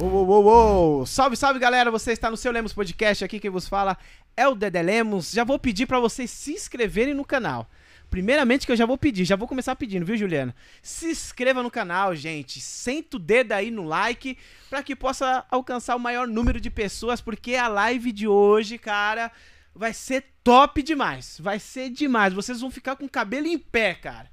[0.00, 1.06] Uou, uou, uou, uou.
[1.06, 1.90] Salve, salve, galera.
[1.90, 3.24] Você está no seu Lemos Podcast.
[3.24, 3.98] Aqui quem vos fala
[4.36, 5.32] é o Dedé Lemos.
[5.32, 7.68] Já vou pedir para vocês se inscreverem no canal.
[8.08, 10.54] Primeiramente que eu já vou pedir, já vou começar pedindo, viu, Juliana?
[10.80, 12.60] Se inscreva no canal, gente.
[12.60, 14.38] Senta o dedo aí no like
[14.70, 19.32] para que possa alcançar o maior número de pessoas, porque a live de hoje, cara,
[19.74, 21.38] vai ser top demais.
[21.40, 22.32] Vai ser demais.
[22.32, 24.30] Vocês vão ficar com o cabelo em pé, cara.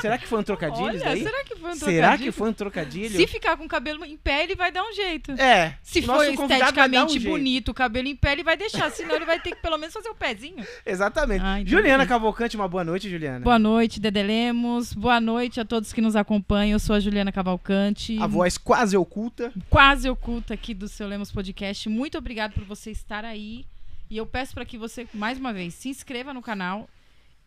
[0.00, 1.22] Será que foi um trocadilho Olha, daí?
[1.22, 2.32] será que foi um Será trocadilho?
[2.32, 3.16] que foi um trocadilho?
[3.16, 5.32] Se ficar com o cabelo em pé, ele vai dar um jeito.
[5.32, 5.76] É.
[5.82, 7.28] Se for um esteticamente jeito.
[7.28, 8.90] bonito o cabelo em pé, ele vai deixar.
[8.90, 10.64] Senão ele vai ter que pelo menos fazer o pezinho.
[10.84, 11.42] Exatamente.
[11.44, 12.06] Ah, Juliana.
[12.06, 13.40] Cavalcante, uma boa noite, Juliana.
[13.40, 14.92] Boa noite, Dede Lemos.
[14.94, 16.72] Boa noite a todos que nos acompanham.
[16.72, 18.18] Eu sou a Juliana Cavalcante.
[18.20, 19.52] A voz quase oculta.
[19.68, 21.88] quase oculta aqui do seu Lemos Podcast.
[21.88, 23.64] Muito obrigado por você estar aí.
[24.10, 26.88] E eu peço para que você, mais uma vez, se inscreva no canal.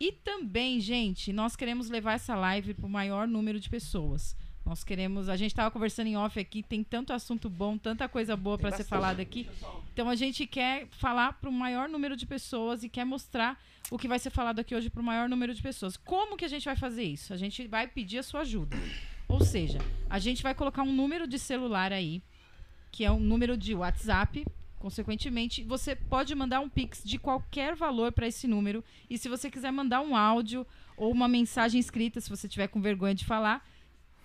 [0.02, 4.34] E também, gente, nós queremos levar essa live para o maior número de pessoas.
[4.66, 5.28] Nós queremos.
[5.28, 8.72] A gente estava conversando em off aqui, tem tanto assunto bom, tanta coisa boa para
[8.72, 9.48] ser falada aqui.
[9.92, 13.56] Então a gente quer falar para o maior número de pessoas e quer mostrar
[13.92, 15.96] o que vai ser falado aqui hoje para o maior número de pessoas.
[15.96, 17.32] Como que a gente vai fazer isso?
[17.32, 18.76] A gente vai pedir a sua ajuda.
[19.28, 19.78] Ou seja,
[20.10, 22.20] a gente vai colocar um número de celular aí,
[22.90, 24.44] que é um número de WhatsApp.
[24.82, 28.82] Consequentemente, você pode mandar um pix de qualquer valor para esse número.
[29.08, 32.80] E se você quiser mandar um áudio ou uma mensagem escrita, se você tiver com
[32.80, 33.64] vergonha de falar,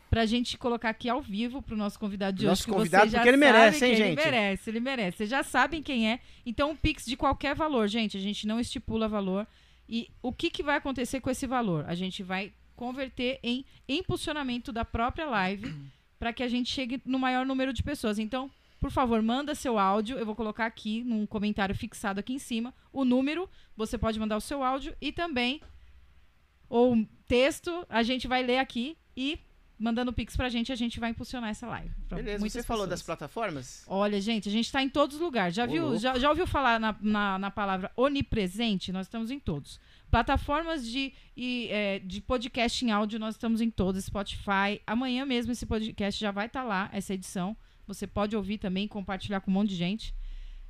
[0.09, 2.65] pra gente colocar aqui ao vivo pro nosso convidado de Nosso hoje.
[2.65, 4.19] que convidado, porque ele merece, hein, gente?
[4.19, 5.17] Ele merece, ele merece.
[5.17, 6.19] Vocês já sabem quem é.
[6.43, 8.17] Então, um pix de qualquer valor, gente.
[8.17, 9.45] A gente não estipula valor.
[9.87, 11.85] E o que, que vai acontecer com esse valor?
[11.87, 15.71] A gente vai converter em impulsionamento da própria live
[16.17, 18.17] para que a gente chegue no maior número de pessoas.
[18.17, 18.49] Então,
[18.79, 20.17] por favor, manda seu áudio.
[20.17, 23.49] Eu vou colocar aqui num comentário fixado aqui em cima o número.
[23.75, 25.61] Você pode mandar o seu áudio e também
[26.69, 27.85] ou texto.
[27.89, 29.39] A gente vai ler aqui e
[29.79, 31.91] mandando pix pra gente, a gente vai impulsionar essa live.
[32.09, 32.89] Beleza, você falou pessoas.
[32.89, 33.83] das plataformas?
[33.87, 35.55] Olha, gente, a gente está em todos os lugares.
[35.55, 38.91] Já, Ô, viu, já, já ouviu falar na, na, na palavra onipresente?
[38.91, 39.79] Nós estamos em todos.
[40.09, 44.05] Plataformas de, e, é, de podcast em áudio, nós estamos em todos.
[44.05, 44.81] Spotify.
[44.85, 47.55] Amanhã mesmo esse podcast já vai estar lá, essa edição.
[47.87, 50.13] Você pode ouvir também e compartilhar com um monte de gente.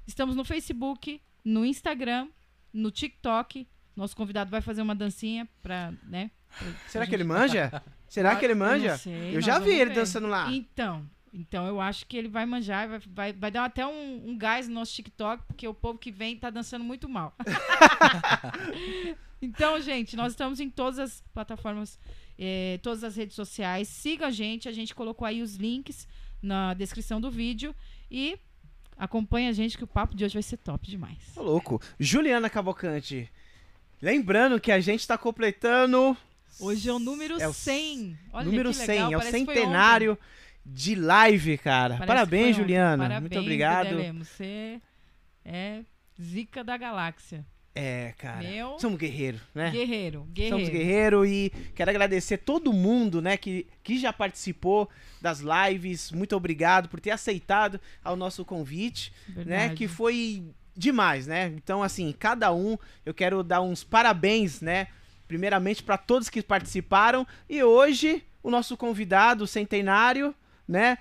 [0.06, 2.30] Estamos no Facebook, no Instagram,
[2.72, 3.68] no TikTok.
[3.96, 6.30] Nosso convidado vai fazer uma dancinha para, né?
[6.58, 7.84] pra- Será pra que ele manja?
[8.08, 8.98] Será que ele eu manja?
[8.98, 9.96] sei, Eu já vi ele ver.
[9.96, 10.50] dançando lá.
[10.52, 14.30] Então, então eu acho que ele vai manjar, e vai, vai, vai dar até um,
[14.30, 17.36] um gás no nosso TikTok, porque o povo que vem tá dançando muito mal.
[19.42, 22.00] então, gente, nós estamos em todas as plataformas,
[22.38, 23.88] eh, todas as redes sociais.
[23.88, 26.08] Siga a gente, a gente colocou aí os links
[26.42, 27.76] na descrição do vídeo
[28.10, 28.38] e
[28.98, 31.18] acompanha a gente que o papo de hoje vai ser top demais.
[31.36, 31.82] Ô, louco.
[32.00, 33.32] Juliana Cavalcante.
[34.02, 36.16] Lembrando que a gente tá completando
[36.60, 38.18] Hoje é o número É o 100.
[38.34, 40.18] Olha número que legal, 100, é o centenário
[40.66, 41.96] de live, cara.
[41.96, 42.56] Parece Parabéns.
[42.56, 43.04] Juliana.
[43.04, 43.96] Parabéns, Muito obrigado.
[44.20, 44.82] Você
[45.46, 45.82] é
[46.20, 47.46] zica da galáxia.
[47.78, 48.40] É, cara.
[48.48, 49.70] Meu Somos guerreiros, né?
[49.72, 50.56] guerreiro, guerreiro.
[50.58, 54.90] Somos guerreiros e quero agradecer todo mundo, né, que, que já participou
[55.22, 56.12] das lives.
[56.12, 59.76] Muito obrigado por ter aceitado ao nosso convite, né, Verdade.
[59.76, 60.44] que foi
[60.76, 61.48] demais, né?
[61.56, 64.88] Então, assim, cada um, eu quero dar uns parabéns, né,
[65.28, 70.34] primeiramente para todos que participaram e hoje o nosso convidado o centenário,
[70.68, 70.98] né?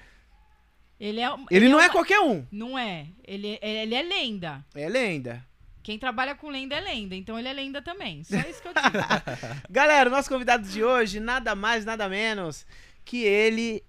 [0.98, 3.06] Ele, é, Ele, não é uma- qualquer um, Não é.
[3.22, 4.64] Ele, ele é lenda.
[4.74, 5.44] é lenda.
[5.86, 7.14] Quem trabalha com lenda é lenda.
[7.14, 8.24] Então ele é lenda também.
[8.24, 8.98] Só isso que eu digo.
[9.70, 12.66] Galera, o nosso convidado de hoje, nada mais, nada menos
[13.04, 13.84] que ele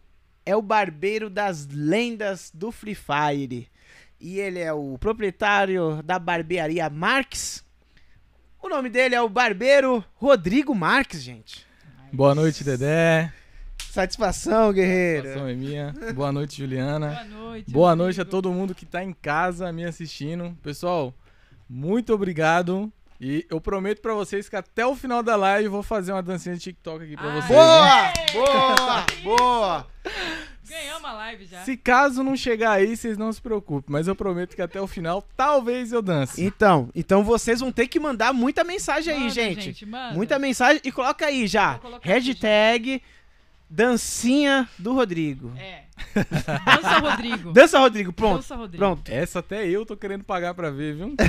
[0.45, 3.67] é o barbeiro das lendas do Free Fire.
[4.21, 7.65] E ele é o proprietário da barbearia Marques.
[8.61, 11.65] O nome dele é o barbeiro Rodrigo Marques, gente.
[12.13, 13.33] Boa noite, Dedé.
[13.89, 15.29] Satisfação, guerreiro.
[15.29, 15.95] Satisfação é minha.
[16.13, 17.07] Boa noite, Juliana.
[17.07, 17.71] Boa noite.
[17.71, 20.55] Boa noite a todo mundo que tá em casa me assistindo.
[20.61, 21.11] Pessoal,
[21.69, 22.91] muito obrigado.
[23.19, 26.21] E eu prometo pra vocês que até o final da live eu vou fazer uma
[26.21, 27.49] dancinha de TikTok aqui pra Ah, vocês.
[27.49, 28.35] hein?
[28.35, 29.05] Boa!
[29.23, 29.37] Boa!
[29.37, 29.87] Boa!
[30.69, 31.63] Ganhamos a live já.
[31.63, 33.85] Se caso não chegar aí, vocês não se preocupem.
[33.91, 36.43] Mas eu prometo que até o final talvez eu dance.
[36.43, 39.85] Então, então vocês vão ter que mandar muita mensagem aí, Manda, gente.
[39.85, 40.13] manda.
[40.13, 41.79] Muita mensagem e coloca aí já.
[42.01, 43.01] Hashtag
[43.69, 45.51] dancinha do Rodrigo.
[45.57, 45.83] É.
[46.65, 47.51] Dança Rodrigo.
[47.53, 48.13] Dança, Rodrigo.
[48.13, 48.35] Pronto.
[48.37, 48.77] Dança Rodrigo.
[48.83, 49.09] Pronto.
[49.11, 51.15] Essa até eu tô querendo pagar pra ver, viu?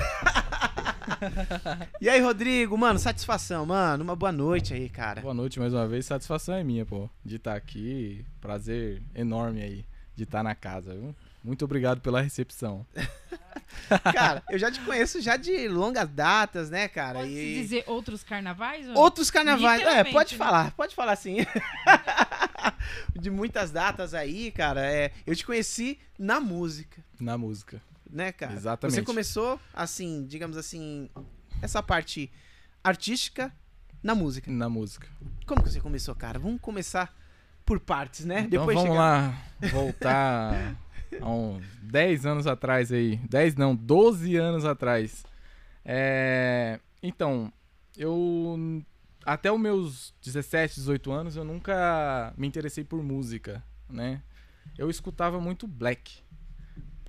[2.01, 4.05] E aí, Rodrigo, mano, satisfação, mano.
[4.05, 5.21] Uma boa noite aí, cara.
[5.21, 6.07] Boa noite mais uma vez.
[6.07, 8.25] Satisfação é minha, pô, de estar aqui.
[8.41, 11.15] Prazer enorme aí de estar na casa, viu?
[11.43, 12.85] Muito obrigado pela recepção.
[14.13, 17.21] Cara, eu já te conheço já de longas datas, né, cara?
[17.21, 18.89] Pode E dizer outros carnavais?
[18.89, 19.83] ou- outros carnavais.
[19.83, 20.39] É, pode né?
[20.39, 21.37] falar, pode falar sim.
[23.19, 24.85] de muitas datas aí, cara.
[24.85, 27.81] É, eu te conheci na música, Na música.
[28.11, 28.53] né, cara?
[28.55, 28.95] Exatamente.
[28.97, 31.09] Você começou, assim, digamos assim,
[31.63, 32.31] essa parte
[32.83, 33.53] artística
[34.03, 34.51] na música.
[34.51, 35.07] Na música.
[35.47, 36.39] Como que você começou, cara?
[36.39, 37.15] Vamos começar
[37.65, 38.41] por partes, né?
[38.47, 40.77] Então vamos chegar- lá voltar
[41.21, 43.17] a uns 10 anos atrás aí.
[43.29, 45.25] 10 não, 12 anos atrás.
[45.85, 47.53] É, Então,
[47.97, 48.83] eu
[49.29, 54.23] até os meus 17, 18 anos eu nunca me interessei por música, né?
[54.77, 56.23] Eu escutava muito black,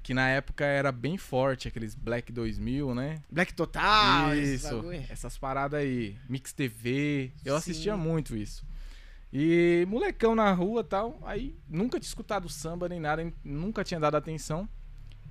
[0.04, 3.22] que na época era bem forte, aqueles Black 2000, né?
[3.32, 7.60] Black Total, Isso, essas paradas aí, Mix TV, eu Sim.
[7.60, 8.66] assistia muito isso.
[9.32, 14.18] E molecão na rua tal, aí nunca tinha escutado samba nem nada, nunca tinha dado
[14.18, 14.68] atenção.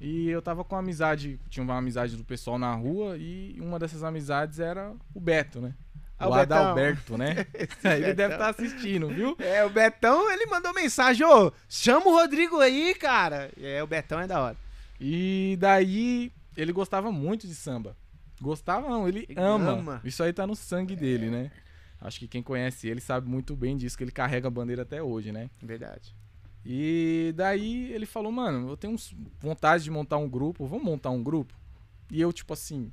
[0.00, 4.04] E eu tava com amizade, tinha uma amizade do pessoal na rua e uma dessas
[4.04, 5.74] amizades era o Beto, né?
[6.18, 6.58] Ah, o Betão.
[6.58, 7.46] Adalberto, né?
[7.84, 9.36] Ele deve estar assistindo, viu?
[9.38, 13.50] É, o Betão, ele mandou mensagem, ô, chama o Rodrigo aí, cara.
[13.60, 14.56] É, o Betão é da hora.
[15.00, 17.96] E daí ele gostava muito de samba.
[18.40, 19.70] Gostava não, ele Ele ama.
[19.72, 20.00] ama.
[20.04, 21.50] Isso aí tá no sangue dele, né?
[22.00, 25.02] Acho que quem conhece ele sabe muito bem disso, que ele carrega a bandeira até
[25.02, 25.50] hoje, né?
[25.62, 26.14] Verdade.
[26.64, 28.94] E daí ele falou, mano, eu tenho
[29.40, 31.54] vontade de montar um grupo, vamos montar um grupo?
[32.10, 32.92] E eu, tipo assim,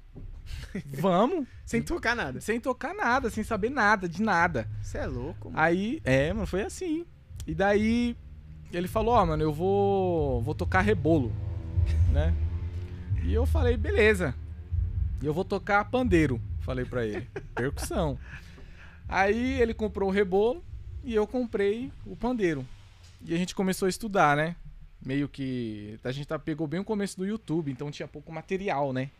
[0.85, 2.41] vamos, Sem tocar nada.
[2.41, 4.69] sem tocar nada, sem saber nada, de nada.
[4.81, 5.59] Você é louco, mano.
[5.59, 7.05] Aí, é, mano, foi assim.
[7.47, 8.15] E daí
[8.71, 11.31] ele falou, ó, mano, eu vou vou tocar rebolo,
[12.11, 12.33] né?
[13.23, 14.35] E eu falei, beleza.
[15.21, 17.27] E eu vou tocar pandeiro, falei pra ele.
[17.55, 18.19] Percussão.
[19.07, 20.63] Aí ele comprou o rebolo
[21.03, 22.65] e eu comprei o pandeiro.
[23.23, 24.55] E a gente começou a estudar, né?
[25.05, 28.91] Meio que a gente tá, pegou bem o começo do YouTube, então tinha pouco material,
[28.91, 29.11] né?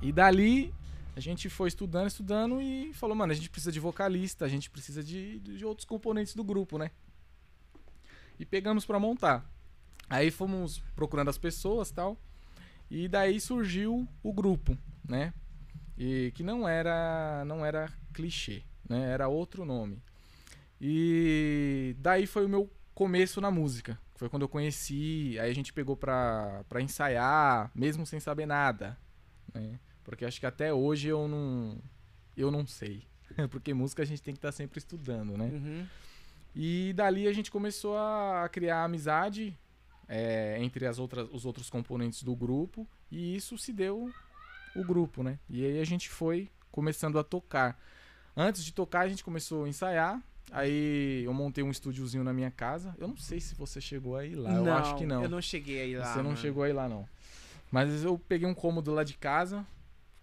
[0.00, 0.72] E dali
[1.16, 4.70] a gente foi estudando, estudando e falou, mano, a gente precisa de vocalista, a gente
[4.70, 6.90] precisa de, de outros componentes do grupo, né?
[8.38, 9.50] E pegamos pra montar.
[10.08, 12.16] Aí fomos procurando as pessoas tal.
[12.90, 14.78] E daí surgiu o grupo,
[15.08, 15.32] né?
[15.98, 19.10] E que não era não era clichê, né?
[19.10, 20.00] Era outro nome.
[20.80, 23.98] E daí foi o meu começo na música.
[24.16, 28.98] Foi quando eu conheci, aí a gente pegou pra, pra ensaiar, mesmo sem saber nada,
[29.52, 29.78] né?
[30.02, 31.78] Porque acho que até hoje eu não
[32.36, 33.02] eu não sei.
[33.50, 35.46] Porque música a gente tem que estar sempre estudando, né?
[35.46, 35.86] Uhum.
[36.54, 39.56] E dali a gente começou a criar amizade
[40.08, 44.10] é, entre as outras, os outros componentes do grupo e isso se deu
[44.74, 45.38] o grupo, né?
[45.48, 47.78] E aí a gente foi começando a tocar.
[48.36, 50.22] Antes de tocar a gente começou a ensaiar.
[50.52, 52.94] Aí eu montei um estúdiozinho na minha casa.
[52.98, 54.54] Eu não sei se você chegou aí lá.
[54.54, 55.22] eu acho que não.
[55.22, 56.06] Eu não cheguei aí lá.
[56.12, 56.36] Você não mano.
[56.36, 57.06] chegou aí lá não.
[57.70, 59.66] Mas eu peguei um cômodo lá de casa,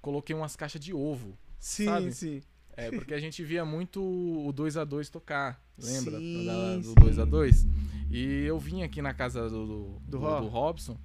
[0.01, 1.37] coloquei umas caixas de ovo.
[1.59, 2.11] Sim, sabe?
[2.13, 2.41] sim.
[2.75, 6.17] É, porque a gente via muito o 2 a 2 tocar, lembra?
[6.19, 6.95] Sim, Da- do sim.
[6.95, 7.67] 2 a 2
[8.09, 10.97] E eu vim aqui na casa do, do, Do do, do Robson,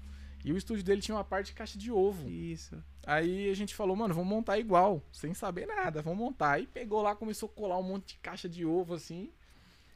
[0.48, 2.26] e o estúdio dele tinha uma parte de caixa de ovo.
[2.26, 2.82] Isso.
[3.06, 6.52] Aí a gente falou, mano, vamos montar igual, sem saber nada, vamos montar.
[6.52, 9.30] Aí pegou lá, começou a colar um monte de caixa de ovo assim,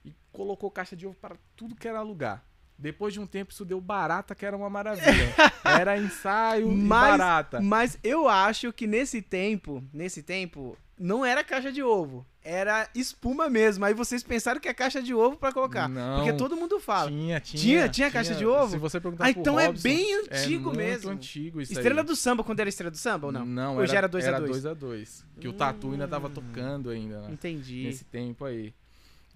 [0.05, 2.45] e colocou caixa de ovo para tudo que era lugar.
[2.77, 5.33] Depois de um tempo isso deu barata, que era uma maravilha.
[5.65, 7.61] Era ensaio e Mas- barata.
[7.61, 12.25] Mas eu acho que nesse tempo, nesse tempo, não era caixa de ovo.
[12.45, 13.85] Era espuma mesmo.
[13.85, 15.89] Aí vocês pensaram que é caixa de ovo pra colocar.
[15.89, 16.17] Não.
[16.19, 17.11] Porque todo mundo fala.
[17.11, 17.61] Tinha, tinha.
[17.63, 17.89] Tinha?
[17.89, 18.71] Tinha caixa de ovo?
[18.73, 21.11] Se você perguntar Ah, então é Robson, bem é antigo muito mesmo.
[21.11, 22.07] antigo isso Estrela aí.
[22.07, 23.45] do samba, quando era estrela do samba ou não?
[23.47, 24.51] Não, Ou era, já era 2 a era 2?
[24.51, 26.33] 2 a 2 Que o Tatu ainda tava Hum.
[26.33, 27.29] tocando ainda, né?
[27.33, 27.85] Entendi.
[27.85, 28.73] Nesse tempo aí.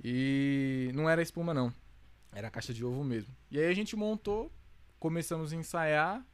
[0.02, 1.72] E não era espuma, não.
[2.32, 3.34] Era caixa de ovo mesmo.
[3.50, 4.52] E aí a gente montou,
[4.98, 6.24] começamos a ensaiar.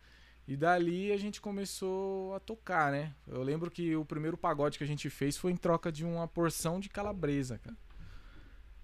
[0.46, 3.14] E dali a gente começou a tocar, né?
[3.28, 6.26] Eu lembro que o primeiro pagode que a gente fez foi em troca de uma
[6.26, 7.76] porção de calabresa, cara.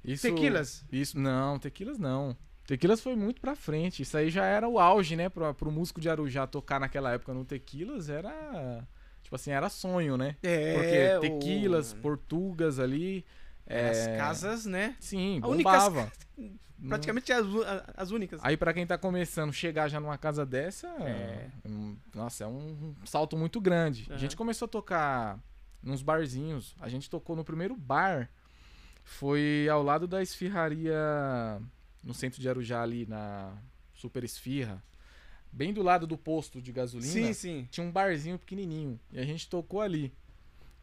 [0.05, 0.85] Isso, Tequilas?
[0.91, 2.37] Isso, não, tequilas não.
[2.67, 4.03] Tequilas foi muito pra frente.
[4.03, 5.29] Isso aí já era o auge, né?
[5.29, 8.87] Pra, pro músico de Arujá tocar naquela época no Tequilas era.
[9.23, 10.37] Tipo assim, era sonho, né?
[10.43, 13.25] É, Porque tequilas, o- portugas ali.
[13.67, 14.97] As é, casas, né?
[15.01, 16.13] Sim, A única- bombava.
[16.37, 16.53] Não-
[16.87, 18.41] Praticamente as, u- a- as únicas.
[18.43, 21.49] Aí pra quem tá começando, chegar já numa casa dessa, É.
[21.67, 24.07] hum, nossa, é um salto muito grande.
[24.09, 24.19] A Aham.
[24.19, 25.41] gente começou a tocar
[25.83, 26.77] nos barzinhos.
[26.81, 28.31] A gente tocou no primeiro bar.
[29.03, 30.95] Foi ao lado da esfirraria
[32.05, 33.53] no centro de Arujá ali na
[33.95, 34.83] Super Esfirra.
[35.51, 37.11] Bem do lado do posto de gasolina.
[37.11, 37.69] Sim, sim.
[37.71, 40.13] tinha um barzinho pequenininho e a gente tocou ali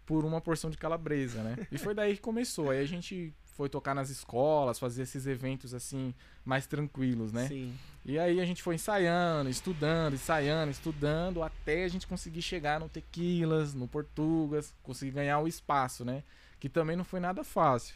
[0.05, 1.55] por uma porção de calabresa, né?
[1.71, 2.71] E foi daí que começou.
[2.71, 7.47] Aí a gente foi tocar nas escolas, fazer esses eventos assim mais tranquilos, né?
[7.47, 7.73] Sim.
[8.05, 12.89] E aí a gente foi ensaiando, estudando, ensaiando, estudando até a gente conseguir chegar no
[12.89, 16.21] Tequilas, no Portugas, conseguir ganhar o espaço, né?
[16.59, 17.95] Que também não foi nada fácil.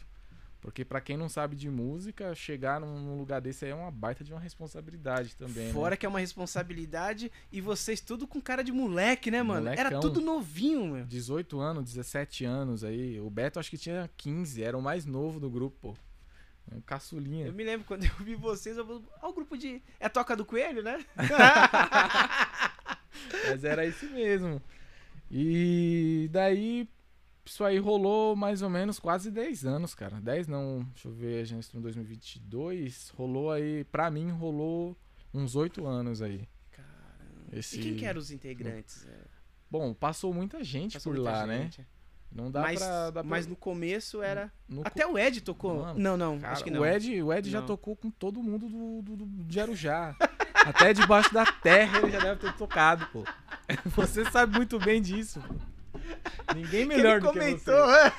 [0.60, 4.22] Porque pra quem não sabe de música, chegar num, lugar desse aí é uma baita
[4.22, 5.72] de uma responsabilidade também.
[5.72, 5.96] Fora né?
[5.96, 9.68] que é uma responsabilidade e vocês tudo com cara de moleque, né, mano?
[9.68, 10.00] Era Molecão.
[10.00, 11.06] tudo novinho, meu.
[11.06, 13.18] 18 anos, 17 anos aí.
[13.20, 15.96] O Beto acho que tinha 15, era o mais novo do grupo, pô.
[16.70, 17.46] É Um caçulinha.
[17.46, 19.02] Eu me lembro quando eu vi vocês, eu vou.
[19.22, 19.82] Olha o grupo de.
[19.98, 21.02] É a Toca do Coelho, né?
[23.48, 24.60] Mas era isso mesmo.
[25.30, 26.88] E daí,
[27.44, 30.20] isso aí rolou mais ou menos quase 10 anos, cara.
[30.20, 33.10] 10 não, deixa eu ver, a gente está em 2022.
[33.16, 34.96] Rolou aí, pra mim, rolou
[35.32, 36.48] uns 8 anos aí.
[36.70, 37.52] Caramba.
[37.52, 37.78] Esse...
[37.80, 39.06] E quem que eram os integrantes?
[39.70, 41.62] Bom, passou muita gente passou por muita lá, né?
[41.62, 41.86] gente.
[42.32, 43.04] Não dá mas, pra.
[43.06, 44.52] Dá pra- mas no começo era.
[44.68, 45.82] no Até o Ed tocou.
[45.82, 46.80] Mano, não, não, Cara, acho que não.
[46.80, 47.66] O Ed, o Ed já Não.
[47.66, 50.14] tocou com todo mundo do, do, do de Arujá.
[50.54, 53.24] Até debaixo da terra ele já deve ter tocado, pô.
[53.96, 55.54] Você sabe muito bem disso, pô.
[56.54, 57.74] Ninguém melhor do que comentou.
[57.86, 58.12] você.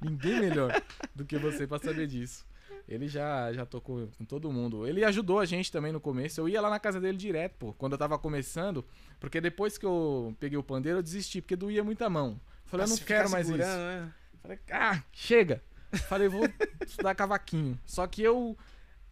[0.00, 0.82] Ninguém melhor
[1.14, 2.44] do que você pra saber disso.
[2.86, 4.86] Ele já, já tocou com todo mundo.
[4.86, 6.40] Ele ajudou a gente também no começo.
[6.40, 8.84] Eu ia lá na casa dele direto, pô, quando eu tava começando.
[9.18, 12.38] Porque depois que eu peguei o pandeiro, eu desisti, porque doía muita mão.
[12.66, 13.56] Falei, eu não quero mais isso.
[13.56, 14.12] né?
[14.42, 15.62] Falei, ah, chega.
[16.08, 16.46] Falei, vou
[16.86, 17.78] estudar cavaquinho.
[17.86, 18.56] Só que eu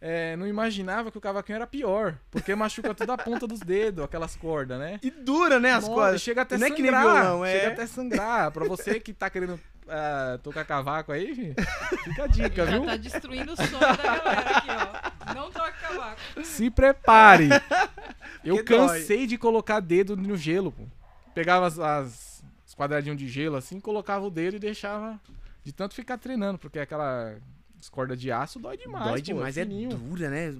[0.05, 2.15] é, não imaginava que o cavaquinho era pior.
[2.29, 4.99] Porque machuca toda a ponta dos dedos, aquelas cordas, né?
[5.01, 6.21] E dura, né, as Nossa, coisas.
[6.21, 6.75] Chega até Não é sangrar.
[6.75, 7.51] que nem violão, é.
[7.59, 8.51] Chega até sangrar.
[8.51, 11.55] Pra você que tá querendo ah, tocar cavaco aí,
[12.03, 12.85] fica a dica, Já viu?
[12.85, 14.67] tá destruindo o sonho da galera aqui,
[15.29, 15.33] ó.
[15.33, 16.19] Não toque cavaco.
[16.43, 17.47] Se prepare.
[18.43, 18.63] Eu dói.
[18.65, 20.83] cansei de colocar dedo no gelo, pô.
[21.33, 25.17] Pegava as, as- os quadradinhos de gelo assim, colocava o dedo e deixava
[25.63, 27.35] de tanto ficar treinando, porque aquela
[27.89, 29.05] corda de aço dói demais.
[29.05, 29.97] Dói pô, demais, é fininho.
[29.97, 30.53] dura, né?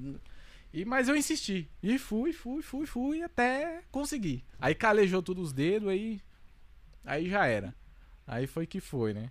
[0.73, 1.69] E, mas eu insisti.
[1.81, 4.43] E fui, fui, fui, fui, até conseguir.
[4.59, 6.19] Aí calejou todos os dedos, aí.
[7.05, 7.75] Aí já era.
[8.25, 9.29] Aí foi que foi, né?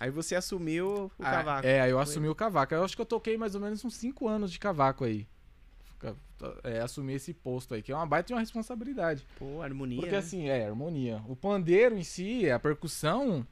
[0.00, 1.66] Aí você assumiu o Ah, cavaco.
[1.66, 2.74] É, aí eu assumi o cavaco.
[2.74, 5.28] Eu acho que eu toquei mais ou menos uns 5 anos de cavaco aí.
[6.64, 9.26] É, assumir esse posto aí, que é uma baita de uma responsabilidade.
[9.38, 9.98] Pô, harmonia.
[9.98, 10.18] Porque né?
[10.18, 11.22] assim, é, harmonia.
[11.28, 13.46] O pandeiro em si, a percussão,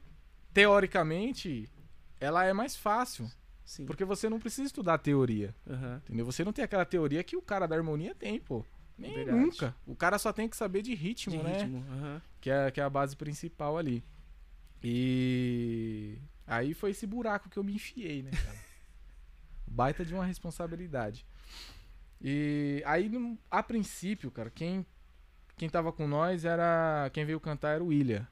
[0.51, 1.69] teoricamente,
[2.19, 3.29] ela é mais fácil.
[3.65, 3.85] Sim.
[3.85, 5.53] Porque você não precisa estudar teoria.
[5.69, 6.01] Aham.
[6.05, 6.25] Entendeu?
[6.25, 8.65] Você não tem aquela teoria que o cara da harmonia tem, pô.
[8.97, 9.37] Nem Verdade.
[9.37, 9.75] nunca.
[9.85, 11.57] O cara só tem que saber de ritmo, De né?
[11.59, 11.85] ritmo.
[11.91, 12.21] aham.
[12.41, 14.03] Que é, que é a base principal ali.
[14.83, 18.57] E aí foi esse buraco que eu me enfiei, né, cara?
[19.67, 21.25] Baita de uma responsabilidade.
[22.21, 23.09] E aí,
[23.51, 24.85] a princípio, cara, quem,
[25.55, 27.09] quem tava com nós era.
[27.13, 28.27] Quem veio cantar era o William.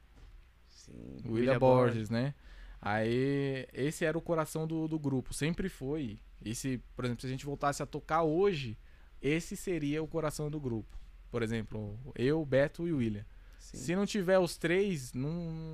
[0.68, 1.18] Sim.
[1.26, 2.34] O William Borges, né?
[2.82, 6.20] Aí, esse era o coração do, do grupo, sempre foi.
[6.44, 8.78] E se, por exemplo, se a gente voltasse a tocar hoje,
[9.22, 10.98] esse seria o coração do grupo.
[11.32, 13.26] Por exemplo, eu, Beto e William.
[13.60, 13.78] Sim.
[13.78, 15.32] Se não tiver os três, não,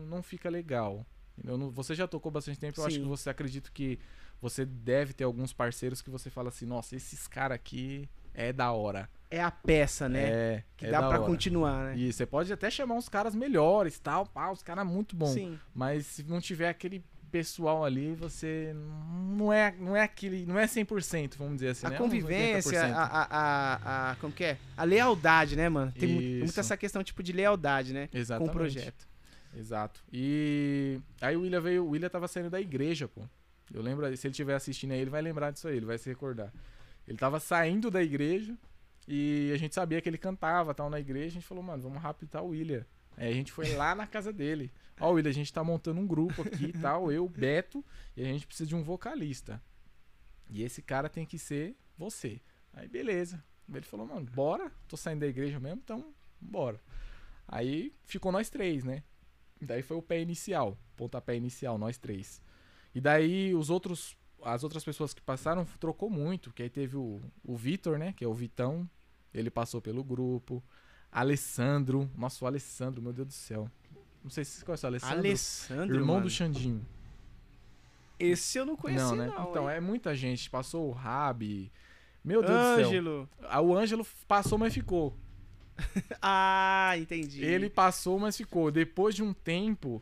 [0.07, 1.05] não fica legal.
[1.43, 3.99] Não- você já tocou bastante tempo, eu acho que você acredita que
[4.41, 8.71] você deve ter alguns parceiros que você fala assim, nossa, esses caras aqui é da
[8.71, 9.09] hora.
[9.35, 10.21] É a peça, né?
[10.29, 11.19] É, que é dá hora.
[11.21, 11.97] continuar, né?
[11.97, 15.31] E você pode até chamar uns caras melhores, tal, pá, os caras muito bons.
[15.33, 15.59] Sim.
[15.73, 18.75] Mas se não tiver aquele pessoal ali, você
[19.35, 21.97] não é, não é aquele, não é 100%, vamos dizer assim, A né?
[21.97, 22.93] Convivência, 80%.
[22.93, 24.57] a, a, a, a- Como que é?
[24.77, 25.91] A lealdade, né, mano?
[25.91, 26.45] Tem Isso.
[26.45, 28.09] muito essa questão, tipo, de lealdade, né?
[28.13, 28.51] Exatamente.
[28.51, 29.07] Com o projeto.
[29.57, 30.03] Exato.
[30.13, 33.21] E aí o William veio, o William tava saindo da igreja, pô.
[33.73, 36.07] Eu lembro, se ele estiver assistindo aí, ele vai lembrar disso aí, ele vai se
[36.07, 36.53] recordar.
[37.07, 38.55] Ele tava saindo da igreja
[39.07, 42.01] e a gente sabia que ele cantava, tal, na igreja, a gente falou, mano, vamos
[42.01, 42.85] raptar o William.
[43.17, 44.71] Aí a gente foi lá na casa dele.
[44.99, 47.83] Ó, William, a gente tá montando um grupo aqui e tal, eu, Beto,
[48.15, 49.61] e a gente precisa de um vocalista.
[50.49, 52.41] E esse cara tem que ser você.
[52.73, 53.43] Aí beleza.
[53.71, 56.79] Ele falou, mano, bora, tô saindo da igreja mesmo, então bora.
[57.47, 59.03] Aí ficou nós três, né?
[59.61, 62.41] Daí foi o pé inicial, pontapé inicial, nós três.
[62.93, 67.21] E daí os outros, as outras pessoas que passaram trocou muito, que aí teve o,
[67.43, 68.89] o Vitor, né, que é o Vitão,
[69.33, 70.63] ele passou pelo grupo.
[71.11, 73.69] Alessandro, nossa, o Alessandro, meu Deus do céu.
[74.23, 75.19] Não sei se você conhece o Alessandro.
[75.19, 76.27] Alessandro, irmão mano.
[76.27, 76.85] do Xandinho.
[78.17, 79.25] Esse eu não conheci, não, não.
[79.25, 79.45] né?
[79.49, 79.77] então, hein?
[79.77, 80.49] é muita gente.
[80.49, 81.71] Passou o Rabi.
[82.23, 82.87] Meu Deus do céu.
[82.87, 83.29] Ângelo.
[83.43, 85.15] Ah, O Ângelo passou, mas ficou.
[86.21, 87.43] Ah, entendi.
[87.43, 88.71] Ele passou, mas ficou.
[88.71, 90.01] Depois de um tempo,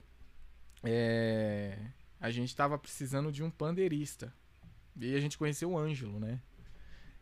[0.83, 1.77] é,
[2.21, 4.33] a gente tava precisando de um pandeirista.
[4.97, 6.39] E a gente conheceu o Ângelo, né?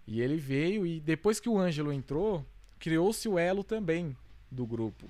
[0.06, 2.46] E ele veio e depois que o Ângelo entrou,
[2.78, 4.16] criou-se o elo também
[4.52, 5.10] do grupo.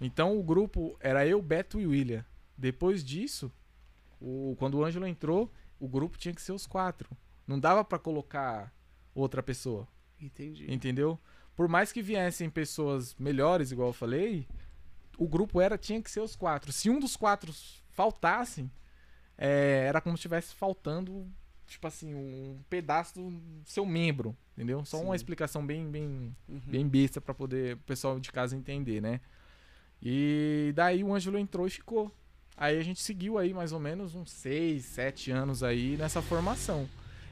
[0.00, 2.24] Então o grupo era eu, Beto e William.
[2.56, 3.50] Depois disso,
[4.20, 7.08] o- quando o Ângelo entrou, o grupo tinha que ser os quatro.
[7.46, 8.72] Não dava pra colocar
[9.14, 9.88] outra pessoa.
[10.20, 10.70] Entendi.
[10.72, 11.18] Entendeu?
[11.54, 14.46] Por mais que viessem pessoas melhores, igual eu falei,
[15.16, 16.70] o grupo era tinha que ser os quatro.
[16.72, 17.52] Se um dos quatro
[17.90, 18.70] faltassem,
[19.38, 21.26] é, era como se estivesse faltando,
[21.66, 24.84] tipo assim, um pedaço do seu membro, entendeu?
[24.84, 25.04] Só Sim.
[25.04, 26.60] uma explicação bem, bem, Uhum.
[26.66, 29.20] bem besta pra poder o pessoal de casa entender, né?
[30.02, 32.12] E daí o Ângelo entrou e ficou.
[32.56, 36.88] Aí a gente seguiu aí mais ou menos uns 6, 7 anos aí nessa formação.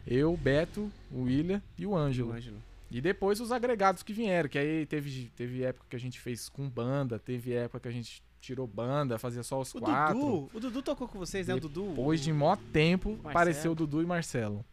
[0.06, 2.30] Eu, Beto, o William e o Ângelo.
[2.30, 2.62] O Ângelo.
[2.90, 6.48] E depois os agregados que vieram, que aí teve, teve época que a gente fez
[6.48, 10.18] com banda, teve época que a gente tirou banda, fazia só os O quatro.
[10.18, 11.54] Dudu, o Dudu tocou com vocês, né?
[11.54, 11.88] O Dudu.
[11.88, 13.28] Depois de mó tempo, Marcelo.
[13.30, 14.64] apareceu o Dudu e Marcelo.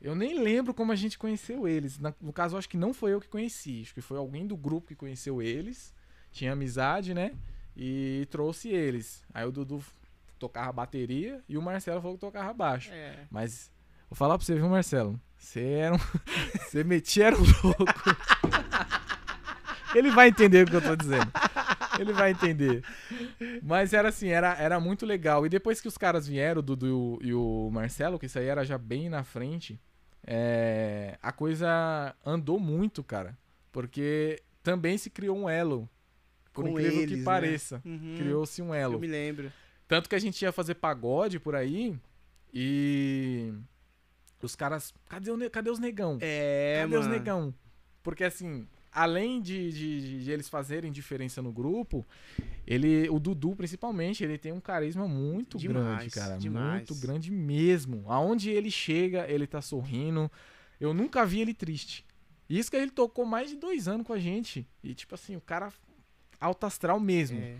[0.00, 1.98] Eu nem lembro como a gente conheceu eles.
[2.20, 3.82] No caso, acho que não foi eu que conheci.
[3.82, 5.92] Acho que foi alguém do grupo que conheceu eles.
[6.30, 7.32] Tinha amizade, né?
[7.76, 9.24] E trouxe eles.
[9.32, 9.82] Aí o Dudu
[10.38, 12.92] tocava bateria e o Marcelo falou que tocava baixo.
[12.92, 13.26] É.
[13.30, 13.70] Mas
[14.08, 15.18] vou falar pra você, viu, Marcelo?
[15.36, 15.98] Você era um.
[16.60, 18.16] Você metia era um louco.
[19.94, 21.30] Ele vai entender o que eu tô dizendo.
[21.98, 22.82] Ele vai entender.
[23.62, 25.46] Mas era assim, era, era muito legal.
[25.46, 28.64] E depois que os caras vieram, o Dudu e o, Marcelo, que isso aí era
[28.64, 29.80] já bem na frente,
[30.26, 33.36] é, a coisa andou muito, cara.
[33.72, 35.88] Porque também se criou um elo.
[36.52, 37.24] Por Com incrível eles, que né?
[37.24, 37.82] pareça.
[37.84, 38.14] Uhum.
[38.16, 38.94] Criou-se um elo.
[38.94, 39.52] Eu me lembro.
[39.86, 41.96] Tanto que a gente ia fazer pagode por aí
[42.52, 43.52] e
[44.42, 46.18] os caras, cadê, o cadê os negão?
[46.20, 47.18] É, cadê os mano.
[47.18, 47.54] negão?
[48.02, 52.04] Porque assim, além de, de- de- eles fazerem diferença no grupo,
[52.66, 56.74] ele, o Dudu principalmente, ele tem um carisma muito Demais, grande, cara, demais.
[56.88, 58.04] muito grande mesmo.
[58.10, 60.30] Aonde ele chega, ele tá sorrindo.
[60.80, 62.04] Eu nunca vi ele triste.
[62.48, 65.40] Isso que ele tocou mais de dois anos com a gente e tipo assim, o
[65.40, 65.72] cara
[66.40, 67.38] alto astral mesmo.
[67.40, 67.56] É.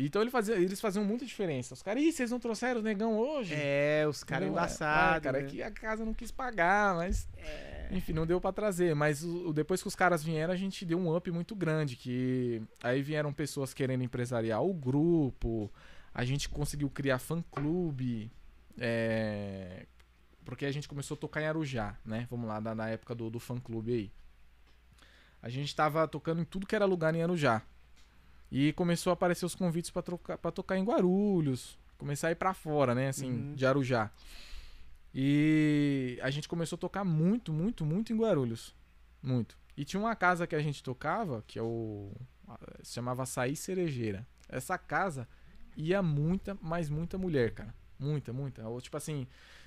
[0.00, 1.74] Então ele fazia, eles faziam muita diferença.
[1.74, 3.52] Os caras, ih, vocês não trouxeram o negão hoje?
[3.52, 4.62] É, os caras Entendeu?
[4.62, 5.16] embaçados.
[5.16, 5.44] Ah, cara, né?
[5.44, 7.26] é que a casa não quis pagar, mas.
[7.36, 7.77] É.
[7.90, 8.94] Enfim, não deu pra trazer.
[8.94, 11.96] Mas o- depois que os caras vieram, a gente deu um up muito grande.
[11.96, 15.70] Que aí vieram pessoas querendo empresariar o grupo.
[16.14, 18.30] A gente conseguiu criar fã-clube.
[18.80, 19.86] é,
[20.44, 22.26] Porque a gente começou a tocar em Arujá, né?
[22.30, 24.10] Vamos lá, na, época do, do fã-clube aí.
[25.42, 27.60] A gente tava tocando em tudo que era lugar em Arujá.
[28.50, 31.78] E começou a aparecer os convites pra tocar em Guarulhos.
[31.98, 33.08] Começar a ir pra fora, né?
[33.08, 33.54] Assim, Uhum.
[33.54, 34.10] de Arujá.
[35.20, 38.72] E a gente começou a tocar muito, muito, muito em Guarulhos.
[39.20, 39.58] Muito.
[39.76, 42.12] E tinha uma casa que a gente tocava, que é o.
[42.84, 44.24] Se chamava Açaí Cerejeira.
[44.48, 45.26] Essa casa
[45.76, 47.74] ia muita, mas muita mulher, cara.
[47.98, 48.68] Muita, muita.
[48.68, 49.26] Ou, Tipo assim,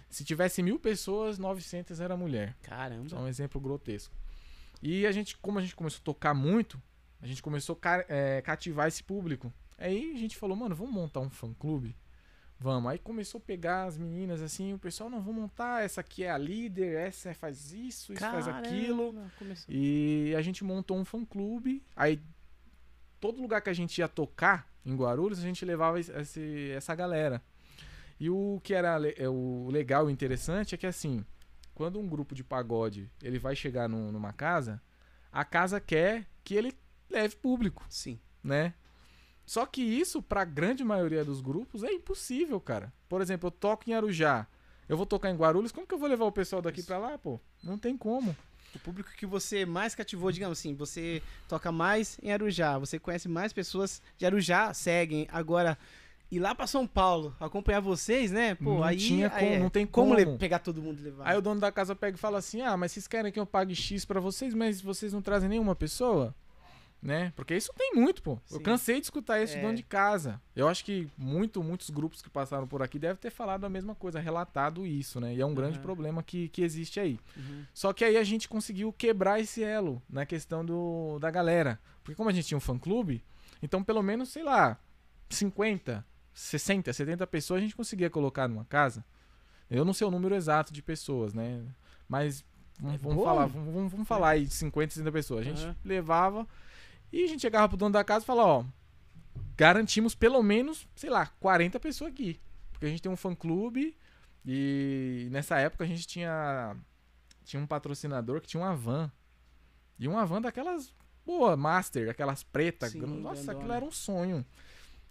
[0.10, 2.56] se tivesse mil pessoas, 900 era mulher.
[2.64, 3.10] Caramba.
[3.10, 4.16] Só um exemplo grotesco.
[4.82, 6.82] E a gente, como a gente começou a tocar muito,
[7.22, 9.54] a gente começou a é, cativar esse público.
[9.78, 11.94] Aí a gente falou, mano, vamos montar um fã clube?
[12.64, 12.92] Vamos.
[12.92, 16.30] Aí começou a pegar as meninas assim, o pessoal, não, vamos montar, essa aqui é
[16.30, 19.12] a líder, essa faz isso, isso faz aquilo.
[19.14, 19.66] Caramba, começou.
[19.74, 21.84] E a gente montou um fã clube.
[21.96, 22.22] Aí
[23.20, 27.42] todo lugar que a gente ia tocar em Guarulhos, a gente levava esse- essa galera.
[28.20, 31.26] E o que era le- é, o legal e interessante é que assim,
[31.74, 34.80] quando um grupo de pagode ele vai chegar num- numa casa,
[35.32, 36.78] a casa quer que ele
[37.10, 38.20] leve público, Sim.
[38.44, 38.76] né?
[39.52, 42.90] Só que isso, pra grande maioria dos grupos, é impossível, cara.
[43.10, 44.48] Por exemplo, eu toco em Arujá.
[44.88, 47.18] Eu vou tocar em Guarulhos, como que eu vou levar o pessoal daqui pra lá,
[47.18, 47.38] pô?
[47.62, 48.34] Não tem como.
[48.74, 53.28] O público que você mais cativou, digamos assim, você toca mais em Arujá, você conhece
[53.28, 55.28] mais pessoas de Arujá, seguem.
[55.30, 55.78] Agora,
[56.32, 58.56] ir lá pra São Paulo, acompanhar vocês, né?
[58.56, 59.60] Pô, Não aí, tinha aí como, é.
[59.60, 60.38] não tem como como.
[60.38, 61.28] pegar todo mundo e levar.
[61.28, 63.46] Aí o dono da casa pega e fala assim: Ah, mas vocês querem que eu
[63.46, 66.34] pague X pra vocês, mas vocês não trazem nenhuma pessoa?
[67.02, 67.34] Né?
[67.36, 68.34] Porque isso tem muito, pô.
[68.52, 68.64] Eu Sim.
[68.64, 69.58] cansei de escutar isso É.
[69.58, 70.40] do dono de casa.
[70.56, 73.96] Eu acho que muito, muitos grupos que passaram por aqui devem ter falado a mesma
[73.96, 75.34] coisa, relatado isso, né?
[75.34, 75.82] E é um grande Aham.
[75.84, 77.20] problema que, que existe aí.
[77.36, 77.66] Uhum.
[77.74, 81.80] Só que aí a gente conseguiu quebrar esse elo na questão do, da galera.
[82.04, 83.24] Porque como a gente tinha um fã-clube,
[83.64, 84.78] então pelo menos, sei lá,
[85.30, 89.04] 50, 60, 70 pessoas a gente conseguia colocar numa casa.
[89.70, 91.64] Eu não sei o número exato de pessoas, né?
[92.08, 92.44] Mas
[92.80, 95.42] vamos, É vamos falar, vamos, vamos- falar aí de 50, 60 pessoas.
[95.42, 95.76] A gente Aham.
[95.84, 96.48] levava
[97.12, 98.66] e a gente chegava pro dono da casa e falava, ó,
[99.58, 102.40] garantimos pelo menos, sei lá, 40 pessoas aqui.
[102.72, 103.96] Porque a gente tem um fã-clube
[104.46, 106.76] e nessa época a gente tinha
[107.44, 109.12] tinha um patrocinador que tinha uma van.
[110.00, 110.94] E uma van daquelas
[111.26, 112.94] boa, master, aquelas pretas.
[112.94, 113.52] Nossa, grandona.
[113.52, 114.46] aquilo era um sonho.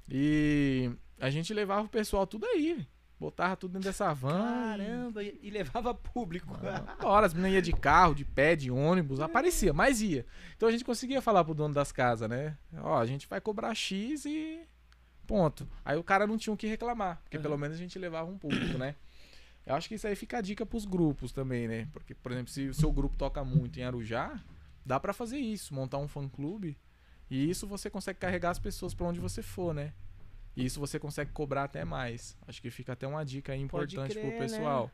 [0.09, 2.87] E a gente levava o pessoal tudo aí.
[3.21, 4.31] Botava tudo dentro dessa van.
[4.31, 6.57] e- Caramba, e, e levava público.
[7.03, 10.25] Bora, as meninas iam de carro, de pé, de ônibus, aparecia, mas ia.
[10.57, 12.57] Então a gente conseguia falar pro dono das casas, né?
[12.79, 14.61] Ó, a gente vai cobrar X e
[15.27, 15.69] ponto.
[15.85, 17.43] Aí o cara não tinha o que reclamar, porque Aham.
[17.43, 18.97] pelo menos a gente levava um público, né?
[19.67, 21.87] Eu acho que isso aí fica a dica pros grupos também, né?
[21.93, 24.41] Porque, por exemplo, se o seu grupo toca muito em Arujá,
[24.85, 26.77] dá pra fazer isso, montar um fã-clube.
[27.31, 29.93] E isso você consegue carregar as pessoas pra onde você for, né?
[30.57, 32.37] E isso você consegue cobrar até mais.
[32.47, 34.85] Acho que fica até uma dica importante crer, pro pessoal.
[34.87, 34.91] né?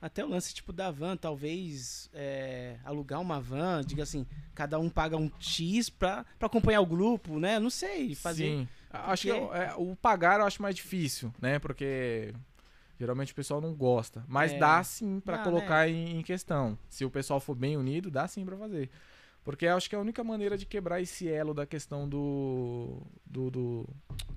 [0.00, 4.88] Até o lance tipo da van, talvez é, alugar uma van, diga assim, cada um
[4.90, 7.58] paga um X pra, pra acompanhar o grupo, né?
[7.58, 8.44] Não sei, fazer.
[8.44, 8.68] Sim.
[8.90, 11.58] Acho que Porque- é, o pagar eu acho mais difícil, né?
[11.58, 12.32] Porque
[13.00, 14.22] geralmente o pessoal não gosta.
[14.28, 14.58] Mas É.
[14.58, 16.78] dá sim pra Dá, colocar em, em questão.
[16.88, 18.90] Se o pessoal for bem unido, dá sim pra fazer.
[19.46, 23.48] Porque acho que é a única maneira de quebrar esse elo da questão do, do,
[23.48, 23.88] do,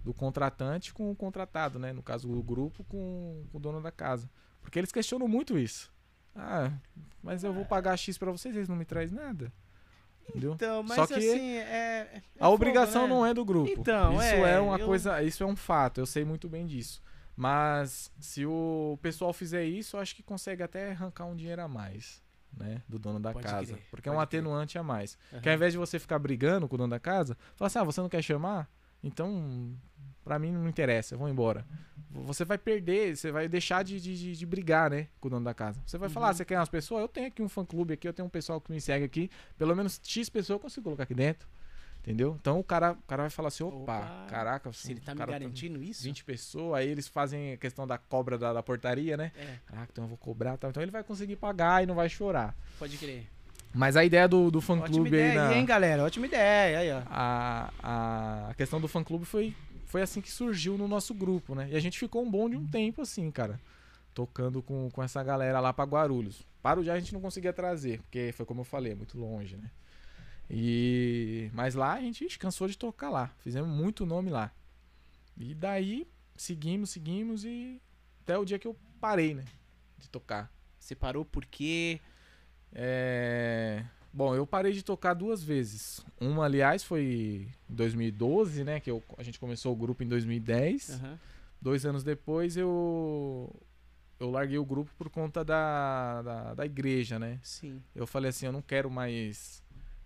[0.05, 1.91] do contratante com o contratado, né?
[1.91, 4.29] No caso, o grupo com, com o dono da casa.
[4.61, 5.91] Porque eles questionam muito isso.
[6.35, 6.71] Ah,
[7.23, 9.51] mas eu vou pagar X pra vocês, eles não me trazem nada.
[10.29, 10.53] Entendeu?
[10.53, 11.57] Então, mas Só que assim, é.
[12.13, 13.19] é A obrigação fogo, né?
[13.19, 13.67] não é do grupo.
[13.67, 16.67] Então, isso é, é, uma eu- coisa, isso é um fato, eu sei muito bem
[16.67, 17.01] disso.
[17.35, 21.67] Mas se o pessoal fizer isso, eu acho que consegue até arrancar um dinheiro a
[21.67, 22.21] mais,
[22.55, 24.39] né, do dono da Pode casa, crer, porque é um pode crer.
[24.39, 25.17] atenuante a mais.
[25.31, 25.41] Aham.
[25.41, 27.83] Que ao invés de você ficar brigando com o dono da casa, fala assim: "Ah,
[27.83, 28.69] você não quer chamar?
[29.01, 29.73] Então,
[30.23, 31.65] pra mim não interessa, eu vou embora".
[32.11, 35.53] Você vai perder, você vai deixar de, de, de- brigar, né, com o dono da
[35.53, 35.79] casa.
[35.85, 36.31] Você vai falar: Uhum.
[36.31, 37.01] ah, "Você quer umas pessoas?
[37.01, 39.29] Eu tenho aqui um fã clube aqui, eu tenho um pessoal que me segue aqui,
[39.57, 41.47] pelo menos X pessoas eu consigo colocar aqui dentro".
[42.01, 42.37] Entendeu?
[42.39, 45.19] Então o cara, o cara vai falar assim: opa, Opa, caraca, Se ele tá me
[45.19, 46.03] cara garantindo isso.
[46.03, 49.31] 20 pessoas, aí eles fazem a questão da cobra da, da portaria, né?
[49.37, 50.69] É, Caraca, então eu vou cobrar, tal.
[50.69, 52.55] então ele vai conseguir pagar e não vai chorar.
[52.77, 53.27] pode crer.
[53.73, 56.03] Mas a ideia do, do fã Ótima clube aí, ideia, na, hein, galera?
[56.03, 56.79] Ótima ideia.
[56.79, 57.01] Aí, ó.
[57.05, 61.53] a, a, a questão do fã clube foi, foi assim que surgiu no nosso grupo,
[61.53, 61.67] né?
[61.71, 63.59] E a gente ficou um bom de um tempo assim, cara,
[64.13, 66.47] tocando com, com essa galera lá pra Guarulhos.
[66.63, 69.55] Para o dia a gente não conseguia trazer, porque foi como eu falei, muito longe,
[69.55, 69.69] né?
[70.49, 74.51] E mas lá a gente cansou de tocar lá, fizemos muito nome lá.
[75.37, 77.81] E daí seguimos, seguimos e
[78.23, 79.45] até o dia que eu parei, né,
[79.97, 80.51] de tocar.
[80.79, 81.99] Você parou por quê?
[82.73, 83.83] É...
[84.11, 86.03] Bom, eu parei de tocar duas vezes.
[86.19, 88.79] Uma, aliás, foi em 2012, né?
[88.79, 90.89] Que eu- a gente começou o grupo em 2010.
[90.99, 91.19] Aham.
[91.61, 93.53] Dois anos depois eu
[94.19, 97.39] eu larguei o grupo por conta da, da, da igreja, né?
[97.43, 97.81] Sim.
[97.95, 99.63] Eu falei assim, eu não quero mais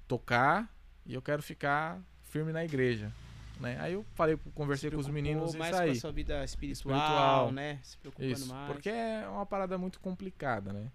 [0.07, 0.69] tocar
[1.05, 3.11] e eu quero ficar firme na igreja.
[3.59, 3.77] Né?
[3.79, 5.91] Aí eu falei, conversei Se com os meninos e mais com saí.
[5.91, 7.51] a sua vida espiritual, Espiritual.
[7.51, 7.79] né?
[7.83, 8.71] Se preocupando Isso, mais.
[8.73, 10.91] porque é uma parada muito complicada, né?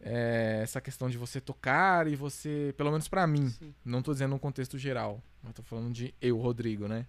[0.00, 3.74] É, essa questão de você tocar e você, pelo menos pra mim, Sim.
[3.84, 7.06] não tô dizendo num contexto geral, eu tô falando de eu, Rodrigo, né?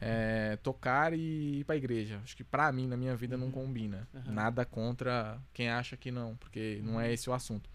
[0.00, 2.20] É, tocar e ir pra igreja.
[2.22, 3.52] Acho que pra mim, na minha vida, não Uhum.
[3.52, 4.06] combina.
[4.14, 4.30] Aham.
[4.32, 7.68] Nada contra quem acha que não, porque não é esse o assunto.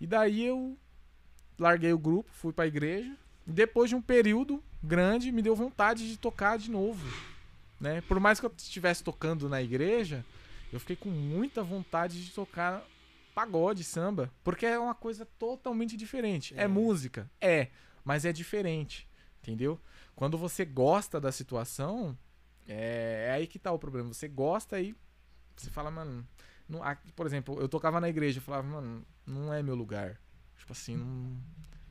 [0.00, 0.76] E daí eu
[1.60, 3.14] larguei o grupo, fui pra igreja.
[3.46, 7.06] E depois de um período grande, me deu vontade de tocar de novo.
[7.78, 8.00] Né?
[8.02, 10.24] Por mais que eu estivesse tocando na igreja,
[10.72, 12.84] eu fiquei com muita vontade de tocar
[13.34, 14.30] pagode, samba.
[14.42, 16.54] Porque é uma coisa totalmente diferente.
[16.56, 16.68] É, É.
[16.68, 17.30] música?
[17.40, 17.68] É,
[18.04, 19.08] mas é diferente.
[19.42, 19.78] Entendeu?
[20.14, 22.16] Quando você gosta da situação,
[22.68, 24.12] é, é aí que tá o problema.
[24.12, 24.94] Você gosta e
[25.56, 26.26] você fala, mano.
[26.68, 26.80] Não,
[27.16, 30.20] por exemplo, eu tocava na igreja, eu falava, mano, não é meu lugar.
[30.60, 31.36] Tipo assim, não,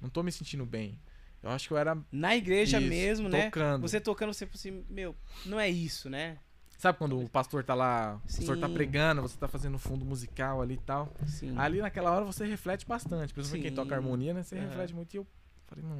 [0.03, 0.99] não tô me sentindo bem.
[1.41, 3.45] Eu acho que eu era Na igreja Isso, mesmo, né?
[3.45, 3.81] tocando.
[3.81, 6.37] Você tocando, você assim, meu, não é isso, né?
[6.77, 8.73] Sabe quando o pastor tá lá, o pastor tá Sim.
[8.73, 11.13] pregando, você tá fazendo fundo musical ali e tal.
[11.25, 11.57] Sim.
[11.57, 13.75] Ali naquela hora você reflete bastante, principalmente quem Sim.
[13.75, 14.43] toca harmonia, né?
[14.43, 14.67] Você Aham.
[14.67, 15.27] reflete muito e eu
[15.67, 15.97] falei, não,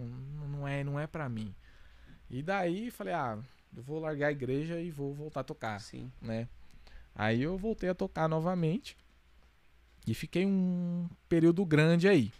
[0.47, 1.53] não- é, não é para mim.
[2.29, 3.37] E daí falei, ah,
[3.75, 6.09] eu vou largar a igreja e vou voltar a tocar, Sim.
[6.21, 6.47] né?
[7.13, 8.95] Aí eu voltei a tocar novamente
[10.07, 12.31] e fiquei um período grande aí.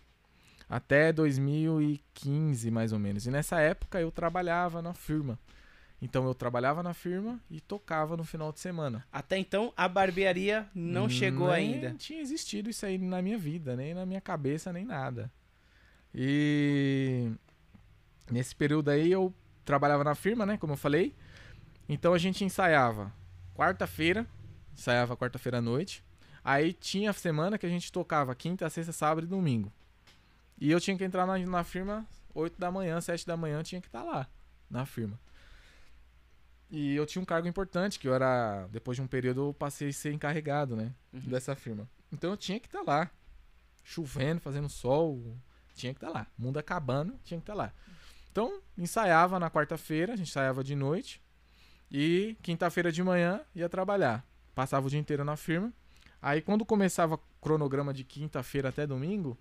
[0.69, 3.25] Até 2015, mais ou menos.
[3.25, 5.39] E nessa época eu trabalhava na firma.
[6.01, 9.05] Então eu trabalhava na firma e tocava no final de semana.
[9.12, 11.95] Até então, a barbearia não chegou Nem ainda.
[11.97, 15.29] tinha existido isso aí na minha vida, nem na minha cabeça, nem nada.
[16.13, 17.32] E
[18.32, 19.34] nesse período aí eu
[19.65, 20.58] trabalhava na firma, né?
[20.58, 21.13] Como eu falei.
[21.88, 23.12] Então a gente ensaiava
[23.55, 24.25] quarta-feira,
[24.73, 26.03] ensaiava quarta-feira à noite.
[26.43, 29.71] Aí tinha a semana que a gente tocava quinta, sexta, sábado e domingo.
[30.60, 33.63] E eu tinha que entrar na, na firma 8 da manhã, 7 da manhã, eu
[33.63, 34.28] tinha que estar lá
[34.69, 35.19] na firma.
[36.69, 38.67] E eu tinha um cargo importante, que eu era.
[38.72, 40.93] Depois de um período eu passei a ser encarregado, né?
[41.12, 41.22] Uhum.
[41.22, 41.89] Dessa firma.
[42.12, 43.10] Então eu tinha que estar lá.
[43.84, 45.36] Chovendo, fazendo sol.
[45.74, 46.28] Tinha que estar lá.
[46.38, 47.74] Mundo acabando, tinha que estar lá.
[48.32, 51.22] Então, ensaiava na quarta-feira, a gente ensaiava de noite.
[51.89, 54.24] E quinta-feira de manhã ia trabalhar.
[54.54, 55.74] Passava o dia inteiro na firma.
[56.22, 59.38] Aí quando começava o cronograma de quinta-feira até domingo,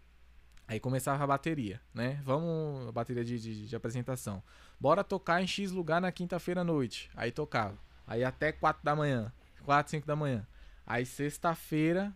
[0.68, 2.20] aí começava a bateria, né?
[2.24, 4.40] Vamos, a bateria de, de, de apresentação.
[4.78, 7.10] Bora tocar em X lugar na quinta-feira à noite.
[7.16, 7.76] Aí tocava.
[8.06, 9.32] Aí até 4 da manhã.
[9.64, 10.46] 4, 5 da manhã.
[10.86, 12.14] Aí sexta-feira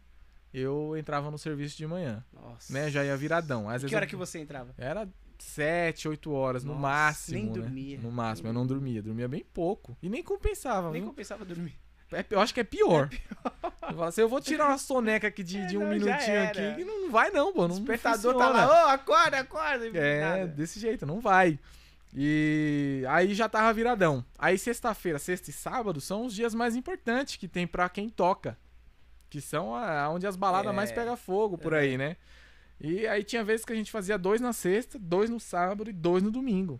[0.54, 2.72] eu entrava no serviço de manhã, Nossa.
[2.72, 2.90] né?
[2.90, 3.68] Já ia viradão.
[3.68, 4.74] Às Que vezes hora eu- que você entrava?
[4.76, 7.36] Era sete, oito horas, no Nossa, máximo.
[7.38, 7.52] nem né?
[7.52, 7.98] dormia.
[8.00, 9.02] No máximo, eu Nem não dormia.
[9.02, 9.96] Dormia bem pouco.
[10.02, 11.10] E nem compensava, Nem viu?
[11.10, 11.74] compensava dormir.
[12.12, 13.08] É, eu acho que é pior.
[13.44, 16.42] Eu falo assim, eu vou tirar uma soneca aqui de, É, de um não, minutinho
[16.44, 16.74] aqui.
[16.76, 17.64] Que não vai, não, pô.
[17.64, 18.66] O Não despertador tá funciona.
[18.66, 19.86] lá, ô, acorda, acorda.
[19.88, 20.46] e É, nada.
[20.48, 21.58] desse jeito, não vai.
[22.14, 24.24] E aí já tava viradão.
[24.38, 28.58] Aí sexta-feira, sexta e sábado são os dias mais importantes que tem pra quem toca.
[29.30, 30.76] Que são a, onde as baladas É.
[30.76, 32.16] mais pegam fogo por aí, né?
[32.78, 35.92] E aí tinha vezes que a gente fazia dois na sexta, dois no sábado e
[35.92, 36.78] dois no domingo.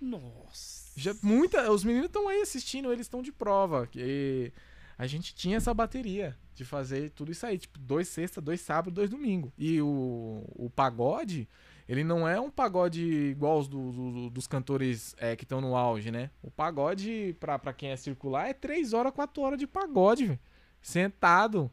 [0.00, 0.92] Nossa.
[0.96, 3.86] Já, muita, os meninos estão aí assistindo, eles estão de prova.
[3.86, 4.52] Que
[4.96, 8.94] a gente tinha essa bateria de fazer tudo isso aí, tipo, dois sexta, dois sábado,
[8.94, 9.52] dois domingo.
[9.58, 11.48] E o, o pagode,
[11.88, 15.74] ele não é um pagode igual os do- do- dos cantores é, que estão no
[15.76, 16.30] auge, né?
[16.42, 20.38] O pagode, pra, pra quem é circular, é três horas, quatro horas de pagode, velho.
[20.80, 21.70] Sentado.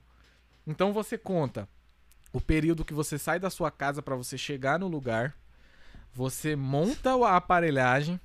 [0.65, 1.67] Então você conta
[2.33, 5.35] o período que você sai da sua casa pra você chegar no lugar.
[6.13, 8.19] Você monta a aparelhagem,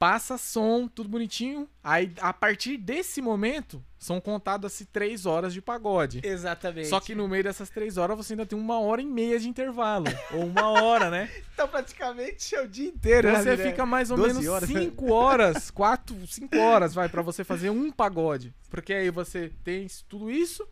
[0.00, 1.68] passa som, tudo bonitinho.
[1.84, 6.22] Aí, a partir desse momento, são contadas-se três horas de pagode.
[6.24, 6.88] Exatamente.
[6.88, 9.46] Só que no meio dessas três horas você ainda tem uma hora e meia de
[9.46, 10.06] intervalo.
[10.32, 11.30] ou uma hora, né?
[11.52, 13.30] Então praticamente é o dia inteiro.
[13.30, 13.70] Você né?
[13.70, 14.68] fica mais ou 12 menos horas.
[14.70, 18.54] cinco horas, quatro, cinco horas, vai, pra você fazer um pagode.
[18.70, 20.66] Porque aí você tem tudo isso,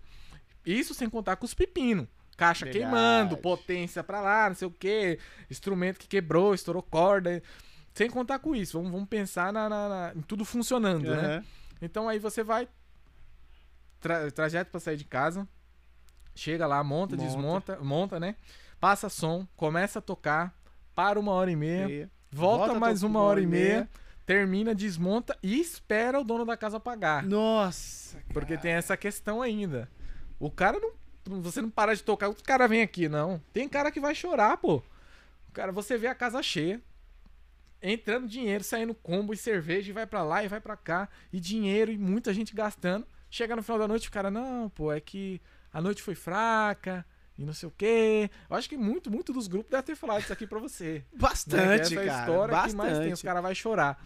[0.65, 2.07] isso sem contar com os pepinos.
[2.35, 2.85] Caixa Verdade.
[2.85, 5.19] queimando, potência pra lá, não sei o que,
[5.51, 7.43] instrumento que quebrou, estourou corda.
[7.99, 11.17] Sem contar com isso, vamos, vamos pensar na, na- na- em tudo funcionando, né?
[11.37, 11.45] Aham.
[11.83, 12.69] Então aí você vai.
[14.01, 15.47] Tra trajeto pra sair de casa.
[16.35, 17.27] Chega lá, monta, Monta.
[17.29, 18.37] desmonta, monta, né?
[18.79, 20.55] Passa som, começa a tocar,
[20.95, 23.89] para uma hora e meia, E- volta, Volta, mais uma hora e meia,
[24.25, 27.25] termina, desmonta e espera o dono da casa pagar.
[27.25, 28.19] Nossa.
[28.33, 29.89] Porque tem essa questão ainda.
[30.39, 30.93] O cara não.
[31.43, 33.43] Você não para de tocar, o cara vem aqui, não.
[33.53, 34.77] Tem cara que vai chorar, pô.
[35.49, 36.81] O cara, você vê a casa cheia,
[37.83, 41.39] entrando dinheiro, saindo combo e cerveja, e vai pra lá e vai pra cá, e
[41.41, 43.07] dinheiro, e muita gente gastando.
[43.31, 45.41] Chega no final da noite, o cara, não, pô, é que
[45.73, 47.05] a noite foi fraca,
[47.39, 48.29] e não sei o quê.
[48.51, 51.05] Eu acho que muito, muito dos grupos deve ter falado isso aqui pra você.
[51.13, 51.19] né?
[51.21, 52.21] Bastante, Que essa cara.
[52.21, 52.71] história bastante.
[52.71, 54.05] que mais tem, os caras vão chorar.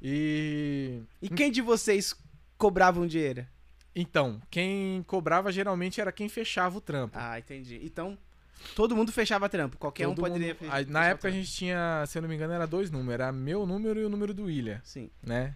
[0.00, 1.00] E.
[1.20, 2.14] E quem de vocês
[2.56, 3.46] cobrava um dinheiro?
[3.94, 7.16] Então, quem cobrava geralmente era quem fechava o trampo.
[7.18, 7.80] Ah, entendi.
[7.82, 8.16] Então,
[8.74, 9.76] todo mundo fechava trampo.
[9.78, 10.86] Qualquer um Todo poderia mundo- fechar.
[10.86, 13.14] Na época a gente tinha, se eu não me engano, era dois números.
[13.14, 15.10] Era meu número e o número do William, Sim.
[15.22, 15.54] né?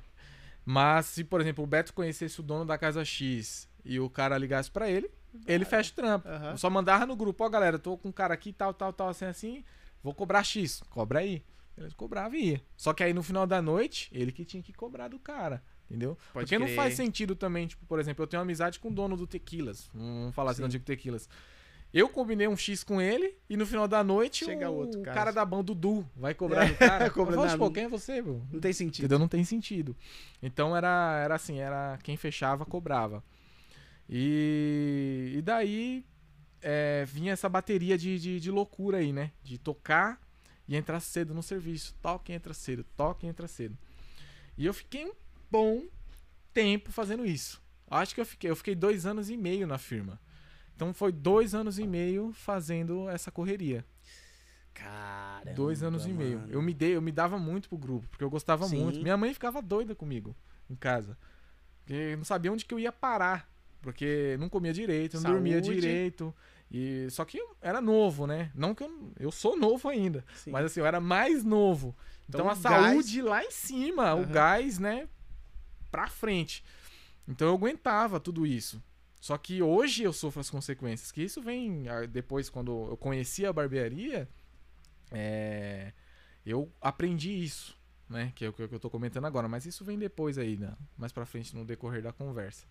[0.65, 4.37] Mas se, por exemplo, o Beto conhecesse o dono da casa X e o cara
[4.37, 5.09] ligasse pra ele,
[5.47, 6.29] ele fecha o trampo.
[6.29, 9.09] Eu só mandava no grupo, ó, galera, tô com um cara aqui, tal, tal, tal,
[9.11, 9.65] assim, assim,
[10.03, 10.83] vou cobrar X.
[10.91, 11.43] Cobra aí.
[11.79, 12.63] Ele cobrava e ia.
[12.77, 15.63] Só que aí no final da noite, ele que tinha que cobrar do cara.
[15.89, 16.17] Entendeu?
[16.33, 16.75] Pode Porque não crer.
[16.77, 19.89] faz sentido também, tipo, por exemplo, eu tenho amizade com o dono do Tequilas.
[19.95, 20.63] Vamos falar assim, Sim.
[20.63, 21.29] não digo Tequilas.
[21.93, 25.15] Eu combinei um X com ele e no final da noite Chega o, outro cara.
[25.15, 27.11] cara da banda Dudu vai cobrar do cara.
[27.11, 28.43] Cobra tipo, quem é você, meu?
[28.53, 29.05] Não tem sentido.
[29.05, 29.19] Entendeu?
[29.19, 29.97] Não tem sentido.
[30.43, 33.25] Então era, era assim, era quem fechava, cobrava.
[34.09, 36.05] E, e daí
[36.61, 39.33] é, vinha essa bateria de, de, de loucura aí, né?
[39.43, 40.21] De tocar
[40.69, 41.95] e entrar cedo no serviço.
[42.03, 43.77] Toca e entra cedo, toca e entra cedo.
[44.59, 45.13] E eu fiquei um
[45.51, 45.83] bom
[46.53, 47.63] tempo fazendo isso.
[47.89, 50.19] Acho que eu fiquei, eu fiquei dois anos e meio na firma.
[50.77, 53.85] Então foi dois anos e meio fazendo essa correria.
[54.75, 55.55] Caramba.
[55.55, 56.39] Dois anos e meio.
[56.41, 56.53] mano.
[56.53, 58.83] Eu me dei, eu me dava muito pro grupo, porque eu gostava Sim.
[58.83, 59.01] muito.
[59.01, 60.37] Minha mãe ficava doida comigo
[60.69, 61.17] em casa.
[61.81, 63.49] Porque não sabia onde que eu ia parar.
[63.81, 65.81] Porque não comia direito, não dormia Saúde.
[65.81, 66.35] direito.
[66.71, 68.51] E só que eu era novo, né?
[68.55, 70.51] Não que eu eu sou novo ainda, Sim.
[70.51, 71.95] mas assim, eu era mais novo.
[72.29, 74.33] Então, Então, a o gás- saúde lá em cima, o Aham.
[74.33, 75.09] gás, né,
[75.93, 76.65] pra frente.
[77.29, 78.83] Então eu aguentava tudo isso.
[79.27, 81.11] Só que hoje eu sofro as consequências.
[81.11, 84.29] Que isso vem ah, depois, quando eu conheci a barbearia,
[85.11, 85.93] é,
[86.45, 87.77] eu aprendi isso,
[88.09, 88.33] né?
[88.37, 89.49] Que é o que eu tô comentando agora.
[89.49, 90.73] Mas isso vem depois aí, né?
[90.97, 92.69] mais pra frente no decorrer da conversa.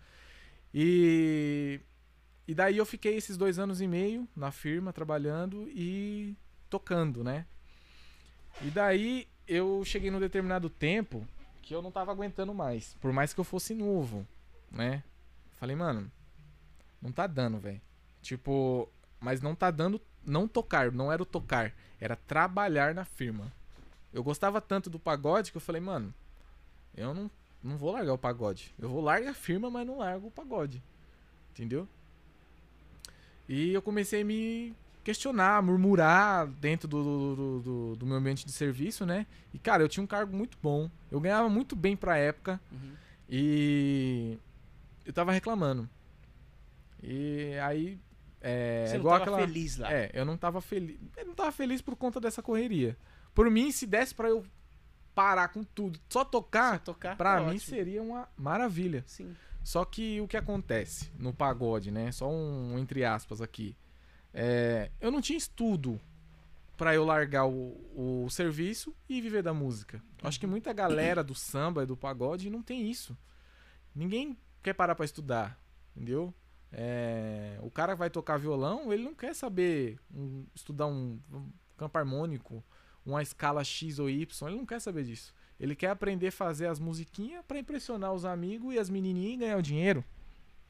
[0.72, 1.78] E,
[2.48, 6.34] e daí eu fiquei esses dois anos e meio na firma, trabalhando e
[6.70, 7.44] tocando, né?
[8.62, 11.28] E daí eu cheguei num determinado tempo
[11.60, 12.96] que eu não tava aguentando mais.
[12.98, 14.26] Por mais que eu fosse novo,
[14.72, 15.02] né?
[15.58, 16.10] Falei, mano,
[17.06, 17.80] não tá dando, velho.
[18.22, 18.88] Tipo,
[19.20, 23.52] mas não tá dando não tocar, não era o tocar, era trabalhar na firma.
[24.12, 26.12] Eu gostava tanto do pagode que eu falei, mano,
[26.96, 27.30] eu não,
[27.62, 28.74] não vou largar o pagode.
[28.78, 30.82] Eu vou largar a firma, mas não largo o pagode.
[31.52, 31.86] Entendeu?
[33.48, 38.50] E eu comecei a me questionar, murmurar dentro do, do, do- do- meu ambiente de
[38.50, 39.24] serviço, né?
[39.54, 40.90] E, cara, eu tinha um cargo muito bom.
[41.12, 42.60] Eu ganhava muito bem pra época.
[42.72, 42.92] Uhum.
[43.28, 44.36] E
[45.04, 45.88] eu tava reclamando.
[47.02, 47.98] E aí.
[48.40, 49.46] É, Você não igual tava aquela.
[49.46, 49.92] feliz lá.
[49.92, 50.98] É, eu não tava feliz.
[51.16, 52.96] Eu não tava feliz por conta dessa correria.
[53.34, 54.44] Por mim, se desse pra eu
[55.14, 57.16] parar com tudo, só tocar, Só tocar.
[57.16, 57.60] pra tá mim ótimo.
[57.60, 59.02] seria uma maravilha.
[59.06, 59.34] Sim.
[59.64, 62.12] Só que o que acontece no pagode, né?
[62.12, 63.76] Só um entre aspas aqui.
[64.32, 65.98] É, eu não tinha estudo
[66.76, 70.00] pra eu largar o, o serviço e viver da música.
[70.22, 73.16] Acho que muita galera do samba e do pagode não tem isso.
[73.94, 75.58] Ninguém quer parar pra estudar,
[75.96, 76.32] entendeu?
[76.72, 81.96] É, o cara vai tocar violão, ele não quer saber um- estudar um, um campo
[81.96, 82.62] harmônico,
[83.04, 85.32] uma escala X ou Y, ele não quer saber disso.
[85.58, 89.38] Ele quer aprender a fazer as musiquinhas pra impressionar os amigos e as menininhas e
[89.38, 90.04] ganhar o dinheiro.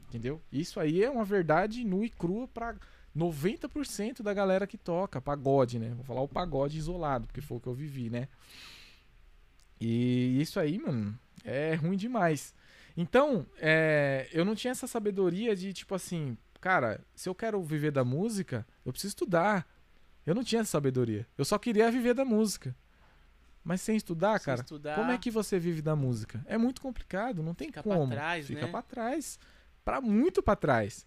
[0.08, 0.40] Entendeu?
[0.52, 2.76] Isso aí é uma verdade nua e crua pra
[3.16, 5.90] 90% da galera que toca pagode, né?
[5.94, 8.28] Vou falar o pagode isolado, porque foi o que eu vivi, né?
[9.80, 12.54] E isso aí, mano, é ruim demais.
[12.96, 17.90] Então, é, eu não tinha essa sabedoria de, tipo assim, cara, se eu quero viver
[17.90, 19.66] da música, eu preciso estudar.
[20.24, 21.26] Eu não tinha essa sabedoria.
[21.36, 22.74] Eu só queria viver da música.
[23.62, 26.42] Mas sem estudar, Se cara, estudar, como é que você vive da música?
[26.46, 28.12] É muito complicado, não tem Fica pra como.
[28.12, 28.70] trás, Fica né?
[28.70, 29.38] pra trás.
[29.84, 31.04] Pra muito pra trás.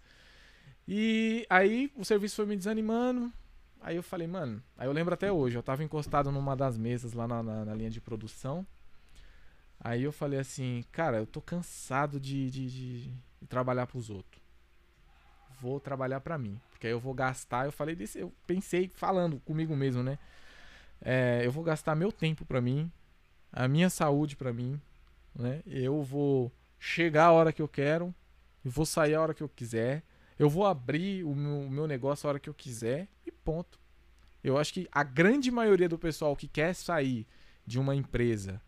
[0.86, 3.32] E aí o serviço foi me desanimando.
[3.80, 4.62] Aí eu falei, mano.
[4.76, 7.74] Aí eu lembro até hoje, eu tava encostado numa das mesas lá na, na- na
[7.74, 8.66] linha de produção.
[9.82, 13.08] Aí eu falei assim, cara, eu tô cansado de, de, de-
[13.40, 14.40] de trabalhar pros outros.
[15.60, 16.60] Vou trabalhar pra mim.
[16.70, 17.66] Porque aí eu vou gastar.
[17.66, 18.18] Eu falei desse.
[18.18, 20.18] Eu pensei falando comigo mesmo, né?
[21.00, 22.90] É, eu vou gastar meu tempo pra mim,
[23.52, 24.78] a minha saúde pra mim,
[25.34, 25.62] né?
[25.66, 28.14] Eu vou chegar a hora que eu quero,
[28.64, 30.02] e vou sair a hora que eu quiser.
[30.38, 33.78] Eu vou abrir o meu, o meu negócio a hora que eu quiser e ponto.
[34.44, 37.26] Eu acho que a grande maioria do pessoal que quer sair
[37.66, 38.60] de uma empresa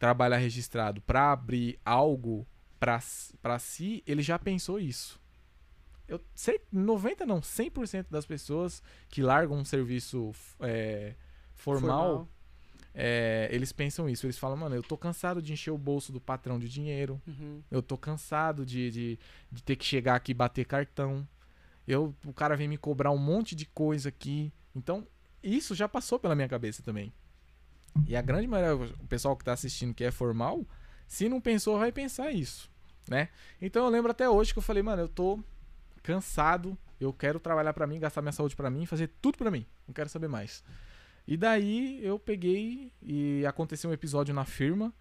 [0.00, 2.46] que trabalha registrado para abrir algo
[2.78, 5.20] para si, ele já pensou isso.
[6.08, 11.14] Eu sei, 90 não, 100% das pessoas que largam um serviço é,
[11.54, 12.26] formal,
[12.94, 14.24] é, eles pensam isso.
[14.24, 17.20] Eles falam, mano, eu tô cansado de encher o bolso do patrão de dinheiro.
[17.26, 17.62] Uhum.
[17.70, 19.18] Eu tô cansado de, de,
[19.52, 21.28] de ter que chegar aqui e bater cartão.
[21.86, 24.50] Eu, o cara vem me cobrar um monte de coisa aqui.
[24.74, 25.06] Então,
[25.42, 27.12] isso já passou pela minha cabeça também.
[28.06, 30.64] E a grande maioria, o pessoal que tá assistindo que é formal,
[31.06, 32.70] se não pensou, vai pensar isso,
[33.08, 33.28] né?
[33.60, 35.40] Então eu lembro até hoje que eu falei, mano, eu tô
[36.02, 39.66] cansado, eu quero trabalhar pra mim, gastar minha saúde pra mim, fazer tudo pra mim.
[39.86, 40.62] Não quero saber mais.
[41.26, 44.92] E daí eu peguei e aconteceu um episódio na firma,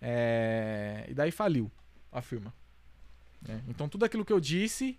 [0.00, 1.70] é, e daí faliu
[2.12, 2.52] a firma.
[3.42, 3.62] né?
[3.68, 4.98] Então tudo aquilo que eu disse,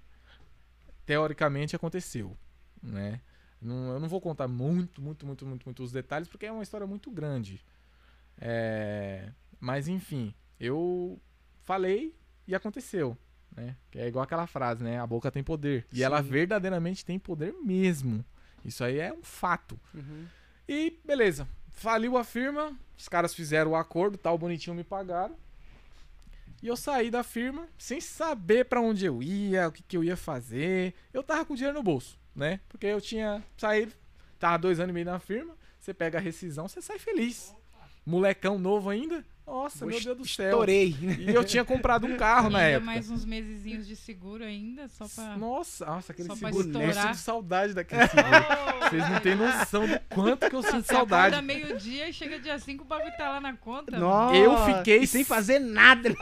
[1.05, 2.35] teoricamente aconteceu,
[2.81, 3.21] né?
[3.61, 6.63] Não- eu não vou contar muito, muito, muito, muito, muito os detalhes, porque é uma
[6.63, 7.61] história muito grande.
[8.39, 9.29] É,
[9.59, 11.19] mas enfim, eu
[11.63, 12.15] falei
[12.47, 13.17] e aconteceu,
[13.55, 13.75] né?
[13.91, 14.99] Que é igual aquela frase, né?
[14.99, 15.85] A boca tem poder.
[15.91, 18.23] E ela verdadeiramente tem poder mesmo.
[18.63, 19.79] Isso aí é um fato.
[19.93, 20.25] Uhum.
[20.67, 25.35] E beleza, faliu a firma, os caras fizeram o acordo, tal, bonitinho me pagaram.
[26.61, 30.03] E eu saí da firma sem saber pra onde eu ia, o que, que eu
[30.03, 30.93] ia fazer.
[31.13, 32.59] Eu tava com dinheiro no bolso, né?
[32.69, 33.91] Porque eu tinha saído,
[34.39, 37.53] tava dois anos e meio na firma, você pega a rescisão, você sai feliz.
[38.05, 39.25] Molecão novo ainda.
[39.47, 40.47] Nossa, meu Deus do céu.
[40.49, 40.93] Estourei.
[41.19, 42.85] E eu tinha comprado um carro na época.
[42.85, 45.37] mais uns mesezinhos de seguro ainda, só pra...
[45.37, 46.57] Nossa, nossa, aquele Só seguro.
[46.57, 47.07] Eu estourar.
[47.07, 48.89] sinto saudade daquele seguro.
[48.89, 51.35] Vocês não têm noção do quanto que eu sinto Você saudade.
[51.35, 53.97] acorda meio-dia e chega dia 5 o bagulho tá lá na conta.
[53.97, 56.13] Nossa, Eu fiquei e sem fazer nada.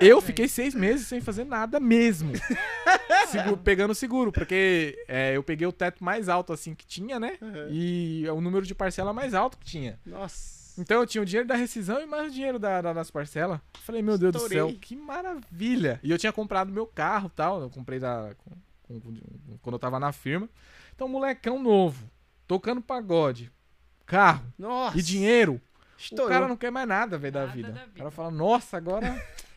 [0.00, 2.32] Eu fiquei seis meses sem fazer nada mesmo.
[3.28, 7.36] Segu- pegando seguro, porque é, eu peguei o teto mais alto assim que tinha, né?
[7.70, 9.98] E é o número de parcela mais alto que tinha.
[10.06, 10.53] Nossa.
[10.76, 13.60] Então eu tinha o dinheiro da rescisão e mais o dinheiro da, da- das parcelas.
[13.82, 14.58] Falei, meu Deus Estourei.
[14.60, 16.00] do céu, que maravilha.
[16.02, 17.60] E eu tinha comprado meu carro e tal.
[17.60, 20.48] Eu comprei da, com- com- com- quando eu tava na firma.
[20.94, 22.10] Então, molecão novo,
[22.46, 23.50] tocando pagode,
[24.06, 24.98] carro Nossa.
[24.98, 25.60] e dinheiro.
[25.96, 26.26] Estourou.
[26.26, 27.68] O cara não quer mais nada, velho, da Nada vida.
[27.72, 27.98] da O vida.
[27.98, 29.06] cara fala, nossa, agora.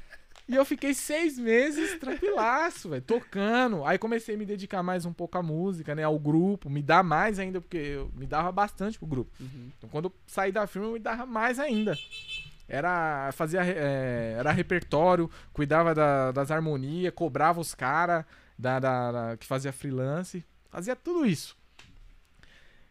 [0.48, 3.84] e eu fiquei seis meses tranquilaço, velho, tocando.
[3.86, 6.04] Aí comecei a me dedicar mais um pouco à música, né?
[6.04, 9.32] Ao grupo, me dar mais ainda, porque eu me dava bastante pro grupo.
[9.40, 9.72] Uhum.
[9.78, 11.98] Então quando eu saí da firma, eu me dava mais ainda.
[12.68, 13.30] Era.
[13.34, 13.62] Fazia.
[13.66, 18.26] é, era repertório, cuidava da- das harmonias, cobrava os caras
[18.58, 20.44] da, da- da- que fazia freelance.
[20.70, 21.56] Fazia tudo isso.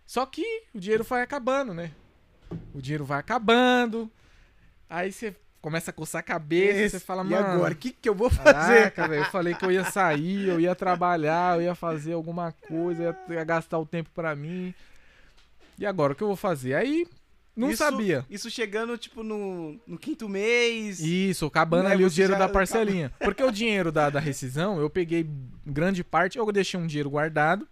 [0.07, 0.43] Só que
[0.75, 1.91] o dinheiro vai acabando, né?
[2.75, 4.11] O dinheiro vai acabando.
[4.89, 5.35] Aí você
[5.67, 7.45] começa a coçar a cabeça, você fala, e mano.
[7.45, 7.75] agora?
[7.75, 8.93] O que, que eu vou fazer?
[8.93, 13.03] Caraca, eu falei que eu ia sair, eu ia trabalhar, eu ia fazer alguma coisa,
[13.03, 14.73] ia, ia gastar o tempo pra mim.
[15.77, 16.75] E agora, o que eu vou fazer?
[16.75, 17.05] Aí,
[17.57, 18.25] não Isso- sabia.
[18.31, 21.01] Isso chegando, tipo, no, no quinto mês.
[21.01, 23.11] Isso, acabando Né, ali o dinheiro já da parcelinha.
[23.19, 25.29] Porque o dinheiro da, da rescisão, eu peguei
[25.67, 27.67] grande parte, eu deixei um dinheiro guardado.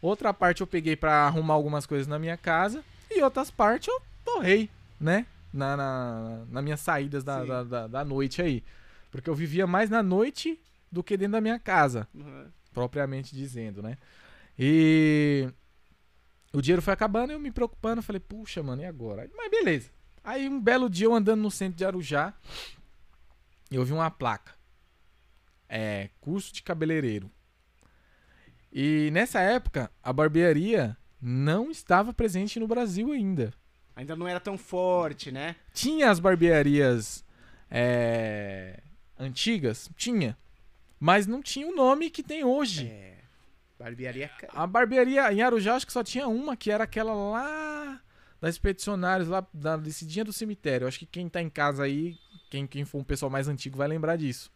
[0.00, 2.82] Outra parte eu peguei pra arrumar algumas coisas na minha casa.
[3.10, 5.26] E outras partes eu torrei, né?
[5.56, 8.64] Na, na, na minhas saídas da, da, da, da noite aí.
[9.10, 12.46] Porque eu vivia mais na noite do que dentro da minha casa, Uhum.
[12.72, 13.96] propriamente dizendo, né?
[14.58, 15.48] E
[16.52, 19.30] o dinheiro foi acabando, eu me preocupando, falei, puxa, mano, e agora?
[19.36, 19.90] Mas beleza.
[20.22, 22.34] Aí um belo dia eu andando no centro de Arujá,
[23.70, 24.52] eu vi uma placa.
[25.68, 27.30] É, curso de cabeleireiro.
[28.72, 33.52] E nessa época, a barbearia não estava presente no Brasil ainda.
[33.96, 35.56] Ainda não era tão forte, né?
[35.72, 37.24] Tinha as barbearias
[37.70, 38.80] é,
[39.18, 39.88] antigas?
[39.96, 40.36] Tinha.
[40.98, 42.86] Mas não tinha o nome que tem hoje.
[42.86, 43.14] É.
[43.78, 44.30] Barbearia.
[44.48, 48.00] A barbearia em Arujá acho que só tinha uma, que era aquela lá
[48.40, 50.86] da Expedicionários, lá da descidinha do cemitério.
[50.86, 52.16] Acho que quem tá em casa aí,
[52.50, 54.50] quem, quem for um pessoal mais antigo vai lembrar disso.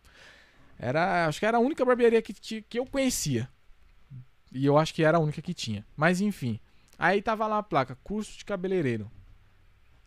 [0.79, 3.49] Era, acho que era a única barbearia que, que eu conhecia.
[4.53, 5.85] E eu acho que era a única que tinha.
[5.97, 6.61] Mas enfim.
[6.99, 9.11] Aí tava lá a placa, curso de cabeleireiro.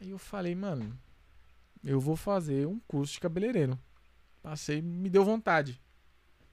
[0.01, 0.97] Aí eu falei, mano,
[1.83, 3.77] eu vou fazer um curso de cabeleireiro.
[4.41, 5.79] Passei, me deu vontade.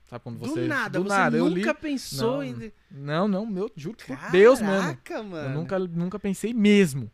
[0.05, 0.63] Sabe quando você.
[0.63, 1.61] do nada, do você nada, eu li.
[1.61, 2.73] nunca pensou Não, em.
[2.91, 4.81] Não, não, meu, juro por Deus mesmo.
[4.81, 5.49] Caraca, mano.
[5.49, 7.11] Eu nunca, nunca pensei mesmo.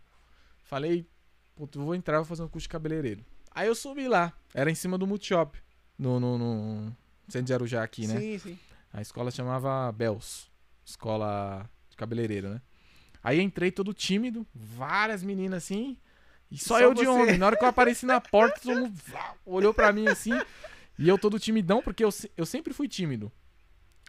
[0.65, 1.09] Falei,
[1.55, 3.25] puto, eu vou entrar, vou fazer um curso de cabeleireiro.
[3.53, 5.57] Aí eu subi lá, era em cima do Multishop,
[5.97, 6.97] no, no, no
[7.29, 8.19] centro de Arujá aqui, né?
[8.19, 8.59] Sim, sim.
[8.93, 10.49] A escola chamava Bells,
[10.85, 12.61] escola de cabeleireiro, né?
[13.23, 15.97] Aí entrei todo tímido, várias meninas assim,
[16.51, 17.09] e só, Só eu de você.
[17.09, 17.39] homem.
[17.39, 18.95] Na hora que eu apareci na porta, todo mundo
[19.45, 20.33] olhou pra mim assim,
[20.99, 23.31] e eu todo timidão, porque eu, eu sempre fui tímido.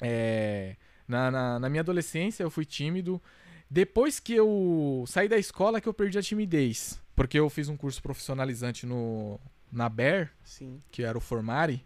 [0.02, 0.76] É,
[1.08, 3.22] na, na, na minha adolescência eu fui tímido.
[3.70, 7.02] Depois que eu saí da escola que eu perdi a timidez.
[7.16, 9.40] Porque eu fiz um curso profissionalizante no,
[9.72, 10.80] na BER, Sim.
[10.92, 11.84] que era o Formari.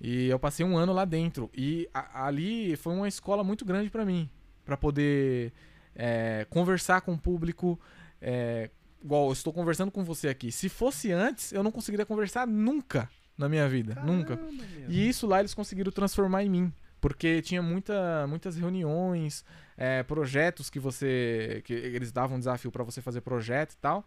[0.00, 1.50] E eu passei um ano lá dentro.
[1.54, 4.28] E a- ali foi uma escola muito grande pra mim.
[4.64, 5.52] pra poder
[5.96, 7.80] é, conversar com o público.
[8.20, 8.70] É,
[9.02, 10.50] igual eu estou conversando com você aqui.
[10.52, 13.94] Se fosse antes, eu não conseguiria conversar nunca na minha vida.
[14.04, 14.36] nunca.
[14.36, 14.90] Caramba, meu.
[14.90, 16.72] E isso lá eles conseguiram transformar em mim.
[17.00, 19.42] Porque tinha muita, muitas reuniões,
[19.76, 21.62] é, projetos que você.
[21.64, 24.04] que eles davam um desafio pra você fazer projeto e tal.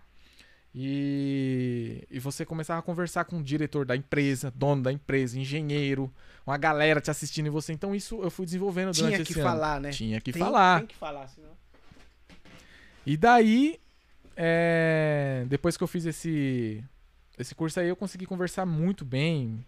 [0.76, 6.12] E, e você começava a conversar com o diretor da empresa, dono da empresa, engenheiro,
[6.46, 7.74] uma galera te assistindo em você.
[7.74, 9.44] Então isso eu fui desenvolvendo durante Tinha que ano.
[9.44, 9.90] falar, né?
[9.92, 10.80] Tinha que Tem- falar.
[10.80, 11.52] Tem que falar, senão.
[13.06, 13.80] E daí,
[14.36, 16.84] é, depois que eu fiz esse,
[17.38, 19.66] esse curso aí, eu consegui conversar muito bem,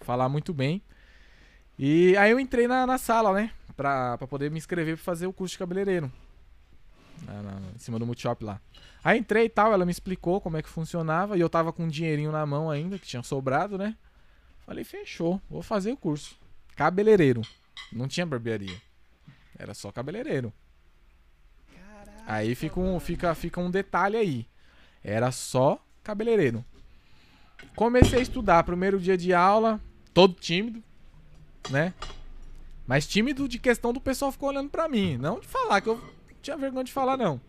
[0.00, 0.82] falar muito bem.
[1.78, 3.50] E aí eu entrei na, na sala, né?
[3.76, 6.10] Pra, pra poder me inscrever pra fazer o curso de cabeleireiro.
[7.26, 8.60] Na- na- em cima do Multishop lá.
[9.04, 11.36] Aí entrei e tal, ela me explicou como é que funcionava.
[11.36, 13.94] E eu tava com um dinheirinho na mão ainda, que tinha sobrado, né?
[14.64, 16.36] Falei, fechou, vou fazer o curso.
[16.74, 17.42] Cabeleireiro.
[17.92, 18.76] Não tinha barbearia.
[19.58, 20.52] Era só cabeleireiro.
[22.26, 24.46] Aí fica um, fica, fica um detalhe aí.
[25.02, 26.64] Era só cabeleireiro.
[27.74, 29.80] Comecei a estudar, primeiro dia de aula,
[30.12, 30.82] todo tímido,
[31.70, 31.94] né?
[32.86, 36.02] Mas tímido de questão do pessoal ficou olhando pra mim, não de falar, que eu
[36.42, 37.40] tinha vergonha de falar, não.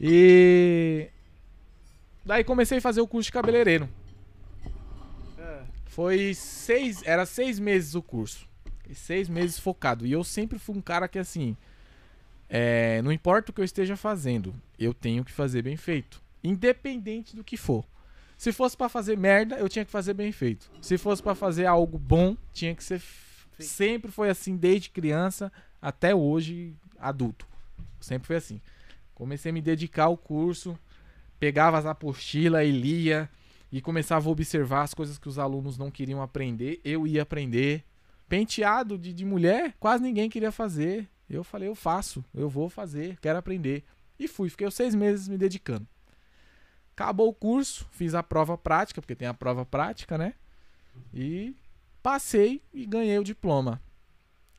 [0.00, 1.08] E.
[2.24, 3.88] Daí comecei a fazer o curso de cabeleireiro.
[5.38, 7.02] Ah, Foi seis.
[7.04, 8.46] Era seis meses o curso.
[8.88, 10.06] E seis meses focado.
[10.06, 11.56] E eu sempre fui um cara que assim.
[12.48, 16.22] É, não importa o que eu esteja fazendo, eu tenho que fazer bem feito.
[16.42, 17.84] Independente do que for.
[18.36, 20.70] Se fosse pra fazer merda, eu tinha que fazer bem feito.
[20.80, 23.00] Se fosse pra fazer algo bom, tinha que ser.
[23.00, 23.62] Sim.
[23.64, 27.46] Sempre foi assim, desde criança até hoje, adulto.
[28.00, 28.60] Sempre foi assim.
[29.14, 30.78] Comecei a me dedicar ao curso,
[31.40, 33.28] pegava as apostilas e lia
[33.70, 37.84] e começava a observar as coisas que os alunos não queriam aprender, eu ia aprender.
[38.28, 41.08] Penteado de, de mulher, quase ninguém queria fazer.
[41.28, 43.84] Eu falei, eu faço, eu vou fazer, quero aprender.
[44.18, 45.86] E fui, fiquei seis meses me dedicando.
[46.94, 50.34] Acabou o curso, fiz a prova prática, porque tem a prova prática, né?
[51.14, 51.54] E
[52.02, 53.80] passei e ganhei o diploma.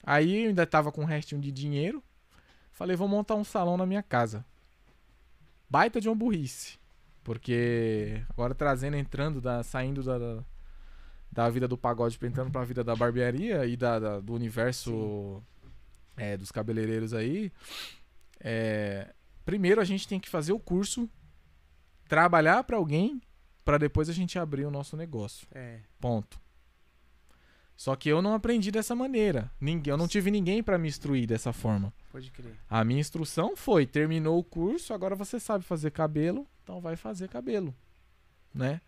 [0.03, 2.01] Aí eu ainda tava com um restinho de dinheiro.
[2.71, 4.45] Falei, vou montar um salão na minha casa.
[5.69, 6.77] Baita de uma burrice.
[7.23, 10.43] Porque agora trazendo, entrando, da, saindo da, da,
[11.31, 15.43] da vida do pagode, entrando pra vida da barbearia e da, da- do universo
[16.19, 17.51] é, dos cabeleireiros aí.
[18.39, 19.13] é,
[19.45, 21.09] primeiro a gente tem que fazer o curso,
[22.07, 23.21] trabalhar pra alguém,
[23.65, 25.47] pra depois a gente abrir o nosso negócio.
[25.51, 25.79] é.
[25.99, 26.39] Ponto.
[27.75, 29.49] Só que eu não aprendi dessa maneira.
[29.57, 31.93] Ninguém, eu não tive ninguém pra me instruir dessa forma.
[32.11, 32.53] Pode crer.
[32.69, 37.29] A minha instrução foi: terminou o curso, agora você sabe fazer cabelo, então vai fazer
[37.29, 37.73] cabelo,
[38.53, 38.81] né?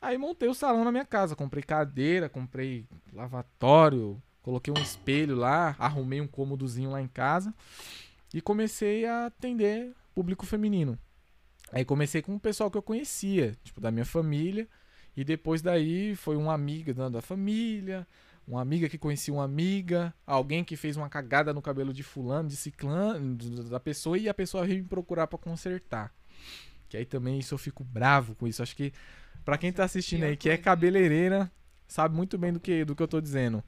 [0.00, 5.74] Aí montei o salão na minha casa, comprei cadeira, comprei lavatório, coloquei um espelho lá,
[5.78, 7.54] arrumei um cômodozinho lá em casa
[8.34, 10.98] e comecei a atender público feminino.
[11.72, 14.68] Aí comecei com o pessoal que eu conhecia, tipo, da minha família.
[15.16, 18.06] E depois daí foi uma amiga da, família,
[18.46, 22.48] uma amiga que conhecia uma amiga, alguém que fez uma cagada no cabelo de fulano,
[22.48, 23.36] de ciclano,
[23.68, 26.14] da pessoa, e a pessoa veio me procurar pra consertar.
[26.88, 28.62] Que aí também isso eu fico bravo com isso.
[28.62, 28.92] Acho que
[29.44, 30.58] pra quem tá assistindo aí, que é né?
[30.58, 31.50] cabeleireira,
[31.86, 33.62] sabe muito bem do que, do que eu tô dizendo.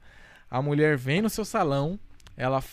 [0.55, 1.99] A mulher vem no seu salão,
[2.37, 2.63] ela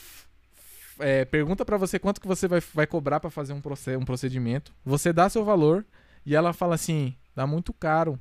[1.01, 4.05] é, pergunta pra você quanto que você vai, vai cobrar pra fazer um, proce- um
[4.05, 4.72] procedimento.
[4.85, 5.85] Você dá seu valor
[6.24, 8.20] e ela fala assim, dá muito caro.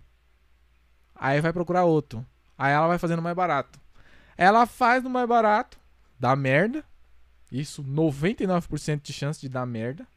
[1.14, 2.26] Aí vai procurar outro.
[2.58, 3.80] Aí ela vai fazendo mais barato.
[4.36, 5.78] Ela faz no mais barato,
[6.20, 6.84] dá merda.
[7.52, 10.08] Isso, 99% de chance de dar merda.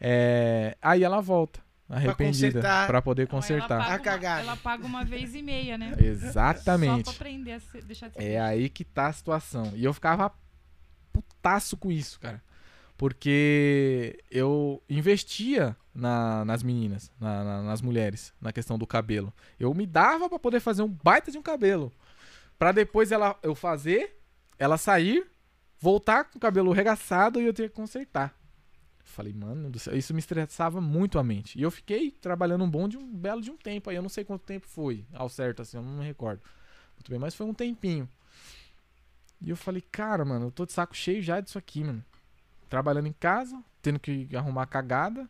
[0.00, 1.60] É, aí ela volta,
[1.90, 2.86] arrependida, consertar.
[2.86, 3.78] pra poder Então, ela consertar.
[3.78, 4.40] paga A uma- cagada.
[4.42, 5.94] Ela paga uma vez e meia, né?
[5.98, 7.06] Exatamente.
[7.06, 9.72] Só pra aprender a ser- deixar de ser É aí que tá a situação.
[9.74, 10.32] E eu ficava
[11.12, 12.42] putaço com isso, cara.
[12.96, 19.32] Porque eu investia na- nas meninas, na- na- nas mulheres, na questão do cabelo.
[19.58, 21.90] Eu me dava pra poder fazer um baita de um cabelo.
[22.58, 24.20] Pra depois ela, eu fazer,
[24.58, 25.26] ela sair,
[25.80, 28.34] voltar com o cabelo regaçado e eu ter que consertar.
[29.10, 31.58] Falei, mano do céu, isso me estressava muito a mente.
[31.58, 33.96] E eu fiquei trabalhando um bom de um belo de um tempo aí.
[33.96, 36.40] Eu não sei quanto tempo foi, ao certo, assim, eu não me recordo.
[36.94, 38.08] Muito bem, mas foi um tempinho.
[39.40, 42.04] E eu falei, cara, mano, eu tô de saco cheio já disso aqui, mano.
[42.68, 45.28] Trabalhando em casa, tendo que arrumar cagada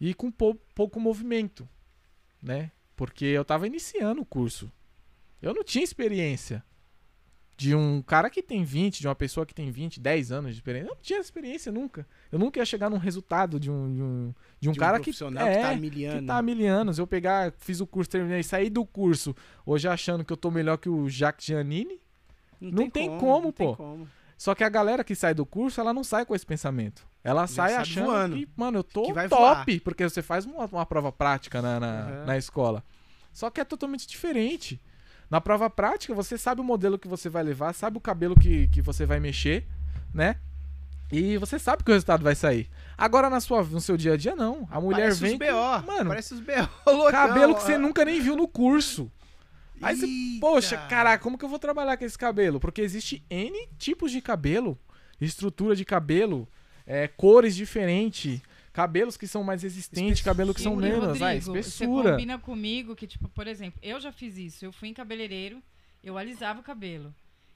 [0.00, 1.66] e com pou- pouco movimento,
[2.42, 2.70] né?
[2.96, 4.70] Porque eu tava iniciando o curso.
[5.40, 6.62] Eu não tinha experiência.
[7.56, 10.58] De um cara que tem 20, de uma pessoa que tem 20, 10 anos de
[10.58, 10.88] experiência.
[10.90, 12.06] Eu não tinha experiência nunca.
[12.30, 15.04] Eu nunca ia chegar num resultado de um, de um, de um De cara que,
[15.04, 16.26] profissional é, que tá que miliano.
[16.26, 16.98] tá há mil anos.
[16.98, 19.34] Eu pegar, fiz o curso, terminei, saí do curso,
[19.64, 21.98] hoje achando que eu tô melhor que o Jacques Giannini.
[22.60, 23.76] não tem como, não tem pô.
[23.76, 24.06] como.
[24.36, 27.06] Só que a galera que sai do curso, ela não sai com esse pensamento.
[27.24, 28.36] Ela sai sai achando voando.
[28.36, 31.80] que, mano, eu tô Que vai top, porque você faz uma, uma prova prática na,
[31.80, 32.26] na, Uhum.
[32.26, 32.84] na escola.
[33.32, 34.78] Só que é totalmente diferente.
[35.30, 38.68] Na prova prática, você sabe o modelo que você vai levar, sabe o cabelo que,
[38.68, 39.66] que você vai mexer,
[40.14, 40.36] né?
[41.10, 42.68] E você sabe que o resultado vai sair.
[42.98, 44.66] Agora, na sua, no seu dia a dia, não.
[44.70, 45.32] A mulher Parece vem.
[45.32, 45.46] os BO.
[45.80, 46.52] com- mano, Parece os BO
[46.86, 47.12] loucão.
[47.12, 49.10] cabelo que você nunca nem viu no curso.
[49.82, 50.40] Aí você, Eita.
[50.40, 52.58] poxa, caraca, como que eu vou trabalhar com esse cabelo?
[52.58, 54.78] Porque existe N tipos de cabelo,
[55.20, 56.48] estrutura de cabelo,
[56.86, 58.40] é, cores diferentes,
[58.76, 62.10] cabelos que são mais resistentes, cabelo que são E, menos, Rodrigo, ah, Você espessura.
[62.12, 64.64] combina comigo que, tipo, por exemplo, eu já fiz isso.
[64.64, 65.62] Eu fui em cabeleireiro,
[66.04, 67.14] eu alisava o cabelo.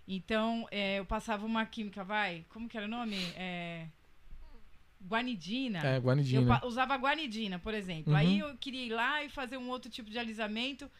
[0.08, 3.16] Então, é, eu passava uma química, vai, como que era o nome?
[3.36, 3.86] É,
[5.06, 5.80] guanidina.
[5.86, 6.58] É, Eu guanidina.
[6.60, 8.12] pa- usava guanidina, por exemplo.
[8.12, 8.18] Uhum.
[8.18, 10.90] Aí eu queria ir lá e fazer um outro tipo de alisamento.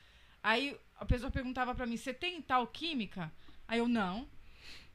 [0.43, 3.33] Aí a pessoa perguntava pra mim: "Você tem tal química?"
[3.66, 4.27] Aí eu não.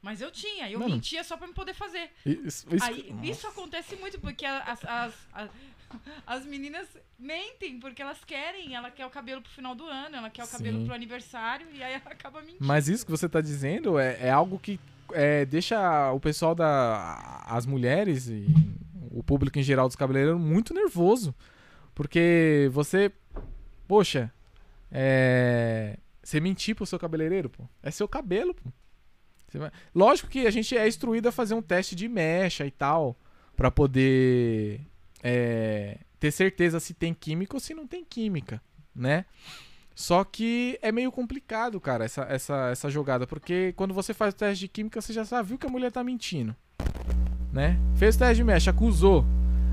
[0.05, 0.93] Mas eu tinha, eu Mano.
[0.93, 2.11] mentia só pra me poder fazer.
[2.23, 5.49] Isso, isso- Aí, isso acontece muito porque as, as, as,
[6.27, 6.87] as meninas
[7.17, 10.47] mentem porque elas querem, ela quer o cabelo pro final do ano, ela quer o
[10.47, 10.85] cabelo Sim.
[10.85, 12.63] pro aniversário e aí ela acaba mentindo.
[12.63, 14.79] Mas isso que você tá dizendo é, é algo que
[15.11, 17.43] é, deixa o pessoal da.
[17.47, 18.45] as mulheres e
[19.11, 21.33] o público em geral dos cabeleireiros muito nervoso.
[21.95, 23.11] Porque você.
[23.87, 24.31] Poxa,
[24.91, 25.97] é.
[26.23, 27.63] Você mentir pro seu cabeleireiro, pô.
[27.83, 28.69] É seu cabelo, pô.
[29.59, 33.15] Vai- Lógico que a gente é instruído a fazer um teste de mecha e tal.
[33.55, 34.81] Pra poder
[35.23, 38.61] é, ter certeza se tem química ou se não tem química,
[38.93, 39.25] né?
[39.95, 43.25] Só que é meio complicado, cara, essa, essa, essa jogada.
[43.25, 45.89] Porque quando você faz o teste de química, você já sabe, viu que a mulher
[45.91, 46.53] tá mentindo.
[47.53, 47.79] Né?
[47.95, 49.23] Fez o teste de mecha, acusou.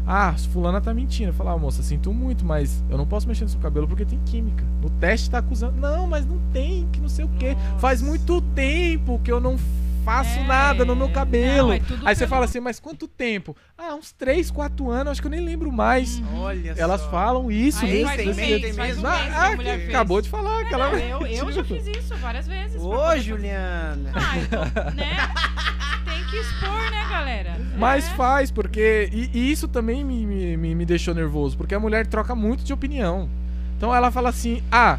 [0.06, 1.32] Ah, fulana tá mentindo.
[1.32, 4.18] Falar, ah, moça, sinto muito, mas eu não posso mexer no seu cabelo porque tem
[4.26, 4.64] química.
[4.80, 5.80] No teste tá acusando.
[5.80, 7.54] Não, mas não tem, que não sei o quê.
[7.54, 7.78] Nossa.
[7.78, 9.56] Faz muito tempo que eu não
[10.04, 11.68] faço É, nada no meu cabelo.
[11.68, 13.56] não, é Aí você pelo- fala assim, mas quanto tempo?
[13.78, 16.20] Ah, uns 3, 4 anos, acho que eu nem lembro mais.
[16.34, 17.08] Olha Elas só.
[17.10, 18.08] falam isso Aí mesmo.
[18.08, 19.88] faz um mês, tem faz um que Ah, fez.
[19.88, 22.82] acabou de falar que ela Não, eu, eu já fiz isso várias vezes.
[22.82, 24.10] Ô, Juliana.
[24.12, 24.64] Ah, então,
[24.96, 25.16] né?
[26.32, 27.56] Que expor, né, galera?
[27.78, 28.10] Mas É.
[28.14, 29.10] faz, porque.
[29.12, 30.24] E, e isso também me,
[30.56, 33.28] me, me- deixou nervoso, porque a mulher troca muito de opinião.
[33.76, 34.98] Então ela fala assim: ah,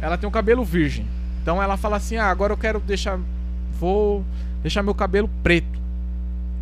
[0.00, 1.06] ela tem um cabelo virgem.
[1.42, 3.18] Então ela fala assim: ah, agora eu quero deixar.
[3.78, 4.24] Vou
[4.62, 5.78] deixar meu cabelo preto.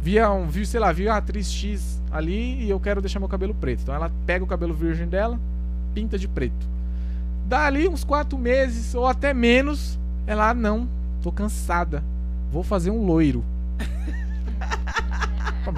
[0.03, 3.29] Via um, vi, sei lá, vi uma atriz X ali e eu quero deixar meu
[3.29, 3.83] cabelo preto.
[3.83, 5.39] Então ela pega o cabelo virgem dela,
[5.95, 6.67] pinta de preto.
[7.47, 9.99] Dá ali uns quatro meses ou até menos.
[10.27, 10.89] Ela, ah, não,
[11.23, 12.03] tô cansada.
[12.51, 13.45] Vou fazer um loiro.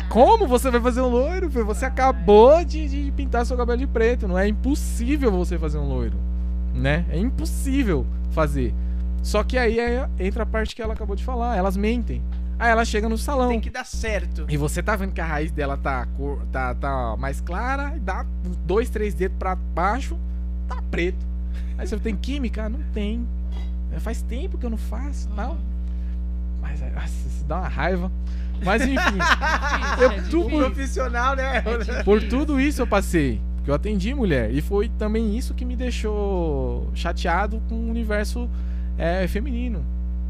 [0.08, 1.50] Como você vai fazer um loiro?
[1.50, 1.66] filho?
[1.66, 4.28] Você acabou de, de pintar seu cabelo de preto.
[4.28, 6.16] Não é impossível você fazer um loiro.
[6.74, 7.04] Né?
[7.10, 8.72] É impossível fazer.
[9.22, 11.56] Só que aí é- entra a parte que ela acabou de falar.
[11.56, 12.22] Elas mentem.
[12.58, 13.48] Aí ela chega no salão.
[13.48, 14.46] Tem que dar certo.
[14.48, 18.24] E você tá vendo que a raiz dela tá, cor- tá, tá mais clara, dá
[18.64, 20.16] dois, três dedos pra baixo,
[20.68, 21.26] tá preto.
[21.76, 22.68] Aí você tem química?
[22.68, 23.26] Não tem.
[23.92, 25.56] É, Faz tempo que eu não faço tal.
[26.62, 28.10] Mas é, nossa, isso dá uma raiva.
[28.64, 28.94] Mas enfim,
[30.00, 31.58] é tu- Tu profissional, né?
[31.66, 32.04] É difícil.
[32.04, 33.40] por tudo isso eu passei.
[33.56, 34.50] Porque eu atendi mulher.
[34.52, 38.48] E foi também isso que me deixou chateado com o universo
[38.96, 39.84] é, feminino,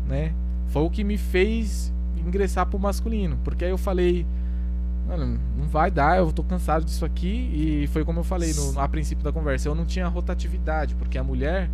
[0.09, 0.33] né?
[0.69, 3.39] Foi o que me fez ingressar pro masculino.
[3.45, 4.27] Porque aí eu falei,
[5.07, 7.83] mano, não vai dar, eu tô cansado disso aqui.
[7.83, 11.17] E foi como eu falei no, a princípio da conversa, eu não tinha rotatividade, porque
[11.19, 11.69] a mulher,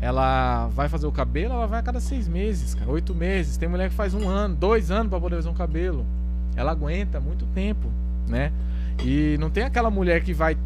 [0.00, 3.56] ela vai fazer o cabelo, ela vai a cada seis meses, cara, oito meses.
[3.56, 6.04] Tem mulher que faz um ano, dois anos pra poder fazer um cabelo.
[6.54, 7.90] Ela aguenta muito tempo,
[8.28, 8.52] né?
[9.04, 10.56] E não tem aquela mulher que vai.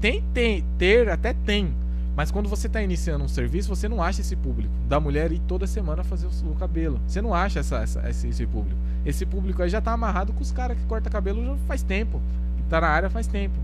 [0.00, 1.72] Tem, tem, ter, até tem.
[2.16, 4.72] Mas quando você tá iniciando um serviço, você não acha esse público.
[4.88, 7.00] Da mulher ir toda semana fazer o, cabelo.
[7.06, 8.76] Você não acha essa, essa- esse, esse público.
[9.06, 12.20] Esse público aí já tá amarrado com os caras que cortam cabelo já faz tempo.
[12.68, 13.54] Tá na área faz tempo.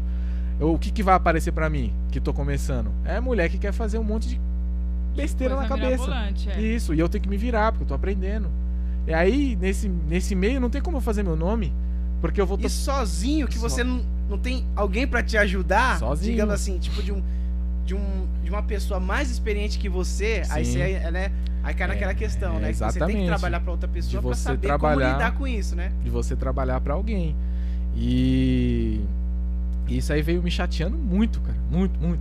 [0.60, 2.92] O que, que vai aparecer pra mim, que tô começando?
[3.04, 4.40] É mulher que quer fazer um monte de
[5.14, 6.10] besteira na cabeça.
[6.50, 6.60] é.
[6.60, 8.48] Isso, e eu tenho que me virar, porque eu tô aprendendo.
[9.06, 11.72] E aí, nesse, nesse meio, não tem como eu fazer meu nome,
[12.20, 12.58] porque eu vou...
[12.60, 16.32] E sozinho, que Só- você não, não tem alguém pra te ajudar, Sozinho.
[16.32, 17.22] digamos assim, tipo de um
[17.84, 20.72] de um de uma pessoa mais experiente que você, aí Sim.
[20.72, 21.30] você é, né,
[21.62, 23.26] aí cai naquela É, questão, né, que você tem que exatamente.
[23.26, 25.92] trabalhar pra outra pessoa você saber trabalhar- como lidar com isso, né?
[26.02, 27.36] de você trabalhar pra alguém.
[27.96, 29.00] E
[29.88, 31.56] isso aí veio me chateando muito, cara.
[31.70, 32.20] Muito, muito.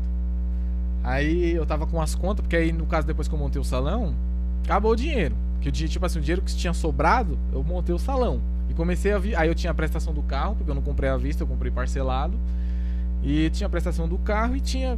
[1.04, 3.66] Aí eu tava com as contas, porque aí no caso depois que eu montei o
[3.66, 4.16] salão,
[4.64, 5.36] acabou o dinheiro.
[5.62, 8.42] Que o dia, tipo assim, o dinheiro que tinha sobrado, eu montei o salão.
[8.70, 9.36] E comecei a vi...
[9.36, 11.72] Aí eu tinha a prestação do carro, porque eu não comprei à vista, eu comprei
[11.72, 12.38] parcelado.
[13.22, 14.98] E tinha a prestação do carro e tinha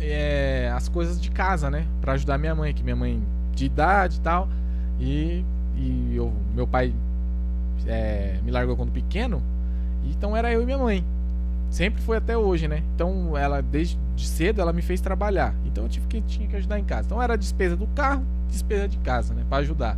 [0.00, 1.86] é, as coisas de casa, né?
[2.00, 3.22] Pra ajudar minha mãe, que minha mãe
[3.54, 4.48] de idade e tal.
[5.00, 5.44] E,
[5.76, 6.92] e eu, meu pai
[7.86, 9.42] é, me largou quando pequeno,
[10.04, 11.04] então era eu e minha mãe.
[11.72, 12.82] Sempre foi até hoje, né?
[12.94, 15.54] Então ela, desde de cedo, ela me fez trabalhar.
[15.64, 17.06] Então eu tive que, tinha que ajudar em casa.
[17.06, 19.42] Então era despesa do carro, despesa de casa, né?
[19.48, 19.96] Pra ajudar.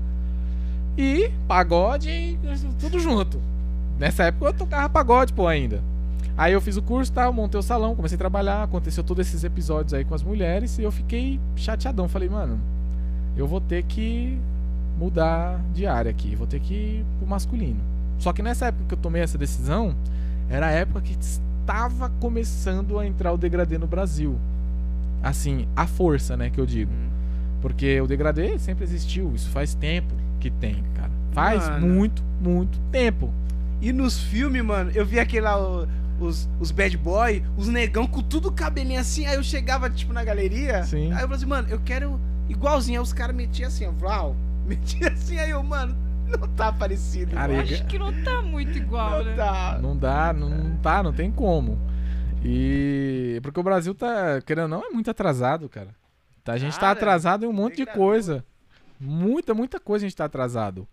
[0.96, 2.38] E pagode,
[2.78, 3.42] tudo junto.
[3.98, 5.82] Nessa época eu tocava pagode, pô, ainda.
[6.38, 9.42] Aí eu fiz o curso, tal, montei o salão, comecei a trabalhar, aconteceu todos esses
[9.42, 12.08] episódios aí com as mulheres e eu fiquei chateadão.
[12.08, 12.60] Falei, mano,
[13.36, 14.38] eu vou ter que
[14.96, 17.80] mudar de área aqui, vou ter que ir pro masculino.
[18.20, 19.92] Só que nessa época que eu tomei essa decisão,
[20.48, 21.16] era a época que
[21.64, 24.38] estava começando a entrar o degradê no Brasil.
[25.22, 26.92] Assim, a força, né, que eu digo.
[27.62, 31.10] Porque o degradê sempre existiu, isso faz tempo que tem, cara.
[31.32, 31.86] Faz Mano.
[31.86, 33.32] muito, muito tempo.
[33.80, 35.56] E nos filmes, mano, eu vi aquele lá,
[36.20, 40.22] os, os bad boy, os negão com tudo cabelinho assim, aí eu chegava, tipo, na
[40.22, 41.06] galeria, Sim.
[41.12, 44.36] aí eu falei assim, mano, eu quero igualzinho, aí os caras metiam assim, ó, vlau,
[44.68, 45.96] metia assim, aí eu, mano,
[46.40, 47.34] não tá parecido.
[47.34, 49.30] Cara, eu eu- acho que não tá muito igual, que né?
[49.30, 49.78] não tá.
[49.82, 51.78] Não dá, não, não tá, não tem como.
[52.44, 53.40] E.
[53.42, 55.94] Porque o Brasil tá, querendo ou não, é muito atrasado, cara.
[56.42, 58.44] Tá, A gente tá Cara, atrasado em um monte de coisa.
[59.00, 60.86] Muita, muita coisa a gente tá atrasado.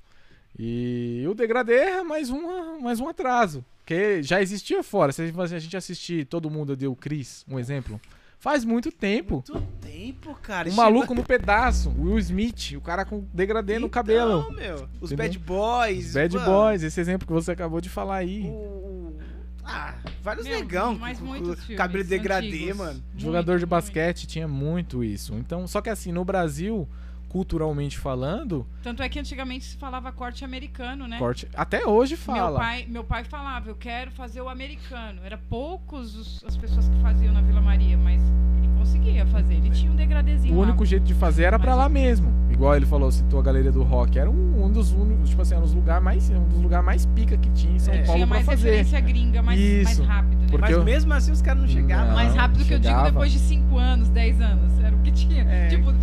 [0.57, 3.63] E o degradê é mais, uma, mais um atraso.
[3.85, 5.11] Que já existia fora.
[5.11, 7.99] Se a gente assistir Todo Mundo Deu Chris, um exemplo.
[8.41, 9.43] Faz muito tempo.
[9.47, 10.67] Muito tempo, cara.
[10.67, 14.51] Um Chegou- maluco no pedaço, Will Smith, o cara com degradê no Então, cabelo.
[14.53, 15.17] meu, os Entendeu?
[15.17, 16.07] bad boys.
[16.07, 18.41] Os Bad mano, Boys, esse exemplo que você acabou de falar aí.
[18.45, 19.17] o- o-
[19.63, 22.77] Ah, vários Meu, negão mas com, com muitos filmes cabelo degradê, antigos.
[22.77, 23.03] mano.
[23.15, 25.35] Jogador Muito, de basquete tinha muito isso.
[25.35, 26.89] Então, só que assim, no Brasil,
[27.31, 28.67] culturalmente falando.
[28.83, 31.17] Tanto é que antigamente se falava corte americano, né?
[31.17, 31.47] corte.
[31.55, 32.59] Até hoje Meu fala.
[32.59, 35.21] pai, meu pai falava, eu quero fazer o americano.
[35.23, 38.21] Era poucos os- as pessoas que faziam na Vila Maria, mas
[38.57, 39.53] ele conseguia fazer.
[39.53, 40.63] Ele tinha um degradezinho O lá.
[40.67, 42.29] único jeito de fazer era pra Mas lá mesmo.
[42.51, 44.19] Igual ele falou, citou a galeria do rock.
[44.19, 46.85] Era um, um dos únicos, tipo assim, era um dos lugares mais, um dos lugares
[46.85, 48.67] mais pica que tinha em São É, Paulo Tinha pra mais fazer.
[48.71, 50.03] referência gringa, mais, mais Isso.
[50.03, 50.47] rápido, né?
[50.51, 52.07] Porque Mas eu- mesmo assim os caras não chegavam.
[52.07, 52.15] Não.
[52.15, 54.77] mais rápido que eu digo depois de 5 anos, 10 anos.
[54.83, 55.43] Era o que tinha.
[55.43, 55.69] É.
[55.69, 55.93] Tipo,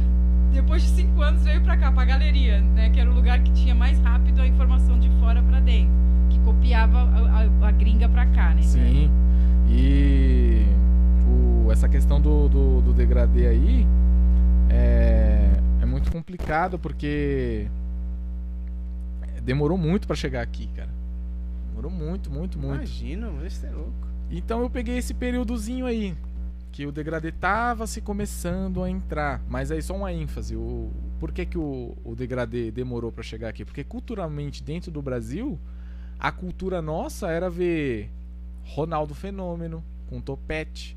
[0.61, 2.91] depois de 5 anos veio pra cá, pra galeria, né?
[2.91, 5.91] Que era o lugar que tinha mais rápido a informação de fora pra dentro.
[6.31, 8.63] Que copiava a, a- a gringa pra cá, né?
[8.63, 9.11] Sim.
[9.71, 10.65] E
[11.67, 13.87] o- essa questão do, do, do degradê aí
[14.71, 15.49] é,
[15.83, 17.69] é muito complicado porque
[19.43, 20.91] demorou muito pra chegar aqui, cara.
[21.69, 22.75] Demorou muito, muito, muito.
[22.77, 23.93] Imagina, mano, isso é louco.
[24.31, 26.15] Então eu peguei esse períodozinho aí,
[26.71, 31.33] que o degradê tava se começando a entrar, mas aí só uma ênfase, o por
[31.33, 33.65] que, que o, o degradê demorou pra chegar aqui?
[33.65, 35.59] Porque culturalmente dentro do Brasil,
[36.19, 38.11] a cultura nossa era ver
[38.65, 40.97] Ronaldo Fenômeno com topete,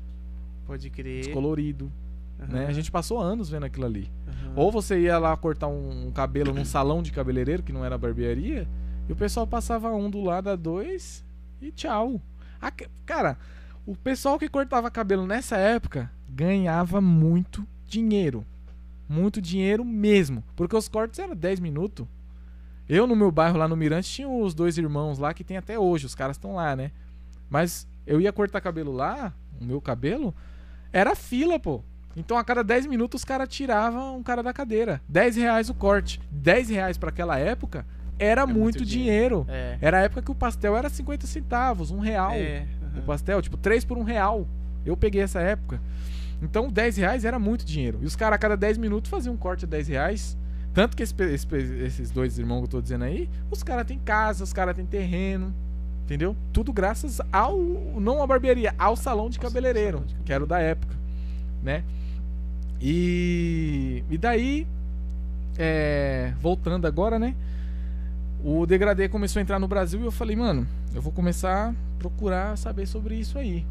[0.66, 1.24] Pode crer.
[1.24, 1.90] descolorido,
[2.38, 2.66] né?
[2.66, 4.10] A gente passou anos vendo aquilo ali.
[4.28, 4.52] Aham.
[4.56, 7.96] Ou você ia lá cortar um, um cabelo num salão de cabeleireiro que não era
[7.98, 8.68] barbearia,
[9.08, 11.24] E o pessoal passava um do lado a dois
[11.60, 12.20] e tchau.
[12.60, 13.36] A ca- cara,
[13.86, 18.44] o pessoal que cortava cabelo nessa época ganhava muito dinheiro.
[19.08, 20.42] Muito dinheiro mesmo.
[20.56, 22.06] Porque os cortes eram 10 minutos.
[22.88, 25.78] Eu, no meu bairro lá no Mirante, tinha os dois irmãos lá que tem até
[25.78, 26.06] hoje.
[26.06, 26.90] Os caras estão lá, né?
[27.48, 30.34] Mas eu ia cortar cabelo lá, o meu cabelo,
[30.92, 31.82] era fila, pô.
[32.16, 35.00] Então a cada 10 minutos os caras tiravam um cara da cadeira.
[35.08, 36.20] 10 reais o corte.
[36.30, 37.86] 10 reais pra aquela época
[38.18, 39.46] era muito, muito dinheiro.
[39.48, 39.78] É.
[39.80, 42.32] Era a época que o pastel era 50 centavos, um real.
[42.32, 42.66] É.
[42.98, 44.46] O pastel, tipo, 3 por um real.
[44.84, 45.80] Eu peguei essa época.
[46.42, 47.98] Então 10 reais era muito dinheiro.
[48.02, 50.36] E os caras a cada 10 minutos faziam um corte de 10 reais.
[50.74, 53.98] Tanto que esse esse esses dois irmãos que eu tô dizendo aí, os caras têm
[53.98, 55.52] casa, os caras têm terreno.
[56.04, 56.36] Entendeu?
[56.52, 57.58] Tudo graças ao.
[57.98, 60.94] Não à barbearia, ao salão de cabeleireiro, que era o da época.
[61.62, 61.84] Né?
[62.80, 64.02] E.
[64.10, 64.66] E daí.
[65.56, 67.34] é, voltando agora, né?
[68.44, 71.74] O degradê começou a entrar no Brasil e eu falei, mano, eu vou começar a
[72.02, 73.64] procurar saber sobre isso aí.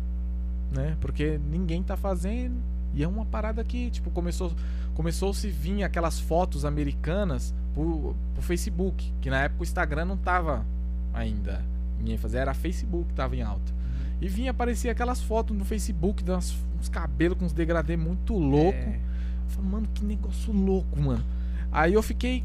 [0.72, 0.96] Né?
[1.02, 2.56] Porque ninguém tá fazendo.
[2.94, 4.52] E é uma parada que, tipo, começou
[4.94, 10.18] começou se vir aquelas fotos americanas pro, pro Facebook, que na época o Instagram não
[10.18, 10.66] tava
[11.14, 11.62] ainda
[12.04, 13.72] em ênfase, era Facebook que tava em alta.
[14.20, 18.34] E vinha aparecer aquelas fotos no Facebook, de umas- uns cabelos com uns degradê muito
[18.38, 18.78] louco.
[18.78, 19.00] É.
[19.46, 21.24] Eu falei, mano, que negócio louco, mano.
[21.72, 22.44] Aí eu fiquei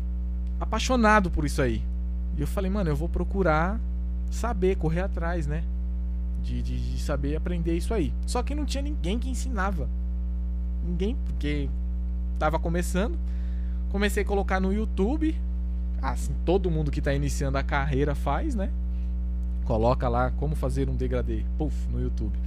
[0.60, 1.82] apaixonado por isso aí.
[2.36, 3.78] E eu falei, mano, eu vou procurar
[4.30, 5.64] saber, correr atrás, né?
[6.46, 8.12] De, de, de saber aprender isso aí.
[8.24, 9.88] Só que não tinha ninguém que ensinava.
[10.84, 11.68] Ninguém, porque
[12.38, 13.18] tava começando.
[13.90, 15.34] Comecei a colocar no YouTube.
[16.00, 18.70] Assim, todo mundo que tá iniciando a carreira faz, né?
[19.64, 21.44] Coloca lá como fazer um degradê.
[21.58, 22.38] Puf, no YouTube.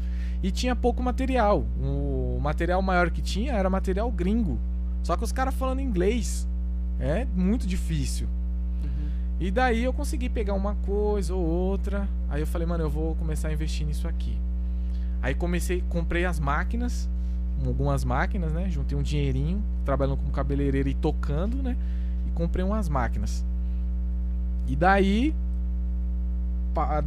[0.42, 1.66] E tinha pouco material.
[1.82, 4.58] O material maior que tinha era material gringo.
[5.04, 6.48] Só que os caras falando inglês.
[7.02, 8.30] É muito difícil.
[9.40, 12.08] E daí eu consegui pegar uma coisa ou outra.
[12.30, 14.38] Aí eu falei, mano, eu vou começar a investir nisso aqui.
[15.22, 17.10] Aí comecei, comprei as máquinas,
[17.66, 18.70] algumas máquinas, né?
[18.70, 21.78] Juntei um dinheirinho, trabalhando como cabeleireiro e tocando, né?
[22.28, 23.46] E comprei umas máquinas.
[24.68, 25.34] E daí,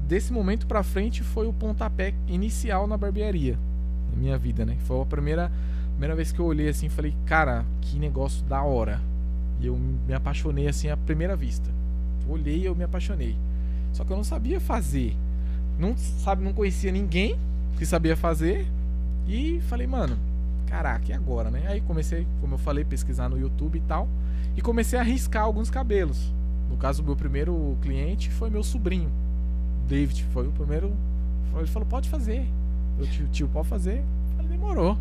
[0.09, 3.59] desse momento pra frente, foi o pontapé inicial na barbearia.
[4.11, 4.76] Na minha vida, né?
[4.85, 5.53] Foi a primeira,
[5.91, 9.01] primeira vez que eu olhei assim e falei, cara, que negócio da hora.
[9.61, 11.70] E eu me apaixonei assim à primeira vista.
[12.33, 13.37] Olhei e eu me apaixonei.
[13.93, 15.14] Só que eu não sabia fazer.
[15.78, 17.37] Não, sabe, não conhecia ninguém
[17.76, 18.66] que sabia fazer.
[19.26, 20.16] E falei, mano,
[20.66, 21.64] caraca, e agora, né?
[21.66, 24.09] Aí comecei, como eu falei, pesquisar no YouTube e tal.
[24.57, 26.33] E comecei a riscar alguns cabelos.
[26.70, 29.11] No caso, o meu primeiro cliente foi meu sobrinho.
[29.89, 30.93] David, foi o primeiro.
[31.57, 32.47] Ele falou, pode fazer.
[32.99, 34.03] Eu, tio, tio, pode fazer.
[34.37, 34.97] Falei, demorou.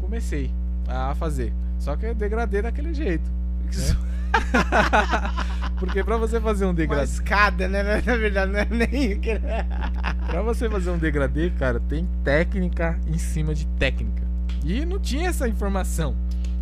[0.00, 0.50] Comecei
[0.88, 1.52] a fazer.
[1.78, 3.30] Só que eu degradei daquele jeito.
[3.76, 3.96] Né?
[5.78, 7.04] Porque pra você fazer um Uma degradê.
[7.04, 7.82] escada, né?
[8.04, 9.20] Na verdade, não é nem.
[10.28, 14.22] Pra você fazer um degradê, cara, tem técnica em cima de técnica.
[14.64, 16.14] E não tinha essa informação.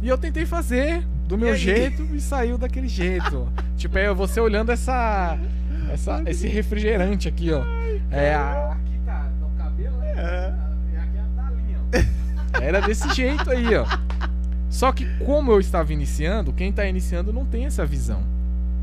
[0.02, 1.58] E eu tentei fazer do meu aí?
[1.58, 3.48] jeito e saiu daquele jeito.
[3.76, 5.36] tipo, é você olhando essa,
[5.90, 7.64] essa esse refrigerante aqui, ó.
[8.10, 11.80] É a aqui tá, o cabelo é, é aqui a talinha,
[12.54, 12.60] ó.
[12.62, 13.84] Era desse jeito aí, ó.
[14.68, 18.20] Só que como eu estava iniciando, quem tá iniciando não tem essa visão.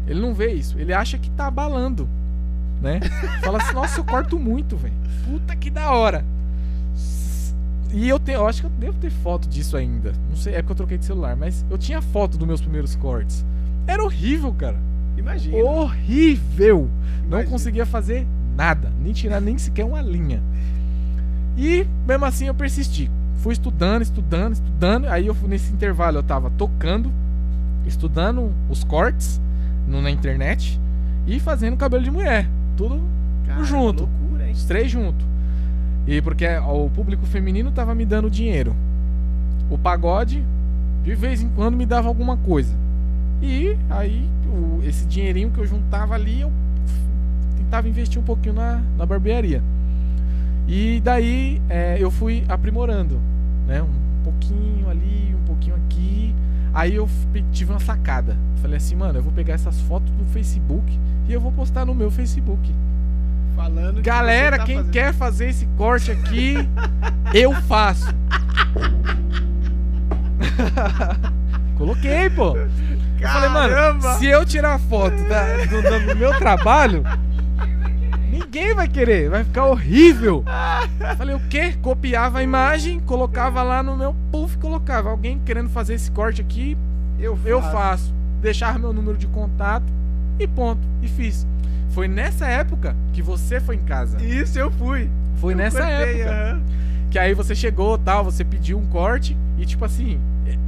[0.08, 0.78] Ele não vê isso.
[0.78, 2.08] Ele acha que tá abalando,
[2.82, 3.00] né?
[3.44, 4.94] Fala assim, nossa, eu corto muito, velho.
[5.26, 6.24] Puta que da hora.
[7.94, 10.14] E eu tenho, eu acho que eu devo ter foto disso ainda.
[10.30, 12.96] Não sei, é porque eu troquei de celular, mas eu tinha foto dos meus primeiros
[12.96, 13.46] cortes.
[13.86, 14.78] Era horrível, cara.
[15.16, 15.58] Imagina.
[15.58, 16.90] Horrível.
[17.22, 17.52] Não Imagina.
[17.52, 18.26] conseguia fazer
[18.56, 20.42] nada, nem tirar nem sequer uma linha.
[21.56, 23.10] E mesmo assim eu persisti.
[23.44, 25.06] Fui estudando, estudando, estudando.
[25.08, 27.12] Aí eu nesse intervalo eu tava tocando,
[27.86, 29.42] estudando os cortes
[29.86, 30.80] no- na internet
[31.28, 32.48] e fazendo cabelo de mulher.
[32.78, 33.02] Tudo
[33.46, 34.04] Cara, junto.
[34.04, 34.54] Loucura, hein?
[34.54, 35.26] os três juntos.
[36.08, 38.74] E porque o público feminino tava me dando dinheiro.
[39.70, 40.42] O pagode,
[41.04, 42.74] de vez em quando, me dava alguma coisa.
[43.42, 46.52] E aí, o- esse dinheirinho que eu juntava ali, eu
[47.58, 49.62] tentava investir um pouquinho na, na barbearia.
[50.66, 53.20] E daí é, eu fui aprimorando,
[53.68, 53.82] né?
[53.82, 56.34] Um pouquinho ali, um pouquinho aqui.
[56.74, 57.08] Aí eu
[57.52, 58.36] tive uma sacada.
[58.62, 60.98] Falei assim, mano, eu vou pegar essas fotos do Facebook
[61.28, 62.74] e eu vou postar no meu Facebook.
[63.56, 64.92] Falando Galera, tá quem fazendo.
[64.92, 66.56] quer fazer esse corte aqui,
[67.34, 68.08] eu faço.
[71.78, 72.56] Coloquei, pô.
[72.58, 72.70] Eu
[73.30, 74.14] falei, mano, Caramba!
[74.18, 77.04] se eu tirar foto da- do- do meu trabalho,
[78.40, 80.44] ninguém vai querer, vai ficar horrível.
[81.18, 81.74] Falei, o quê?
[81.82, 85.10] Copiava a imagem, colocava lá no meu puff, colocava.
[85.10, 86.78] Alguém querendo fazer esse corte aqui,
[87.20, 88.14] eu, eu faço.
[88.42, 89.86] Deixar meu número de contato
[90.40, 90.82] e ponto.
[91.02, 91.46] E fiz.
[91.92, 94.22] Foi nessa época que você foi em casa.
[94.24, 95.10] Isso, eu fui.
[95.38, 96.32] Foi Eu nessa cortei, época.
[96.36, 96.62] aham.
[97.12, 100.20] Que aí você chegou, tal, você pediu um corte e tipo assim,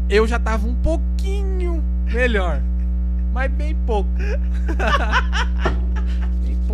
[0.08, 2.62] eu já tava um pouquinho melhor.
[3.34, 4.10] Mas bem pouco.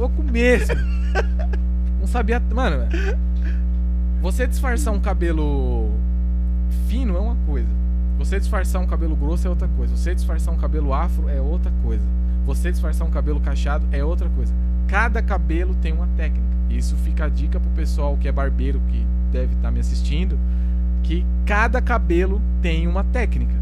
[0.02, 0.74] pouco mesmo.
[2.00, 2.88] Não sabia, mano.
[4.20, 5.92] Você disfarçar um cabelo
[6.88, 7.68] fino é uma coisa.
[8.18, 9.96] Você disfarçar um cabelo grosso é outra coisa.
[9.96, 12.04] Você disfarçar um cabelo afro é outra coisa.
[12.48, 14.52] Você disfarçar um cabelo cacheado é outra coisa.
[14.88, 16.48] Cada cabelo tem uma técnica.
[16.70, 20.38] Isso fica a dica pro pessoal que é barbeiro, que deve estar me assistindo,
[21.04, 23.54] que cada cabelo tem uma técnica.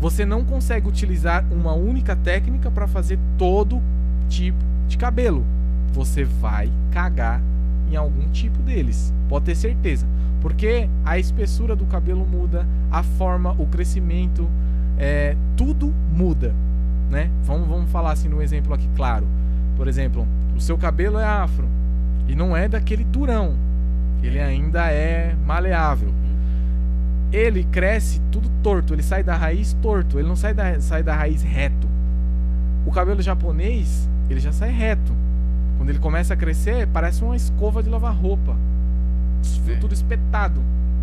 [0.00, 3.80] Você não consegue utilizar uma única técnica para fazer todo
[4.28, 5.44] tipo de cabelo.
[5.94, 7.40] Você vai cagar
[7.88, 9.14] em algum tipo deles.
[9.28, 10.04] Pode ter certeza.
[10.40, 14.48] Porque a espessura do cabelo muda, a forma, o crescimento,
[14.98, 16.52] é, tudo muda.
[17.08, 17.30] Né?
[17.44, 19.24] Vamos, vamos falar assim num exemplo aqui claro.
[19.76, 20.26] Por exemplo,
[20.56, 21.68] o seu cabelo é afro
[22.26, 23.54] e não é daquele durão.
[24.20, 26.12] Ele ainda é maleável.
[27.30, 31.14] Ele cresce tudo torto, ele sai da raiz torto, ele não sai da, sai da
[31.14, 31.88] raiz reto.
[32.84, 35.23] O cabelo japonês, ele já sai reto.
[35.76, 38.56] Quando ele começa a crescer, parece uma escova de lavar roupa.
[39.64, 39.76] Fio É.
[39.76, 40.60] tudo espetado,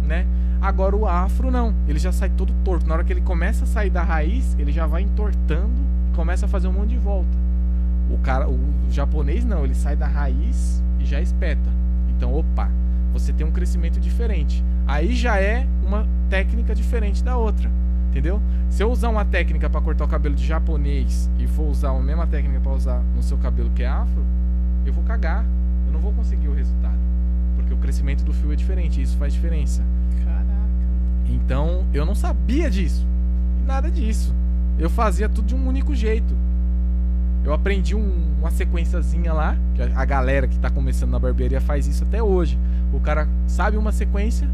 [0.07, 0.25] né?
[0.61, 2.87] Agora o afro não, ele já sai todo torto.
[2.87, 5.71] Na hora que ele começa a sair da raiz, ele já vai entortando
[6.11, 7.29] e começa a fazer um monte de volta.
[8.09, 8.59] O cara, o
[8.89, 11.69] japonês não, ele sai da raiz e já espeta.
[12.15, 12.69] Então, opa,
[13.13, 14.63] você tem um crescimento diferente.
[14.87, 17.69] Aí já é uma técnica diferente da outra,
[18.09, 18.39] entendeu?
[18.69, 21.99] Se eu usar uma técnica para cortar o cabelo de japonês e for usar a
[21.99, 24.23] mesma técnica para usar no seu cabelo que é afro,
[24.85, 25.45] eu vou cagar.
[25.87, 26.97] Eu não vou conseguir o resultado,
[27.55, 29.83] porque o crescimento do fio é diferente, isso faz diferença.
[30.23, 30.45] Caraca.
[31.27, 33.05] Então, eu não sabia disso.
[33.65, 34.33] Nada disso.
[34.79, 36.33] Eu fazia tudo de um único jeito.
[37.43, 41.59] Eu aprendi um- uma sequenciazinha lá, que a a galera que tá começando na barbearia
[41.59, 42.57] faz isso até hoje.
[42.93, 44.47] O cara sabe uma sequência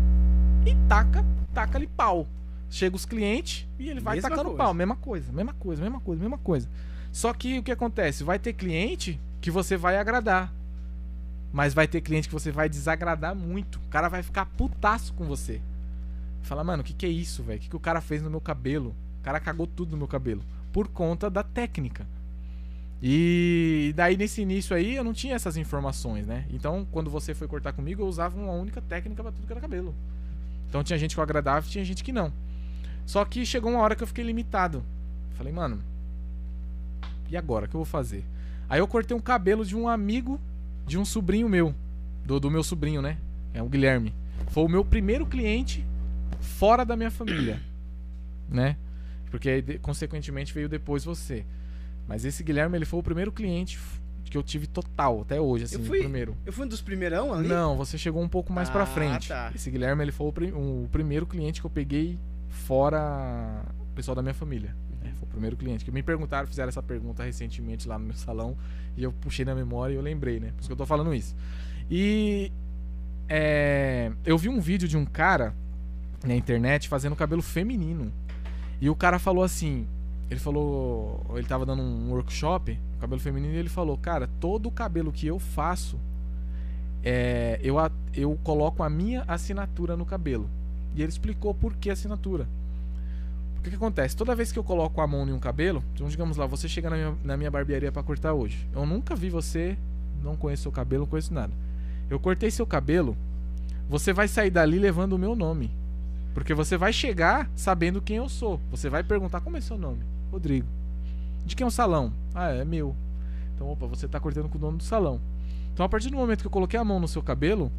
[0.66, 1.24] e taca,
[1.54, 2.26] taca ali pau.
[2.70, 4.64] Chega os clientes e ele vai Mesma tacando coisa.
[4.64, 4.74] pau.
[4.74, 6.70] Mesma coisa, mesma coisa, mesma coisa, mesma coisa.
[7.12, 8.24] Só que o que acontece?
[8.24, 10.54] Vai ter cliente que você vai agradar.
[11.54, 13.78] Mas vai ter cliente que você vai desagradar muito.
[13.78, 15.62] O cara vai ficar putaço com você.
[16.42, 17.58] Fala, mano, o que, que é isso, velho?
[17.58, 18.94] O que, que o cara fez no meu cabelo?
[19.22, 20.44] O cara cagou tudo no meu cabelo.
[20.74, 22.06] Por conta da técnica.
[23.02, 26.46] E daí nesse início aí eu não tinha essas informações, né?
[26.50, 29.62] Então, quando você foi cortar comigo, eu usava uma única técnica pra tudo que era
[29.62, 29.96] cabelo.
[30.68, 32.34] Então tinha gente que eu agradava tinha gente que não.
[33.06, 34.84] Só que chegou uma hora que eu fiquei limitado.
[35.36, 35.82] Falei, mano,
[37.30, 37.66] e agora?
[37.66, 38.26] O que eu vou fazer?
[38.70, 40.40] Aí eu cortei um cabelo de um amigo
[40.86, 41.74] de um sobrinho meu.
[42.26, 43.18] Do, do meu sobrinho, né?
[43.54, 44.14] É o Guilherme.
[44.50, 45.86] Foi o meu primeiro cliente
[46.40, 47.60] fora da minha família.
[48.50, 48.78] Né?
[49.30, 51.46] Porque consequentemente veio depois você.
[52.08, 53.78] Mas esse Guilherme, ele foi o primeiro cliente
[54.24, 56.36] que eu tive total, até hoje, assim, Eu fui primeiro.
[56.46, 57.46] Eu fui um dos primeirão ali?
[57.46, 59.28] Não, você chegou um pouco mais pra Ah, frente.
[59.28, 59.52] tá.
[59.54, 64.16] Esse Guilherme, ele foi o, prim- o primeiro cliente que eu peguei fora o pessoal
[64.16, 64.74] da minha família.
[65.38, 65.86] Primeiro cliente.
[65.86, 68.58] Que me perguntaram, fizeram essa pergunta recentemente lá no meu salão.
[68.98, 70.52] E eu puxei na memória e eu lembrei, né?
[70.52, 71.36] Por isso que eu tô falando isso.
[71.90, 72.52] E
[73.30, 75.54] é, eu vi um vídeo de um cara
[76.26, 78.12] na internet fazendo cabelo feminino.
[78.82, 79.88] E o cara falou assim:
[80.30, 84.72] ele falou, ele tava dando um workshop, cabelo feminino, e ele falou: Cara, todo o
[84.72, 86.00] cabelo que eu faço,
[87.04, 87.76] é, eu,
[88.14, 90.50] eu coloco a minha assinatura no cabelo.
[90.96, 92.48] E ele explicou por que assinatura.
[93.68, 94.16] O que, acontece?
[94.16, 96.90] Toda vez que eu coloco a mão em um cabelo, então digamos lá, você chega
[96.90, 98.66] na minha, na minha barbearia pra cortar hoje.
[98.74, 99.78] Eu nunca vi você,
[100.24, 101.52] não conheço seu cabelo, não conheço nada.
[102.10, 103.18] Eu cortei seu cabelo,
[103.90, 105.70] você vai sair dali levando o meu nome.
[106.34, 108.58] Porque você vai chegar sabendo quem eu sou.
[108.72, 110.00] Você vai perguntar como é seu nome?
[110.32, 110.68] Rodrigo.
[111.46, 112.14] De quem é o salão?
[112.34, 112.96] Ah, é meu.
[113.54, 115.20] Então, opa, você tá cortando com o dono do salão.
[115.74, 117.70] Então, a partir do momento que eu coloquei a mão no seu cabelo,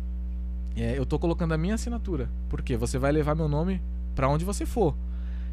[0.76, 2.28] é, eu tô colocando a minha assinatura.
[2.51, 2.76] Por quê?
[2.76, 3.80] Você vai levar meu nome
[4.14, 4.95] pra onde você for.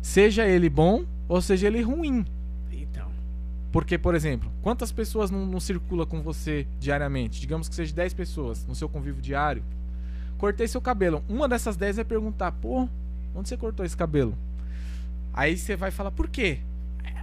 [0.02, 2.26] Seja ele bom ou seja ele ruim.
[2.72, 3.08] Então.
[3.72, 7.42] Porque, por exemplo, quantas pessoas não, não circula com você diariamente?
[7.42, 9.64] Digamos que seja 10 pessoas no seu convívio diário.
[10.38, 11.24] Cortei seu cabelo.
[11.28, 12.88] Uma dessas 10 vai perguntar: pô,
[13.34, 14.38] onde você cortou esse cabelo?
[15.34, 16.60] Aí você vai falar: por quê?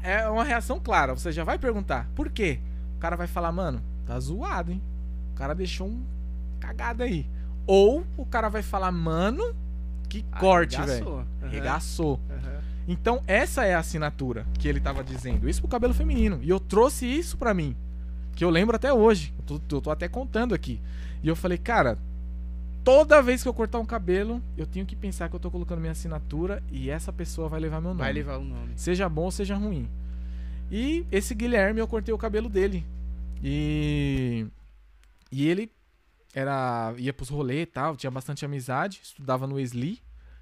[0.02, 1.14] É uma reação clara.
[1.14, 2.58] Você já vai perguntar: por quê?
[2.96, 4.82] O cara vai falar: mano, tá zoado, hein?
[5.32, 6.02] O cara deixou um
[6.58, 7.26] cagada aí.
[7.66, 9.54] Ou o cara vai falar: mano,
[10.08, 10.90] que corte, velho.
[10.90, 11.18] Arregaçou.
[11.42, 11.50] Aham.
[11.50, 12.20] Regaçou.
[12.30, 12.51] Aham.
[12.86, 15.48] Então, essa é a assinatura que ele tava dizendo.
[15.48, 16.40] Isso pro cabelo feminino.
[16.42, 17.76] E eu trouxe isso pra mim.
[18.34, 19.32] Que eu lembro até hoje.
[19.38, 20.80] Eu tô, eu tô até contando aqui.
[21.22, 21.98] E eu falei, cara,
[22.82, 25.80] toda vez que eu cortar um cabelo, eu tenho que pensar que eu tô colocando
[25.80, 28.00] minha assinatura e essa pessoa vai levar meu nome.
[28.00, 28.72] Vai levar o nome.
[28.76, 29.88] Seja bom ou seja ruim.
[30.70, 32.84] E esse Guilherme, eu cortei o cabelo dele.
[33.42, 34.46] E.
[35.30, 35.70] E ele
[36.34, 40.00] era ia pros rolês e tal, tinha bastante amizade, estudava no Wesley.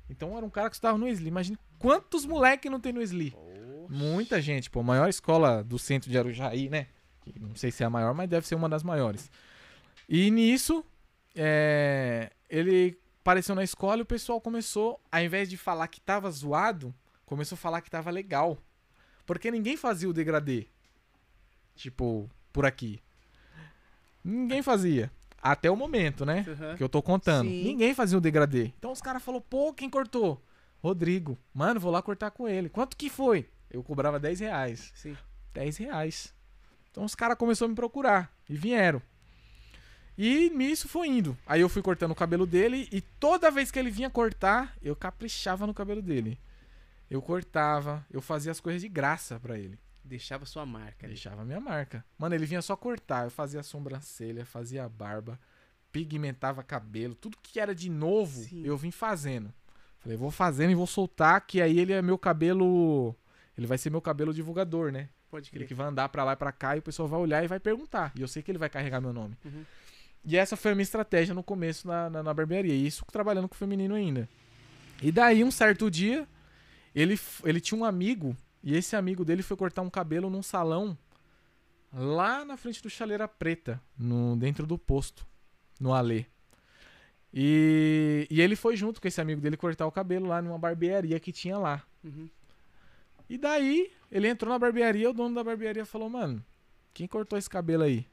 [0.09, 1.29] Então era um cara que estudava no Wesley.
[1.29, 3.35] Imagina quantos moleque não tem no Wesley.
[3.89, 4.83] Muita gente, pô.
[4.85, 6.87] Maior escola do centro de Arujaí, né?
[7.41, 9.31] Não sei se é a maior, mas deve ser uma das maiores.
[10.09, 10.85] E nisso,
[11.35, 16.31] é, ele apareceu na escola e o pessoal começou, ao invés de falar que tava
[16.31, 16.95] zoado,
[17.27, 18.59] começou a falar que tava legal.
[19.27, 20.67] Porque ninguém fazia o degradê.
[21.75, 23.01] Tipo, por aqui.
[24.23, 25.11] Ninguém fazia.
[25.43, 26.45] Até o momento, né?
[26.47, 26.77] Aham.
[26.77, 27.49] Que eu tô contando.
[27.49, 27.65] Sim.
[27.65, 28.73] Ninguém fazia o degradê.
[28.79, 30.43] Então os caras falaram, pô, quem cortou?
[30.83, 31.39] Rodrigo.
[31.53, 32.69] Mano, vou lá cortar com ele.
[32.69, 33.49] Quanto que foi?
[33.71, 34.93] Eu cobrava 10 reais.
[34.95, 35.17] Sim.
[35.55, 36.35] 10 reais.
[36.91, 38.33] Então os caras começaram a me procurar.
[38.49, 39.01] E vieram.
[40.19, 41.37] E nisso foi indo.
[41.47, 42.89] Aí eu fui cortando o cabelo dele.
[42.91, 46.39] E toda vez que ele vinha cortar, eu caprichava no cabelo dele.
[47.09, 48.05] Eu cortava.
[48.11, 49.79] Eu fazia as coisas de graça pra ele.
[50.05, 51.07] Deixava sua marca.
[51.07, 52.05] Deixava minha marca.
[52.19, 53.25] Mano, ele vinha só cortar.
[53.25, 55.39] Eu fazia a sobrancelha, fazia a barba,
[55.93, 57.15] pigmentava cabelo.
[57.15, 58.65] Tudo que era de novo, Sim.
[58.65, 59.53] eu vim fazendo.
[60.01, 63.15] Falei, vou fazendo e vou soltar, que aí ele é meu cabelo.
[63.57, 65.09] Ele vai ser meu cabelo divulgador, né?
[65.31, 65.69] Pode Ele crer.
[65.69, 67.61] que vai andar pra lá e pra cá e o pessoal vai olhar e vai
[67.61, 68.11] perguntar.
[68.17, 69.37] E eu sei que ele vai carregar meu nome.
[69.45, 69.65] Uhum.
[70.25, 72.75] E essa foi a minha estratégia no começo na, na, na barbearia.
[72.75, 74.29] E isso trabalhando com o feminino ainda.
[75.03, 76.27] E daí, um certo dia,
[76.95, 78.37] ele, ele tinha um amigo.
[78.63, 80.97] E esse amigo dele foi cortar um cabelo num salão
[81.93, 85.27] lá na frente do Chaleira Preta, no, dentro do posto,
[85.81, 86.25] no Alê.
[87.33, 91.19] E, e ele foi junto com esse amigo dele cortar o cabelo lá numa barbearia
[91.21, 91.83] que tinha lá.
[92.03, 92.29] Uhum.
[93.29, 96.45] E daí, ele entrou na barbearia, o dono da barbearia falou, mano,
[96.93, 98.05] quem cortou esse cabelo aí?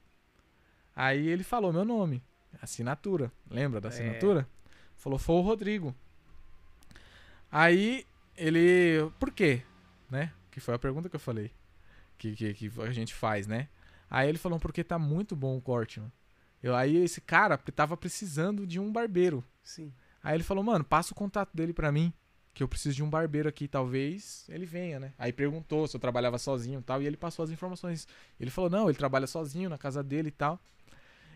[0.94, 2.22] Aí ele falou meu nome,
[2.62, 3.32] assinatura.
[3.50, 3.92] Lembra da É.
[3.92, 4.48] assinatura?
[4.96, 5.94] Falou, foi o Rodrigo.
[7.50, 8.04] Aí
[8.36, 9.10] ele.
[9.18, 9.62] Por quê?
[10.10, 10.32] Né?
[10.50, 11.50] Que foi a pergunta que eu falei.
[12.16, 13.68] Que, que, que a gente faz, né?
[14.10, 16.12] Aí ele falou, porque tá muito bom o corte, mano.
[16.62, 19.44] Eu, aí esse cara tava precisando de um barbeiro.
[19.62, 19.92] Sim.
[20.22, 22.12] Aí ele falou, mano, passa o contato dele pra mim.
[22.54, 25.12] Que eu preciso de um barbeiro aqui, talvez ele venha, né?
[25.16, 27.00] Aí perguntou se eu trabalhava sozinho e tal.
[27.00, 28.08] E ele passou as informações.
[28.40, 30.58] Ele falou, não, ele trabalha sozinho na casa dele e tal.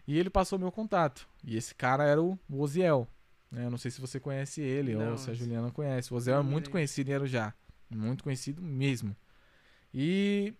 [0.07, 1.28] E ele passou meu contato.
[1.44, 3.07] E esse cara era o Oziel.
[3.53, 3.66] né?
[3.66, 6.12] Eu não sei se você conhece ele Não, ou se a Juliana conhece.
[6.12, 7.55] O Oziel é muito conhecido em Arujá.
[7.89, 9.15] Muito conhecido mesmo.
[9.94, 10.53] E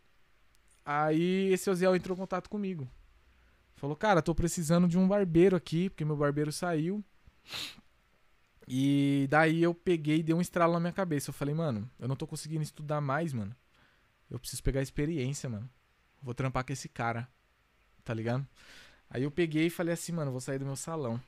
[0.85, 2.89] aí esse Oziel entrou em contato comigo.
[3.83, 7.05] Falou, cara, tô precisando de um barbeiro aqui, porque meu barbeiro saiu.
[8.69, 11.31] E daí eu peguei e dei um estralo na minha cabeça.
[11.31, 13.53] Eu falei, mano, eu não tô conseguindo estudar mais, mano.
[14.31, 15.69] Eu preciso pegar experiência, mano.
[16.23, 17.29] Vou trampar com esse cara.
[18.05, 18.47] Tá ligado?
[19.11, 21.21] Aí eu peguei e falei assim, mano, vou sair do meu salão.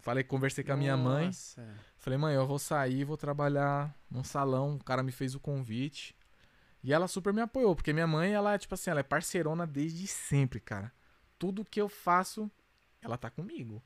[0.00, 1.26] Falei, conversei com a minha mãe.
[1.26, 1.64] Nossa.
[1.96, 4.74] Falei, mãe, eu vou sair, vou trabalhar num salão.
[4.74, 6.12] O cara me fez o convite.
[6.82, 9.64] E ela super me apoiou, porque minha mãe, ela é tipo assim, ela é parceirona
[9.64, 10.92] desde sempre, cara.
[11.38, 12.50] Tudo que eu faço,
[13.00, 13.82] ela tá comigo.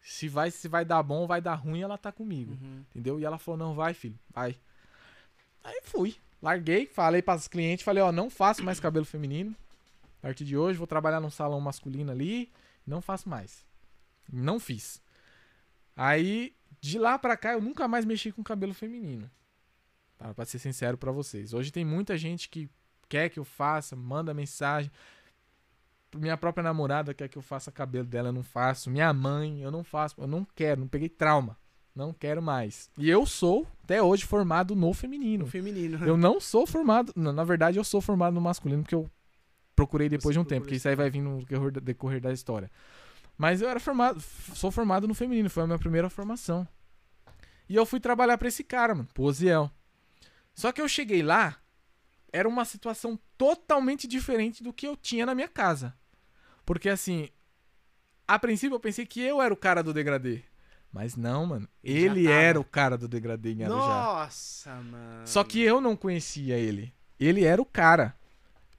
[0.00, 2.52] Se vai, se vai dar bom, vai dar ruim, ela tá comigo.
[2.52, 2.84] Uhum.
[2.90, 3.20] Entendeu?
[3.20, 4.56] E ela falou: não, vai, filho, vai.
[5.62, 6.16] Aí fui.
[6.40, 9.54] Larguei, falei para os clientes, falei, ó, não faço mais cabelo feminino.
[10.18, 12.50] A partir de hoje, vou trabalhar num salão masculino ali.
[12.86, 13.66] Não faço mais.
[14.32, 15.02] Não fiz.
[15.96, 19.28] Aí, de lá pra cá, eu nunca mais mexi com cabelo feminino.
[20.16, 20.32] Tá?
[20.32, 21.52] Pra ser sincero pra vocês.
[21.52, 22.68] Hoje tem muita gente que
[23.08, 24.90] quer que eu faça, manda mensagem.
[26.16, 28.90] Minha própria namorada quer que eu faça cabelo dela, eu não faço.
[28.90, 30.14] Minha mãe, eu não faço.
[30.18, 31.56] Eu não quero, não peguei trauma.
[31.94, 32.88] Não quero mais.
[32.96, 35.44] E eu sou, até hoje, formado no feminino.
[35.44, 36.06] No feminino.
[36.06, 37.12] Eu não sou formado.
[37.16, 39.10] não, Na verdade, eu sou formado no masculino, porque eu
[39.74, 41.44] procurei depois Você de um tempo, porque isso aí vai vir no
[41.82, 42.70] decorrer, da- história.
[43.36, 44.20] Mas eu era formado,
[44.54, 46.66] sou formado no feminino, foi a minha primeira formação.
[47.68, 49.70] E eu fui trabalhar pra esse cara, mano, pro Oziel.
[50.54, 51.56] Só que eu cheguei lá,
[52.32, 55.94] era uma situação totalmente diferente do que eu tinha na minha casa.
[56.64, 57.28] Porque assim,
[58.26, 60.42] a princípio eu pensei que eu era o cara do degradê.
[60.92, 61.68] Mas não, mano.
[61.84, 64.02] Ele era o cara do degradê em Arujá.
[64.02, 65.26] Nossa, mano.
[65.26, 66.92] Só que eu não conhecia ele.
[67.20, 68.14] Ele era o cara.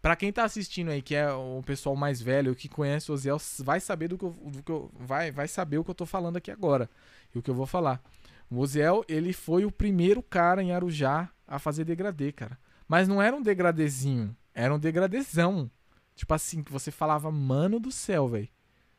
[0.01, 3.37] Pra quem tá assistindo aí, que é o pessoal mais velho, que conhece o Oziel,
[3.59, 6.05] vai saber do que eu, do que eu- vai, vai saber o que eu tô
[6.05, 6.89] falando aqui agora.
[7.35, 8.01] E o que eu vou falar.
[8.49, 12.57] O Oziel, ele foi o primeiro cara em Arujá a fazer degradê, cara.
[12.89, 15.69] Mas não era um degradêzinho, era um degradezão.
[16.15, 18.49] Tipo assim, que você falava, mano do céu, velho.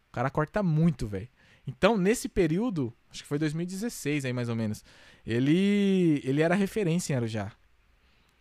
[0.09, 1.29] O cara corta muito, velho.
[1.67, 4.83] Então, nesse período, acho que foi 2016 aí mais ou menos,
[5.27, 7.53] ele ele era referência em Arujá.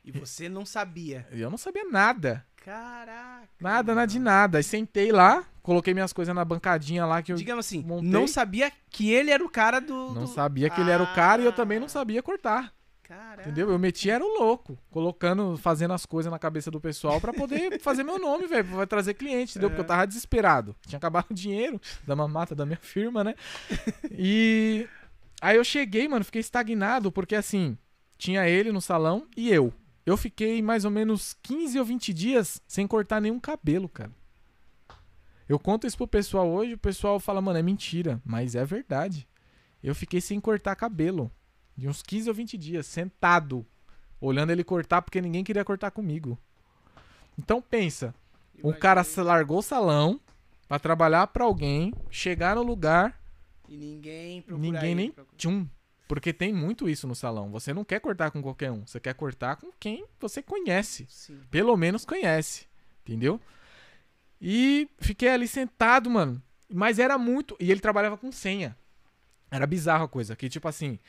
[0.06, 1.28] E você não sabia.
[1.32, 2.46] Eu não sabia nada.
[2.56, 3.48] Caraca.
[3.60, 4.58] Nada, nada de nada.
[4.60, 8.10] Aí sentei lá, coloquei minhas coisas na bancadinha lá que eu Digamos assim, montei.
[8.10, 10.14] não sabia que ele era o cara do.
[10.14, 12.74] não do- sabia que ele era o cara e eu também não Ah, sabia cortar.
[13.10, 13.41] Caralho.
[13.41, 13.72] Entendeu?
[13.72, 17.80] Eu meti era o louco, colocando, fazendo as coisas na cabeça do pessoal pra poder
[17.81, 19.72] fazer meu nome, velho, vai trazer cliente, entendeu?
[19.72, 20.76] Porque eu tava desesperado.
[20.86, 23.34] Tinha acabado o dinheiro da mamata da minha firma, né?
[24.11, 24.88] E
[25.41, 27.76] aí eu cheguei, mano, fiquei estagnado porque assim,
[28.15, 29.73] tinha ele no salão e eu.
[30.06, 34.11] Eu fiquei mais ou menos 15 ou 20 dias sem cortar nenhum cabelo, cara.
[35.48, 39.27] Eu conto isso pro pessoal hoje, o pessoal fala, mano, é mentira, mas é verdade.
[39.81, 41.31] Eu fiquei sem cortar cabelo.
[41.80, 43.65] De uns 15 ou 20 dias, sentado,
[44.19, 46.38] olhando ele cortar, porque ninguém queria cortar comigo.
[47.38, 48.14] Então pensa,
[48.61, 50.19] um cara se largou o salão
[50.68, 53.18] pra trabalhar pra alguém, chegar no lugar,
[53.69, 55.65] E ninguém procura ninguém nem tchum.
[56.06, 57.49] Porque tem muito isso no salão.
[57.51, 61.06] Você não quer cortar com qualquer um, você quer cortar com quem você conhece.
[61.07, 61.39] Sim.
[61.49, 62.68] Pelo menos conhece.
[63.06, 63.39] Entendeu?
[64.41, 66.41] E fiquei ali sentado, mano.
[66.68, 67.56] Mas era muito.
[67.60, 68.76] E ele trabalhava com senha.
[69.51, 70.35] Era bizarro a coisa.
[70.35, 70.99] Que tipo assim.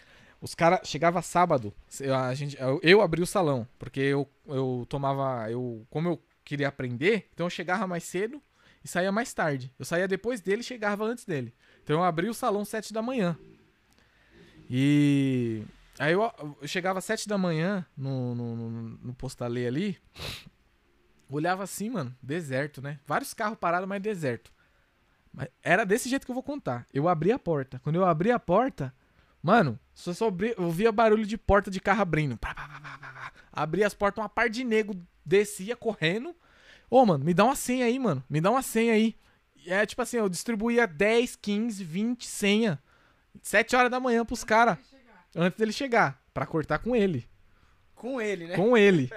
[0.41, 0.81] Os caras.
[0.89, 1.73] Chegava sábado.
[2.01, 3.67] eu- A gente, eu, abri o salão.
[3.79, 5.51] Porque eu, eu tomava.
[5.51, 8.43] Eu, como eu queria aprender, então eu chegava mais cedo
[8.85, 9.73] e saía mais tarde.
[9.79, 11.55] Eu saía depois dele e chegava antes dele.
[11.83, 13.37] Então eu abri o salão sete da manhã.
[14.69, 15.63] E.
[15.99, 16.23] Aí eu,
[16.63, 18.71] eu chegava sete da manhã no, no, no,
[19.03, 19.99] no postalê ali.
[21.29, 22.99] Olhava assim, mano, deserto, né?
[23.07, 24.51] Vários carros parados, mas deserto.
[25.33, 26.87] Mas era desse jeito que eu vou contar.
[26.93, 27.79] Eu abri a porta.
[27.85, 28.93] Quando eu abri a porta,
[29.43, 32.37] mano, só só abri, eu via barulho de porta de carro abrindo.
[32.37, 33.33] Pá, pá, pá, pá, pá, pá.
[33.53, 34.95] Abri as portas, uma par de nego
[35.25, 36.35] descia correndo.
[36.89, 38.25] Ô, mano, me dá uma senha aí, mano.
[38.29, 39.17] Me dá uma senha aí.
[39.67, 42.83] É tipo assim, eu distribuía 10, 15, 20 senha.
[43.43, 44.79] 7 horas da manhã pros caras.
[45.35, 46.21] Antes dele chegar.
[46.35, 47.29] Pra cortar com ele.
[48.01, 48.57] Com ele, né?
[48.57, 49.11] Com ele.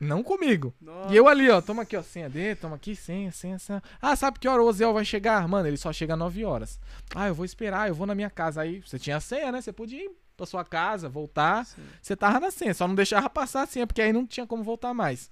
[0.00, 0.74] não comigo.
[0.80, 1.12] Nossa.
[1.12, 3.82] E eu ali, ó, toma aqui, ó, senha dele, toma aqui, senha, senha, senha.
[4.00, 5.46] Ah, sabe que hora o Ozel vai chegar?
[5.46, 6.80] Mano, ele só chega 9 horas.
[7.14, 8.62] Ah, eu vou esperar, eu vou na minha casa.
[8.62, 9.60] Aí você tinha a senha, né?
[9.60, 11.66] Você podia ir pra sua casa, voltar.
[11.66, 11.82] Sim.
[12.00, 14.62] Você tava na senha, só não deixava passar a senha, porque aí não tinha como
[14.62, 15.30] voltar mais.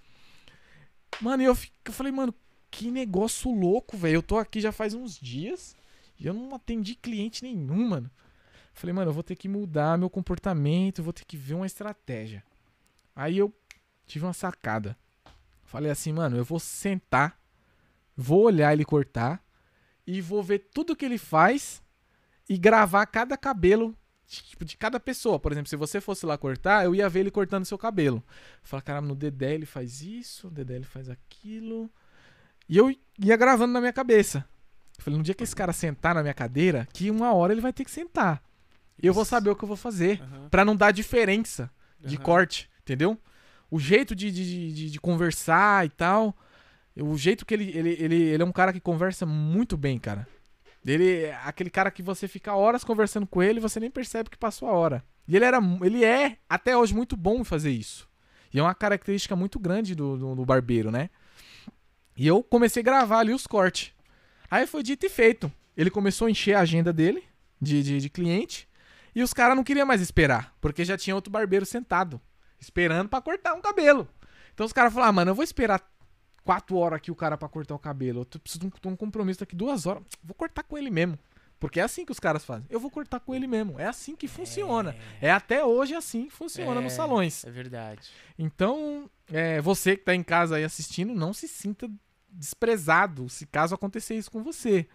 [1.21, 2.35] Mano, eu, fi- eu falei, mano,
[2.71, 4.17] que negócio louco, velho.
[4.17, 5.75] Eu tô aqui já faz uns dias
[6.21, 8.11] e eu não atendi cliente nenhum, mano.
[8.75, 11.67] Falei, mano, eu vou ter que mudar meu comportamento, eu vou ter que ver uma
[11.67, 12.45] estratégia.
[13.19, 13.53] Aí eu
[14.07, 14.97] tive uma sacada.
[15.65, 17.37] Falei assim, mano, eu vou sentar,
[18.17, 19.43] vou olhar ele cortar
[20.07, 21.83] e vou ver tudo que ele faz
[22.49, 23.93] e gravar cada cabelo
[24.25, 25.37] tipo, de cada pessoa.
[25.37, 28.23] Por exemplo, se você fosse lá cortar, eu ia ver ele cortando seu cabelo.
[28.63, 31.91] Falar, caramba, no Dedé ele faz isso, no Dedé ele faz aquilo.
[32.69, 34.49] E eu ia gravando na minha cabeça.
[35.01, 37.73] Falei, no dia que esse cara sentar na minha cadeira, que uma hora ele vai
[37.73, 38.41] ter que sentar.
[39.03, 40.23] E eu vou saber o que eu vou fazer.
[40.23, 40.49] Aham.
[40.49, 41.69] Pra não dar diferença
[42.01, 42.25] de Aham.
[42.25, 43.19] corte, entendeu?
[43.71, 46.35] O jeito de, de, de, de conversar e tal.
[46.97, 50.27] O jeito que ele, ele, ele, ele é um cara que conversa muito bem, cara.
[50.85, 54.31] Ele é aquele cara que você fica horas conversando com ele e você nem percebe
[54.31, 55.05] que passou a hora.
[55.27, 58.09] E ele, era, ele é, até hoje, muito bom em fazer isso.
[58.53, 61.11] E é uma característica muito grande do, do, do barbeiro, né?
[62.17, 63.93] E eu comecei a gravar ali os cortes.
[64.51, 65.53] Aí foi dito e feito.
[65.77, 67.23] Ele começou a encher a agenda dele,
[67.61, 68.67] de, de, de cliente.
[69.15, 72.21] E os caras não queriam mais esperar, porque já tinha outro barbeiro sentado,
[72.61, 74.09] esperando pra cortar um cabelo.
[74.55, 75.81] Então os caras falaram, ah, mano, eu vou esperar
[76.45, 78.21] quatro horas aqui o cara pra cortar o cabelo.
[78.33, 80.03] Eu preciso de um, de um compromisso daqui duas horas.
[80.23, 81.19] Vou cortar com ele mesmo.
[81.61, 82.65] Porque é assim que os caras fazem.
[82.71, 83.81] Eu vou cortar com ele mesmo.
[83.81, 84.95] É assim que funciona.
[85.21, 86.85] É até hoje assim que funciona É.
[86.85, 87.45] nos salões.
[87.45, 88.09] É verdade.
[88.39, 91.91] Então, é, você que tá em casa aí assistindo, não se sinta
[92.31, 94.87] desprezado se caso acontecer isso com você.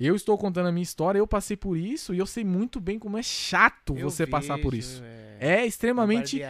[0.00, 2.98] Eu estou contando a minha história, eu passei por isso e eu sei muito bem
[2.98, 5.02] como é chato Eu você passar por isso.
[5.04, 6.40] É, É extremamente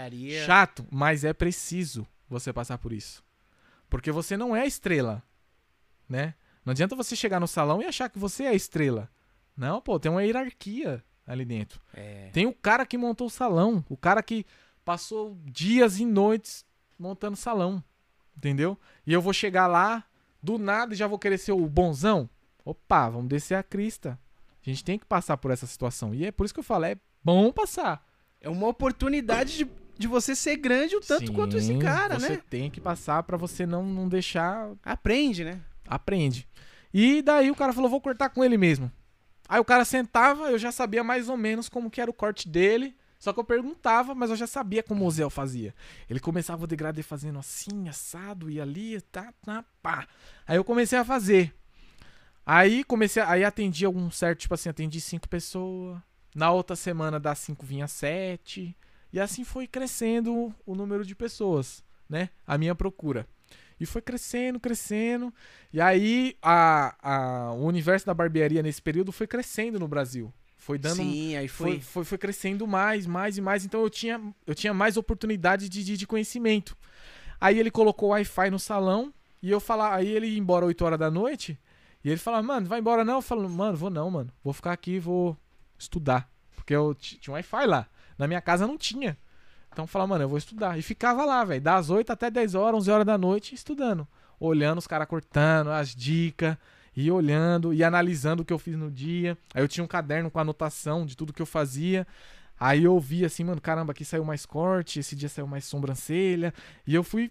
[0.45, 3.25] chato, mas é preciso você passar por isso.
[3.89, 5.23] Porque você não é a estrela,
[6.09, 6.35] né?
[6.65, 9.11] Não adianta você chegar no salão e achar que você é a estrela.
[9.57, 11.81] Não, pô, tem uma hierarquia ali dentro.
[11.95, 12.31] É.
[12.33, 14.45] Tem o cara que montou o salão, o cara que
[14.85, 16.65] passou dias e noites
[16.99, 17.83] montando salão,
[18.37, 18.79] entendeu?
[19.07, 20.05] E eu vou chegar lá,
[20.43, 22.29] do nada, e já vou querer ser o bonzão?
[22.65, 24.19] Opa, vamos descer a crista.
[24.63, 26.15] A gente tem que passar por essa situação.
[26.15, 28.07] E é por isso que eu falo, é bom passar.
[28.41, 32.31] É uma oportunidade de, de você ser grande o tanto Sim, quanto esse cara, você
[32.31, 32.43] né?
[32.49, 34.71] tem que passar pra você não, não deixar.
[34.85, 35.61] Aprende, né?
[35.87, 36.49] Aprende.
[36.93, 38.91] E daí o cara falou, vou cortar com ele mesmo.
[39.49, 42.49] Aí o cara sentava, eu já sabia mais ou menos como que era o corte
[42.49, 42.95] dele.
[43.19, 45.75] Só que eu perguntava, mas eu já sabia como o Zé fazia.
[46.09, 50.07] Ele começava o degradê fazendo assim, assado, e ali, tá, tá, pá.
[50.47, 51.53] Aí eu comecei a fazer.
[52.47, 55.99] Aí comecei, aí atendi algum certo, tipo assim, atendi cinco pessoas.
[56.39, 58.77] Na outra semana das cinco vinha sete.
[59.13, 62.31] E assim foi crescendo o número de pessoas, né?
[62.47, 63.27] A minha procura.
[63.81, 65.35] E foi crescendo, crescendo.
[65.73, 70.33] E aí a, a- o universo da barbearia nesse período foi crescendo no Brasil.
[70.57, 70.97] Foi dando.
[70.97, 71.73] Sim, aí foi.
[71.73, 73.65] Foi, foi, foi crescendo mais, mais e mais.
[73.65, 76.77] Então eu tinha, eu tinha mais oportunidade de, de, de conhecimento.
[77.41, 79.13] Aí ele colocou o Wi-Fi no salão
[79.43, 81.59] e eu falar, aí ele ia embora 8 horas da noite.
[82.05, 83.15] E ele falava, mano, vai embora não?
[83.15, 84.31] Eu falo, mano, vou não, mano.
[84.45, 85.37] Vou ficar aqui, vou
[85.79, 86.29] estudar.
[86.55, 87.87] Porque eu tinha um Wi-Fi lá.
[88.19, 89.17] Na minha casa não tinha.
[89.71, 90.79] Então eu falava, mano, eu vou estudar.
[90.79, 94.07] E ficava lá, velho, das 8 até 10 horas, 11 horas da noite, estudando.
[94.41, 96.57] Olhando os caras cortando, as dicas,
[96.97, 99.39] e olhando, e analisando o que eu fiz no dia.
[99.55, 102.07] Aí eu tinha um caderno com anotação de tudo que eu fazia.
[102.59, 106.53] Aí eu vi assim, mano, caramba, aqui saiu mais corte, esse dia saiu mais sobrancelha.
[106.87, 107.31] E eu fui,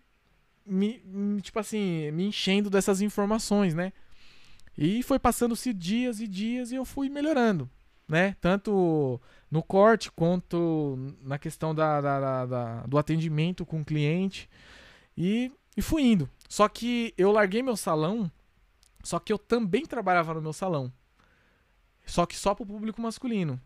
[0.66, 3.92] me, me- tipo assim, me enchendo dessas informações, né?
[4.78, 7.70] E foi passando-se dias e dias e eu fui melhorando,
[8.08, 8.36] né?
[8.42, 9.20] Tanto
[9.50, 14.50] no corte quanto na questão da, da- da- da- do atendimento com o cliente.
[15.18, 16.30] E, e fui indo.
[16.48, 18.32] Só que eu larguei meu salão,
[19.04, 20.92] só que eu também trabalhava no meu salão.
[22.06, 23.60] Só que só pro público masculino.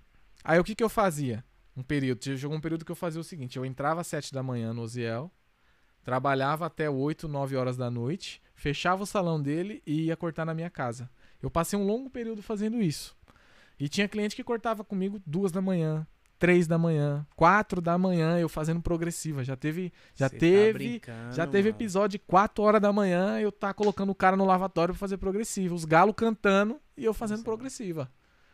[0.43, 1.43] Aí o que, que eu fazia?
[1.77, 4.41] Um período, chegou um período que eu fazia o seguinte: eu entrava às 7 da
[4.43, 5.31] manhã no Oziel,
[6.03, 10.53] trabalhava até 8, 9 horas da noite, fechava o salão dele e ia cortar na
[10.53, 11.09] minha casa.
[11.41, 13.15] Eu passei um longo período fazendo isso.
[13.81, 16.05] E tinha cliente que cortava comigo duas da manhã,
[16.37, 19.43] três da manhã, quatro da manhã, eu fazendo progressiva.
[19.43, 21.77] Já teve, já Cê tá teve, brincando, já teve mano.
[21.77, 25.17] episódio de 4 horas da manhã, eu tá colocando o cara no lavatório pra fazer
[25.17, 27.45] progressiva, os galos cantando e eu fazendo Nossa.
[27.45, 28.07] progressiva.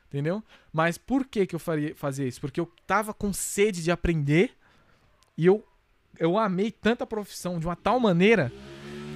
[0.08, 0.42] Entendeu?
[0.72, 2.40] Mas por que que eu faria, fazia isso?
[2.40, 4.52] Porque eu tava com sede de aprender
[5.38, 5.62] e eu
[6.18, 8.50] eu amei tanta profissão de uma tal maneira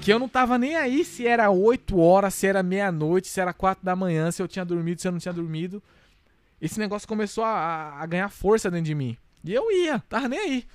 [0.02, 3.54] que eu não tava nem aí se era 8 horas, se era meia-noite, se era
[3.54, 5.82] 4 da manhã, se eu tinha dormido, se eu não tinha dormido.
[6.62, 9.18] Esse negócio começou a, a- ganhar força dentro de mim.
[9.44, 10.68] E eu ia, tava nem aí.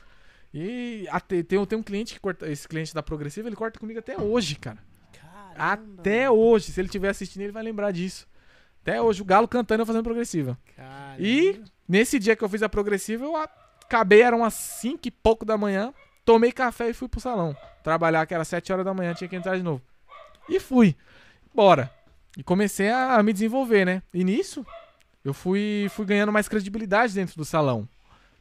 [0.52, 3.98] E até, tem, tem um cliente que corta, esse cliente da Progressiva, ele corta comigo
[3.98, 4.78] até hoje, cara.
[5.12, 6.72] Caramba, Até hoje.
[6.72, 8.26] Se ele estiver assistindo, ele vai lembrar disso.
[8.82, 10.58] Até hoje, o Galo cantando e eu fazendo progressiva.
[10.76, 11.16] caramba.
[11.20, 15.44] E nesse dia que eu fiz a progressiva, eu acabei, eram umas 5 e pouco
[15.44, 15.92] da manhã,
[16.24, 17.54] tomei café e fui pro salão.
[17.82, 19.82] Trabalhar, que era 7 horas da manhã, tinha que entrar de novo.
[20.48, 20.96] E fui.
[21.54, 21.92] Bora.
[22.36, 24.02] E comecei a, a me desenvolver, né?
[24.14, 24.64] E nisso,
[25.26, 27.88] eu fui, fui ganhando mais credibilidade dentro do salão.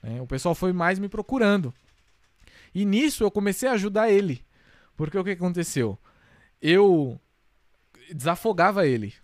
[0.03, 0.21] né?
[0.21, 1.73] O pessoal foi mais me procurando.
[2.75, 4.45] E nisso eu comecei a ajudar ele.
[4.95, 5.97] Porque o que aconteceu?
[6.61, 7.19] Eu
[8.13, 9.15] desafogava ele.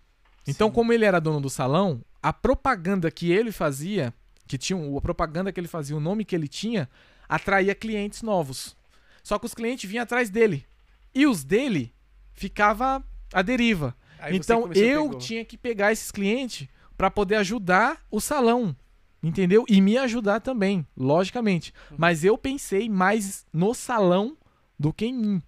[0.44, 0.74] Então, Sim.
[0.74, 4.12] como ele era dono do salão, a propaganda que ele fazia,
[4.48, 6.90] que tinha a propaganda que ele fazia, o nome que ele tinha,
[7.28, 8.76] atraía clientes novos.
[9.22, 10.66] Só que os clientes vinham atrás dele.
[11.14, 11.94] E os dele
[12.32, 13.94] ficava à deriva.
[14.18, 16.66] Aí então eu tinha que pegar esses clientes
[16.96, 18.76] para poder ajudar o salão.
[19.22, 19.64] Entendeu?
[19.68, 21.72] E me ajudar também, logicamente.
[21.90, 21.96] Uhum.
[21.98, 24.36] Mas eu pensei mais no salão
[24.76, 25.42] do que em mim.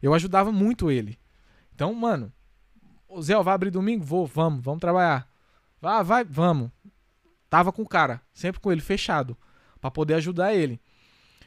[0.00, 1.18] Eu ajudava muito ele.
[1.74, 2.32] Então, mano,
[3.08, 4.04] o Zé, vai abrir domingo?
[4.04, 5.28] Vou, vamos, vamos trabalhar.
[5.80, 6.70] Vai, vai, vamos.
[7.50, 9.36] Tava com o cara, sempre com ele fechado,
[9.80, 10.80] Pra poder ajudar ele.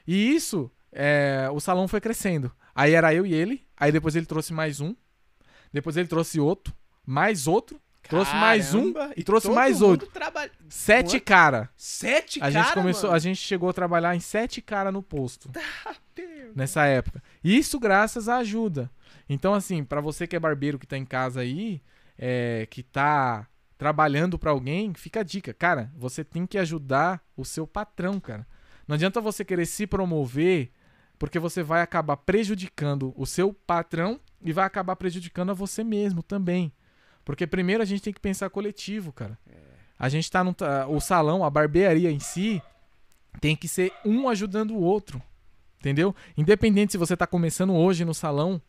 [0.07, 2.51] E isso, é, o salão foi crescendo.
[2.73, 4.95] Aí era eu e ele, aí depois ele trouxe mais um,
[5.71, 6.73] depois ele trouxe outro,
[7.05, 7.79] mais outro,
[8.11, 10.07] trouxe mais um e trouxe mais outro.
[10.07, 11.23] trabalha- sete Quanto?
[11.25, 11.69] cara.
[11.75, 13.15] Sete A cara, gente começou, mano?
[13.15, 15.49] a gente chegou a trabalhar em sete cara no posto
[16.15, 16.55] Deus.
[16.55, 17.21] nessa época.
[17.43, 18.89] Isso graças à ajuda.
[19.27, 21.81] Então, assim, pra você que é barbeiro que tá em casa aí,
[22.17, 23.47] é, que tá
[23.77, 25.53] trabalhando pra alguém, fica a dica.
[25.53, 28.45] Cara, você tem que ajudar o seu patrão, cara.
[28.87, 30.69] Não adianta você querer se promover,
[31.17, 36.21] porque você vai acabar prejudicando o seu patrão e vai acabar prejudicando a você mesmo
[36.21, 36.71] também.
[37.23, 39.37] Porque primeiro a gente tem que pensar coletivo, cara.
[39.97, 40.55] A gente tá no.
[40.89, 42.61] O salão, a barbearia em si,
[43.39, 45.21] tem que ser um ajudando o outro.
[45.79, 46.15] Entendeu?
[46.37, 48.61] Independente se você tá começando hoje no salão,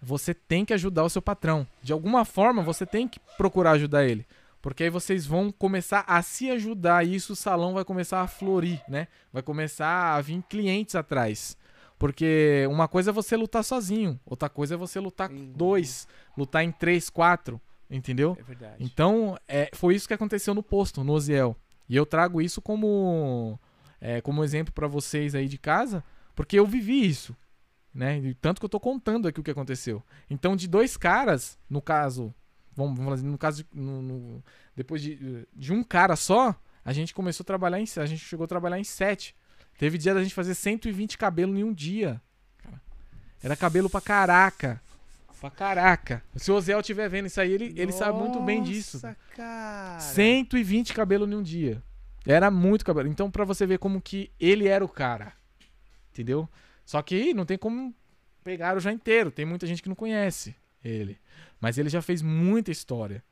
[0.00, 1.66] você tem que ajudar o seu patrão.
[1.82, 4.26] De alguma forma, você tem que procurar ajudar ele.
[4.62, 8.26] Porque aí vocês vão começar a se ajudar e isso o salão vai começar a
[8.26, 9.08] florir, né?
[9.32, 11.56] Vai começar a vir clientes atrás.
[11.98, 16.64] Porque uma coisa é você lutar sozinho, outra coisa é você lutar Em dois, lutar
[16.64, 17.60] em três, quatro,
[17.90, 18.36] entendeu?
[18.38, 18.76] É verdade.
[18.78, 21.56] Então, é, foi isso que aconteceu no posto, no Oziel.
[21.88, 23.58] E eu trago isso como,
[24.00, 26.04] é, como exemplo pra vocês aí de casa,
[26.34, 27.36] porque eu vivi isso.
[27.92, 28.18] Né?
[28.18, 30.00] E tanto que eu tô contando aqui o que aconteceu.
[30.30, 32.32] Então, de dois caras, no caso,
[32.72, 34.44] vamos, vamos dizer, no caso, de, no- no-
[34.76, 36.54] depois de, de um cara só,
[36.84, 39.34] a gente começou a trabalhar em, a gente chegou a trabalhar em sete.
[39.76, 42.22] Teve dia da gente fazer 120 cabelos em um dia.
[42.58, 42.80] cara.
[43.42, 44.80] Era cabelo pra caraca.
[45.40, 46.22] Pra caraca.
[46.36, 48.98] Se o Oziel estiver vendo isso aí, ele, ele sabe muito bem disso.
[48.98, 49.98] Nossa, cara.
[49.98, 51.82] 120 cabelo em um dia.
[52.26, 53.08] Era muito cabelo.
[53.08, 55.32] Então, pra você ver como que ele era o cara.
[56.12, 56.46] Entendeu?
[56.84, 57.94] Só que não tem como
[58.44, 59.30] pegar o já inteiro.
[59.30, 60.54] Tem muita gente que não conhece
[60.84, 61.18] ele.
[61.58, 63.24] Mas ele já fez muita história.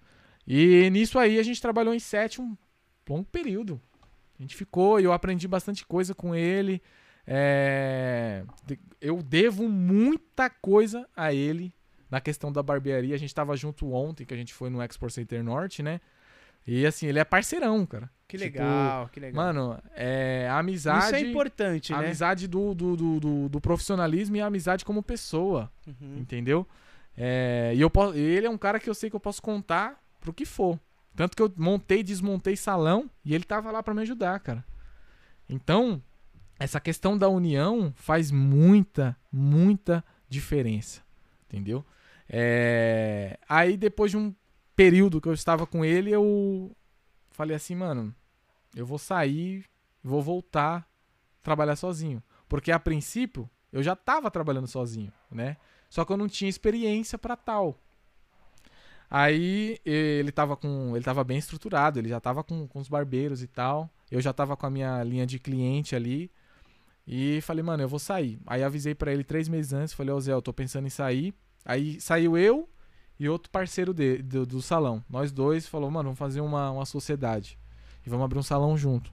[0.47, 2.56] E nisso aí a gente trabalhou em sete um
[3.06, 3.78] longo período.
[4.39, 6.80] A gente ficou e eu aprendi bastante coisa com ele.
[7.26, 8.44] É,
[8.98, 11.74] eu devo muita coisa a ele
[12.10, 13.14] na questão da barbearia.
[13.14, 16.01] A gente tava junto ontem, que a gente foi no Expo Center Norte, né?
[16.66, 18.10] E assim, ele é parceirão, cara.
[18.26, 19.43] Que Tipo, legal, que legal.
[19.47, 21.06] Mano, é a amizade.
[21.06, 22.06] Isso é importante, a né?
[22.06, 25.72] amizade do, do, do, do- do profissionalismo e a amizade como pessoa.
[25.86, 26.18] Uhum.
[26.18, 26.66] Entendeu?
[27.16, 29.98] É, e eu posso, ele é um cara que eu sei que eu posso contar
[30.20, 30.78] pro que for.
[31.16, 34.62] Tanto que eu montei e desmontei salão e ele tava lá pra me ajudar, cara.
[35.48, 36.02] Então,
[36.59, 41.01] essa questão da união faz muita, muita diferença.
[41.48, 41.85] Entendeu?
[42.29, 44.35] É, aí depois de um
[44.77, 46.77] período que eu estava com ele, eu
[47.31, 48.15] falei assim, mano,
[48.75, 49.65] eu vou sair,
[50.03, 50.89] vou voltar
[51.43, 52.23] trabalhar sozinho.
[52.49, 55.57] Porque a princípio, eu já tava trabalhando sozinho, né?
[55.89, 57.79] Só que eu não tinha experiência pra tal.
[59.11, 60.95] Aí ele tava com.
[60.95, 63.91] Ele tava bem estruturado, ele já tava com, com os barbeiros e tal.
[64.11, 66.31] Eu já tava com a minha linha de cliente ali.
[67.07, 68.39] E falei, mano, eu vou sair.
[68.47, 71.35] Aí avisei pra ele três meses antes, falei, ô Zé, eu tô pensando em sair.
[71.64, 72.68] Aí saiu eu
[73.18, 75.05] e outro parceiro de, do, do salão.
[75.09, 77.59] Nós dois falou, mano, vamos fazer uma, uma sociedade.
[78.06, 79.12] E vamos abrir um salão junto.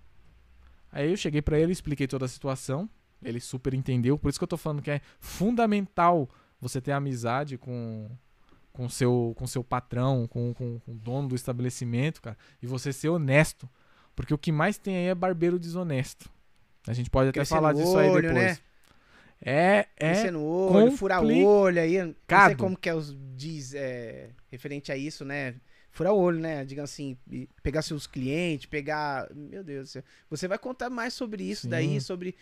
[0.91, 2.89] Aí eu cheguei pra ele, expliquei toda a situação.
[3.21, 4.17] Ele super entendeu.
[4.17, 8.09] Por isso que eu tô falando que é fundamental você ter amizade com
[8.71, 12.91] com seu com seu patrão, com, com, com o dono do estabelecimento, cara, e você
[12.91, 13.69] ser honesto,
[14.13, 16.29] porque o que mais tem aí é barbeiro desonesto.
[16.85, 18.43] A gente pode até Crescer falar disso aí olho, depois.
[18.43, 18.57] né?
[19.47, 21.99] É, é Crescer no olho, furar o olho aí.
[21.99, 22.57] Não sei complicado.
[22.57, 25.53] como que é os diz é, referente a isso, né?
[25.91, 26.65] Furar o olho, né?
[26.65, 27.15] Digamos assim,
[27.61, 29.29] pegar seus clientes, pegar.
[29.35, 30.03] Meu Deus do céu.
[30.31, 31.69] Você vai contar mais sobre isso Sim.
[31.69, 32.35] daí, sobre.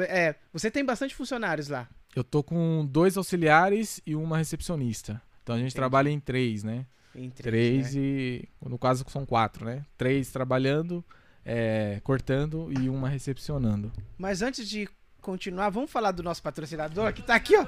[0.00, 1.88] É, você tem bastante funcionários lá.
[2.14, 5.20] Eu tô com dois auxiliares e uma recepcionista.
[5.42, 5.76] Então a gente Entendi.
[5.76, 6.84] trabalha em três, né?
[7.14, 8.00] Em Três né?
[8.02, 8.48] e.
[8.64, 9.84] No caso são quatro, né?
[9.96, 11.02] Três trabalhando,
[11.44, 13.90] é, cortando e uma recepcionando.
[14.18, 14.88] Mas antes de
[15.20, 17.66] continuar, vamos falar do nosso patrocinador que tá aqui, ó.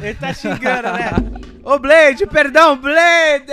[0.00, 1.10] Ele tá xingando, né?
[1.62, 3.52] Ô, Blade, perdão, Blade!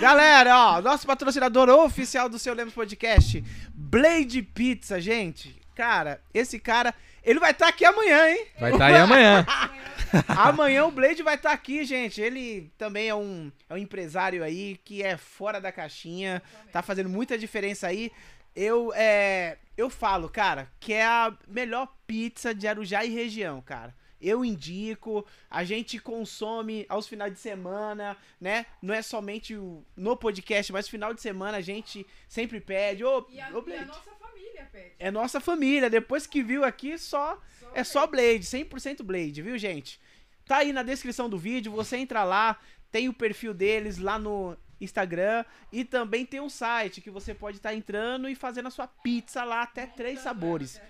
[0.00, 3.42] Galera, ó, nosso patrocinador oficial do Seu Lemos Podcast,
[3.74, 5.60] Blade Pizza, gente.
[5.74, 8.46] Cara, esse cara, ele vai estar aqui amanhã, hein?
[8.58, 9.46] Vai estar aí amanhã.
[10.28, 12.20] Amanhã o Blade vai estar aqui, gente.
[12.20, 16.42] Ele também é um, é um empresário aí que é fora da caixinha,
[16.72, 18.12] tá fazendo muita diferença aí.
[18.56, 23.94] Eu, é, eu falo, cara, que é a melhor pizza de Arujá e região, cara.
[24.18, 28.64] Eu indico, a gente consome aos finais de semana, né?
[28.80, 33.04] Não é somente o- no podcast, mas final de semana a gente sempre pede.
[33.04, 34.94] Ô, E a, ô e a Blade, nossa família, Pet.
[34.98, 35.90] é nossa família.
[35.90, 37.38] Depois que viu aqui, só
[37.74, 40.00] é só Blade, 100% Blade, viu, gente?
[40.46, 42.58] Tá aí na descrição do vídeo, você entra lá,
[42.90, 47.56] tem o perfil deles lá no Instagram e também tem um site que você pode
[47.58, 50.80] estar entrando e fazendo a sua pizza lá até três sabores.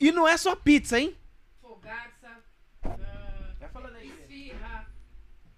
[0.00, 1.16] E não é só pizza, hein?
[1.60, 2.42] Fogaça,
[2.84, 4.08] ah, Vai falando aí.
[4.08, 4.86] esfirra,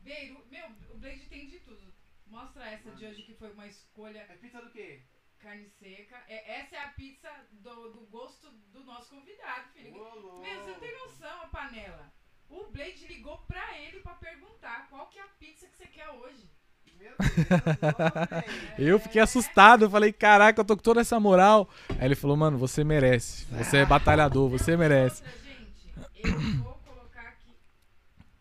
[0.00, 0.44] beiru.
[0.50, 1.92] Meu, o Blade tem de tudo.
[2.26, 5.02] Mostra essa de hoje que foi uma escolha É pizza do quê?
[5.38, 6.16] carne seca.
[6.26, 9.92] É, essa é a pizza do, do gosto do nosso convidado, filho.
[9.92, 12.10] Meu, você não tem noção a panela.
[12.48, 16.08] O Blade ligou pra ele pra perguntar qual que é a pizza que você quer
[16.08, 16.48] hoje.
[18.78, 21.68] Eu fiquei assustado, eu falei, caraca, eu tô com toda essa moral.
[21.98, 23.46] Aí ele falou, mano, você merece.
[23.52, 25.22] Você é batalhador, você merece.
[25.44, 27.56] Gente, eu vou colocar aqui.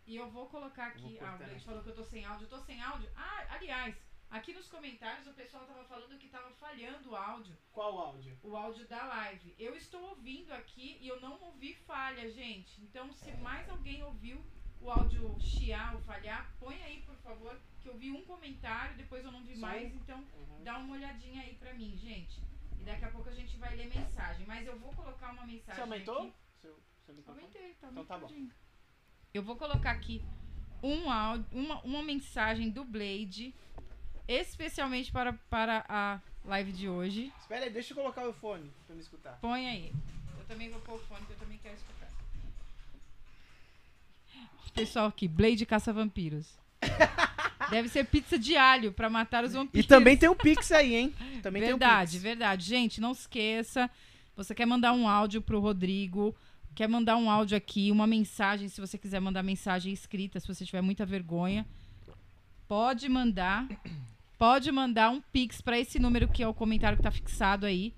[0.07, 1.17] E eu vou colocar aqui.
[1.19, 1.37] Vou Ah, o.
[1.37, 2.45] Blade falou que eu tô sem áudio.
[2.45, 3.09] Eu tô sem áudio.
[3.15, 3.95] Ah, aliás,
[4.29, 7.55] aqui nos comentários o pessoal tava falando que tava falhando o áudio.
[7.71, 8.37] Qual áudio?
[8.43, 9.55] O áudio da live.
[9.59, 12.81] Eu estou ouvindo aqui e eu não ouvi falha, gente.
[12.81, 14.43] Então, se mais alguém ouviu
[14.83, 19.23] o áudio chiar ou falhar, põe aí, por favor, que eu vi um comentário, depois
[19.23, 20.23] eu não vi Só mais, então
[20.63, 22.41] dá uma olhadinha aí pra mim, gente.
[22.79, 24.45] E daqui a pouco a gente vai ler mensagem.
[24.45, 26.19] Mas eu vou colocar uma mensagem Você aumentou?
[26.19, 26.33] aqui.
[26.61, 27.15] Seu, seu?
[27.27, 28.29] Aumentei, tá Então tá bom.
[29.33, 30.21] Eu vou colocar aqui
[30.81, 33.55] um áudio, uma, uma mensagem do Blade,
[34.27, 37.33] especialmente para, para a live de hoje.
[37.39, 39.39] Espera aí, deixa eu colocar o fone pra me escutar.
[39.39, 39.93] Põe aí.
[40.37, 42.02] Eu também vou pôr o fone, que eu também quero escutar.
[44.73, 46.57] Pessoal aqui, Blade caça vampiros.
[47.69, 49.87] Deve ser pizza de alho pra matar os E vampiros.
[49.87, 51.13] também tem o Pix aí, hein?
[51.41, 52.23] Também verdade, tem o Pix.
[52.23, 52.65] verdade.
[52.65, 53.89] Gente, não esqueça.
[54.35, 56.35] Você quer mandar um áudio pro Rodrigo?
[56.75, 60.65] Quer mandar um áudio aqui, uma mensagem, se você quiser mandar mensagem escrita, se você
[60.65, 61.65] tiver muita vergonha,
[62.67, 63.67] pode mandar.
[64.37, 67.93] Pode mandar um pix pra esse número que é o comentário que tá fixado aí.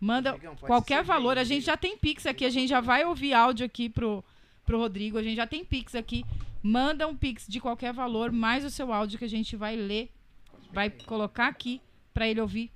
[0.00, 1.34] Manda qualquer valor.
[1.34, 4.24] bem, A gente já tem pix aqui, a gente já vai ouvir áudio aqui pro,
[4.68, 5.16] pro Rodrigo.
[5.16, 6.26] A gente já tem pix aqui.
[6.62, 10.10] Manda um pix de qualquer valor, mais o seu áudio que a gente vai ler,
[10.70, 11.80] vai colocar aqui
[12.12, 12.70] pra ele ouvir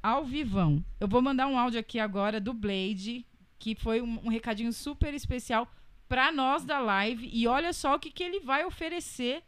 [0.00, 0.84] ao vivão.
[1.00, 3.26] Eu vou mandar um áudio aqui agora do Blade,
[3.58, 5.66] que foi um, um recadinho super especial
[6.08, 7.28] para nós da live.
[7.32, 9.42] E olha só o que, que ele vai oferecer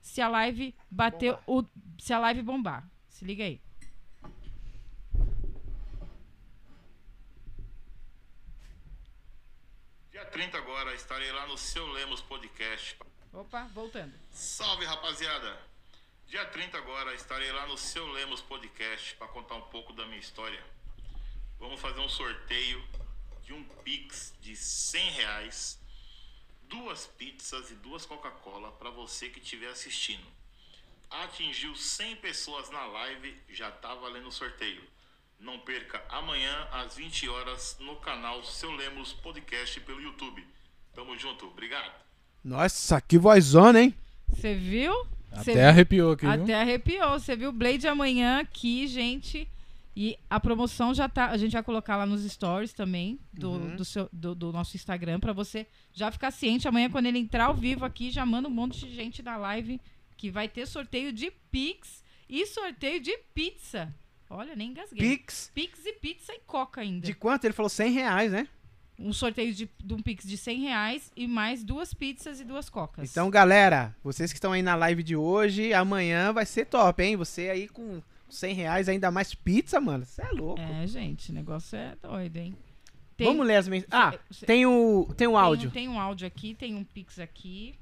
[0.00, 1.64] se a live bater o.
[1.98, 2.88] Se a live bombar.
[3.08, 3.60] Se liga aí.
[10.16, 12.96] Dia 30 agora estarei lá no Seu Lemos Podcast.
[13.34, 14.14] Opa, voltando.
[14.32, 15.60] Salve rapaziada!
[16.26, 20.18] Dia 30 agora estarei lá no Seu Lemos Podcast para contar um pouco da minha
[20.18, 20.64] história.
[21.58, 22.82] Vamos fazer um sorteio
[23.44, 25.78] de um Pix de 100 reais,
[26.62, 30.26] duas pizzas e duas Coca-Cola para você que estiver assistindo.
[31.10, 34.82] Atingiu 100 pessoas na live, já tá valendo o sorteio.
[35.38, 40.44] Não perca amanhã às 20 horas no canal Seu Lemos Podcast pelo YouTube.
[40.94, 41.92] Tamo junto, obrigado.
[42.42, 43.94] Nossa, que vozona, hein?
[44.28, 44.92] Você viu?
[45.44, 46.42] Cê Até arrepiou aqui, viu?
[46.42, 47.18] Até arrepiou.
[47.18, 49.46] Você viu o Blade amanhã aqui, gente.
[49.94, 51.26] E a promoção já tá.
[51.26, 53.76] A gente vai colocar lá nos stories também do, Uhum.
[53.76, 56.66] do, seu, do, do nosso Instagram pra você já ficar ciente.
[56.68, 59.80] Amanhã, quando ele entrar ao vivo aqui, já manda um monte de gente na live
[60.16, 63.94] que vai ter sorteio de Pix e sorteio de pizza.
[64.28, 64.98] Olha, nem engasguei.
[65.16, 65.50] Pix.
[65.54, 67.06] Pix e pizza e coca ainda.
[67.06, 67.44] De quanto?
[67.44, 68.48] Ele falou 100 reais, né?
[68.98, 72.68] Um sorteio de, de um Pix de 100 reais e mais duas pizzas e duas
[72.70, 73.10] cocas.
[73.10, 77.14] Então, galera, vocês que estão aí na live de hoje, amanhã vai ser top, hein?
[77.14, 78.00] Você aí com
[78.30, 80.04] 100 reais, ainda mais pizza, mano.
[80.06, 80.60] Você é louco.
[80.62, 82.56] É, gente, o negócio é doido, hein?
[83.18, 83.92] Tem- Vamos ler as mensagens.
[83.92, 85.68] Ah, tem o, tem o Tem áudio.
[85.68, 87.74] um- Tem um áudio aqui, tem um Pix aqui.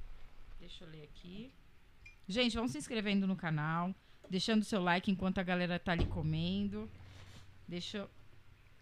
[0.61, 1.51] Deixa eu ler aqui.
[2.29, 3.95] Gente, vão se inscrevendo no canal,
[4.29, 6.89] deixando seu like enquanto a galera tá ali comendo.
[7.67, 8.11] Deixa eu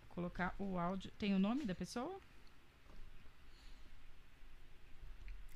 [0.08, 1.10] colocar o áudio.
[1.18, 2.18] Tem o nome da pessoa?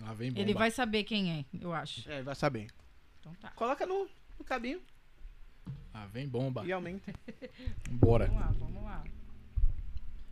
[0.00, 0.40] Lá vem bomba.
[0.40, 2.08] Ele vai saber quem é, eu acho.
[2.10, 2.68] É, vai saber.
[3.20, 3.50] Então tá.
[3.52, 4.08] Coloca no,
[4.38, 4.80] no cabinho
[5.92, 6.64] Lá vem bomba.
[6.64, 7.12] e aumenta.
[7.90, 8.26] Bora.
[8.26, 9.04] Vamos lá, vamos lá.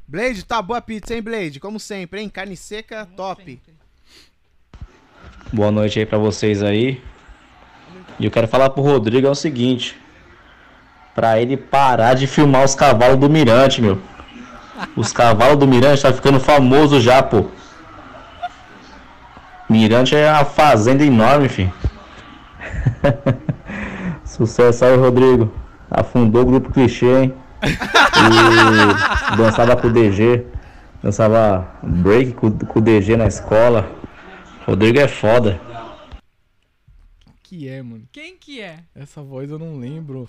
[0.06, 1.58] Blade, tá boa a pizza, hein, Blade?
[1.58, 2.28] Como sempre, hein?
[2.28, 3.44] Carne seca, Como top.
[3.44, 3.74] sempre.
[5.50, 7.02] Boa noite aí pra vocês aí.
[8.18, 9.96] E eu quero falar pro Rodrigo é o seguinte.
[11.14, 13.98] Pra ele parar de filmar os cavalos do Mirante, meu.
[14.96, 17.46] Os cavalos do Mirante tá ficando famoso já, pô.
[19.68, 21.72] Mirante é uma fazenda enorme, filho.
[24.24, 25.52] Sucesso aí, Rodrigo.
[25.90, 27.34] Afundou o grupo clichê, hein?
[27.62, 30.44] E dançava com o DG.
[31.02, 33.88] Dançava break com, com o DG na escola.
[34.66, 35.60] Rodrigo é foda.
[37.44, 38.08] Que é, mano?
[38.10, 38.80] Quem que é?
[38.94, 40.28] Essa voz eu não lembro.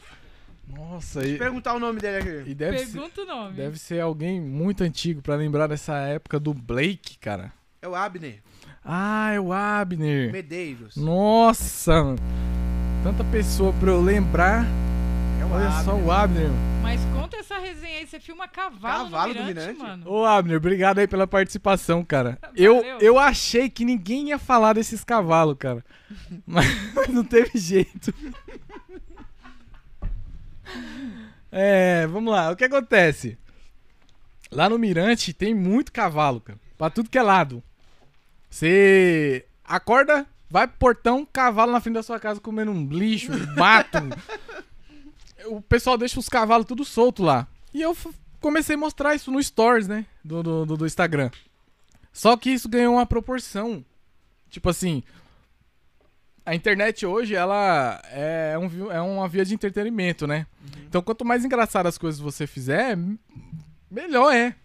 [0.68, 2.50] Nossa, e, Perguntar o nome dele aqui.
[2.52, 3.54] e deve, ser, Pergunta o nome.
[3.56, 7.54] deve ser alguém muito antigo pra lembrar dessa época do Blake, cara.
[7.82, 8.40] É o Abner
[8.84, 10.32] Ah, é o Abner.
[10.32, 10.96] Medeiros.
[10.98, 12.18] Nossa, mano.
[13.04, 14.66] Tanta pessoa pra eu lembrar.
[15.52, 15.84] É Olha Abner.
[15.86, 16.50] só o Abner.
[16.82, 18.08] Mas conta essa resenha aí.
[18.08, 19.80] Você filma cavalo, Cavalo no do Mirante, Mirante?
[19.80, 20.10] mano.
[20.12, 22.38] Ô, Abner, obrigado aí pela participação, cara.
[22.56, 25.84] Eu, eu achei que ninguém ia falar desses cavalos, cara.
[26.46, 26.68] Mas
[27.10, 28.14] não teve jeito.
[31.52, 32.52] É, vamos lá.
[32.52, 33.38] O que acontece?
[34.52, 36.60] Lá no Mirante tem muito cavalo, cara.
[36.78, 37.64] Pra tudo que é lado.
[38.50, 43.56] Você acorda, vai pro portão, cavalo na frente da sua casa comendo um lixo, um
[43.56, 43.98] mato.
[45.48, 47.48] o pessoal deixa os cavalos tudo solto lá.
[47.74, 47.96] E eu
[48.40, 50.06] comecei a mostrar isso no stories, né?
[50.24, 51.30] Do, do, do- Instagram.
[52.14, 53.84] Só que isso ganhou uma proporção.
[54.50, 55.04] Tipo assim.
[56.46, 60.46] A internet hoje, ela é, um, é uma via de entretenimento, né?
[60.88, 62.96] Então, quanto mais engraçadas as coisas você fizer,
[63.90, 64.56] melhor é.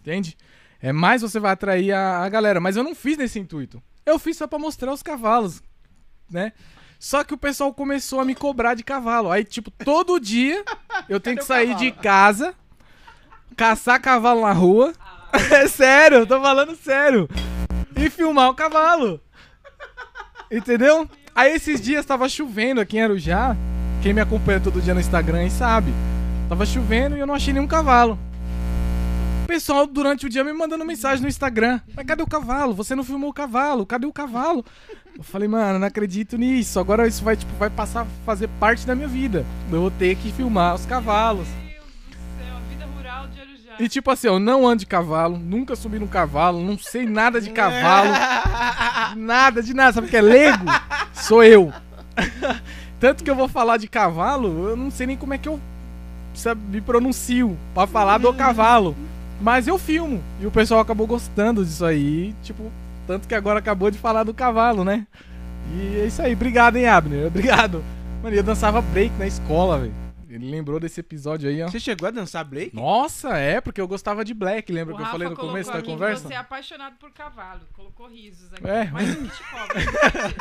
[0.00, 0.36] Entende?
[0.82, 2.60] É mais você vai atrair a, a galera.
[2.60, 3.80] Mas eu não fiz nesse intuito.
[4.04, 5.62] Eu fiz só pra mostrar os cavalos,
[6.28, 6.52] né?
[6.98, 9.30] Só que o pessoal começou a me cobrar de cavalo.
[9.30, 10.64] Aí, tipo, todo dia
[11.08, 12.54] eu tenho que sair de casa,
[13.56, 14.92] caçar cavalo na rua.
[15.30, 17.28] É sério, tô falando sério.
[17.94, 19.20] E filmar o cavalo.
[20.50, 21.06] Entendeu?
[21.34, 23.54] Aí esses dias tava chovendo aqui em Arujá.
[24.02, 25.92] Quem me acompanha todo dia no Instagram aí sabe.
[26.48, 28.18] Tava chovendo e eu não achei nenhum cavalo.
[29.48, 31.80] Pessoal durante o dia me mandando mensagem no Instagram.
[31.96, 32.74] Mas cadê o cavalo?
[32.74, 33.86] Você não filmou o cavalo?
[33.86, 34.62] Cadê o cavalo?
[35.16, 36.78] Eu falei, mano, não acredito nisso.
[36.78, 39.46] Agora isso vai, tipo, vai passar a fazer parte da minha vida.
[39.72, 41.48] Eu vou ter que filmar os cavalos.
[41.48, 43.76] Meu Deus do céu, a vida rural de Arujá.
[43.80, 47.40] E tipo assim, eu não ando de cavalo, nunca subi num cavalo, não sei nada
[47.40, 48.10] de cavalo,
[49.16, 50.66] nada de nada, sabe o que é leigo?
[51.14, 51.72] Sou eu.
[53.00, 55.58] Tanto que eu vou falar de cavalo, eu não sei nem como é que eu
[56.34, 58.94] sabe, me pronuncio pra falar do cavalo.
[59.40, 60.22] Mas eu filmo.
[60.40, 62.70] E o pessoal acabou gostando disso aí, tipo,
[63.06, 65.06] tanto que agora acabou de falar do cavalo, né?
[65.74, 67.26] E é isso aí, obrigado, hein, Abner?
[67.28, 67.84] Obrigado.
[68.22, 69.94] Mano, eu dançava break na escola, velho.
[70.28, 71.68] ele lembrou desse episódio aí, ó.
[71.68, 72.74] Você chegou a dançar Blake?
[72.74, 75.72] Nossa, é, porque eu gostava de Black, lembra O que eu Rafa falei no começo
[75.72, 76.26] da conversa?
[76.26, 77.60] Você é apaixonado por cavalo.
[77.74, 78.66] Colocou risos aqui.
[78.66, 78.90] É.
[78.90, 80.34] Mas o que te cobra?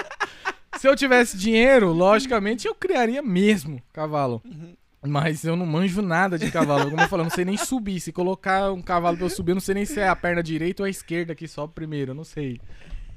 [0.78, 4.42] Se eu tivesse dinheiro, logicamente eu criaria mesmo cavalo.
[4.46, 4.76] Uhum.
[5.08, 6.90] Mas eu não manjo nada de cavalo.
[6.92, 8.00] Como eu falei, eu não sei nem subir.
[8.00, 10.42] Se colocar um cavalo pra eu subir, eu não sei nem se é a perna
[10.44, 12.12] direita ou a esquerda que sobe primeiro.
[12.12, 12.60] Eu não sei.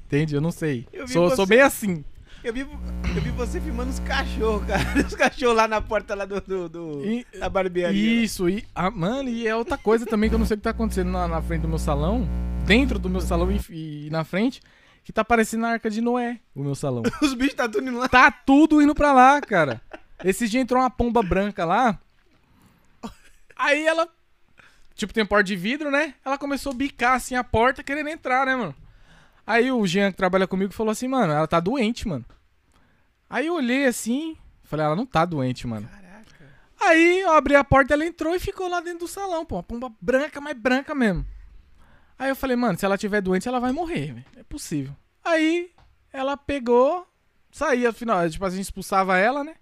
[0.07, 0.35] Entende?
[0.35, 0.87] Eu não sei.
[0.93, 2.05] Eu Sou, você- sou bem assim.
[2.43, 4.83] Eu vi, eu vi você filmando os cachorros, cara.
[5.07, 8.23] Os cachorros lá na porta lá do, do, do- E- da barbearia.
[8.23, 8.65] Isso, e.
[8.75, 11.11] Ah, mano, e é outra coisa também que eu não sei o que tá acontecendo
[11.11, 12.27] na, na frente do meu salão.
[12.65, 14.61] Dentro do meu salão e, e na frente.
[15.05, 17.03] Que tá parecendo a arca de Noé, o meu salão.
[17.23, 18.09] Os bichos tá tudo indo lá.
[18.09, 19.81] Tá tudo indo pra lá, cara.
[20.25, 21.99] Esse dia entrou uma pomba branca lá.
[23.57, 24.09] Aí ela.
[24.95, 26.15] Tipo, tem porta de vidro, né?
[26.25, 28.75] Ela começou a bicar assim a porta, querendo entrar, né, mano?
[29.47, 32.25] Aí o Jean que trabalha comigo falou assim, mano, ela tá doente, mano.
[33.29, 35.89] Aí eu olhei assim, falei, ela não tá doente, mano.
[35.89, 36.49] Caraca.
[36.81, 39.57] Aí eu abri a porta, ela entrou e ficou lá dentro do salão, pô.
[39.57, 41.27] Uma pomba branca, mas branca mesmo.
[42.19, 44.27] Aí eu falei, mano, se ela tiver doente, ela vai morrer, velho.
[44.37, 44.95] É possível.
[45.25, 45.71] Aí
[46.13, 47.07] ela pegou,
[47.51, 49.55] saía, afinal, tipo, a gente expulsava ela, né?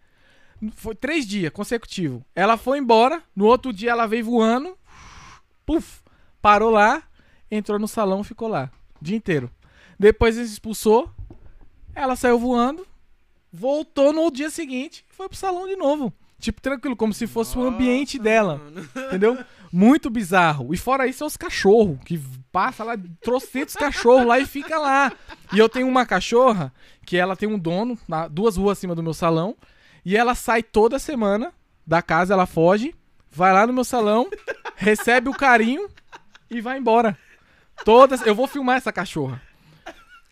[0.74, 2.22] Foi três dias consecutivos.
[2.34, 4.76] Ela foi embora, no outro dia ela veio voando,
[5.64, 6.00] puf,
[6.42, 7.02] parou lá,
[7.50, 8.70] entrou no salão, ficou lá,
[9.00, 9.50] o dia inteiro.
[9.98, 11.10] Depois ele expulsou,
[11.94, 12.86] ela saiu voando,
[13.52, 16.12] voltou no dia seguinte e foi pro salão de novo.
[16.40, 18.56] Tipo, tranquilo, como se fosse o ambiente Nossa, dela.
[18.58, 18.88] mano.
[19.08, 19.38] Entendeu?
[19.72, 20.72] Muito bizarro.
[20.72, 22.16] E fora isso, é os cachorros, que
[22.52, 25.12] passa lá, trocentos cachorros lá e fica lá.
[25.52, 26.72] E eu tenho uma cachorra,
[27.04, 29.56] que ela tem um dono, na- duas ruas acima do meu salão,
[30.10, 31.52] e ela sai toda semana
[31.86, 32.94] da casa, ela foge,
[33.30, 34.28] vai lá no meu salão,
[34.76, 35.88] recebe o carinho
[36.50, 37.16] e vai embora.
[37.84, 39.40] Todas, eu vou filmar essa cachorra.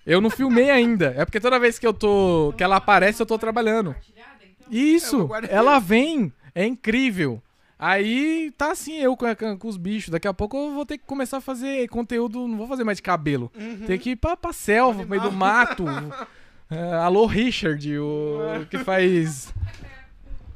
[0.05, 1.15] Eu não filmei ainda.
[1.17, 3.95] É porque toda vez que eu tô, que ela aparece, eu tô trabalhando.
[4.17, 4.25] É
[4.71, 7.43] Isso, guarda- ela vem, é incrível.
[7.79, 9.27] Aí tá assim eu com,
[9.59, 10.11] com- os bichos.
[10.11, 12.47] Daqui a pouco eu vou ter que começar a fazer conteúdo.
[12.49, 13.53] Não vou fazer mais de cabelo.
[13.87, 15.85] Tem que ir pra, pra selva, pro meio do mato.
[16.71, 19.53] É, alô, Richard, o que faz.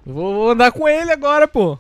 [0.05, 1.79] Vou, andar com ele agora, pô.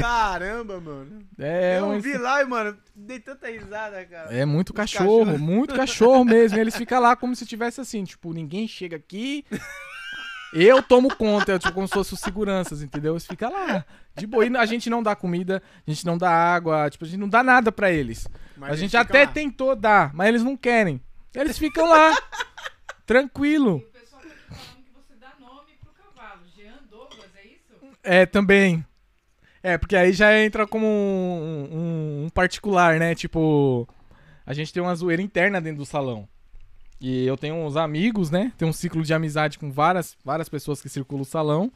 [0.00, 1.20] Caramba, mano.
[1.38, 4.34] É, eu um- vi lá e, mano, dei tanta risada, cara.
[4.36, 5.40] é muito cachorro, cachorros.
[5.40, 6.58] muito cachorro mesmo.
[6.58, 9.44] Eles ficam lá como se tivesse assim, tipo, ninguém chega aqui.
[10.52, 13.14] Eu tomo conta, tipo como se fossem os seguranças, entendeu?
[13.14, 13.82] Eles ficam lá,
[14.14, 14.44] de boa.
[14.44, 17.28] E a gente não dá comida, a gente não dá água, tipo, a gente não
[17.28, 18.28] dá nada pra eles.
[18.58, 19.30] Mas a gente até lá.
[19.30, 21.00] tentou dar, mas eles não querem.
[21.34, 22.14] Eles ficam lá,
[23.06, 23.76] tranquilo.
[23.76, 26.42] O pessoal tá aqui falando que você dá nome pro cavalo.
[26.56, 27.96] Jean Douglas, é isso?
[28.02, 28.84] É, também.
[29.62, 33.14] É, porque aí já entra como um, um- um particular, né?
[33.14, 33.88] Tipo,
[34.44, 36.28] a gente tem uma zoeira interna dentro do salão.
[37.00, 38.52] E eu tenho uns amigos, né?
[38.56, 41.72] Tem um ciclo de amizade com várias, várias pessoas que circulam o salão.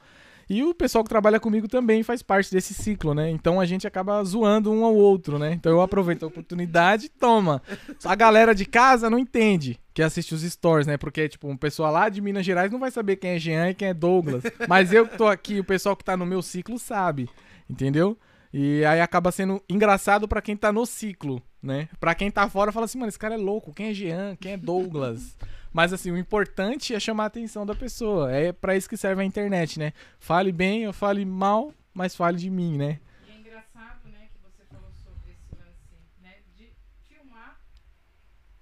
[0.48, 3.28] E o pessoal que trabalha comigo também faz parte desse ciclo, né?
[3.30, 5.52] Então a gente acaba zoando um ao outro, né?
[5.52, 7.60] Então eu aproveito a oportunidade e toma.
[8.04, 10.96] A galera de casa não entende que assiste os stories, né?
[10.96, 13.74] Porque, tipo, um pessoal lá de Minas Gerais não vai saber quem é Jean e
[13.74, 14.44] quem é Douglas.
[14.68, 17.28] Mas eu que tô aqui, o pessoal que tá no meu ciclo sabe,
[17.68, 18.16] entendeu?
[18.52, 21.88] E aí acaba sendo engraçado pra quem tá no ciclo, né?
[21.98, 24.52] Pra quem tá fora, fala assim, mano, esse cara é louco, quem é Jean, quem
[24.52, 25.36] é Douglas?
[25.76, 28.32] Mas assim, o importante é chamar a atenção da pessoa.
[28.32, 29.92] É pra isso que serve a internet, né?
[30.18, 32.98] Fale bem ou fale mal, mas fale de mim, né?
[33.28, 36.70] E é engraçado, né, que você falou sobre esse lance, né, de
[37.06, 37.60] filmar.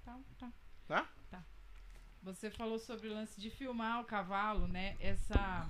[0.03, 0.51] Tá, tá.
[0.89, 1.09] Tá?
[1.31, 1.43] Tá.
[2.21, 4.97] Você falou sobre o lance de filmar o cavalo, né?
[4.99, 5.69] Essa.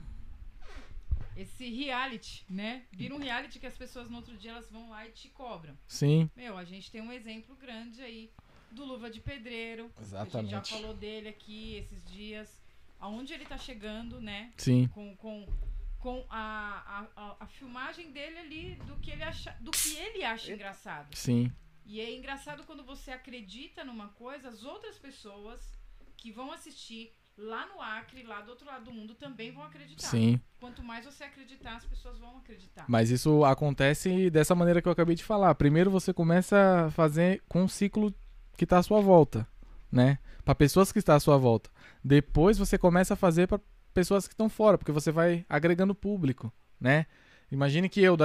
[1.37, 2.85] Esse reality, né?
[2.91, 5.77] Vira um reality que as pessoas no outro dia elas vão lá e te cobram.
[5.87, 8.31] Sim, Meu, a gente tem um exemplo grande aí
[8.71, 9.91] do Luva de Pedreiro.
[9.97, 10.73] A gente já exatamente.
[10.73, 12.61] falou dele aqui esses dias.
[12.99, 14.51] Aonde ele tá chegando, né?
[14.57, 15.45] Sim, com, com,
[15.99, 20.23] com a, a, a, a filmagem dele ali do que ele acha, do que ele
[20.23, 21.13] acha engraçado.
[21.13, 21.51] sim,
[21.85, 25.59] E é engraçado quando você acredita numa coisa, as outras pessoas
[26.17, 30.07] que vão assistir lá no Acre, lá do outro lado do mundo, também vão acreditar.
[30.07, 30.39] sim.
[30.57, 32.85] Quanto mais você acreditar, as pessoas vão acreditar.
[32.87, 35.53] Mas isso acontece dessa maneira que eu acabei de falar.
[35.53, 38.11] Primeiro você começa a fazer com um ciclo
[38.55, 39.47] que tá à sua volta,
[39.91, 40.17] né?
[40.43, 41.69] Para pessoas que estão à sua volta.
[42.03, 43.59] Depois você começa a fazer para
[43.93, 47.05] pessoas que estão fora, porque você vai agregando público, né?
[47.51, 48.17] Imagine que eu,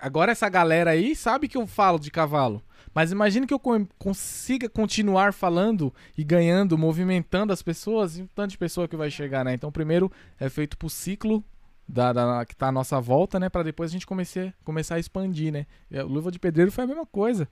[0.00, 2.62] agora essa galera aí sabe que eu falo de cavalo,
[2.94, 8.26] mas imagine que eu con- consiga continuar falando e ganhando, movimentando as pessoas e um
[8.28, 9.52] tanto de pessoa que vai chegar, né?
[9.52, 11.44] Então, primeiro é feito pro ciclo
[11.88, 13.48] da, da- que tá à nossa volta, né?
[13.48, 15.66] Pra depois a gente comece, começar a expandir, né?
[15.92, 17.48] A Luva de Pedreiro foi a mesma coisa.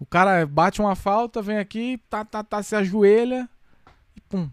[0.00, 3.46] O cara bate uma falta, vem aqui, tá, tá, tá, se ajoelha
[4.16, 4.50] e pum.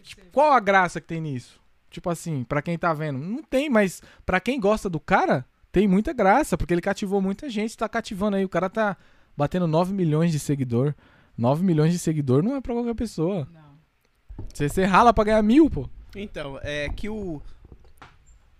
[0.00, 1.60] Tipo, qual a graça que tem nisso?
[1.90, 5.88] Tipo assim, pra quem tá vendo, não tem, mas pra quem gosta do cara, tem
[5.88, 8.44] muita graça, porque ele cativou muita gente, tá cativando aí.
[8.44, 8.96] O cara tá
[9.36, 10.94] batendo 9 milhões de seguidor.
[11.36, 13.46] 9 milhões de seguidor não é pra qualquer pessoa.
[13.52, 13.78] Não.
[14.54, 15.88] Você, você rala pra ganhar mil, pô.
[16.14, 17.42] Então, é que o,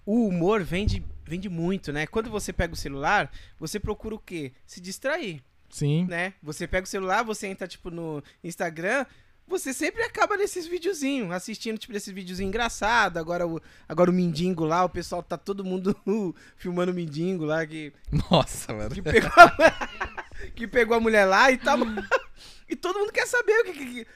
[0.05, 2.07] o humor vende, vende muito, né?
[2.07, 4.53] Quando você pega o celular, você procura o quê?
[4.67, 6.05] Se distrair, Sim.
[6.07, 6.35] né?
[6.43, 9.05] Você pega o celular, você entra, tipo, no Instagram,
[9.49, 13.17] você sempre acaba nesses videozinhos, assistindo, tipo, desses videozinhos engraçados.
[13.17, 15.95] Agora o, agora o Mindingo lá, o pessoal tá todo mundo
[16.57, 17.93] filmando o Mindingo lá, que,
[18.31, 18.91] Nossa, mano.
[18.95, 19.89] que, pegou, a,
[20.55, 21.79] que pegou a mulher lá e tal.
[22.69, 24.07] e todo mundo quer saber o que, que- que-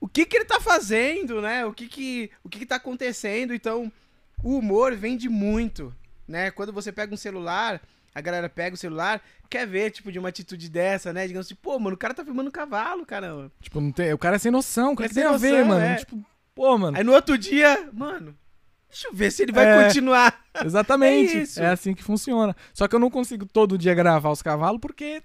[0.00, 1.64] o que, que ele tá fazendo, né?
[1.64, 3.54] O que que, o que que tá acontecendo.
[3.54, 3.90] Então,
[4.42, 5.94] o humor vende muito,
[6.28, 6.50] né?
[6.50, 7.80] Quando você pega um celular,
[8.14, 9.20] a galera pega o celular,
[9.50, 11.26] quer ver, tipo, de uma atitude dessa, né?
[11.26, 13.50] Digamos assim, pô, mano, o cara tá filmando um cavalo, caramba.
[13.60, 14.92] Tipo, não tem, o cara é sem noção.
[14.92, 15.84] O que, É tem a ver, noção, mano?
[15.84, 15.94] é.
[15.96, 16.24] Tipo,
[16.54, 16.96] pô, mano.
[16.96, 18.34] Aí no outro dia, mano,
[18.88, 19.84] deixa eu ver se ele vai É.
[19.86, 20.40] continuar.
[20.64, 21.60] Exatamente.
[21.60, 22.54] É É, assim que funciona.
[22.72, 25.22] Só que eu não consigo todo dia gravar os cavalos porque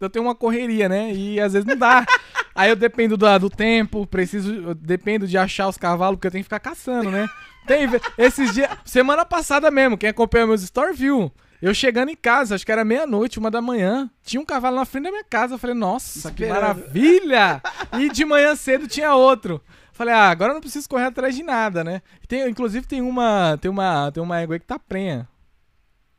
[0.00, 1.12] eu tenho uma correria, né?
[1.12, 2.04] E às vezes não dá.
[2.54, 6.30] Aí eu dependo do, do tempo, preciso, eu dependo de achar os cavalos, porque eu
[6.32, 7.26] tenho que ficar caçando, né?
[7.66, 7.86] Tem,
[8.18, 11.32] esses dias, semana passada mesmo, quem acompanha meus stories viu.
[11.62, 14.84] Eu chegando em casa, acho que era meia-noite, uma da manhã, tinha um cavalo na
[14.84, 15.54] frente da minha casa.
[15.54, 17.62] Eu falei, nossa, que maravilha!
[18.00, 19.62] E de manhã cedo tinha outro.
[19.92, 22.02] Falei, ah, agora eu não preciso correr atrás de nada, né?
[22.26, 25.28] Tem, inclusive tem uma, tem uma, tem uma égua aí que tá prenha.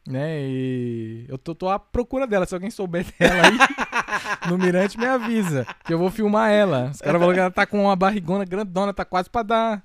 [0.08, 0.42] Né?
[0.44, 2.46] E eu tô, tô à procura dela.
[2.46, 5.66] Se alguém souber dela aí no Mirante, me avisa.
[5.84, 6.90] Que eu vou filmar ela.
[6.92, 9.84] Os caras falaram que ela tá com uma barrigona grandona, tá quase pra dar.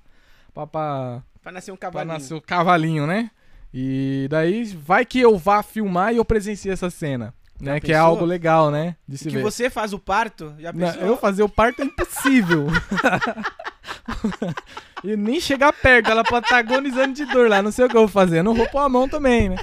[0.53, 2.13] Pra, pra, Pra nascer um pra cavalinho.
[2.13, 3.31] nascer o cavalinho, né?
[3.73, 7.33] E daí vai que eu vá filmar e eu presencie essa cena.
[7.59, 7.73] Né?
[7.73, 8.07] Já Que é pensou?
[8.07, 8.95] algo legal, né?
[9.07, 9.43] De se Que ver.
[9.43, 11.01] você faz o parto, já Não, pensou?
[11.07, 12.67] eu fazer o parto é impossível.
[15.03, 17.61] e nem chegar perto, ela pode estar agonizando de dor lá.
[17.61, 18.39] Não sei o que eu vou fazer.
[18.39, 19.55] Eu não vou pôr a mão também, né?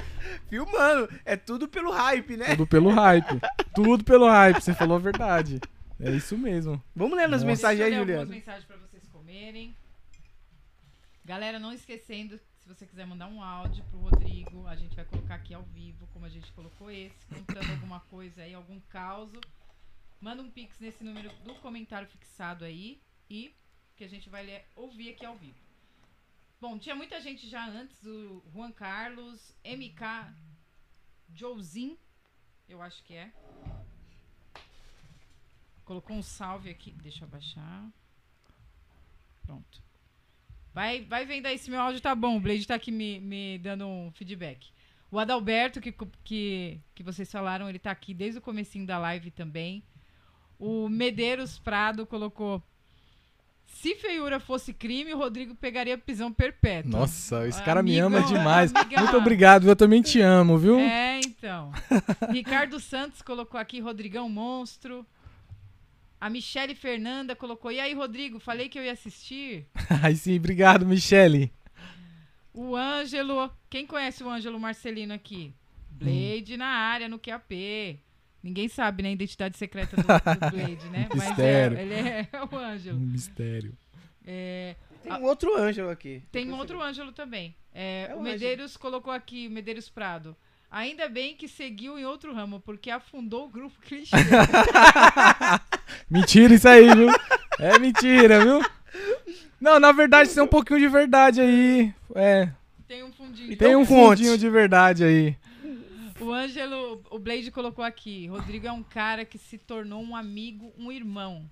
[0.49, 1.09] Filmando.
[1.25, 2.47] É tudo pelo hype, né?
[2.51, 3.39] Tudo pelo hype.
[3.75, 4.61] Tudo pelo hype.
[4.61, 5.59] Você falou a verdade.
[5.99, 6.81] É isso mesmo.
[6.95, 8.21] Vamos lendo as mensagens aí, ler Juliano.
[8.21, 9.75] algumas mensagens pra vocês comerem.
[11.25, 15.35] Galera, não esquecendo, se você quiser mandar um áudio pro Rodrigo, a gente vai colocar
[15.35, 19.31] aqui ao vivo, como a gente colocou esse, contando alguma coisa aí, algum caos.
[20.19, 23.55] Manda um pix nesse número do comentário fixado aí e
[23.95, 25.57] que a gente vai ler- ouvir aqui ao vivo.
[26.59, 30.33] Bom, tinha muita gente já antes, o Juan Carlos, MK
[31.33, 31.97] Jouzin,
[32.67, 33.31] eu acho que é.
[35.85, 36.91] Colocou um salve aqui.
[36.91, 37.89] Deixa eu abaixar.
[39.43, 39.86] Pronto.
[40.77, 42.37] Vai, vai vendo aí se meu áudio tá bom.
[42.37, 44.67] O Blade tá aqui me, me dando um feedback.
[45.09, 45.91] O Adalberto, que,
[46.23, 49.81] que, que vocês falaram, ele tá aqui desde o comecinho da live também.
[50.59, 52.61] O Medeiros Prado colocou.
[53.65, 56.91] Se feiura fosse crime, o Rodrigo pegaria prisão perpétua.
[56.91, 58.71] Nossa, esse cara me ama demais.
[58.71, 59.01] amigão.
[59.01, 59.67] Muito obrigado.
[59.67, 60.77] Eu também te amo, viu?
[60.77, 61.71] É, então.
[62.29, 65.03] Ricardo Santos colocou aqui Rodrigão Monstro.
[66.19, 67.71] A Michele Fernanda colocou.
[67.71, 69.65] E aí, Rodrigo, falei que eu ia assistir.
[70.01, 71.51] Ai, sim, obrigado, Michele.
[72.53, 73.51] O Ângelo.
[73.69, 75.53] Quem conhece o Ângelo Marcelino aqui?
[75.91, 77.99] Blade na área, no QAP.
[78.41, 79.09] Ninguém sabe, né?
[79.09, 80.05] A identidade secreta do, do
[80.51, 81.07] Blade, né?
[81.15, 81.79] Mas é, Mistério.
[81.79, 82.99] ele é o Um Ângelo.
[82.99, 83.77] mistério.
[84.25, 86.23] É, Tem um outro Ângelo aqui.
[86.31, 87.55] Tem um outro Ângelo também.
[87.73, 90.35] É, É o o Medeiros colocou aqui, o Medeiros Prado.
[90.69, 94.15] Ainda bem que seguiu em outro ramo, porque afundou o grupo clichê.
[96.09, 97.09] Mentira isso aí, viu?
[97.59, 98.61] É mentira, viu?
[99.59, 101.93] Não, na verdade tem um pouquinho de verdade aí.
[102.15, 102.49] É,
[102.87, 103.51] Tem um fundinho.
[103.53, 104.17] Então tem um conte.
[104.19, 105.35] fundinho de verdade aí.
[106.19, 108.27] O Ângelo, o Blade colocou aqui.
[108.27, 111.49] Rodrigo é um cara que se tornou um amigo, um irmão.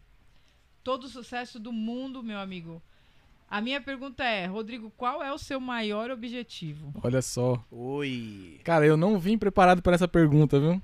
[0.84, 2.82] Todo o sucesso do mundo, meu amigo.
[3.56, 6.92] A minha pergunta é, Rodrigo, qual é o seu maior objetivo?
[7.02, 7.64] Olha só.
[7.72, 8.60] Oi.
[8.66, 10.82] Cara, eu não vim preparado para essa pergunta, viu?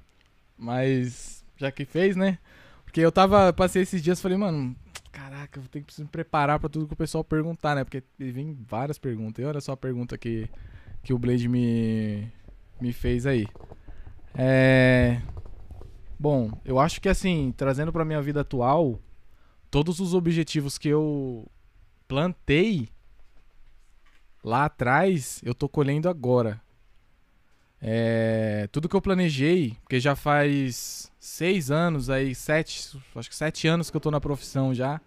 [0.58, 2.40] Mas já que fez, né?
[2.86, 4.74] Porque eu tava, passei esses dias, falei, mano,
[5.12, 7.84] caraca, eu tenho que me preparar pra tudo que o pessoal perguntar, né?
[7.84, 9.44] Porque vem várias perguntas.
[9.44, 10.48] E olha só a pergunta que,
[11.04, 12.32] que o Blade me,
[12.80, 13.48] me fez aí.
[14.34, 15.22] É.
[16.18, 18.98] Bom, eu acho que assim, trazendo pra minha vida atual,
[19.70, 21.46] todos os objetivos que eu
[22.12, 22.90] plantei
[24.44, 26.62] lá atrás, eu tô colhendo agora.
[27.82, 33.66] É, tudo que eu planejei, porque já faz seis anos aí, sete, acho que sete
[33.66, 35.00] anos que eu tô na profissão já.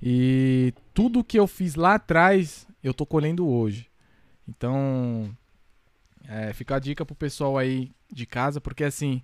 [0.00, 3.90] E tudo que eu fiz lá atrás, eu tô colhendo hoje.
[4.48, 5.36] Então,
[6.26, 9.22] é, fica a dica pro pessoal aí de casa, porque assim,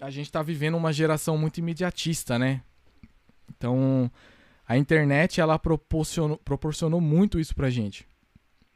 [0.00, 2.62] a gente tá vivendo uma geração muito imediatista, né?
[3.50, 4.10] Então,
[4.72, 8.06] a internet, ela proporcionou, proporcionou muito isso pra gente.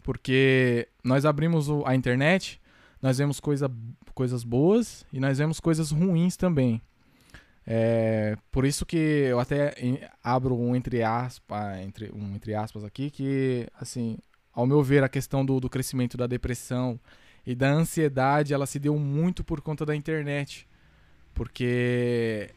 [0.02, 2.60] Porque nós abrimos a internet,
[3.00, 3.70] nós vemos coisa,
[4.12, 6.82] coisas boas e nós vemos coisas ruins também.
[7.66, 9.74] É, por isso que eu até
[10.22, 14.18] abro um entre aspas, entre, um entre aspas aqui, que assim,
[14.52, 17.00] ao meu ver, a questão do, do crescimento da depressão
[17.46, 20.68] e da ansiedade, ela se deu muito por conta da internet.
[21.32, 22.50] Porque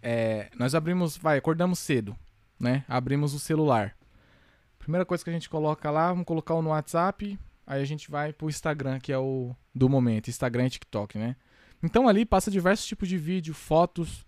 [0.00, 2.16] é, nós abrimos, vai, acordamos cedo,
[2.58, 2.84] né?
[2.88, 3.96] Abrimos o celular.
[4.78, 8.10] Primeira coisa que a gente coloca lá, vamos colocar o no WhatsApp, aí a gente
[8.10, 11.36] vai pro Instagram, que é o do momento, Instagram e TikTok, né?
[11.82, 14.26] Então ali passa diversos tipos de vídeo, fotos,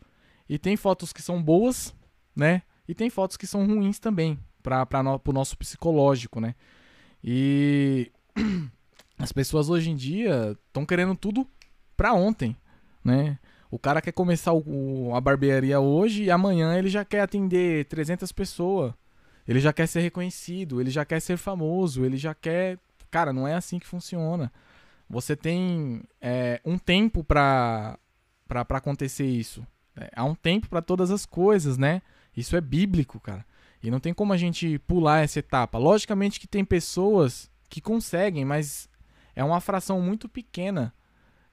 [0.48, 1.94] e tem fotos que são boas,
[2.34, 2.62] né?
[2.86, 6.54] E tem fotos que são ruins também, para no, pro nosso psicológico, né?
[7.22, 8.10] E
[9.18, 11.46] as pessoas hoje em dia estão querendo tudo
[11.96, 12.56] pra ontem,
[13.04, 13.38] né?
[13.70, 18.32] O cara quer começar o- a barbearia hoje e amanhã ele já quer atender 300
[18.32, 18.92] pessoas.
[19.46, 22.78] Ele já quer ser reconhecido, ele já quer ser famoso, ele já quer.
[23.10, 24.52] Cara, não é assim que funciona.
[25.08, 27.98] Você tem é, um tempo pra,
[28.46, 29.66] pra acontecer isso.
[29.96, 32.00] É, há um tempo pra todas as coisas, né?
[32.36, 33.44] Isso é bíblico, cara.
[33.82, 35.78] E não tem como a gente pular essa etapa.
[35.78, 38.88] Logicamente que tem pessoas que conseguem, mas
[39.34, 40.92] é uma fração muito pequena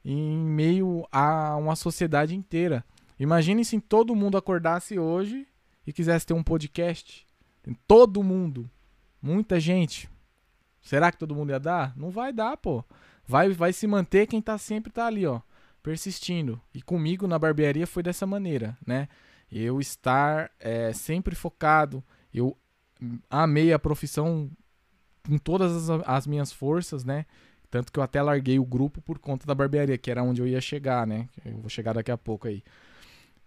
[0.09, 2.81] em meio a uma sociedade inteira.
[3.19, 5.45] Imagine se todo mundo acordasse hoje
[5.85, 7.27] e quisesse ter um podcast.
[7.85, 8.71] Todo mundo.
[9.21, 10.09] Muita gente.
[10.79, 11.93] Será que todo mundo ia dar?
[11.97, 12.85] Não vai dar, pô.
[13.25, 15.41] Vai, vai se manter quem tá sempre tá ali, ó.
[15.83, 16.61] Persistindo.
[16.73, 19.09] E comigo na barbearia foi dessa maneira, né?
[19.51, 22.01] Eu estar é, sempre focado.
[22.33, 22.57] Eu
[23.01, 24.49] hum, amei a profissão
[25.27, 27.25] com todas as, as minhas forças, né?
[27.69, 30.47] Tanto que eu até larguei o grupo por conta da barbearia, que era onde eu
[30.47, 31.27] ia chegar, né?
[31.45, 32.63] Eu vou chegar daqui a pouco aí.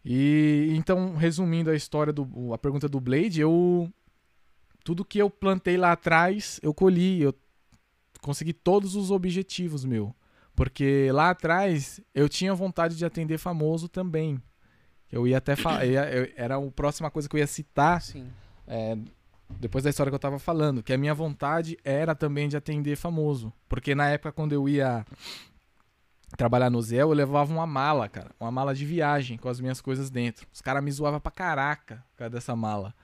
[0.05, 3.91] E então, resumindo a história do a pergunta do Blade, eu
[4.85, 7.35] tudo que eu plantei lá atrás, eu colhi, eu
[8.21, 10.15] consegui todos os objetivos meu.
[10.55, 14.41] Porque lá atrás eu tinha vontade de atender famoso também.
[15.11, 15.87] Eu ia até falar,
[16.37, 18.29] era a próxima coisa que eu ia citar Sim.
[18.67, 18.97] é,
[19.59, 22.97] depois da história que eu tava falando, que a minha vontade era também de atender
[22.97, 23.53] famoso.
[23.69, 25.05] Porque na época, quando eu ia
[26.37, 28.31] trabalhar no Zé, eu levava uma mala, cara.
[28.39, 30.47] Uma mala de viagem com as minhas coisas dentro.
[30.53, 32.95] Os caras me zoavam pra caraca por causa dessa mala.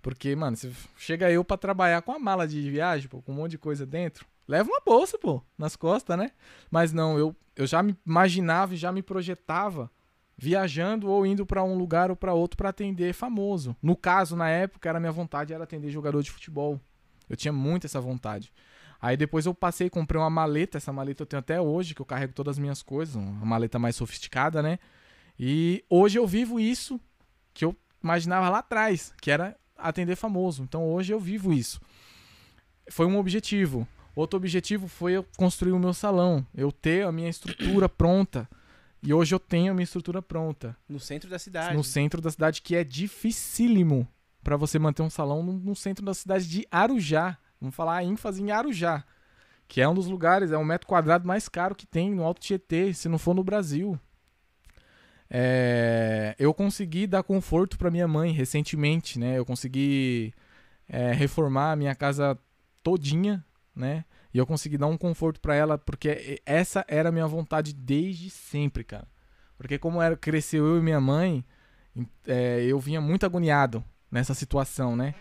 [0.00, 3.36] Porque, mano, se chega eu pra trabalhar com a mala de viagem, pô, com um
[3.36, 6.32] monte de coisa dentro, leva uma bolsa, pô, nas costas, né?
[6.70, 9.88] Mas não, eu, eu já me imaginava e já me projetava
[10.36, 13.76] viajando ou indo pra um lugar ou pra outro pra atender famoso.
[13.82, 16.80] No caso, na época, era minha vontade era atender jogador de futebol.
[17.28, 18.52] Eu tinha muito essa vontade.
[19.00, 22.06] Aí depois eu passei, comprei uma maleta, essa maleta eu tenho até hoje, que eu
[22.06, 24.78] carrego todas as minhas coisas, uma maleta mais sofisticada, né?
[25.38, 27.00] E hoje eu vivo isso
[27.52, 30.62] que eu imaginava lá atrás, que era atender famoso.
[30.62, 31.80] Então hoje eu vivo isso.
[32.90, 33.86] Foi um objetivo.
[34.14, 38.48] Outro objetivo foi eu construir o meu salão, eu ter a minha estrutura pronta.
[39.02, 41.76] E hoje eu tenho a minha estrutura pronta No centro da cidade.
[41.76, 44.06] no centro da cidade, que é dificílimo
[44.44, 47.36] para você manter um salão no, no centro da cidade de Arujá.
[47.60, 49.04] Vamos falar a ênfase em Arujá,
[49.66, 52.40] que é um dos lugares, é um metro quadrado mais caro que tem no Alto
[52.40, 53.98] Tietê, se não for no Brasil.
[55.30, 59.38] É, eu consegui dar conforto para minha mãe recentemente, né?
[59.38, 60.34] Eu consegui
[60.88, 62.38] é, reformar a minha casa
[62.82, 64.04] todinha, né?
[64.32, 68.30] E eu consegui dar um conforto para ela, porque essa era a minha vontade desde
[68.30, 69.06] sempre, cara.
[69.58, 71.44] Porque como era, cresceu eu e minha mãe,
[72.26, 75.14] é, eu vinha muito agoniado nessa situação, né?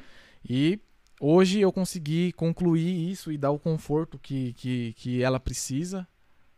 [0.47, 0.79] E
[1.19, 6.07] hoje eu consegui concluir isso e dar o conforto que, que, que ela precisa,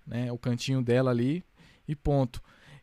[0.06, 0.32] né?
[0.32, 1.44] O cantinho dela ali
[1.88, 2.42] e ponto.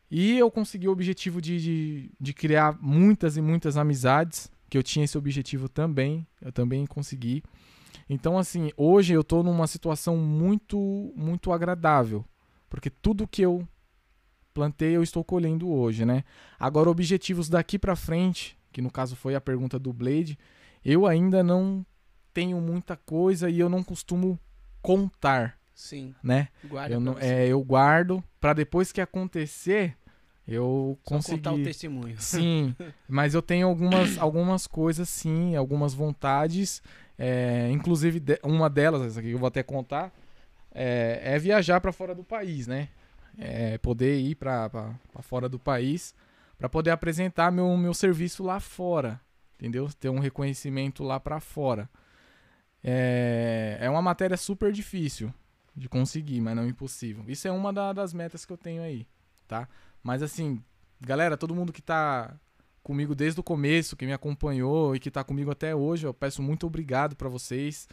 [0.09, 4.83] E eu consegui o objetivo de, de, de criar muitas e muitas amizades, que eu
[4.83, 7.41] tinha esse objetivo também, eu também consegui.
[8.09, 12.25] Então, assim, hoje eu tô numa situação muito, muito agradável,
[12.69, 13.67] porque tudo que eu
[14.53, 16.23] plantei eu estou colhendo hoje, né?
[16.59, 20.37] Agora, objetivos daqui pra frente, que no caso foi a pergunta do Blade,
[20.83, 21.85] eu ainda não
[22.33, 24.39] tenho muita coisa e eu não costumo
[24.81, 26.13] contar, Sim.
[26.23, 26.47] né?
[26.63, 29.95] Guarda Eu, não, é, eu guardo pra depois que acontecer
[30.47, 32.15] eu Só contar o testemunho.
[32.19, 32.75] Sim,
[33.07, 36.81] mas eu tenho algumas, algumas coisas sim, algumas vontades.
[37.23, 40.11] É, inclusive, uma delas, essa aqui que eu vou até contar,
[40.73, 42.87] é, é viajar pra fora do país, né?
[43.37, 44.69] É, poder ir pra
[45.21, 46.15] fora do país
[46.57, 49.21] pra poder apresentar meu, meu serviço lá fora,
[49.55, 49.87] entendeu?
[49.99, 51.87] Ter um reconhecimento lá pra fora.
[52.83, 55.31] É, é uma matéria super difícil
[55.75, 57.23] de conseguir, mas não impossível.
[57.27, 59.07] Isso é uma da- das metas que eu tenho aí,
[59.47, 59.67] tá?
[60.03, 60.61] Mas assim,
[60.99, 62.33] galera, todo mundo que tá
[62.83, 66.41] comigo desde o começo, que me acompanhou e que tá comigo até hoje, eu peço
[66.41, 67.87] muito obrigado pra vocês.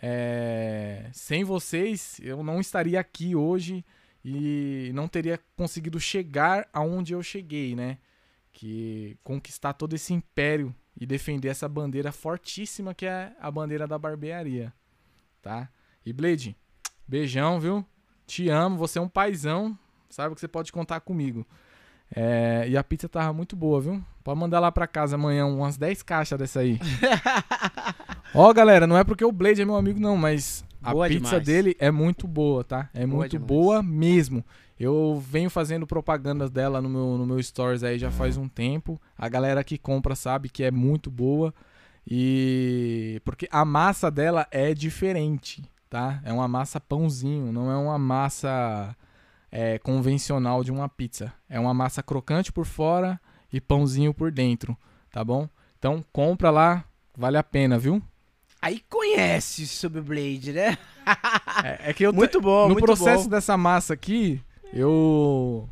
[0.00, 3.84] é, sem vocês, eu não estaria aqui hoje
[4.24, 7.98] e não teria conseguido chegar aonde eu cheguei, né?
[8.52, 13.98] Que conquistar todo esse império e defender essa bandeira fortíssima que é a bandeira da
[13.98, 14.72] barbearia,
[15.40, 15.70] tá?
[16.04, 16.56] E Blade,
[17.06, 17.84] beijão, viu?
[18.26, 19.78] Te amo, você é um paizão,
[20.10, 21.46] sabe que você pode contar comigo.
[22.14, 24.04] É, e a pizza tava muito boa, viu?
[24.26, 26.80] Pode mandar lá pra casa amanhã umas 10 caixas dessa aí.
[28.34, 31.38] Ó, galera, não é porque o Blade é meu amigo, não, mas a Boa pizza
[31.38, 31.46] demais.
[31.46, 32.90] dele é muito boa, tá?
[32.92, 33.46] É Boa muito demais.
[33.46, 34.44] boa mesmo.
[34.80, 39.00] Eu venho fazendo propagandas dela no meu, no meu stories aí já faz um tempo.
[39.16, 41.54] A galera que compra sabe que é muito boa.
[42.04, 43.22] E.
[43.24, 46.20] Porque a massa dela é diferente, tá?
[46.24, 48.92] É uma massa pãozinho, não é uma massa
[49.52, 51.32] é, convencional de uma pizza.
[51.48, 53.20] É uma massa crocante por fora
[53.52, 54.76] e pãozinho por dentro,
[55.10, 55.48] tá bom?
[55.78, 56.84] Então compra lá,
[57.16, 58.02] vale a pena, viu?
[58.60, 60.76] Aí conhece sobre o Blade, né?
[61.64, 63.30] É, é que eu Muito bom, no muito processo bom.
[63.30, 64.40] dessa massa aqui,
[64.72, 65.68] eu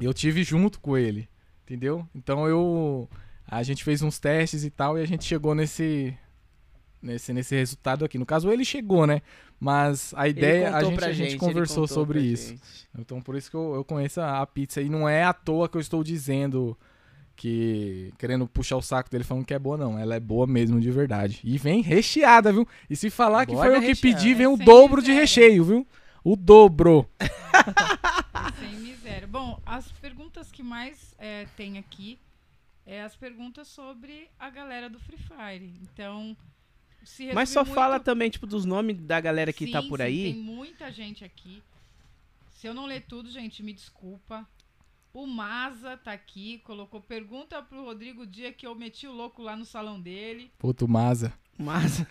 [0.00, 1.28] eu tive junto com ele,
[1.64, 2.06] entendeu?
[2.14, 3.08] Então eu
[3.46, 6.16] a gente fez uns testes e tal e a gente chegou nesse
[7.06, 8.18] nesse nesse resultado aqui.
[8.18, 9.22] No caso ele chegou, né?
[9.58, 12.50] Mas a ideia a gente, pra a gente conversou sobre pra isso.
[12.50, 12.88] gente.
[12.98, 15.76] Então por isso que eu, eu conheço a, pizza e não é à toa que
[15.76, 16.76] eu estou dizendo
[17.34, 20.80] que querendo puxar o saco dele falando que é boa não, ela é boa mesmo
[20.80, 21.40] de verdade.
[21.44, 22.66] E vem recheada, viu?
[22.90, 25.08] E se falar que Boa foi da eu que pedi, vem É o dobro de
[25.08, 25.20] miséria.
[25.20, 25.86] recheio, viu?
[26.24, 27.08] O dobro.
[28.58, 29.28] Sem miséria.
[29.28, 32.18] Bom, as perguntas que mais é, tem aqui
[32.86, 35.74] é as perguntas sobre a galera do Free Fire.
[35.82, 36.36] Então,
[37.34, 39.98] Mas só resume fala muito- também, tipo, dos nomes da galera que tá Sim, por
[39.98, 40.32] sim, aí.
[40.32, 41.62] Tem muita gente aqui.
[42.50, 44.46] Se eu não ler tudo, gente, me desculpa.
[45.12, 49.42] O Maza tá aqui, colocou pergunta pro Rodrigo o dia que eu meti o louco
[49.42, 50.50] lá no salão dele.
[50.58, 51.32] Puto Maza.
[51.58, 52.04] Mas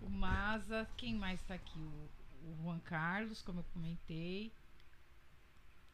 [0.00, 1.78] O Maza, quem mais tá aqui?
[1.78, 4.52] O, o Juan Carlos, como eu comentei.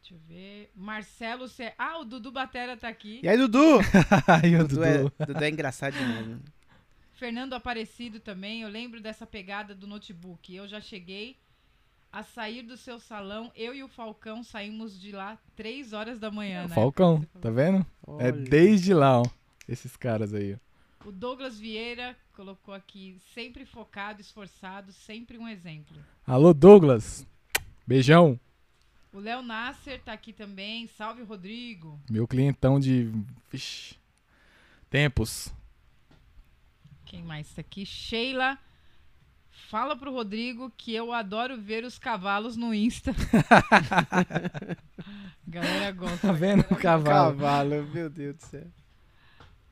[0.01, 0.71] Deixa eu ver.
[0.75, 1.73] Marcelo Ce...
[1.77, 3.19] Ah, o Dudu Batera tá aqui.
[3.23, 3.79] E aí, Dudu?
[4.27, 6.39] Ai, o Dudu, é, Dudu é engraçado demais.
[7.17, 8.61] Fernando Aparecido também.
[8.61, 10.55] Eu lembro dessa pegada do notebook.
[10.55, 11.35] Eu já cheguei
[12.11, 13.51] a sair do seu salão.
[13.55, 16.75] Eu e o Falcão saímos de lá três horas da manhã, né?
[16.75, 17.79] Falcão, tá vendo?
[18.19, 18.31] É Olha.
[18.31, 19.25] desde lá, ó.
[19.67, 21.07] Esses caras aí, ó.
[21.07, 25.97] O Douglas Vieira colocou aqui, sempre focado, esforçado, sempre um exemplo.
[26.25, 27.25] Alô, Douglas.
[27.85, 28.39] Beijão.
[29.11, 30.85] O Léo Nasser tá aqui também.
[30.87, 31.99] Salve, Rodrigo.
[32.09, 33.11] Meu clientão de.
[33.49, 33.95] Vixe.
[34.89, 35.51] Tempos.
[37.07, 37.85] Quem mais tá aqui?
[37.85, 38.57] Sheila.
[39.69, 43.13] Fala pro Rodrigo que eu adoro ver os cavalos no Insta.
[45.47, 46.27] Galera gosta.
[46.27, 47.37] Tá vendo o cavalo?
[47.37, 48.67] Cavalo, meu Deus do céu.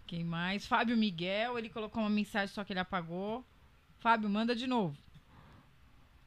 [0.08, 0.66] Quem mais?
[0.66, 3.46] Fábio Miguel, ele colocou uma mensagem só que ele apagou.
[4.00, 4.98] Fábio, manda de novo.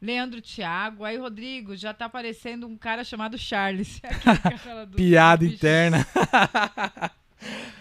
[0.00, 1.04] Leandro Thiago.
[1.04, 4.00] Aí, Rodrigo, já tá aparecendo um cara chamado Charles.
[4.94, 6.06] Piada interna.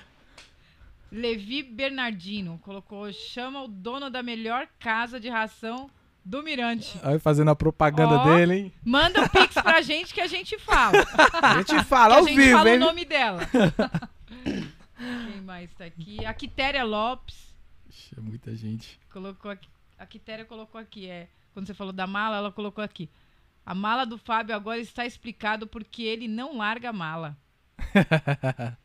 [1.18, 5.90] Levi Bernardino colocou: chama o dono da melhor casa de ração
[6.24, 7.00] do Mirante.
[7.02, 8.24] Aí fazendo a propaganda Ó.
[8.24, 8.74] dele, hein?
[8.86, 10.98] Manda um pix pra gente que a gente fala.
[11.42, 12.76] A gente fala ao a gente vivo, fala hein?
[12.76, 13.40] o nome dela.
[14.98, 16.24] Quem mais tá aqui?
[16.26, 17.56] A Quitéria Lopes
[17.90, 19.00] Ixi, é muita gente.
[19.12, 19.68] colocou aqui.
[19.98, 21.30] A Quitéria colocou aqui, é.
[21.54, 23.10] Quando você falou da mala, ela colocou aqui.
[23.66, 27.38] A mala do Fábio agora está explicado porque ele não larga a mala.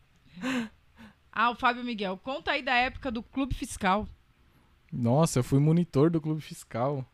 [1.32, 4.06] Ah, o Fábio Miguel, conta aí da época do Clube Fiscal.
[4.92, 7.04] Nossa, eu fui monitor do Clube Fiscal.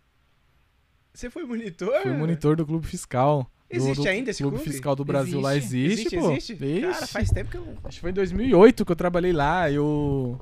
[1.14, 2.02] Você foi monitor?
[2.02, 3.48] Fui monitor do Clube Fiscal.
[3.70, 4.70] Existe do ainda esse Clube clube?
[4.72, 6.32] Fiscal do Brasil lá existe, pô.
[6.32, 6.56] existe?
[6.56, 7.12] Cara, Ixi.
[7.12, 7.76] faz tempo que eu.
[7.84, 9.70] Acho que foi em 2008 que eu trabalhei lá.
[9.70, 10.40] Eu.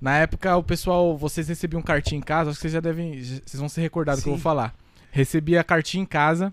[0.00, 3.18] Na época, o pessoal, vocês recebiam cartinha em casa, acho que vocês já devem.
[3.20, 4.42] Vocês vão se recordar do que eu vou Sim.
[4.42, 4.74] falar.
[5.10, 6.52] Recebia a cartinha em casa,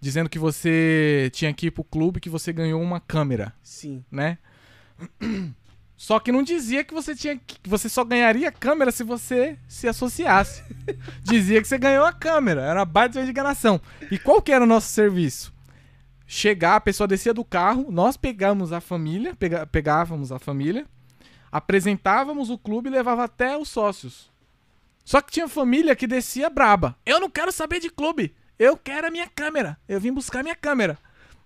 [0.00, 4.04] dizendo que você tinha que ir pro clube que você ganhou uma câmera, Sim.
[4.10, 4.38] né?
[6.02, 9.56] Só que não dizia que você tinha que você só ganharia a câmera se você
[9.68, 10.60] se associasse.
[11.22, 13.80] dizia que você ganhou a câmera, era uma baita de enganação.
[14.10, 15.54] E qual que era o nosso serviço?
[16.26, 20.86] Chegar, a pessoa descia do carro, nós pegamos a família, pega- pegávamos a família,
[21.52, 24.28] apresentávamos o clube e levava até os sócios.
[25.04, 26.96] Só que tinha família que descia braba.
[27.06, 28.34] Eu não quero saber de clube.
[28.58, 29.78] Eu quero a minha câmera.
[29.88, 30.98] Eu vim buscar minha câmera.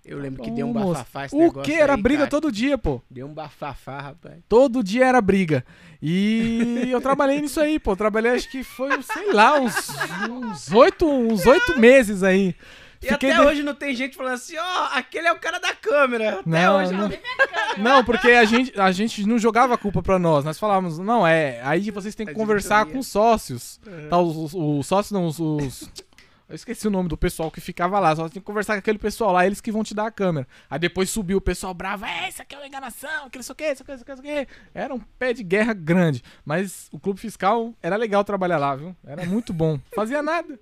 [0.07, 1.73] Eu lembro que Ô, deu um moço, bafafá esse O negócio que?
[1.79, 2.31] Era aí, briga cara.
[2.31, 3.03] todo dia, pô.
[3.11, 4.37] Deu um bafafá, rapaz.
[4.49, 5.65] Todo dia era briga.
[6.01, 7.97] E eu trabalhei nisso aí, pô.
[7.97, 9.75] Trabalhei acho que foi, sei lá, uns
[10.31, 12.55] uns oito uns oito meses aí.
[13.03, 15.59] E Fiquei até de- hoje não tem gente falando assim, ó, aquele é o cara
[15.61, 16.41] da câmera.
[16.41, 16.93] Até Não, hoje.
[16.95, 17.07] não.
[17.09, 17.79] ó.
[17.79, 20.45] Não, porque a gente, a gente não jogava a culpa pra nós.
[20.47, 21.61] Nós falávamos, não, é.
[21.63, 22.93] Aí vocês têm que É conversar diretoria.
[22.95, 23.79] com os sócios.
[24.09, 25.91] Tá, os, os- os sócios não, os, os-
[26.49, 28.15] Eu esqueci o nome do pessoal que ficava lá.
[28.15, 30.47] Só tem que conversar com aquele pessoal lá, eles que vão te dar a câmera.
[30.71, 33.53] Aí depois subiu o pessoal bravo, é, isso aqui é uma enganação, que não sei
[33.53, 34.49] o que, isso aqui, isso aqui, isso aqui.
[34.73, 36.23] Era um pé de guerra grande.
[36.45, 38.95] Mas o clube fiscal era legal trabalhar lá, viu?
[39.05, 39.79] Era muito bom.
[39.95, 40.59] Fazia nada.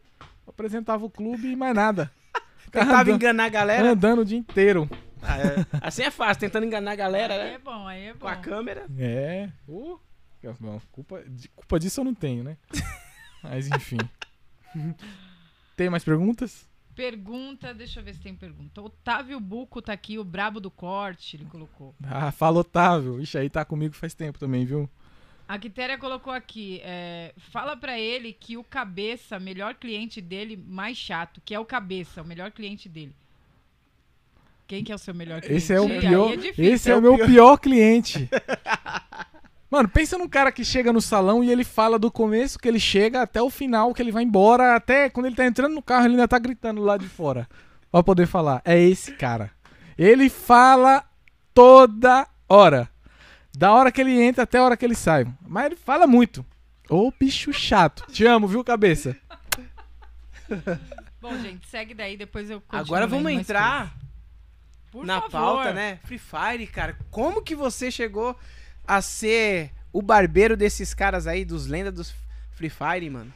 [0.47, 2.11] Apresentava o clube e mais nada.
[2.73, 3.91] Tentava andando, enganar a galera.
[3.91, 4.89] andando o dia inteiro.
[5.23, 5.67] Ah, é.
[5.81, 7.55] Assim é fácil, tentando enganar a galera, Aí né?
[7.55, 8.21] é bom, aí é bom.
[8.21, 8.87] Com a câmera.
[8.99, 9.49] É.
[9.69, 9.99] Uh,
[10.61, 12.57] bom, culpa, de- culpa disso eu não tenho, né?
[13.43, 13.99] Mas enfim.
[15.77, 16.69] Tem mais perguntas?
[16.95, 18.81] Pergunta, deixa eu ver se tem pergunta.
[18.81, 21.93] Otávio Buco tá aqui, o brabo do corte, ele colocou.
[22.05, 23.21] Ah, fala Otávio.
[23.21, 24.89] Ixi, aí tá comigo faz tempo também, viu?
[25.47, 30.97] A Quitéria colocou aqui, é, fala pra ele que o cabeça, melhor cliente dele, mais
[30.97, 33.15] chato, que é o cabeça, o melhor cliente dele.
[34.67, 35.57] Quem que é o seu melhor cliente?
[35.59, 36.33] Esse é o Aí pior.
[36.33, 36.65] é difícil.
[36.73, 38.29] esse é, o meu pior, cliente.
[39.71, 42.79] Mano, pensa num cara que chega no salão e ele fala do começo que ele
[42.79, 46.05] chega até o final, que ele vai embora, até quando ele tá entrando no carro,
[46.05, 47.49] ele ainda tá gritando lá de fora.
[47.91, 48.61] Pra poder falar.
[48.65, 49.51] É esse cara.
[49.97, 51.05] Ele fala
[51.53, 52.89] toda hora.
[53.57, 55.27] Da hora que ele entra até a hora que ele sai.
[55.47, 56.45] Mas ele fala muito.
[56.89, 58.05] Ô bicho chato.
[58.13, 59.17] Te amo, viu, cabeça?
[61.21, 63.95] Bom, gente, segue daí, depois eu continuo Agora vamos entrar
[64.93, 65.31] na favor.
[65.31, 65.99] pauta, né?
[66.05, 66.99] Free Fire, cara.
[67.11, 68.37] Como que você chegou
[68.87, 72.15] a ser o barbeiro desses caras aí, dos lendas dos
[72.53, 73.33] Free Fire, mano?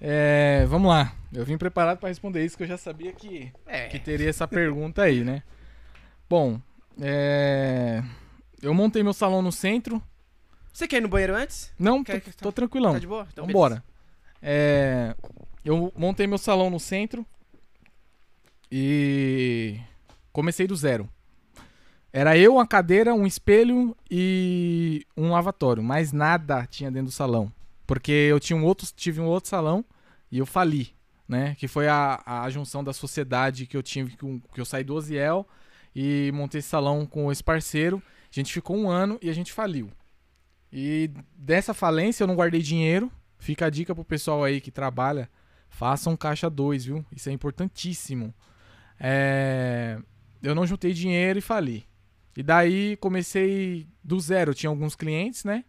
[0.00, 1.14] É, vamos lá.
[1.32, 3.88] Eu vim preparado pra responder isso, que eu já sabia que É.
[3.88, 5.42] que teria essa pergunta aí, né?
[6.28, 6.60] Bom,
[7.00, 8.02] é...
[8.62, 10.02] eu montei meu salão no centro.
[10.72, 11.72] Você quer ir no banheiro antes?
[11.78, 12.92] Não, tô, Quer que- tô tranquilão.
[12.94, 13.26] Tá de boa?
[13.32, 13.82] Então, Vambora.
[14.42, 15.14] É...
[15.64, 17.24] Eu montei meu salão no centro
[18.70, 19.78] e
[20.32, 21.08] comecei do zero.
[22.16, 25.82] Era eu, uma cadeira, um espelho e um lavatório.
[25.82, 27.52] Mais nada tinha dentro do salão.
[27.84, 29.84] Porque eu tinha um outro, tive um outro salão
[30.30, 30.94] e eu fali,
[31.28, 31.56] né?
[31.58, 35.44] Que foi a, a junção da sociedade que eu tive, que eu saí do Oziel
[35.92, 38.00] e montei esse salão com esse parceiro.
[38.30, 39.90] A gente ficou um ano e a gente faliu.
[40.72, 43.10] E dessa falência eu não guardei dinheiro.
[43.38, 45.28] Fica a dica pro pessoal aí que trabalha.
[45.68, 47.04] Faça um caixa 2, viu?
[47.10, 48.32] Isso é importantíssimo.
[49.00, 49.98] É,
[50.40, 51.84] Eu não juntei dinheiro e fali.
[52.36, 54.54] E daí comecei do zero.
[54.54, 55.64] Tinha alguns clientes, né?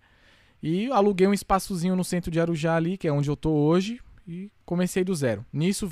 [0.62, 4.00] E aluguei um espaçozinho no centro de Arujá ali, que é onde eu tô hoje.
[4.28, 5.46] E comecei do zero.
[5.54, 5.92] Nisso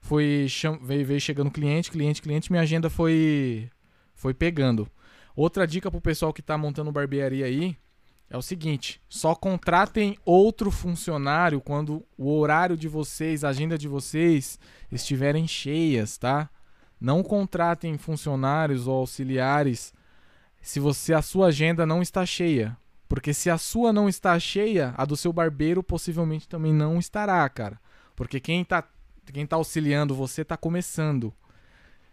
[0.00, 0.46] foi
[0.82, 2.52] veio, veio chegando cliente, cliente, cliente.
[2.52, 3.68] Minha agenda foi,
[4.14, 4.88] foi pegando.
[5.34, 7.76] Outra dica pro pessoal que tá montando barbearia aí
[8.30, 13.88] é o seguinte: só contratem outro funcionário quando o horário de vocês, a agenda de
[13.88, 14.58] vocês
[14.92, 16.48] estiverem cheias, tá?
[17.04, 19.92] Não contratem funcionários ou auxiliares
[20.62, 22.74] se você a sua agenda não está cheia,
[23.06, 27.46] porque se a sua não está cheia, a do seu barbeiro possivelmente também não estará,
[27.50, 27.78] cara.
[28.16, 28.82] Porque quem tá
[29.30, 31.30] quem tá auxiliando você tá começando.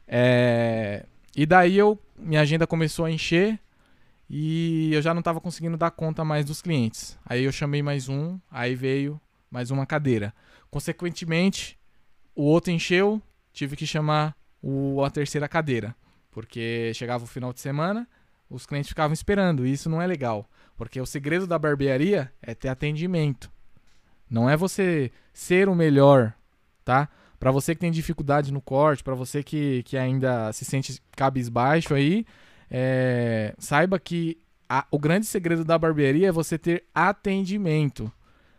[0.05, 3.57] É, e daí eu minha agenda começou a encher
[4.29, 7.17] e eu já não estava conseguindo dar conta mais dos clientes.
[7.25, 10.33] Aí eu chamei mais um, aí veio mais uma cadeira.
[10.69, 11.79] Consequentemente,
[12.35, 13.21] o outro encheu,
[13.53, 15.95] tive que chamar o, a terceira cadeira,
[16.31, 18.07] porque chegava o final de semana,
[18.49, 22.53] os clientes ficavam esperando, e isso não é legal, porque o segredo da barbearia é
[22.53, 23.51] ter atendimento.
[24.29, 26.33] Não é você ser o melhor,
[26.85, 27.09] tá?
[27.39, 31.93] Para você que tem dificuldade no corte, para você que, que ainda se sente cabisbaixo
[31.93, 32.25] aí,
[32.69, 34.37] é, saiba que
[34.69, 38.11] a- o grande segredo da barbearia é você ter atendimento.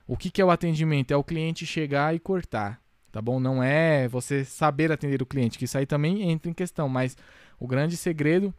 [0.07, 1.13] O que, que é o atendimento?
[1.13, 2.82] É o cliente chegar e cortar,
[3.13, 3.39] tá bom?
[3.39, 7.17] Não é você saber atender o cliente, que isso aí também entra em questão, mas
[7.61, 8.53] o grande segredo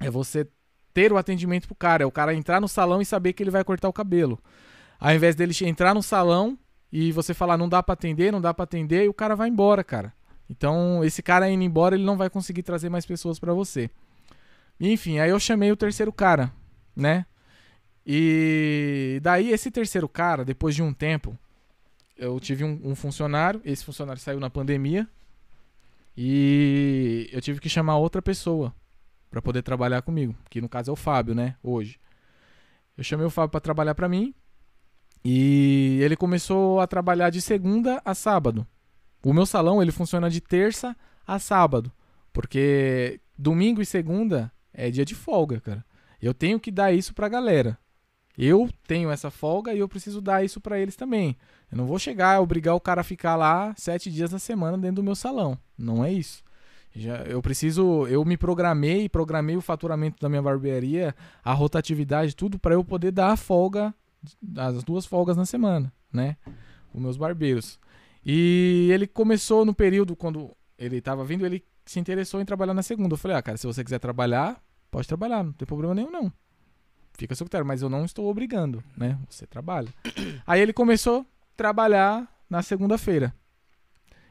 [0.00, 0.48] é você
[0.94, 3.50] ter o atendimento pro cara, é o cara entrar no salão e saber que ele
[3.50, 4.38] vai cortar o cabelo.
[4.98, 6.58] Ao invés dele entrar no salão
[6.90, 9.48] e você falar não dá pra atender, não dá pra atender, e o cara vai
[9.48, 10.12] embora, cara.
[10.48, 13.90] Então, esse cara indo embora, ele não vai conseguir trazer mais pessoas pra você.
[14.80, 16.52] Enfim, aí eu chamei o terceiro cara,
[16.96, 17.26] né?
[18.06, 21.38] E daí esse terceiro cara, depois de um tempo,
[22.18, 25.08] eu tive um, um funcionário, esse funcionário saiu na pandemia
[26.16, 28.74] e eu tive que chamar outra pessoa
[29.30, 31.56] pra poder trabalhar comigo, que no caso é o Fábio, né?
[31.62, 32.00] Hoje.
[32.96, 34.34] Eu chamei o Fábio pra trabalhar pra mim
[35.24, 38.66] e ele começou a trabalhar de segunda a sábado.
[39.22, 41.92] O meu salão ele funciona de terça a sábado,
[42.32, 45.84] porque domingo e segunda é dia de folga, cara.
[46.20, 47.78] Eu tenho que dar isso pra galera.
[48.38, 51.36] Eu tenho essa folga e eu preciso dar isso pra eles também.
[51.72, 54.78] Eu não vou chegar a obrigar o cara a ficar lá sete dias na semana
[54.78, 55.58] dentro do meu salão.
[55.76, 56.44] Não é isso.
[56.94, 62.60] Já, eu preciso, eu me programei, programei o faturamento da minha barbearia, a rotatividade, tudo
[62.60, 63.92] pra eu poder dar a folga,
[64.56, 66.36] as duas folgas na semana, né?
[66.94, 67.78] Os meus barbeiros.
[68.24, 72.82] E ele começou no período quando ele tava vindo, ele se interessou em trabalhar na
[72.82, 73.14] segunda.
[73.14, 76.32] Eu falei, ah, cara, se você quiser trabalhar, pode trabalhar, não tem problema nenhum, não.
[77.18, 79.18] Fica seu critério, mas eu não estou obrigando, né?
[79.28, 79.88] Você trabalha.
[80.46, 81.24] Aí ele começou a
[81.56, 83.34] trabalhar na segunda-feira.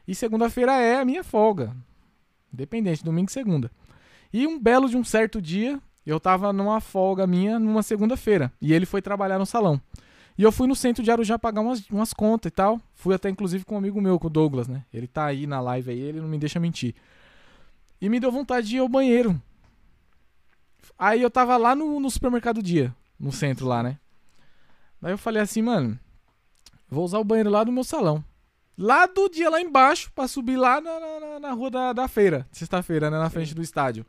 [0.06, 1.76] E segunda-feira é a minha folga.
[2.50, 3.70] Independente, domingo e segunda.
[4.32, 8.50] E um belo de um certo dia, eu tava numa folga minha numa segunda-feira.
[8.58, 9.78] E ele foi trabalhar no salão.
[10.38, 12.80] E eu fui no centro de Arujá pagar umas, umas contas e tal.
[12.94, 14.82] Fui até inclusive com um amigo meu, com o Douglas, né?
[14.90, 16.94] Ele tá aí na live aí, ele não me deixa mentir.
[18.00, 19.38] E me deu vontade de ir ao banheiro.
[20.98, 23.98] Aí eu tava lá no, no supermercado dia, no centro lá, né?
[25.00, 25.98] Daí eu falei assim, mano,
[26.88, 28.24] vou usar o banheiro lá do meu salão.
[28.76, 32.46] Lá do dia lá embaixo, pra subir lá na, na, na rua da, da feira,
[32.52, 33.18] sexta-feira, né?
[33.18, 34.04] Na frente do estádio.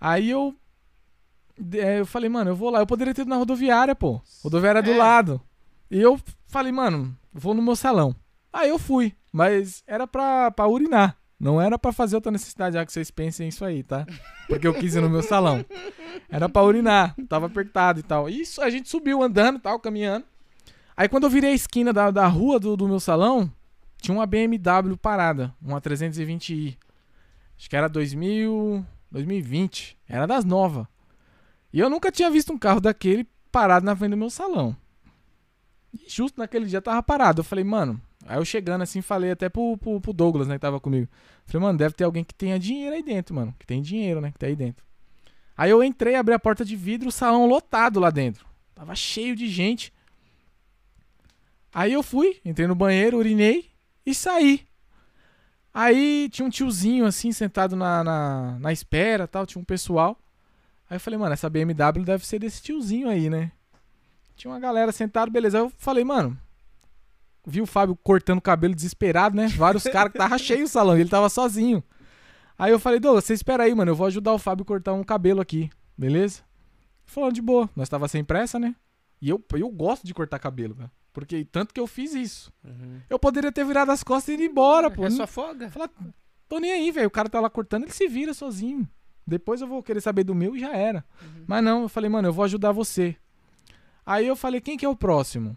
[0.00, 0.54] Aí eu.
[1.74, 2.78] é, eu falei, mano, eu vou lá.
[2.80, 4.20] Eu poderia ter ido na rodoviária, pô.
[4.44, 4.96] Rodoviária do É.
[4.96, 5.40] lado.
[5.90, 8.14] E eu falei, mano, vou no meu salão.
[8.52, 11.16] Aí eu fui, mas era pra, pra urinar.
[11.40, 14.06] Não era pra fazer outra necessidade, já que vocês pensem isso aí, tá?
[14.46, 15.64] Porque eu quis ir no meu salão.
[16.28, 18.28] Era pra urinar, tava apertado e tal.
[18.28, 20.26] Isso, a gente subiu andando e tal, caminhando.
[20.94, 23.50] Aí quando eu virei a esquina da, da rua do, do meu salão,
[23.96, 26.76] tinha uma BMW parada, uma 320i.
[27.56, 30.86] Acho que era 2000, 2020, era das novas.
[31.72, 34.76] E eu nunca tinha visto um carro daquele parado na frente do meu salão.
[35.92, 37.40] E justo naquele dia tava parado.
[37.40, 37.98] Eu falei, mano.
[38.30, 41.08] Aí eu chegando assim, falei até pro, pro, pro Douglas, né, que tava comigo.
[41.46, 43.52] Falei, mano, deve ter alguém que tenha dinheiro aí dentro, mano.
[43.58, 44.84] Que tem dinheiro, né, que tá aí dentro.
[45.56, 48.46] Aí eu entrei, abri a porta de vidro, o salão lotado lá dentro.
[48.72, 49.92] Tava cheio de gente.
[51.74, 53.68] Aí eu fui, entrei no banheiro, urinei
[54.06, 54.64] e saí.
[55.74, 60.16] Aí tinha um tiozinho assim, sentado na, na, na espera tal, tinha um pessoal.
[60.88, 63.50] Aí eu falei, mano, essa BMW deve ser desse tiozinho aí, né?
[64.36, 65.58] Tinha uma galera sentada, beleza.
[65.58, 66.38] Aí eu falei, mano,
[67.46, 69.48] vi o Fábio cortando o cabelo desesperado, né?
[69.48, 71.82] Vários caras que tava cheio o salão, ele tava sozinho.
[72.58, 74.92] Aí eu falei, Douglas, você espera aí, mano, eu vou ajudar o Fábio a cortar
[74.92, 76.42] um cabelo aqui, beleza?
[77.06, 78.74] Falando de boa, nós tava sem pressa, né?
[79.20, 80.90] E eu, eu gosto de cortar cabelo, cara.
[81.12, 82.52] Porque tanto que eu fiz isso.
[83.08, 85.04] Eu poderia ter virado as costas e ido embora, pô.
[85.04, 85.68] É sua folga?
[85.70, 85.90] Falar,
[86.48, 87.08] tô nem aí, velho.
[87.08, 88.88] O cara tá lá cortando, ele se vira sozinho.
[89.26, 91.04] Depois eu vou querer saber do meu e já era.
[91.46, 93.16] Mas não, eu falei, mano, eu vou ajudar você.
[94.04, 95.56] Aí eu falei, quem que é o próximo?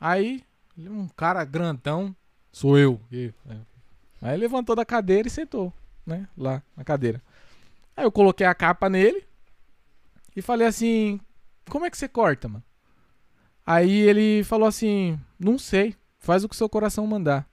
[0.00, 0.42] Aí,
[0.78, 2.14] um cara grandão,
[2.52, 3.00] sou eu.
[3.10, 3.56] E, é.
[4.22, 5.72] Aí levantou da cadeira e sentou,
[6.04, 6.26] né?
[6.36, 7.22] Lá na cadeira.
[7.96, 9.24] Aí eu coloquei a capa nele
[10.34, 11.20] e falei assim:
[11.68, 12.64] Como é que você corta, mano?
[13.64, 17.48] Aí ele falou assim: Não sei, faz o que seu coração mandar.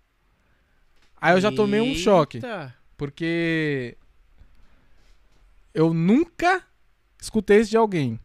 [1.20, 2.38] Aí eu já tomei um choque.
[2.38, 2.76] Eita.
[2.98, 3.98] Porque
[5.74, 6.62] eu nunca
[7.22, 8.20] escutei isso de alguém.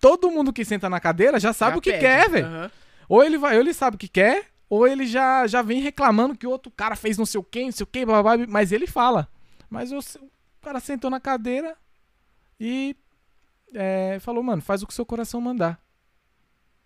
[0.00, 2.00] Todo mundo que senta na cadeira já sabe Já o que pede.
[2.02, 2.46] quer, velho.
[2.46, 2.70] Aham.
[3.08, 6.36] Ou ele vai, ou ele sabe o que quer, ou ele já, já vem reclamando
[6.36, 8.36] que o outro cara fez não sei o que, não sei o que, blá, blá,
[8.36, 9.28] blá, mas ele fala.
[9.70, 11.76] Mas eu- o cara sentou na cadeira
[12.58, 12.96] e
[13.74, 15.80] é, falou, mano, faz o que seu coração mandar.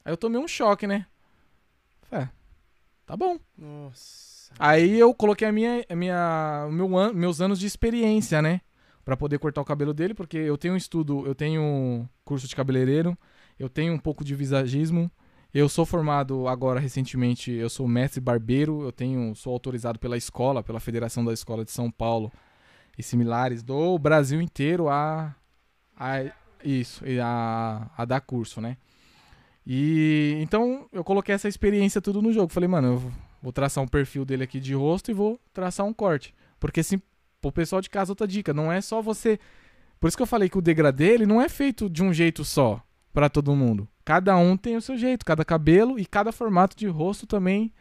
[0.04, 1.06] Aí eu tomei um choque, né?
[2.10, 2.28] É,
[3.06, 3.38] tá bom.
[3.56, 4.52] Nossa.
[4.58, 8.60] Aí eu coloquei a minha, a minha, meu an- meus anos de experiência, né?
[9.04, 12.56] Pra poder cortar o cabelo dele, porque eu tenho um estudo, eu tenho curso de
[12.56, 13.16] cabeleireiro,
[13.58, 15.10] eu tenho um pouco de visagismo,
[15.52, 20.62] eu sou formado agora recentemente, eu sou mestre barbeiro, eu tenho, sou autorizado pela escola,
[20.62, 22.32] pela Federação da Escola de São Paulo
[22.96, 25.34] e similares do Brasil inteiro a,
[25.96, 26.24] a
[26.64, 28.76] isso, a, a dar curso, né?
[29.66, 32.52] E então eu coloquei essa experiência tudo no jogo.
[32.52, 33.12] Falei, mano, eu
[33.42, 36.34] vou traçar um perfil dele aqui de rosto e vou traçar um corte.
[36.58, 37.00] Porque assim,
[37.40, 39.38] pro pessoal de casa outra dica, não é só você.
[39.98, 42.44] Por isso que eu falei que o degradê ele não é feito de um jeito
[42.44, 42.82] só
[43.12, 43.86] pra todo mundo.
[44.10, 47.72] Cada um tem o seu jeito, cada cabelo e cada formato de rosto também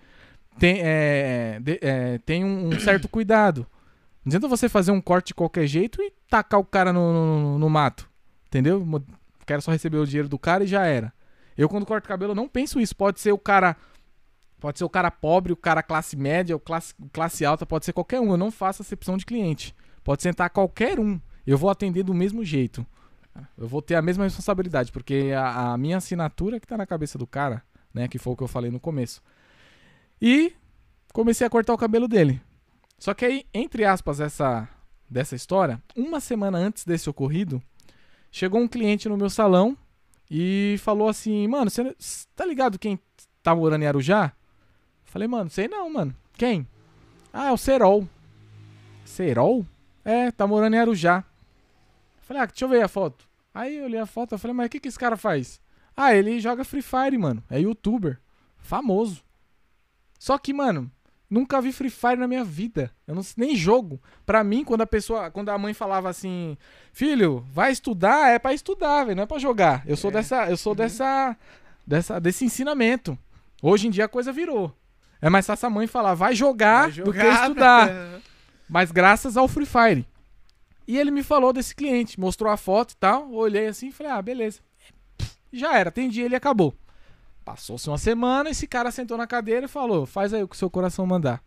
[0.59, 3.65] tem, é, de- é, tem um, um certo cuidado.
[4.23, 7.57] Não adianta você fazer um corte de qualquer jeito e tacar o cara no, no,
[7.57, 8.07] no mato.
[8.45, 8.85] Entendeu?
[9.43, 11.11] Quero só receber o dinheiro do cara e já era.
[11.57, 12.95] Eu, quando corto cabelo, não penso isso.
[12.95, 13.75] Pode ser o cara.
[14.59, 17.93] Pode ser o cara pobre, o cara classe média, o classe, classe alta, pode ser
[17.93, 18.29] qualquer um.
[18.29, 19.73] Eu não faço acepção de cliente.
[20.03, 21.19] Pode sentar qualquer um.
[21.47, 22.85] Eu vou atender do mesmo jeito.
[23.57, 27.17] Eu vou ter a mesma responsabilidade, porque a, a minha assinatura que tá na cabeça
[27.17, 27.63] do cara,
[27.93, 28.07] né?
[28.07, 29.21] Que foi o que eu falei no começo.
[30.21, 30.53] E
[31.13, 32.41] comecei a cortar o cabelo dele.
[32.97, 34.67] Só que aí, entre aspas, essa
[35.09, 37.61] dessa história, uma semana antes desse ocorrido,
[38.31, 39.75] chegou um cliente no meu salão
[40.29, 41.95] e falou assim: Mano, você
[42.35, 42.99] tá ligado quem
[43.41, 44.33] tá morando em Arujá?
[45.09, 46.15] Falei, mano, sei não, mano.
[46.33, 46.67] Quem?
[47.33, 48.07] Ah, é o Serol.
[49.03, 49.65] Serol?
[50.05, 51.23] É, tá morando em Arujá.
[52.21, 53.27] Falei, ah, deixa eu ver a foto.
[53.53, 55.59] Aí eu olhei a foto, eu falei, mas o que, que esse cara faz?
[55.95, 57.43] Ah, ele joga Free Fire, mano.
[57.49, 58.19] É youtuber.
[58.57, 59.21] Famoso.
[60.17, 60.89] Só que, mano,
[61.29, 62.91] nunca vi Free Fire na minha vida.
[63.07, 64.01] Eu não nem jogo.
[64.25, 66.57] Pra mim, quando a pessoa, quando a mãe falava assim,
[66.93, 69.83] filho, vai estudar, é para estudar, velho, não é para jogar.
[69.85, 70.13] Eu sou É.
[70.13, 70.77] dessa, eu sou Uhum.
[70.77, 71.37] dessa,
[71.85, 73.17] dessa, desse ensinamento.
[73.61, 74.73] Hoje em dia a coisa virou.
[75.21, 77.87] É mais fácil a mãe falar, vai jogar, Vai do que jogar, estudar.
[77.87, 78.21] velho.
[78.69, 80.05] Mas graças ao Free Fire.
[80.89, 83.31] E ele me falou desse cliente, mostrou a foto e tal.
[83.31, 84.59] Olhei assim e falei, ah, beleza.
[85.53, 86.73] Já era, atendi ele e acabou.
[87.45, 90.57] Passou-se uma semana, esse cara sentou na cadeira e falou: faz aí o que o
[90.57, 91.43] seu coração mandar.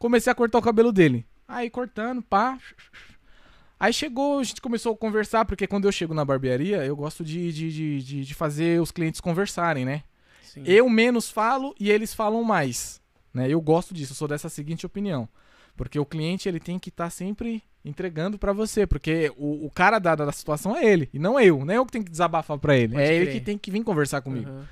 [0.00, 1.24] Comecei a cortar o cabelo dele.
[1.46, 2.58] Aí cortando, pá.
[3.78, 7.24] Aí chegou, a gente começou a conversar, porque quando eu chego na barbearia, eu gosto
[7.24, 10.02] de, de, de, de, de fazer os clientes conversarem, né?
[10.42, 10.64] Sim.
[10.66, 13.00] Eu menos falo e eles falam mais.
[13.32, 13.48] Né?
[13.48, 15.28] Eu gosto disso, eu sou dessa seguinte opinião.
[15.76, 18.86] Porque o cliente ele tem que estar sempre entregando pra você.
[18.86, 21.64] Porque o, o cara da, da situação é ele, e não eu.
[21.64, 22.94] Não é eu que tenho que desabafar pra ele.
[22.94, 23.34] Pode é ele crer.
[23.34, 24.50] que tem que vir conversar comigo.
[24.50, 24.64] Uhum.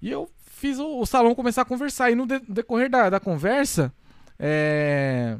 [0.00, 2.10] E eu fiz o, o salão começar a conversar.
[2.10, 3.92] E no de- decorrer da, da conversa,
[4.38, 5.38] é,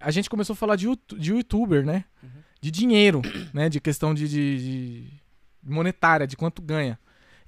[0.00, 0.86] a gente começou a falar de,
[1.16, 2.04] de youtuber, né?
[2.22, 2.28] Uhum.
[2.60, 3.22] De dinheiro,
[3.52, 3.68] né?
[3.68, 5.22] De questão de, de- de
[5.62, 6.98] monetária, de quanto ganha.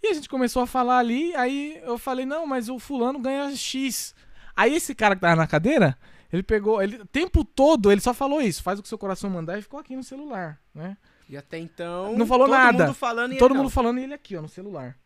[0.03, 3.55] E a gente começou a falar ali, aí eu falei, não, mas o fulano ganha
[3.57, 4.15] X.
[4.55, 5.97] Aí esse cara que tava na cadeira,
[6.33, 9.31] ele pegou, ele, o tempo todo ele só falou isso, faz o que seu coração
[9.31, 10.97] mandar e ficou aqui no celular, né?
[11.29, 12.17] E até então.
[12.17, 12.87] Não falou todo nada.
[12.87, 13.71] mundo falando e Todo ele mundo não.
[13.71, 14.97] falando e ele aqui, ó, no celular.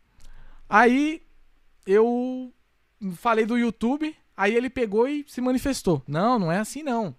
[0.69, 1.23] Aí
[1.87, 2.53] eu
[3.17, 6.03] falei do YouTube, aí ele pegou e se manifestou.
[6.07, 7.15] Não, não é assim não.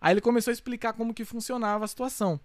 [0.00, 2.40] Aí ele começou a explicar como que funcionava a situação.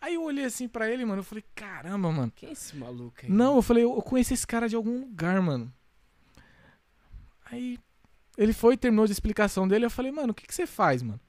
[0.00, 2.32] Aí eu olhei assim pra ele, mano, eu falei, caramba, mano.
[2.34, 3.30] Quem é esse maluco aí?
[3.30, 5.72] Não, eu falei, eu eu conheço esse cara de algum lugar, mano.
[7.46, 7.78] Aí
[8.36, 11.20] ele foi, terminou de explicação dele, eu falei, mano, o que, que você faz, mano?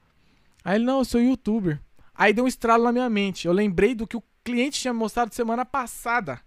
[0.64, 1.80] Aí ele, não, eu sou youtuber.
[2.14, 3.46] Aí deu um estralo na minha mente.
[3.46, 6.40] Eu lembrei do que o cliente tinha mostrado semana passada.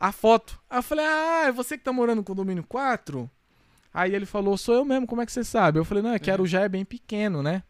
[0.00, 0.60] A foto.
[0.68, 3.30] Aí eu falei, ah, é você que tá morando no condomínio 4?
[3.94, 5.78] Aí ele falou, sou eu mesmo, como é que você sabe?
[5.78, 7.62] Eu falei, não, é que Arujá é bem pequeno, né?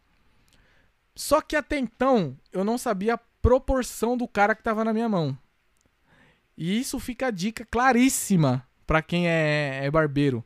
[1.15, 5.09] Só que até então, eu não sabia a proporção do cara que tava na minha
[5.09, 5.37] mão.
[6.57, 10.43] E isso fica a dica claríssima pra quem é, é barbeiro.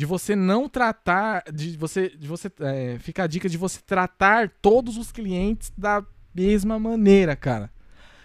[0.00, 1.44] De você não tratar.
[1.52, 2.08] De você.
[2.08, 6.02] De você é, fica a dica de você tratar todos os clientes da
[6.34, 7.70] mesma maneira, cara.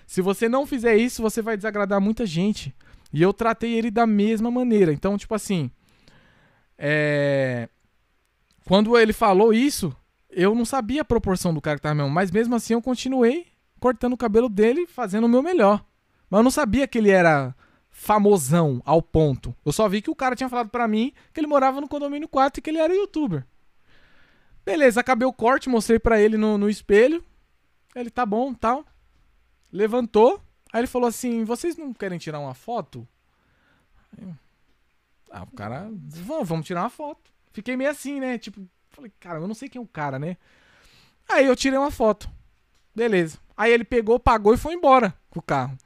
[0.07, 2.73] Se você não fizer isso, você vai desagradar muita gente.
[3.11, 4.93] E eu tratei ele da mesma maneira.
[4.93, 5.69] Então, tipo assim.
[6.77, 7.67] É.
[8.65, 9.93] Quando ele falou isso,
[10.29, 12.09] eu não sabia a proporção do cara que tava mão.
[12.09, 13.47] Mas mesmo assim eu continuei
[13.81, 15.83] cortando o cabelo dele, fazendo o meu melhor.
[16.29, 17.53] Mas eu não sabia que ele era
[17.97, 19.55] famosão ao ponto.
[19.65, 22.27] Eu só vi que o cara tinha falado pra mim que ele morava no condomínio
[22.27, 23.47] 4 e que ele era youtuber.
[24.65, 27.23] Beleza, acabei o corte, mostrei pra ele no, no espelho.
[27.95, 28.85] Ele tá bom, tal.
[29.71, 30.41] Levantou.
[30.73, 33.07] Aí ele falou assim: "Vocês não querem tirar uma foto?"
[35.31, 37.31] Ah, o cara, vamos, vamos tirar uma foto.
[37.53, 38.37] Fiquei meio assim, né?
[38.37, 40.35] Tipo, falei, cara, eu não sei quem é o cara, né?
[41.29, 42.29] Aí eu tirei uma foto.
[42.93, 43.37] Beleza.
[43.55, 45.77] Aí ele pegou, pagou e foi embora com o carro.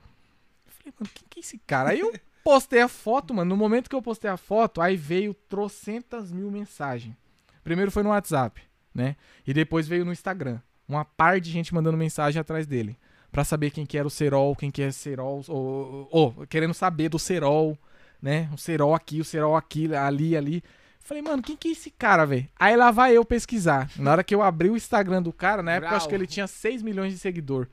[0.92, 1.90] Falei, mano, quem que é esse cara?
[1.90, 2.14] Aí eu
[2.44, 3.50] postei a foto, mano.
[3.50, 7.16] No momento que eu postei a foto, aí veio trocentas mil mensagens.
[7.64, 8.62] Primeiro foi no WhatsApp,
[8.94, 9.16] né?
[9.46, 10.60] E depois veio no Instagram.
[10.88, 12.98] Uma par de gente mandando mensagem atrás dele.
[13.32, 16.74] Pra saber quem que era o Serol, quem que é Serol, ou, ou- ou querendo
[16.74, 17.78] saber do Serol,
[18.20, 18.50] né?
[18.52, 20.64] O Serol aqui, o Serol aqui, ali, ali.
[21.00, 22.48] Falei, mano, quem que é esse cara, velho?
[22.58, 23.90] Aí lá vai eu pesquisar.
[23.98, 26.10] Na hora que eu abri o Instagram do cara, na época eu acho Brau.
[26.10, 27.68] que ele tinha 6 milhões de seguidor.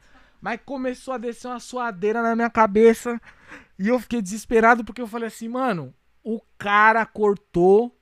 [0.46, 3.20] Mas começou a descer uma suadeira na minha cabeça.
[3.76, 5.92] E eu fiquei desesperado porque eu falei assim, mano,
[6.22, 7.92] o cara cortou,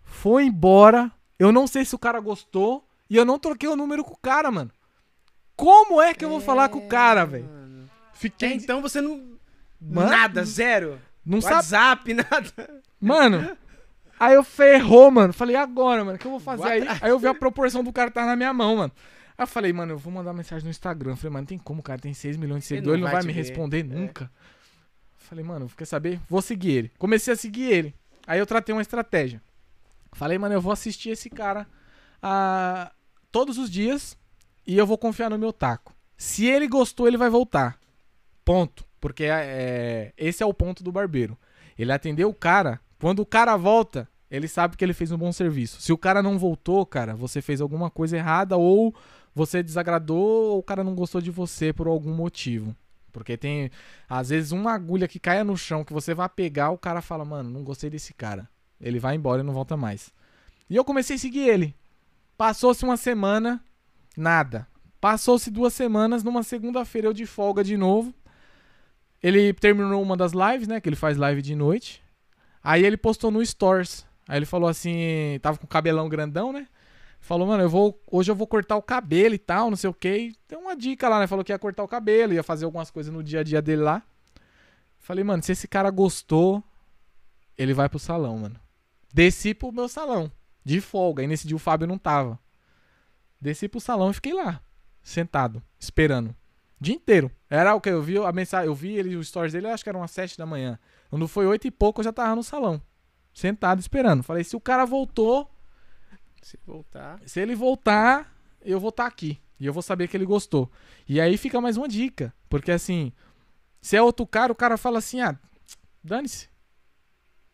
[0.00, 1.10] foi embora.
[1.36, 2.86] Eu não sei se o cara gostou.
[3.10, 4.70] E eu não troquei o número com o cara, mano.
[5.56, 7.46] Como é que eu vou falar com o cara, velho?
[7.46, 8.52] Até Fiquei.
[8.52, 9.36] então você não.
[9.80, 10.96] Mano, nada, zero.
[11.26, 11.54] Não sabe.
[11.56, 12.82] WhatsApp, nada.
[13.00, 13.56] Mano,
[14.16, 15.32] aí eu ferrou, mano.
[15.32, 16.62] Falei, e agora, mano, o que eu vou fazer?
[16.62, 16.88] What?
[16.88, 18.92] Aí, aí eu vi a proporção do cara que tá na minha mão, mano.
[19.40, 21.16] Aí eu falei, mano, eu vou mandar mensagem no Instagram.
[21.16, 23.26] Falei, mano, não tem como, cara tem 6 milhões de seguidores, não ele não vai
[23.26, 23.40] me ver.
[23.40, 23.42] É.
[23.42, 24.30] responder nunca.
[25.16, 26.20] Falei, mano, quer saber?
[26.28, 26.92] Vou seguir ele.
[26.98, 27.94] Comecei a seguir ele.
[28.26, 29.40] Aí eu tratei uma estratégia.
[30.12, 31.66] Falei, mano, eu vou assistir esse cara
[32.22, 32.92] ah,
[33.32, 34.14] todos os dias
[34.66, 35.94] e eu vou confiar no meu taco.
[36.18, 37.78] Se ele gostou, ele vai voltar.
[38.44, 38.84] Ponto.
[39.00, 41.34] Porque é, esse é o ponto do barbeiro.
[41.78, 42.78] Ele atendeu o cara.
[43.00, 45.80] Quando o cara volta, ele sabe que ele fez um bom serviço.
[45.80, 48.94] Se o cara não voltou, cara, você fez alguma coisa errada ou
[49.34, 52.74] você desagradou ou o cara não gostou de você por algum motivo.
[53.12, 53.70] Porque tem,
[54.08, 57.24] às vezes, uma agulha que caia no chão que você vai pegar, o cara fala,
[57.24, 58.48] mano, não gostei desse cara.
[58.80, 60.12] Ele vai embora e não volta mais.
[60.68, 61.74] E eu comecei a seguir ele.
[62.36, 63.62] Passou-se uma semana,
[64.16, 64.66] nada.
[65.00, 68.14] Passou-se duas semanas, numa segunda-feira eu de folga de novo.
[69.22, 70.80] Ele terminou uma das lives, né?
[70.80, 72.02] Que ele faz live de noite.
[72.62, 74.06] Aí ele postou no Stores.
[74.28, 76.68] Aí ele falou assim, tava com o cabelão grandão, né?
[77.20, 79.94] Falou, mano, eu vou, hoje eu vou cortar o cabelo e tal, não sei o
[79.94, 80.34] que.
[80.48, 81.26] Tem uma dica lá, né?
[81.26, 83.82] Falou que ia cortar o cabelo, ia fazer algumas coisas no dia a dia dele
[83.82, 84.02] lá.
[84.98, 86.64] Falei, mano, se esse cara gostou,
[87.56, 88.58] ele vai pro salão, mano.
[89.12, 90.32] Desci pro meu salão,
[90.64, 91.22] de folga.
[91.22, 92.38] E nesse dia o Fábio não tava.
[93.40, 94.60] Desci pro salão e fiquei lá,
[95.02, 96.34] sentado, esperando.
[96.80, 97.30] Dia inteiro.
[97.48, 99.90] Era o que eu vi a mensagem, eu vi ele, os stories dele, acho que
[99.90, 100.78] eram umas sete da manhã.
[101.10, 102.80] Quando foi oito e pouco, eu já tava no salão,
[103.34, 104.22] sentado esperando.
[104.22, 105.50] Falei, se o cara voltou,
[106.42, 107.20] Se voltar.
[107.26, 109.38] se ele voltar, eu vou estar aqui.
[109.58, 110.70] E eu vou saber que ele gostou.
[111.08, 112.32] E aí fica mais uma dica.
[112.48, 113.12] Porque assim,
[113.80, 115.38] se é outro cara, o cara fala assim: ah,
[116.02, 116.48] dane-se.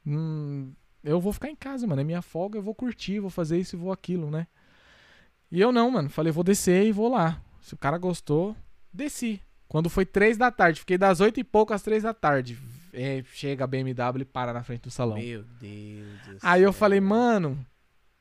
[0.07, 0.73] Hum,
[1.03, 2.01] eu vou ficar em casa, mano.
[2.01, 4.47] É minha folga, eu vou curtir, vou fazer isso e vou aquilo, né?
[5.51, 6.09] E eu não, mano.
[6.09, 7.43] Falei, vou descer e vou lá.
[7.61, 8.57] Se o cara gostou,
[8.93, 9.41] desci.
[9.69, 12.57] Quando foi três da tarde, fiquei das oito e pouco às três da tarde.
[12.93, 15.19] É, chega a BMW e para na frente do salão.
[15.19, 16.79] Meu Deus do Aí eu céu.
[16.79, 17.59] falei, mano,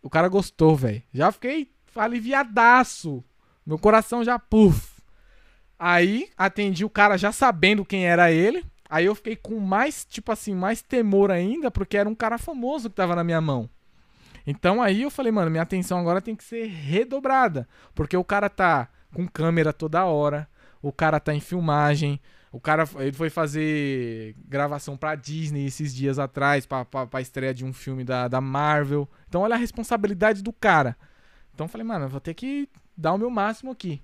[0.06, 1.02] o cara gostou, velho.
[1.12, 3.24] Já fiquei aliviadaço.
[3.66, 5.02] Meu coração já, puf.
[5.80, 8.64] Aí atendi o cara já sabendo quem era ele.
[8.88, 12.88] Aí eu fiquei com mais, tipo assim, mais temor ainda, porque era um cara famoso
[12.88, 13.68] que tava na minha mão.
[14.46, 17.68] Então aí eu falei, mano, minha atenção agora tem que ser redobrada.
[17.96, 20.48] Porque o cara tá com câmera toda hora,
[20.84, 22.22] o cara tá em filmagem,
[22.56, 27.54] o cara ele foi fazer gravação pra Disney esses dias atrás, pra, pra, pra estreia
[27.54, 29.10] de um filme da, da Marvel.
[29.28, 30.96] Então olha a responsabilidade do cara.
[31.54, 34.02] Então eu falei, mano, eu vou ter que dar o meu máximo aqui.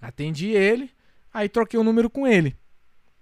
[0.00, 0.90] Atendi ele,
[1.32, 2.56] aí troquei o número com ele,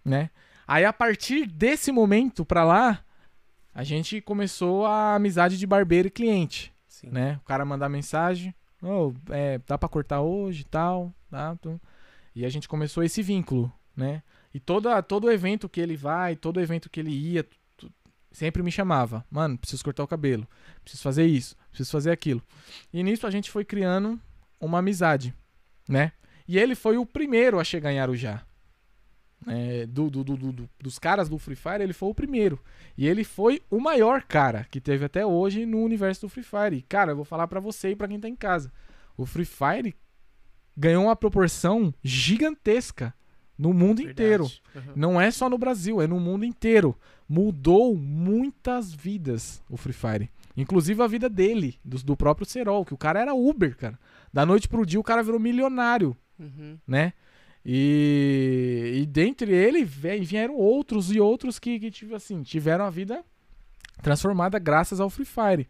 [0.05, 0.31] né?
[0.65, 3.05] Aí a partir desse momento pra lá,
[3.75, 7.09] a gente começou a amizade de barbeiro e cliente Sim.
[7.11, 7.41] né?
[7.43, 11.59] O cara mandar mensagem, oh, é, dá pra cortar hoje e tal, tá?
[12.33, 14.23] E a gente começou esse vínculo, né?
[14.55, 17.47] E toda, todo evento que ele vai, todo evento que ele ia,
[18.31, 19.25] sempre me chamava.
[19.31, 20.47] Mano, preciso cortar o cabelo,
[20.83, 22.43] preciso fazer isso, preciso fazer aquilo.
[22.93, 24.21] E nisso a gente foi criando
[24.61, 25.35] uma amizade,
[25.89, 26.13] né?
[26.47, 28.43] E ele foi o primeiro a chegar em Arujá.
[29.45, 32.61] É, do, do- do- do- do- dos caras do Free Fire, ele foi o primeiro.
[32.97, 36.77] E ele foi o maior cara que teve até hoje no universo do Free Fire.
[36.77, 38.73] E, cara, eu vou falar pra você e pra quem tá em casa.
[39.17, 39.97] O Free Fire
[40.77, 43.13] ganhou uma proporção gigantesca
[43.59, 44.13] no mundo Verdade.
[44.13, 44.45] inteiro.
[44.75, 44.93] Uhum.
[44.97, 46.97] Não é só no Brasil, é no mundo inteiro.
[47.29, 50.31] Mudou muitas vidas o Free Fire.
[50.57, 53.99] Inclusive a vida dele, do, do próprio Serol, que o cara era Uber, cara.
[54.33, 56.77] Da noite pro dia o cara virou milionário Uhum.
[56.87, 57.13] né?
[57.65, 63.25] E, e dentre ele vieram outros e outros que, que tipo assim, tiveram a vida
[64.03, 65.69] transformada graças ao Free Fire.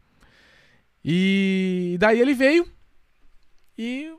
[1.05, 2.67] E daí ele veio
[3.77, 4.11] e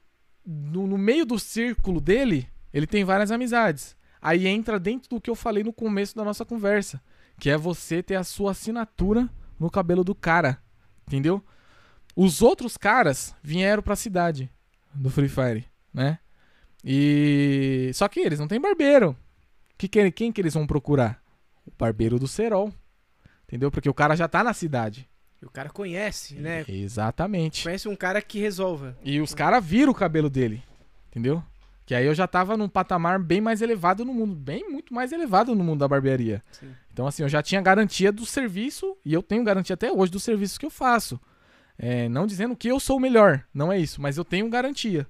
[0.45, 3.95] no, no meio do círculo dele, ele tem várias amizades.
[4.21, 7.01] Aí entra dentro do que eu falei no começo da nossa conversa,
[7.39, 9.29] que é você ter a sua assinatura
[9.59, 10.61] no cabelo do cara,
[11.07, 11.43] entendeu?
[12.15, 14.49] Os outros caras vieram pra cidade
[14.93, 16.19] do Free Fire, né?
[16.83, 19.15] E só que eles não têm barbeiro.
[19.77, 21.21] Que, que- quem que eles vão procurar?
[21.65, 22.71] O barbeiro do Serol.
[23.47, 23.71] Entendeu?
[23.71, 25.09] Porque o cara já tá na cidade.
[25.41, 26.63] E o cara conhece, né?
[26.67, 27.63] Exatamente.
[27.63, 28.97] Conhece um cara que resolva.
[29.03, 30.63] E os caras viram o cabelo dele.
[31.09, 31.43] Entendeu?
[31.85, 34.33] Que aí eu já tava num patamar bem mais elevado no mundo.
[34.35, 36.41] Bem muito mais elevado no mundo da barbearia.
[36.51, 36.71] Sim.
[36.93, 38.95] Então, assim, eu já tinha garantia do serviço.
[39.03, 41.19] E eu tenho garantia até hoje do serviço que eu faço.
[41.77, 43.43] É, não dizendo que eu sou o melhor.
[43.53, 44.01] Não é isso.
[44.01, 45.05] Mas eu tenho garantia.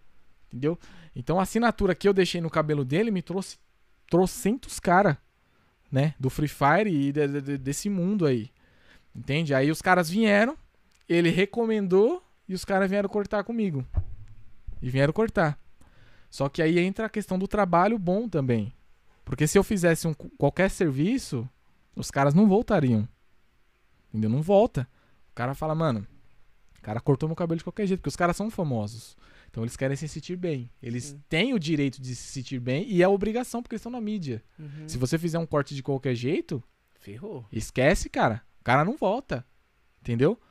[0.47, 0.79] Entendeu?
[1.15, 3.57] Então a assinatura que eu deixei no cabelo dele me trouxe
[4.09, 5.17] trocentos cara,
[5.91, 6.15] né?
[6.19, 8.49] Do Free Fire e de- de- de- desse mundo aí.
[9.15, 9.53] Entende?
[9.53, 10.57] Aí os caras vieram,
[11.07, 13.85] ele recomendou e os caras vieram cortar comigo.
[14.81, 15.57] E vieram cortar.
[16.33, 18.73] Só que aí entra a questão do trabalho bom também.
[19.23, 21.47] Porque se eu fizesse um, qualquer serviço,
[21.95, 23.07] os caras não voltariam.
[24.09, 24.31] Entendeu?
[24.31, 24.89] Não volta.
[25.29, 26.07] O cara fala, mano,
[26.79, 29.15] o cara cortou meu cabelo de qualquer jeito, porque os caras são famosos.
[29.47, 30.71] Então eles querem se sentir bem.
[30.81, 31.21] Eles Sim.
[31.29, 34.43] têm o direito de se sentir bem e é obrigação porque eles estão na mídia.
[34.57, 34.89] Uhum.
[34.89, 36.63] Se você fizer um corte de qualquer jeito,
[36.95, 37.45] Ferrou.
[37.51, 38.41] esquece, cara.
[38.59, 39.45] O cara não volta.
[40.01, 40.41] Entendeu?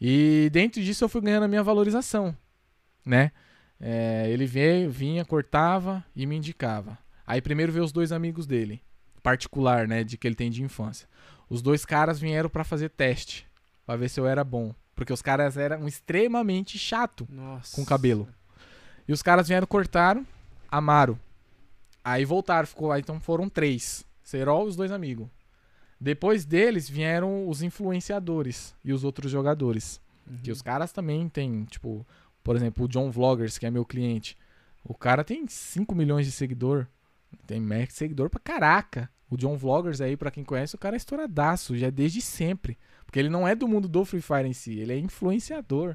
[0.00, 2.36] E dentro disso eu fui ganhando a minha valorização,
[3.06, 3.30] né?
[3.80, 6.98] É, ele veio, vinha, cortava e me indicava.
[7.26, 8.82] Aí primeiro veio os dois amigos dele,
[9.22, 11.08] particular, né, de que ele tem de infância.
[11.48, 13.46] Os dois caras vieram pra fazer teste,
[13.88, 17.74] Pra ver se eu era bom, porque os caras eram extremamente chato Nossa.
[17.74, 18.28] com cabelo.
[19.08, 20.26] E os caras vieram cortaram,
[20.70, 21.18] amaram.
[22.04, 24.04] Aí voltaram, ficou, aí então foram três.
[24.22, 25.26] Serol e os dois amigos.
[25.98, 30.02] Depois deles vieram os influenciadores e os outros jogadores.
[30.42, 32.06] Que os caras também têm, tipo,
[32.48, 34.34] por exemplo, o John Vloggers, que é meu cliente.
[34.82, 36.86] O cara tem 5 milhões de seguidor.
[37.46, 39.10] Tem seguidor pra caraca.
[39.28, 42.78] O John Vloggers aí, pra quem conhece, o cara é estouradaço, já é desde sempre.
[43.04, 45.94] Porque ele não é do mundo do Free Fire em si, ele é influenciador,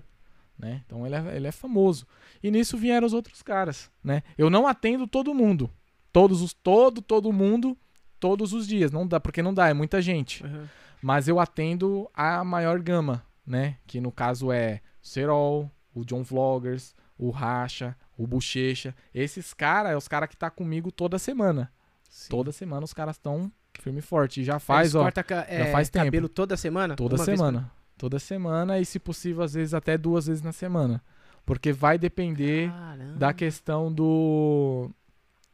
[0.56, 0.84] né?
[0.86, 2.06] Então ele é, ele é famoso.
[2.44, 4.22] E nisso vieram os outros caras, né?
[4.38, 5.72] Eu não atendo todo mundo.
[6.12, 7.76] Todos os todo todo mundo
[8.20, 10.44] todos os dias, não dá, porque não dá, é muita gente.
[10.44, 10.68] Uhum.
[11.02, 13.78] Mas eu atendo a maior gama, né?
[13.88, 18.96] Que no caso é Serol, o John Vloggers, o Racha, o Bochecha.
[19.14, 21.72] Esses caras é os caras que tá comigo toda semana.
[22.10, 22.30] Sim.
[22.30, 24.42] Toda semana os caras estão firme e forte.
[24.42, 26.06] E já faz, Eles ó, corta é, faz tempo.
[26.06, 26.96] cabelo toda semana?
[26.96, 27.72] toda Uma vez semana.
[27.98, 31.02] Toda semana e, se possível, às vezes até duas vezes na semana.
[31.46, 33.18] Porque vai depender Caramba.
[33.18, 34.90] da questão do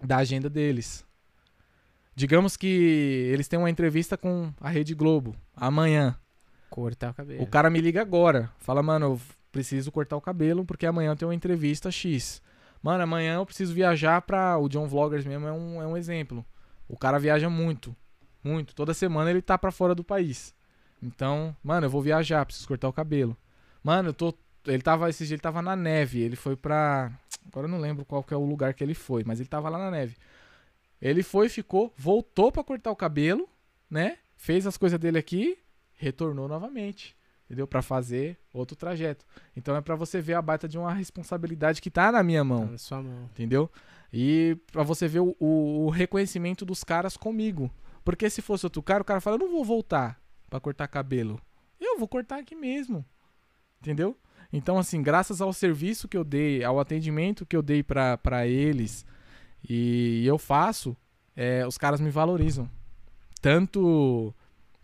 [0.03, 1.05] da agenda deles.
[2.15, 2.67] Digamos que
[3.31, 6.17] eles têm uma entrevista com a Rede Globo amanhã.
[6.69, 7.41] Cortar o cabelo.
[7.41, 8.51] O cara me liga agora.
[8.59, 9.19] Fala, mano,
[9.51, 12.41] preciso cortar o cabelo porque amanhã eu tenho uma entrevista X.
[12.81, 14.57] Mano, amanhã eu preciso viajar pra.
[14.57, 16.45] O John Vloggers mesmo é um, é um exemplo.
[16.87, 17.95] O cara viaja muito.
[18.43, 18.73] Muito.
[18.73, 20.55] Toda semana ele tá pra fora do país.
[21.01, 23.35] Então, mano, eu vou viajar, preciso cortar o cabelo.
[23.83, 24.33] Mano, eu tô.
[24.65, 25.09] Ele tava.
[25.09, 26.21] Ele tava na neve.
[26.21, 27.11] Ele foi pra.
[27.47, 29.69] Agora eu não lembro qual que é o lugar que ele foi, mas ele tava
[29.69, 30.15] lá na neve.
[31.01, 33.47] Ele foi, ficou, voltou pra cortar o cabelo,
[33.89, 34.17] né?
[34.35, 35.57] Fez as coisas dele aqui,
[35.95, 37.15] retornou novamente.
[37.49, 37.65] Entendeu?
[37.65, 39.25] Pra fazer outro trajeto.
[39.55, 42.45] Então é pra você ver a baita de uma responsabilidade que tá na minha Tá
[42.45, 42.65] mão.
[42.67, 43.23] na sua mão.
[43.31, 43.71] Entendeu?
[44.13, 47.71] E pra você ver o, o- o reconhecimento dos caras comigo.
[48.03, 51.41] Porque se fosse outro cara, o cara fala, eu não vou voltar pra cortar cabelo.
[51.81, 53.03] Eu vou cortar aqui mesmo.
[53.81, 54.15] Entendeu?
[54.53, 59.05] Então, assim, graças ao serviço que eu dei, ao atendimento que eu dei pra eles,
[59.67, 60.95] e eu faço,
[61.35, 62.69] é, os caras me valorizam.
[63.41, 64.33] Tanto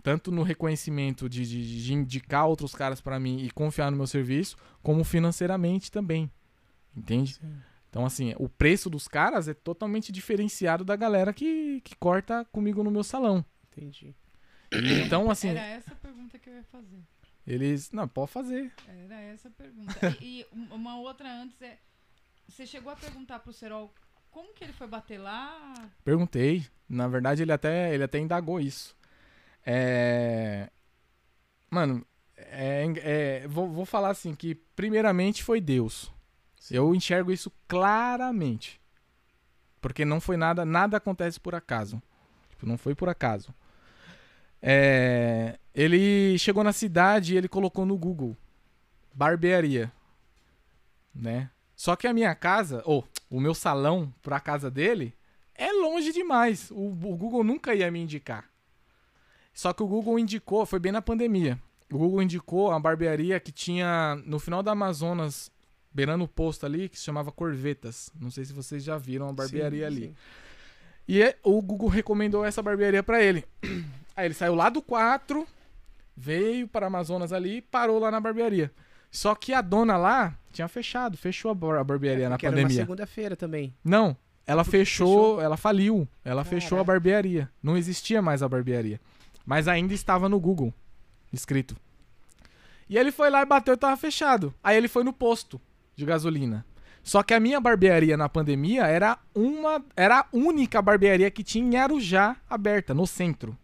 [0.06, 4.06] tanto no reconhecimento de, de- de indicar outros caras pra mim e confiar no meu
[4.06, 6.30] serviço, como financeiramente também.
[6.96, 7.40] Entende?
[7.90, 12.84] Então, assim, o preço dos caras é totalmente diferenciado da galera que, que corta comigo
[12.84, 13.44] no meu salão.
[13.72, 14.14] Entendi.
[14.72, 17.00] Então, assim, Era essa a pergunta que eu ia fazer.
[17.48, 17.92] eles.
[17.92, 18.72] Não, pode fazer.
[18.88, 19.92] Era essa a pergunta.
[20.22, 21.80] E, e um- uma outra antes é.
[22.48, 23.92] Você chegou a perguntar pro Serol
[24.30, 25.74] como que ele foi bater lá?
[26.04, 26.64] Perguntei.
[26.88, 28.96] Na verdade, ele até, ele até indagou isso.
[29.66, 30.70] É.
[31.70, 32.06] Mano,
[32.38, 32.86] é,
[33.44, 36.12] é- vou, vou falar assim: que primeiramente foi Deus.
[36.72, 38.82] Eu enxergo isso claramente.
[39.82, 42.02] Porque não foi nada, nada acontece por acaso.
[42.50, 43.54] Tipo, não foi por acaso.
[44.62, 48.36] É, ele chegou na cidade e ele colocou no Google
[49.14, 49.92] barbearia,
[51.14, 51.50] né?
[51.76, 55.14] Só que a minha casa, ou o meu salão pra casa dele
[55.54, 56.72] é longe demais.
[56.72, 58.50] O, o Google nunca ia me indicar.
[59.56, 61.58] Só que o Google indicou, foi bem na pandemia.
[61.92, 65.50] O Google indicou a barbearia que tinha no final da Amazonas,
[65.94, 68.12] beirando o posto ali, que se chamava Corvetas.
[68.20, 70.06] Não sei se vocês já viram a barbearia Sim, ali.
[70.08, 70.16] sim.
[71.08, 73.46] E é- o Google recomendou essa barbearia pra ele.
[74.16, 75.48] Aí ele saiu lá do 4,
[76.16, 78.72] veio para Amazonas ali e parou lá na barbearia.
[79.12, 82.56] Só que a dona lá tinha fechado, fechou a bar- a barbearia na Porque era
[82.56, 82.76] pandemia.
[82.82, 83.74] segunda-feira também.
[83.84, 86.08] Não, ela que fechou, ela faliu.
[86.26, 87.50] Ela fechou a barbearia.
[87.64, 89.00] Não existia mais a barbearia.
[89.46, 90.74] Mas ainda estava no Google
[91.32, 91.76] escrito.
[92.90, 94.54] E ele foi lá e bateu e tava fechado.
[94.64, 95.60] Aí ele foi no posto
[95.96, 96.66] de gasolina.
[97.04, 101.64] Só que a minha barbearia na pandemia era uma era a única barbearia que tinha
[101.64, 103.56] em Arujá aberta no centro.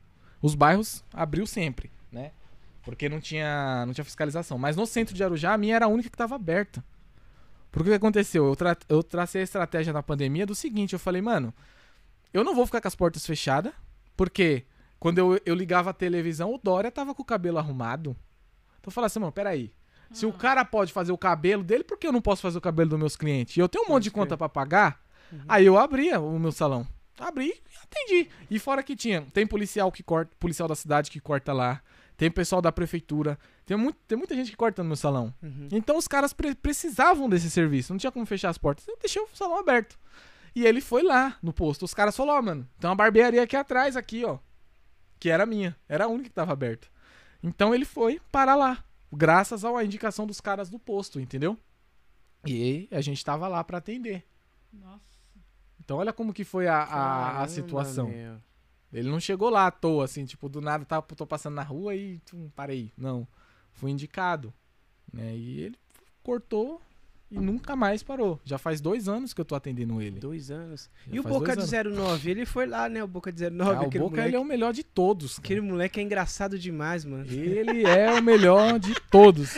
[0.42, 2.32] Os bairros abriu sempre, né?
[2.84, 5.90] Porque não tinha não tinha fiscalização, mas no centro de Arujá a minha era a
[5.90, 6.84] única que estava aberta.
[7.72, 8.46] Porque o que aconteceu?
[8.46, 11.54] Eu, tra eu tracei a estratégia na pandemia do seguinte: eu falei, mano,
[12.34, 13.74] eu não vou ficar com as portas fechadas,
[14.16, 14.66] porque
[15.02, 18.16] quando eu, eu ligava a televisão, o Dória tava com o cabelo arrumado.
[18.80, 19.74] Então eu falei assim, mano, peraí.
[20.12, 22.62] Se o cara pode fazer o cabelo dele, por que eu não posso fazer o
[22.62, 23.58] cabelo dos meus clientes?
[23.58, 25.02] E eu tenho um monte de conta pra pagar.
[25.48, 26.86] Aí eu abria o meu salão.
[27.18, 28.30] Abri e atendi.
[28.50, 31.82] E fora que tinha, tem policial que corta, policial da cidade que corta lá.
[32.16, 33.40] Tem pessoal da prefeitura.
[33.66, 35.34] Tem, muito, tem muita gente que corta no meu salão.
[35.42, 35.68] Uhum.
[35.72, 38.88] Então os caras pre- precisavam desse serviço, não tinha como fechar as portas.
[38.88, 39.98] Eu deixei o salão aberto.
[40.54, 41.86] E ele foi lá no posto.
[41.86, 44.38] Os caras falaram, ó, mano, tem uma barbearia aqui atrás, aqui, ó.
[45.22, 45.78] Que era minha.
[45.88, 46.88] Era a única que tava aberta.
[47.44, 48.84] Então ele foi parar lá.
[49.14, 51.56] Graças à indicação dos caras do posto, entendeu?
[52.44, 54.26] E a gente tava lá pra atender.
[54.74, 55.00] Nossa.
[55.80, 58.08] Então olha como que foi a, a, a situação.
[58.08, 58.42] meu.
[58.92, 61.96] Ele não chegou lá à toa, assim, tipo, do nada tá, tô passando na rua
[61.96, 62.92] e tum, parei.
[62.98, 63.28] Não.
[63.74, 64.52] Fui indicado.
[65.14, 65.36] Né?
[65.36, 65.78] E ele
[66.24, 66.82] cortou
[67.32, 68.40] e nunca mais parou.
[68.44, 70.20] Já faz dois anos que eu tô atendendo ele.
[70.20, 70.90] Dois anos.
[71.08, 72.30] Já e o Boca de 09?
[72.30, 73.02] Ele foi lá, né?
[73.02, 73.72] O Boca de 09.
[73.72, 74.28] Ah, o Boca moleque.
[74.28, 75.36] ele é o melhor de todos.
[75.36, 75.46] cara.
[75.46, 77.26] Aquele moleque é engraçado demais, mano.
[77.30, 79.58] Ele é o melhor de todos.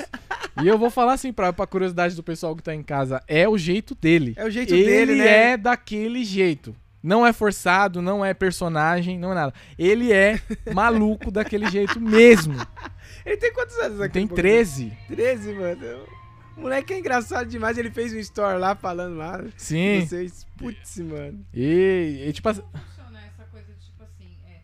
[0.62, 3.50] E eu vou falar assim, pra, pra curiosidade do pessoal que tá em casa, é
[3.50, 4.34] o jeito dele.
[4.38, 5.52] É o jeito ele dele, né?
[5.54, 6.76] é daquele jeito.
[7.02, 9.54] Não é forçado, não é personagem, não é nada.
[9.78, 10.40] Ele é
[10.74, 12.56] maluco daquele jeito mesmo.
[13.26, 14.14] Ele tem quantos anos aqui?
[14.14, 14.92] Tem 13.
[15.08, 16.23] 13, mano.
[16.56, 17.78] O moleque é engraçado demais.
[17.78, 19.44] Ele fez um story lá falando lá.
[19.58, 20.06] Sim.
[20.06, 21.46] Vocês, putz, mano.
[21.54, 24.62] E, e tipo assim, Como funciona essa coisa de tipo assim, é,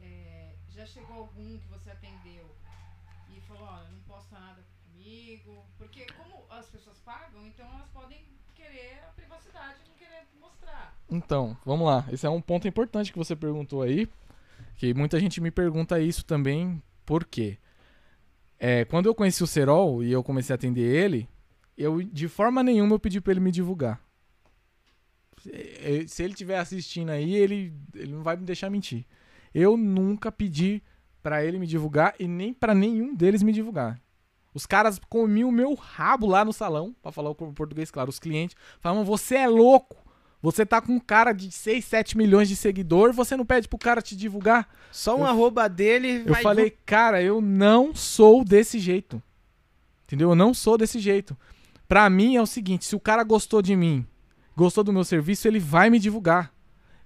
[0.00, 2.54] é, já chegou algum que você atendeu
[3.34, 8.18] e falou, olha, não posta nada comigo, porque como as pessoas pagam, então elas podem
[8.54, 10.96] querer a privacidade não querer mostrar.
[11.10, 12.06] Então, vamos lá.
[12.10, 14.08] Esse é um ponto importante que você perguntou aí.
[14.76, 16.82] Que muita gente me pergunta isso também.
[17.04, 17.58] Por quê?
[18.64, 21.28] É, quando eu conheci o Serol e eu comecei a atender ele,
[21.76, 24.00] eu de forma nenhuma eu pedi pra ele me divulgar.
[25.40, 29.04] Se- Se ele estiver assistindo aí, ele, ele não vai me deixar mentir.
[29.52, 30.80] Eu nunca pedi
[31.22, 34.00] pra ele me divulgar e nem pra nenhum deles me divulgar.
[34.54, 38.10] Os caras comiam o meu rabo lá no salão, pra falar o português claro.
[38.10, 39.96] Os clientes falavam: Você é louco.
[40.42, 43.78] Você tá com um cara de 6, 7 milhões de seguidor, você não pede pro
[43.78, 44.68] cara te divulgar?
[44.90, 46.24] Só um Eu- arroba dele.
[46.26, 49.22] Eu falei, cara, eu não sou desse jeito.
[50.04, 50.30] Entendeu?
[50.30, 51.36] Eu não sou desse jeito.
[51.86, 54.04] Pra mim é o seguinte, se o cara gostou de mim,
[54.56, 56.52] gostou do meu serviço, ele vai me divulgar.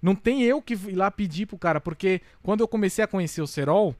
[0.00, 3.42] Não tem eu que ir lá pedir pro cara, porque quando eu comecei a conhecer
[3.42, 3.94] o Serol,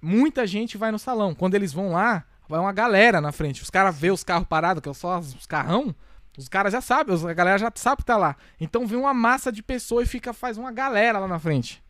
[0.00, 1.34] muita gente vai no salão.
[1.34, 3.62] Quando eles vão lá, vai uma galera na frente.
[3.62, 5.94] Os caras vê os carros parados, que é só os carrão,
[6.36, 8.36] os caras já sabem, a galera já sabe que tá lá.
[8.60, 11.82] Então vem uma massa de pessoas e fica faz uma galera lá na frente.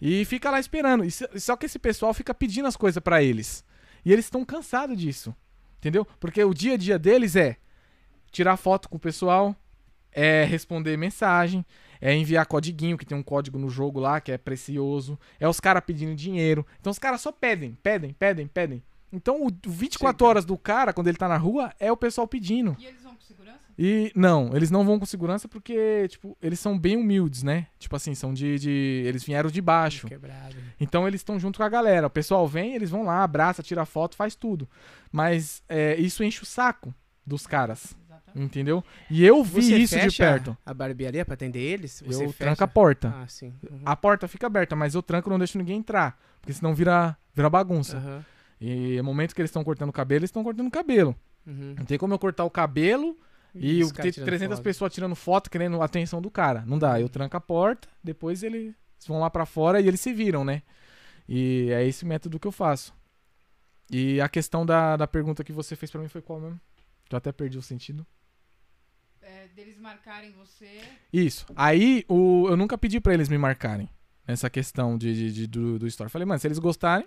[0.00, 1.04] E fica lá esperando.
[1.04, 3.64] E só que esse pessoal fica pedindo as coisas pra eles.
[4.04, 5.34] E eles estão cansados disso.
[5.78, 6.04] Entendeu?
[6.20, 7.56] Porque o dia a dia deles é
[8.30, 9.54] tirar foto com o pessoal,
[10.10, 11.64] é responder mensagem,
[12.00, 15.60] é enviar codiguinho, que tem um código no jogo lá que é precioso, é os
[15.60, 16.66] caras pedindo dinheiro.
[16.80, 18.82] Então os caras só pedem, pedem, pedem, pedem.
[19.12, 20.28] Então o o 24 Sim.
[20.28, 22.76] horas do cara, quando ele tá na rua, é o pessoal pedindo.
[22.78, 23.58] E eles vão com segurança?
[23.78, 27.66] E não, eles não vão com segurança porque, tipo, eles são bem humildes, né?
[27.78, 28.58] Tipo assim, são de.
[28.58, 30.06] de eles vieram de baixo.
[30.06, 30.54] Quebrado.
[30.54, 30.62] né?
[30.80, 32.06] Então eles estão junto com a galera.
[32.06, 34.68] O pessoal vem, eles vão lá, abraça, tira foto, faz tudo.
[35.10, 36.94] Mas é, isso enche o saco
[37.26, 37.94] dos caras.
[38.06, 38.44] Exatamente.
[38.44, 38.84] Entendeu?
[39.10, 40.56] E eu vi Você isso de perto.
[40.64, 42.02] A barbearia pra atender eles?
[42.06, 42.38] Você Eu fecha?
[42.44, 43.14] tranco a porta.
[43.16, 43.54] Ah, sim.
[43.70, 43.80] Uhum.
[43.84, 46.18] A porta fica aberta, mas eu tranco e não deixo ninguém entrar.
[46.40, 47.96] Porque senão vira, vira bagunça.
[47.98, 48.24] Aham.
[48.64, 51.16] E no momento que eles estão cortando o cabelo, eles estão cortando o cabelo.
[51.46, 51.74] Uhum.
[51.78, 53.18] Não tem como eu cortar o cabelo
[53.54, 54.64] e ter tirando 300 foto.
[54.64, 56.62] pessoas tirando foto, querendo a atenção do cara.
[56.66, 57.00] Não dá.
[57.00, 58.72] Eu tranco a porta, depois eles
[59.08, 60.62] vão lá pra fora e eles se viram, né?
[61.28, 62.94] E é esse método que eu faço.
[63.90, 66.60] E a questão da, da pergunta que você fez pra mim foi qual mesmo?
[67.10, 68.06] Já até perdi o sentido.
[69.20, 70.80] É, deles marcarem você.
[71.12, 71.46] Isso.
[71.54, 73.88] Aí o, eu nunca pedi pra eles me marcarem
[74.26, 76.10] nessa questão de, de- de- do, do story.
[76.10, 77.06] Falei, mano, se eles gostarem,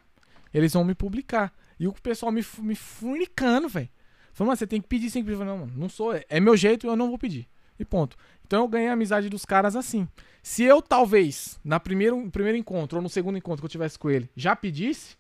[0.58, 1.54] eles vão me publicar.
[1.80, 3.90] E o pessoal me, me furnicando, velho.
[4.34, 5.34] Falei, mano, você tem que pedir sempre.
[5.34, 6.14] Eu falei, não, mano, não sou.
[6.16, 7.48] é- É meu jeito, eu não vou pedir.
[7.78, 8.16] E ponto.
[8.46, 10.08] Então eu ganhei a amizade dos caras assim.
[10.42, 13.98] Se eu, talvez, na primeiro, no primeiro encontro ou no segundo encontro que eu tivesse
[14.00, 15.18] com ele, já pedisse,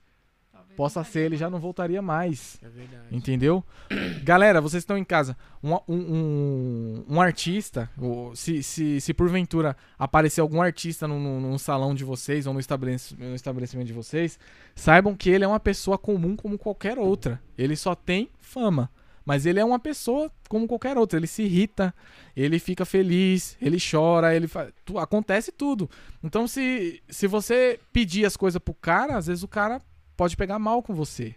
[0.75, 2.57] possa ser, ele já não voltaria mais.
[2.61, 3.03] É verdade.
[3.11, 3.63] Entendeu?
[4.23, 5.37] Galera, vocês estão em casa.
[5.63, 7.89] Um, um, um, um artista,
[8.33, 12.59] se, se, se porventura aparecer algum artista no, no, no salão de vocês ou no,
[12.59, 14.37] estabelec- no estabelecimento de vocês,
[14.75, 17.41] saibam que ele é uma pessoa comum como qualquer outra.
[17.57, 18.89] Ele só tem fama.
[19.27, 21.17] Mas ele é uma pessoa como qualquer outra.
[21.17, 21.91] Ele se irrita,
[22.35, 24.67] ele fica feliz, ele chora, ele fa...
[24.85, 25.89] tu- acontece tudo.
[26.23, 29.81] Então, se, se você pedir as coisas pro cara, às vezes o cara
[30.15, 31.35] pode pegar mal com você.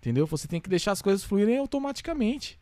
[0.00, 0.26] Entendeu?
[0.26, 2.58] Você tem que deixar as coisas fluírem automaticamente.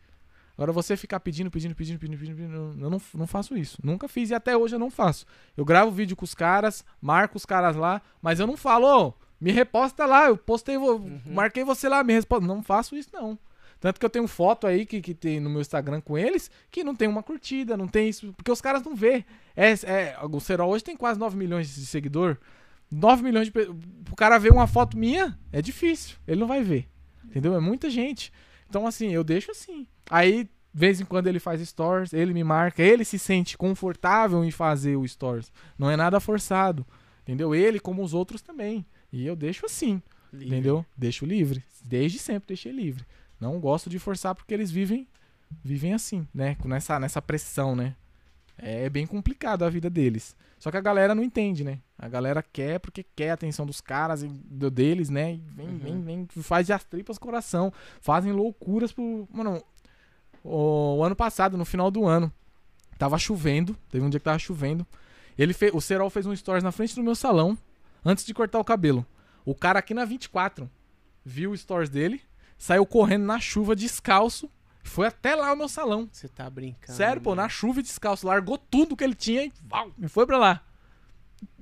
[0.57, 3.79] Agora você ficar pedindo, pedindo, pedindo, pedindo, pedindo, pedindo eu não, não faço isso.
[3.83, 5.27] Nunca fiz e até hoje eu não faço.
[5.57, 9.15] Eu gravo vídeo com os caras, marco os caras lá, mas eu não falo, ô,
[9.41, 12.47] me reposta lá, eu postei, vo- marquei você lá, me resposta.
[12.47, 13.39] Não faço isso não.
[13.81, 16.85] Tanto que eu tenho foto aí que, que tem no meu Instagram com eles que
[16.85, 19.25] não tem uma curtida, não tem isso, porque os caras não vê.
[19.57, 22.37] É, é, o Serol hoje tem quase 9 milhões de seguidor.
[22.93, 23.77] 9 milhões de pessoas.
[24.11, 26.17] O cara ver uma foto minha é difícil.
[26.27, 26.89] Ele não vai ver.
[27.25, 27.55] Entendeu?
[27.55, 28.33] É muita gente.
[28.69, 29.87] Então, assim, eu deixo assim.
[30.11, 34.45] Aí, de vez em quando ele faz stories, ele me marca, ele se sente confortável
[34.45, 35.51] em fazer o stories.
[35.79, 36.87] Não é nada forçado.
[37.23, 37.55] Entendeu?
[37.55, 38.85] Ele, como os outros também.
[39.11, 40.03] E eu deixo assim.
[40.33, 40.49] Livre.
[40.49, 40.87] Entendeu?
[40.97, 41.65] Deixo livre.
[41.83, 43.05] Desde sempre deixei livre.
[43.41, 45.09] Não gosto de forçar porque eles vivem
[45.63, 46.55] vivem assim, né?
[46.55, 47.95] Com Nessa, nessa pressão, né?
[48.57, 50.37] É bem complicado a vida deles.
[50.63, 51.81] Só que a galera não entende, né?
[51.99, 55.33] A galera quer porque quer a atenção dos caras e do deles, né?
[55.35, 55.79] E vem, Uhum.
[55.79, 57.73] vem, vem, faz de as tripas coração.
[58.01, 59.27] Fazem loucuras por.
[59.33, 59.61] Mano,
[60.45, 62.33] o, o ano passado, no final do ano.
[62.97, 64.87] Tava chovendo, teve um dia que tava chovendo.
[65.37, 67.59] Ele fe, o Serol fez um stories na frente do meu salão,
[68.05, 69.05] antes de cortar o cabelo.
[69.45, 70.71] O cara aqui na 24
[71.25, 72.21] viu o stories dele,
[72.57, 74.49] saiu correndo na chuva descalço,
[74.83, 76.09] foi até lá o meu salão.
[76.11, 76.97] Você tá brincando.
[76.97, 80.27] Sério, pô, na chuva e descalço, largou tudo que ele tinha e, val, e foi
[80.27, 80.63] pra lá.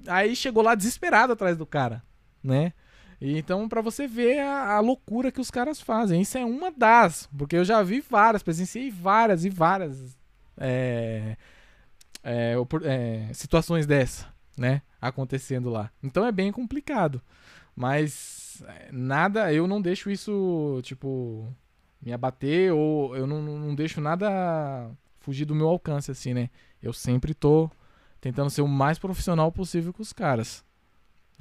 [0.07, 2.03] Aí chegou lá desesperado atrás do cara,
[2.43, 2.73] né?
[3.21, 6.23] E então, pra você ver a, a loucura que os caras fazem.
[6.23, 10.19] Isso é uma das, porque eu já vi várias, presenciei várias e várias
[10.57, 11.37] é,
[12.25, 14.27] é, é, situações dessa,
[14.57, 14.81] né?
[15.01, 15.91] Acontecendo lá.
[16.03, 17.21] Então é bem complicado.
[17.77, 21.55] Mas é, nada, eu não deixo isso, tipo,
[22.03, 26.49] me abater ou eu não, não deixo nada fugir do meu alcance, assim, né?
[26.83, 27.71] Eu sempre tô
[28.21, 30.65] tentando ser o mais profissional possível com os caras.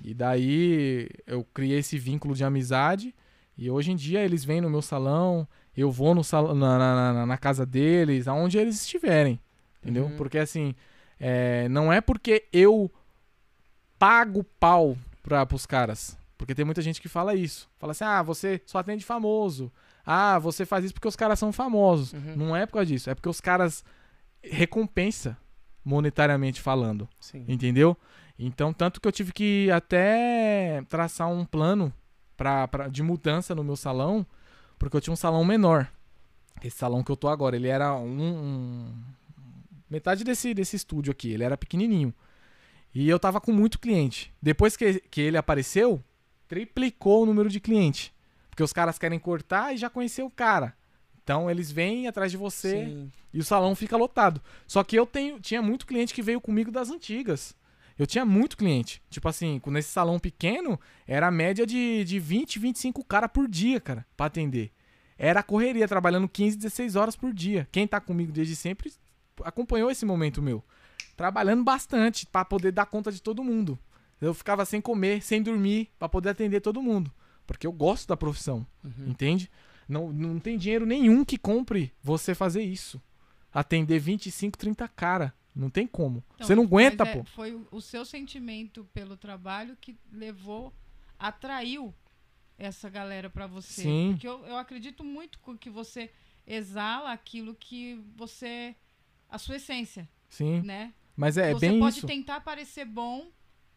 [0.04, 3.14] E daí eu criei esse vínculo de amizade
[3.58, 7.14] e hoje em dia eles vêm no meu salão, eu vou no salão, na, na,
[7.14, 9.40] na- na casa deles, aonde eles estiverem,
[9.82, 10.06] entendeu?
[10.06, 10.18] Uhum.
[10.18, 10.74] Porque assim,
[11.20, 12.90] é, não é porque eu
[13.98, 16.18] pago pau pra, pros caras.
[16.38, 17.70] Porque tem muita gente que fala isso.
[17.78, 19.72] Fala assim, ah, você só atende famoso.
[20.06, 22.14] Ah, você faz isso porque os caras são famosos.
[22.14, 22.36] Uhum.
[22.36, 23.10] Não é por causa disso.
[23.10, 23.84] É porque os caras
[24.44, 25.38] recompensa
[25.84, 27.08] monetariamente falando.
[27.20, 27.46] Sim.
[27.48, 27.96] Entendeu?
[28.38, 31.94] Então, tanto que eu tive que até traçar um plano
[32.38, 34.26] pra, pra, de mudança no meu salão,
[34.78, 35.92] porque eu tinha um salão menor.
[36.64, 38.22] Esse salão que eu tô agora, ele era um.
[38.22, 38.94] um-
[39.90, 42.14] metade desse, desse estúdio aqui, ele era pequenininho.
[42.94, 44.34] E eu tava com muito cliente.
[44.42, 46.02] Depois que, que ele apareceu,
[46.48, 48.14] triplicou o número de cliente.
[48.60, 50.76] Porque os caras querem cortar e já conhecer o cara.
[51.24, 53.12] Então eles vêm atrás de você Sim.
[53.34, 54.42] e o salão fica lotado.
[54.68, 57.56] Só que eu tenho, tinha muito cliente que veio comigo das antigas.
[57.98, 59.02] Eu tinha muito cliente.
[59.10, 63.80] Tipo assim, nesse salão pequeno, era a média de, de 20, 25 cara por dia,
[63.80, 64.74] cara, pra atender.
[65.18, 67.66] Era correria, trabalhando 15, 16 horas por dia.
[67.72, 68.92] Quem tá comigo desde sempre
[69.42, 70.62] acompanhou esse momento meu.
[71.16, 73.80] Trabalhando bastante pra poder dar conta de todo mundo.
[74.20, 77.10] Eu ficava sem comer, sem dormir, pra poder atender todo mundo.
[77.54, 78.66] Porque eu gosto da profissão.
[78.84, 79.10] Uhum.
[79.10, 79.50] Entende?
[79.88, 83.02] Não, não tem dinheiro nenhum que compre você fazer isso.
[83.52, 85.34] Atender 25, 30 cara.
[85.56, 86.24] Não tem como.
[86.36, 87.24] Então, você não aguenta, mas é- pô.
[87.26, 90.72] Foi o- seu sentimento pelo trabalho que levou,
[91.18, 91.94] atraiu
[92.58, 93.82] essa galera pra você.
[93.82, 94.10] Sim.
[94.12, 96.12] Porque eu, eu acredito muito com que você
[96.46, 98.76] exala aquilo que você.
[99.32, 100.62] a sua essência, Sim.
[100.62, 100.92] né?
[101.16, 102.08] Mas é, é você bem pode isso.
[102.08, 103.28] tentar parecer bom,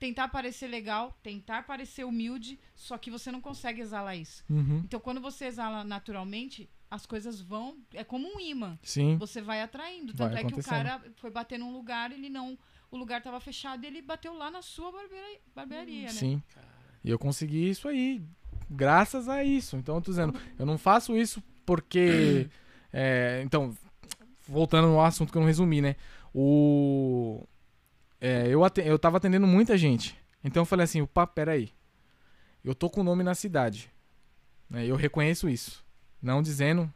[0.02, 4.44] tentar parecer legal, tentar parecer humilde, só que você não consegue exalar isso.
[4.50, 4.78] Uhum.
[4.84, 7.76] Então, quando você exala naturalmente, as coisas vão.
[7.94, 8.76] É como um imã.
[8.82, 9.16] Sim.
[9.18, 10.12] Você vai atraindo.
[10.12, 12.58] Vai Tanto é que o cara foi bater num lugar, ele não.
[12.90, 16.08] O lugar tava fechado e ele bateu lá na sua barbearia, barbearia né?
[16.08, 16.42] Sim.
[17.04, 18.20] E eu consegui isso aí.
[18.68, 19.76] Graças a isso.
[19.76, 22.50] Então eu tô dizendo, eu não faço isso porque.
[22.92, 23.72] é, então,
[24.48, 25.94] voltando no assunto que eu não resumi, né?
[26.34, 27.46] O.
[28.22, 30.16] é, eu, eu tava atendendo muita gente.
[30.44, 31.70] Então eu falei assim, opa, peraí.
[32.62, 33.90] Eu tô com nome na cidade.
[34.70, 34.86] né?
[34.86, 35.84] Eu reconheço isso.
[36.22, 36.88] Não dizendo,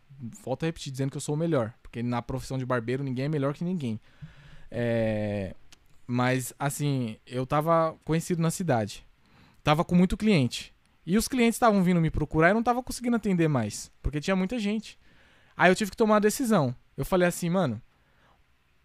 [0.44, 1.74] volto a repetir, dizendo que eu sou o melhor.
[1.82, 4.00] Porque na profissão de barbeiro ninguém é melhor que ninguém.
[4.70, 5.52] É,
[6.06, 9.04] mas, assim, eu tava conhecido na cidade.
[9.64, 10.72] Tava com muito cliente.
[11.04, 13.90] E os clientes estavam vindo me procurar e eu não tava conseguindo atender mais.
[14.00, 14.96] Porque tinha muita gente.
[15.56, 16.72] Aí eu tive que tomar uma decisão.
[16.96, 17.82] Eu falei assim, mano.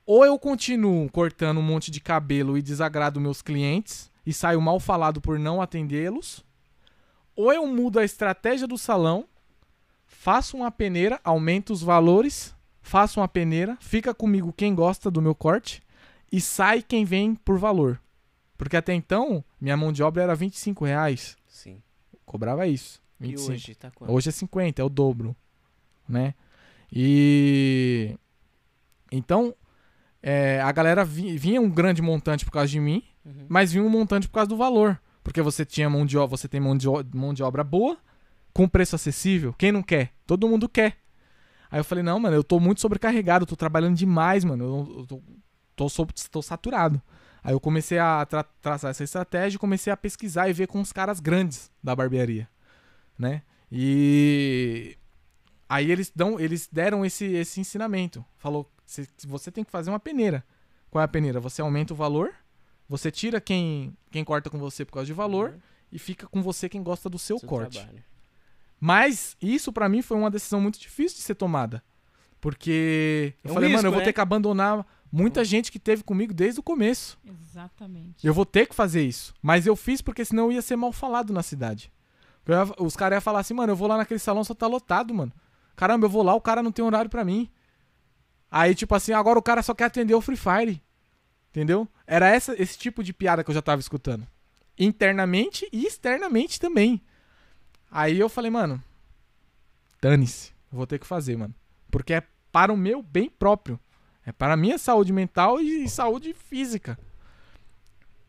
[0.05, 4.79] Ou eu continuo cortando um monte de cabelo e desagrado meus clientes e saio mal
[4.79, 6.43] falado por não atendê-los.
[7.35, 9.25] Ou eu mudo a estratégia do salão,
[10.05, 15.33] faço uma peneira, aumento os valores, faço uma peneira, fica comigo quem gosta do meu
[15.33, 15.81] corte
[16.31, 17.99] e sai quem vem por valor.
[18.57, 21.35] Porque até então, minha mão de obra era 25 reais.
[21.47, 21.81] Sim.
[22.25, 23.01] Cobrava isso.
[23.19, 23.51] E 25.
[23.51, 24.13] hoje, tá quanto?
[24.13, 25.35] Hoje é 50, é o dobro,
[26.07, 26.33] né?
[26.91, 28.15] E
[29.11, 29.55] então
[30.23, 33.45] é, a galera vi- vinha um grande montante por causa de mim, Uhum.
[33.49, 36.47] mas vinha um montante por causa do valor, porque você tinha mão de obra, você
[36.47, 37.97] tem mão de, mão de obra boa,
[38.53, 39.53] com preço acessível.
[39.57, 40.11] Quem não quer?
[40.27, 40.97] Todo mundo quer.
[41.69, 44.99] Aí eu falei não, mano, eu tô muito sobrecarregado, eu tô trabalhando demais, mano, eu,
[44.99, 45.21] eu tô,
[45.75, 47.01] tô, so- tô saturado.
[47.43, 50.81] Aí eu comecei a tra- traçar essa estratégia, e comecei a pesquisar e ver com
[50.81, 52.47] os caras grandes da barbearia,
[53.17, 53.41] né?
[53.71, 54.97] E
[55.69, 58.23] aí eles dão, eles deram esse, esse ensinamento.
[58.37, 60.43] Falou, "Cê- você tem que fazer uma peneira.
[60.89, 61.39] Qual é a peneira?
[61.39, 62.33] Você aumenta o valor,
[62.87, 65.55] você tira quem, quem corta com você por causa de valor
[65.91, 67.77] e fica com você quem gosta do seu Seu corte.
[67.79, 68.03] trabalho.
[68.79, 71.83] Mas isso pra mim foi uma decisão muito difícil de ser tomada.
[72.39, 74.05] Porque eu É um falei, mano, eu risco, vou né?
[74.05, 77.19] ter que abandonar muita gente que teve comigo desde o começo.
[77.23, 78.25] Exatamente.
[78.25, 79.33] Eu vou ter que fazer isso.
[79.41, 81.91] Mas eu fiz porque senão eu ia ser mal falado na cidade.
[82.79, 85.31] Os caras iam falar assim, mano, eu vou lá naquele salão, só tá lotado, mano.
[85.75, 87.47] Caramba, eu vou lá, o cara não tem horário pra mim.
[88.51, 90.81] Aí, tipo assim, agora o cara só quer atender o Free Fire.
[91.49, 91.87] Entendeu?
[92.05, 94.27] Era essa, esse tipo de piada que eu já tava escutando.
[94.77, 97.01] Internamente e externamente também.
[97.89, 98.81] Aí eu falei, mano,
[100.01, 100.51] dane-se.
[100.71, 101.53] Vou ter que fazer, mano.
[101.89, 103.79] Porque é para o meu bem próprio.
[104.25, 106.97] É para a minha saúde mental e saúde física.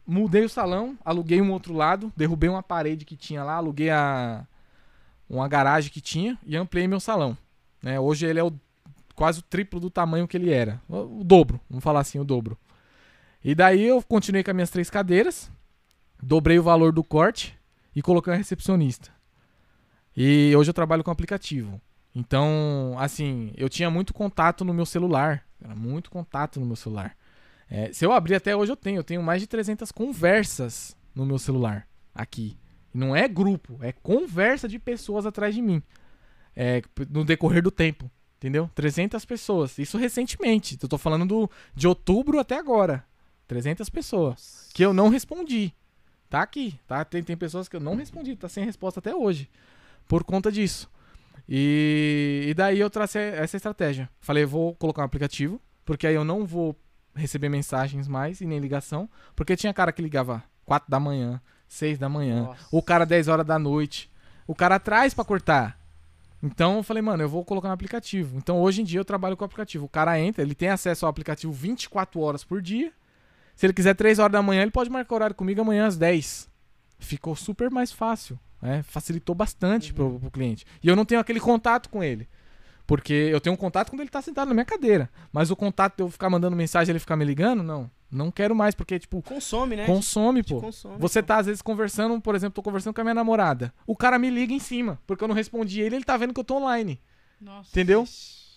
[0.07, 4.45] Mudei o salão, aluguei um outro lado, derrubei uma parede que tinha lá, aluguei a
[5.29, 7.37] uma garagem que tinha e ampliei meu salão.
[7.83, 8.01] Né?
[8.01, 8.53] Hoje ele é o,
[9.15, 10.81] quase o triplo do tamanho que ele era.
[10.89, 12.59] O, dobro, vamos falar assim, o dobro.
[13.45, 15.51] E daí eu continuei com as minhas três cadeiras,
[16.23, 17.59] dobrei o valor do corte
[17.95, 19.11] e coloquei uma recepcionista.
[20.17, 21.81] E hoje eu trabalho com aplicativo.
[22.15, 25.45] Então, assim, eu tinha muito contato no meu celular.
[25.63, 27.17] Era muito contato no meu celular.
[27.71, 28.99] É, se eu abrir até hoje, eu tenho.
[28.99, 31.89] Eu tenho mais de 300 conversas no meu celular.
[32.15, 32.59] Aqui.
[32.93, 35.83] Não é grupo, é conversa de pessoas atrás de mim.
[36.55, 38.11] É, no decorrer do tempo.
[38.43, 38.69] Entendeu?
[38.75, 39.79] 300 pessoas.
[39.79, 40.77] Isso recentemente.
[40.83, 43.05] Eu tô falando do, de outubro até agora.
[43.47, 44.69] 300 pessoas.
[44.75, 45.73] Que eu não respondi.
[46.29, 46.77] Tá aqui.
[46.89, 47.05] Tá?
[47.05, 48.35] Tem, tem pessoas que eu não respondi.
[48.35, 49.49] Tá sem resposta até hoje.
[50.09, 50.91] Por conta disso.
[51.49, 54.11] E, e daí eu tracei essa estratégia.
[54.21, 56.77] Falei, vou colocar um aplicativo, porque aí eu não vou
[57.15, 61.97] receber mensagens mais e nem ligação, porque tinha cara que ligava 4 da manhã, 6
[61.97, 62.67] da manhã, Nossa.
[62.73, 64.11] o cara 10 horas da noite,
[64.47, 65.79] o cara atrás pra cortar.
[66.43, 68.37] Então eu falei, mano, eu vou colocar no aplicativo.
[68.37, 69.85] Então hoje em dia eu trabalho com o aplicativo.
[69.85, 72.93] O cara entra, ele tem acesso ao aplicativo 24 horas por dia.
[73.55, 76.49] Se ele quiser 3 horas da manhã, ele pode marcar horário comigo amanhã às 10.
[76.99, 78.39] Ficou super mais fácil.
[78.61, 78.83] Né?
[78.83, 80.65] Facilitou bastante pro, pro cliente.
[80.83, 82.29] E eu não tenho aquele contato com ele.
[82.87, 85.09] Porque eu tenho um contato quando ele tá sentado na minha cadeira.
[85.33, 87.91] Mas o contato de eu ficar mandando mensagem e ele ficar me ligando, não.
[88.13, 89.87] Não quero mais, porque, tipo, Consome, né?
[89.87, 90.61] consome, pô.
[90.61, 91.27] consome, Você pô.
[91.29, 93.73] tá, às vezes, conversando, por exemplo, tô conversando com a minha namorada.
[93.87, 96.41] O cara me liga em cima, porque eu não respondi ele, ele tá vendo que
[96.41, 97.01] eu tô online.
[97.41, 97.71] Nossa.
[97.71, 98.07] Entendeu?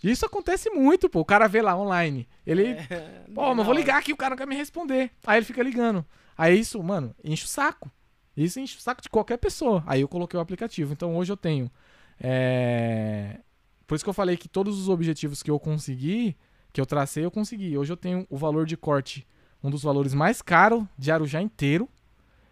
[0.04, 1.22] Isso acontece muito, pô.
[1.22, 2.28] O cara vê lá online.
[2.46, 2.64] Ele.
[2.90, 5.10] É, Pô, mas vou ligar aqui, o cara não quer me responder.
[5.26, 6.06] Aí ele fica ligando.
[6.38, 7.90] Aí isso, mano, enche o saco.
[8.38, 9.82] Isso enche o saco de qualquer pessoa.
[9.88, 10.92] Aí eu coloquei o aplicativo.
[10.94, 11.72] Então hoje eu tenho.
[12.20, 13.40] é,
[13.88, 16.36] Por isso que eu falei que todos os objetivos que eu consegui,
[16.74, 17.78] que eu tracei, eu consegui.
[17.78, 19.26] Hoje eu tenho o valor de corte,
[19.66, 21.90] um dos valores mais caros de Arujá inteiro.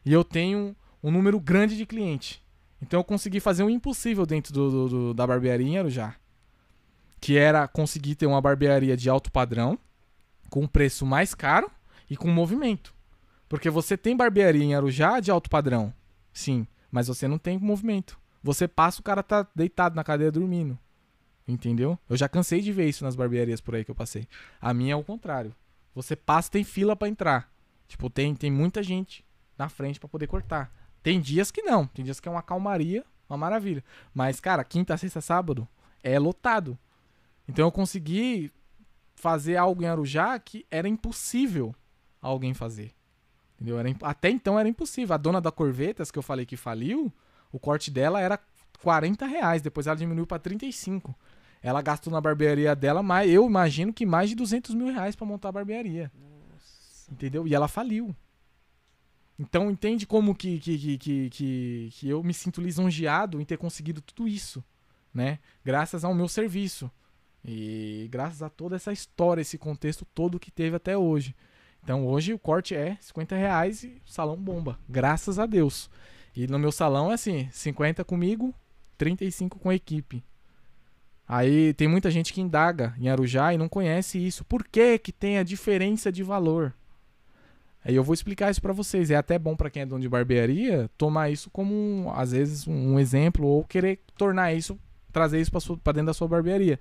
[0.05, 2.41] E eu tenho um número grande de cliente.
[2.81, 6.15] Então eu consegui fazer o impossível dentro do, do- do- da barbearia em Arujá.
[7.21, 9.77] Que era conseguir ter uma barbearia de alto padrão,
[10.49, 11.69] com um preço mais caro
[12.09, 12.93] e com movimento.
[13.47, 15.93] Porque você tem barbearia em Arujá de alto padrão,
[16.33, 18.19] sim, mas você não tem movimento.
[18.41, 20.77] Você passa, o cara tá deitado na cadeira dormindo.
[21.47, 21.97] Entendeu?
[22.09, 24.27] Eu já cansei de ver isso nas barbearias por aí que eu passei.
[24.61, 25.53] A minha é o contrário.
[25.93, 27.51] Você passa, tem fila pra entrar.
[27.87, 29.25] Tipo, tem, tem muita gente
[29.57, 30.71] na frente pra poder cortar.
[31.01, 31.85] Tem dias que não.
[31.85, 33.83] Tem dias que é uma calmaria, uma maravilha.
[34.13, 35.67] Mas, cara, quinta, sexta, sábado
[36.01, 36.77] é lotado.
[37.47, 38.51] Então eu consegui
[39.15, 41.75] fazer algo em Arujá que era impossível
[42.21, 42.93] alguém fazer.
[43.55, 43.79] Entendeu?
[43.79, 45.13] Era, até então era impossível.
[45.13, 47.11] A dona da Corvetas, que eu falei que faliu,
[47.51, 48.39] o corte dela era
[48.81, 49.61] 40 reais.
[49.61, 51.15] Depois ela diminuiu pra 35.
[51.63, 55.25] Ela gastou na barbearia dela, mas eu imagino que mais de 200 mil reais pra
[55.25, 56.11] montar a barbearia.
[57.09, 57.47] Entendeu?
[57.47, 58.13] E ela faliu.
[59.39, 63.57] Então entende como que, que, que, que, que, que eu me sinto lisonjeado em ter
[63.57, 64.63] conseguido tudo isso,
[65.13, 65.39] né?
[65.63, 66.91] Graças ao meu serviço.
[67.45, 71.33] E graças a toda essa história, esse contexto todo que teve até hoje.
[71.81, 74.79] Então hoje o corte é 50 reais e o salão bomba.
[74.87, 75.89] Graças a Deus.
[76.35, 78.53] E no meu salão é assim, 50 comigo,
[78.97, 80.23] 35 com a equipe.
[81.35, 84.45] Aí tem muita gente que indaga em Arujá e não conhece isso.
[84.45, 86.75] Por que que tem a diferença de valor?
[87.83, 89.09] Aí eu vou explicar isso pra vocês.
[89.09, 92.99] É até bom pra quem é dono de barbearia tomar isso como, às vezes, um
[92.99, 94.79] exemplo ou querer tornar isso,
[95.11, 96.79] trazer isso pra dentro da sua barbearia.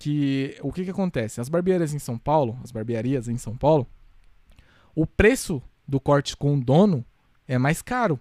[0.00, 1.40] Que o que que acontece?
[1.40, 3.86] As barbearias em São Paulo, as barbearias em São Paulo,
[4.96, 7.04] o preço do corte com o dono
[7.46, 8.18] é mais caro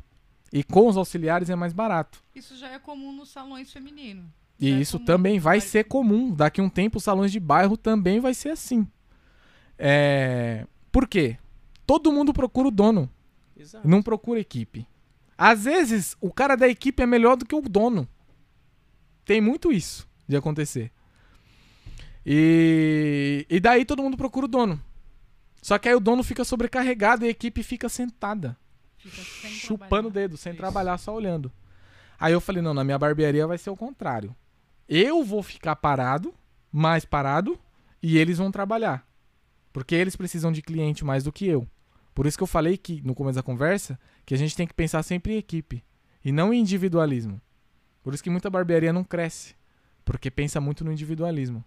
[0.53, 2.22] e com os auxiliares é mais barato.
[2.35, 4.45] Isso já é comum nos salões femininos.
[4.59, 5.06] E é isso comum.
[5.06, 6.34] também vai ser comum.
[6.34, 8.88] Daqui a um tempo, os salões de bairro também vai ser assim.
[9.77, 10.66] É...
[10.92, 11.38] Por quê?
[11.85, 13.09] Todo mundo procura o dono,
[13.56, 13.88] Exato.
[13.88, 14.88] não procura equipe.
[15.38, 18.08] Às vezes, o cara da equipe é melhor do que o dono.
[19.25, 20.92] Tem muito isso de acontecer.
[22.25, 24.82] E, e daí todo mundo procura o dono.
[25.61, 28.58] Só que aí o dono fica sobrecarregado e a equipe fica sentada
[29.09, 30.58] Fica chupando o dedo, sem Isso.
[30.58, 31.51] trabalhar, só olhando.
[32.19, 34.35] Aí eu falei, não, na minha barbearia vai ser o contrário.
[34.88, 36.34] Eu vou ficar parado,
[36.72, 37.60] mais parado,
[38.02, 39.08] e eles vão trabalhar.
[39.74, 41.68] Porque eles precisam de cliente mais do que eu.
[42.14, 44.74] Por isso que eu falei que, no começo da conversa, que a gente tem que
[44.74, 45.84] pensar sempre em equipe.
[46.24, 47.42] E não em individualismo.
[48.02, 49.56] Por isso que muita barbearia não cresce.
[50.06, 51.64] Porque pensa muito no individualismo.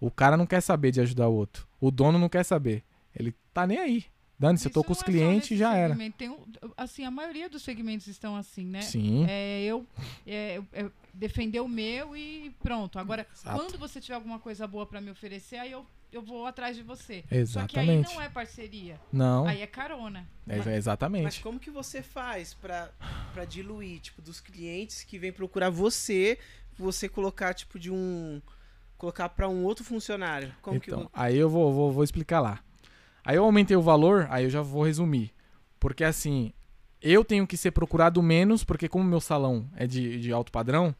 [0.00, 1.68] O cara não quer saber de ajudar o outro.
[1.80, 2.82] O dono não quer saber.
[3.14, 4.04] Ele tá nem aí.
[4.38, 5.94] Dane-se, eu tô com os é só clientes e já era.
[5.94, 6.44] segmento, tem um-
[6.76, 8.82] assim, a maioria dos segmentos estão assim, né?
[8.82, 9.24] Sim.
[9.28, 9.86] É, eu,
[10.26, 12.98] é, eu- eu defender o meu e pronto.
[12.98, 13.56] Agora, Exato.
[13.56, 16.82] quando você tiver alguma coisa boa pra me oferecer, aí eu, eu vou atrás de
[16.82, 17.24] você.
[17.30, 17.72] Só Exatamente.
[17.72, 17.78] que
[18.10, 19.00] aí não é parceria.
[19.10, 20.28] Não, Aí é carona.
[20.46, 21.40] é, Mas exatamente.
[21.40, 22.90] como que você faz pra,
[23.32, 26.38] pra diluir, tipo, dos clientes que vêm procurar você,
[26.78, 28.42] você colocar, tipo, de um...
[28.98, 30.54] Colocar pra um outro funcionário?
[30.62, 31.10] Como então, que...
[31.12, 32.60] aí eu vou, vou, vou explicar lá.
[33.26, 35.32] Aí eu aumentei o valor, aí eu já vou resumir.
[35.80, 36.52] Porque assim,
[37.02, 40.94] eu tenho que ser procurado menos, porque como meu salão é de, de alto padrão,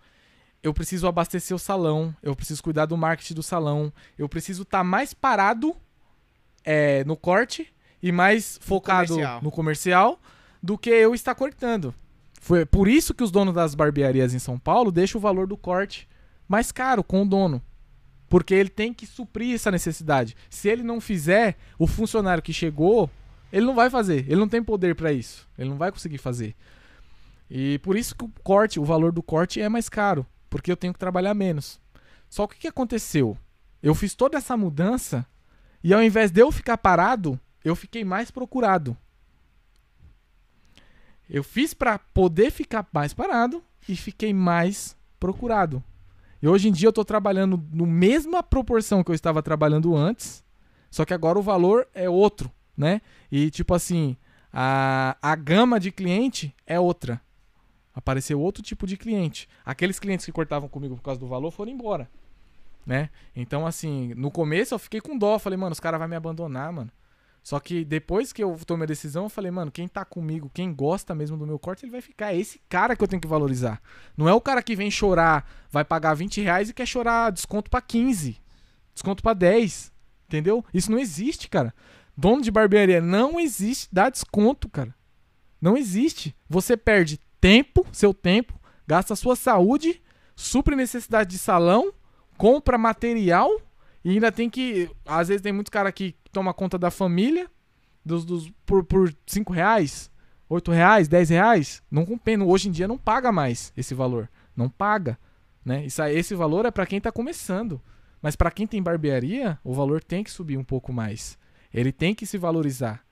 [0.61, 4.83] eu preciso abastecer o salão, eu preciso cuidar do marketing do salão, eu preciso estar
[4.83, 5.77] mais parado
[6.65, 7.73] é, no corte
[8.03, 9.41] e mais focado comercial.
[9.41, 10.21] no comercial
[10.61, 11.95] do que eu estar cortando.
[12.41, 15.57] Foi por isso que os donos das barbearias em São Paulo deixam o valor do
[15.57, 16.09] corte
[16.49, 17.63] mais caro com o dono.
[18.29, 20.37] Porque ele tem que suprir essa necessidade.
[20.51, 23.09] Se ele não fizer, o funcionário que chegou,
[23.53, 24.25] ele não vai fazer.
[24.27, 25.49] Ele não tem poder pra isso.
[25.57, 26.55] Ele não vai conseguir fazer.
[27.51, 30.77] E por isso que o corte, o valor do corte é mais caro, porque eu
[30.77, 31.81] tenho que trabalhar menos.
[32.29, 33.39] Só que o que aconteceu?
[33.83, 35.25] Eu fiz toda essa mudança
[35.83, 38.97] e ao invés de eu ficar parado, eu fiquei mais procurado.
[41.29, 45.83] Eu fiz pra poder ficar mais parado e fiquei mais procurado.
[46.47, 50.45] E hoje em dia eu tô trabalhando no mesma proporção que eu estava trabalhando antes,
[50.89, 53.01] só que agora o valor é outro, né?
[53.33, 54.17] E tipo assim,
[54.53, 57.21] a, a gama de cliente é outra.
[57.93, 59.49] Apareceu outro tipo de cliente.
[59.65, 62.09] Aqueles clientes que cortavam comigo por causa do valor foram embora,
[62.87, 63.11] né?
[63.35, 66.73] Então assim, no começo eu fiquei com dó, falei, mano, os caras vão me abandonar,
[66.73, 66.93] mano.
[67.47, 70.75] Só que depois que eu tomei a decisão, eu falei, mano, quem tá comigo, quem
[70.75, 72.35] gosta mesmo do meu corte, ele vai ficar.
[72.35, 73.81] É esse cara que eu tenho que valorizar.
[74.17, 77.71] Não é o cara que vem chorar, vai pagar 20 reais e quer chorar desconto
[77.71, 78.43] pra 15,
[78.93, 79.93] desconto pra 10.
[80.27, 80.65] Entendeu?
[80.75, 81.73] Isso não existe, cara.
[82.17, 84.93] Dono de barbearia não existe dar desconto, cara.
[85.61, 86.35] Não existe.
[86.49, 88.59] Você perde tempo, seu tempo,
[88.89, 90.03] gasta sua saúde,
[90.35, 91.93] supre necessidade de salão,
[92.37, 93.49] compra material
[94.05, 94.91] e ainda tem que.
[95.05, 97.51] Às vezes tem muitos caras que toma conta da família
[98.05, 100.11] dos, dos, por, por 5 reais,
[100.51, 101.83] 8 reais, 10 reais.
[101.91, 102.45] Não compensa.
[102.45, 104.29] Hoje em dia não paga mais esse valor.
[104.55, 105.19] Não paga.
[105.65, 105.87] Né?
[105.87, 107.81] Isso, esse valor é para quem tá começando.
[108.21, 111.39] Mas para quem tem barbearia, o valor tem que subir um pouco mais.
[111.73, 113.03] Ele tem que se valorizar.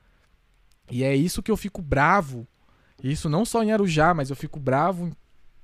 [0.90, 2.46] E é isso que eu fico bravo.
[3.02, 5.10] Isso não só em Arujá, mas eu fico bravo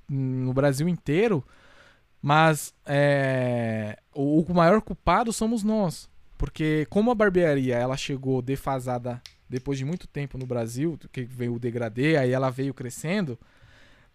[0.09, 1.45] no Brasil inteiro.
[2.19, 6.09] Mas é, o, o maior culpado somos nós.
[6.41, 11.53] Porque como a barbearia ela chegou defasada depois de muito tempo no Brasil, que veio
[11.53, 13.37] o degradê, aí ela veio crescendo,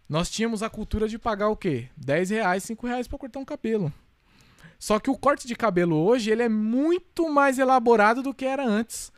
[0.09, 1.89] nós tínhamos a cultura de pagar o quê?
[1.97, 3.93] 10 reais, 5 reais pra cortar um cabelo.
[4.77, 8.67] Só que o corte de cabelo hoje, ele é muito mais elaborado do que era
[8.67, 9.13] antes.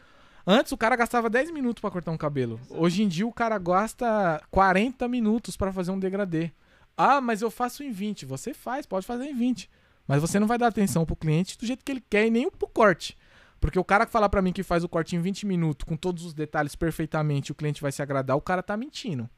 [0.47, 2.61] Antes o cara gastava 10 minutos pra cortar um cabelo.
[2.69, 6.51] Hoje em dia o cara gasta 40 minutos pra fazer um degradê.
[6.95, 8.27] Ah, mas eu faço em 20.
[8.27, 9.70] Você faz, pode fazer em 20.
[10.09, 12.51] Mas você não vai dar atenção pro cliente do jeito que ele quer e nem
[12.51, 13.17] pro corte.
[13.61, 15.97] Porque o cara que falar pra mim que faz o corte em 20 minutos, com
[15.97, 19.28] todos os detalhes perfeitamente, o cliente vai se agradar, o cara tá mentindo.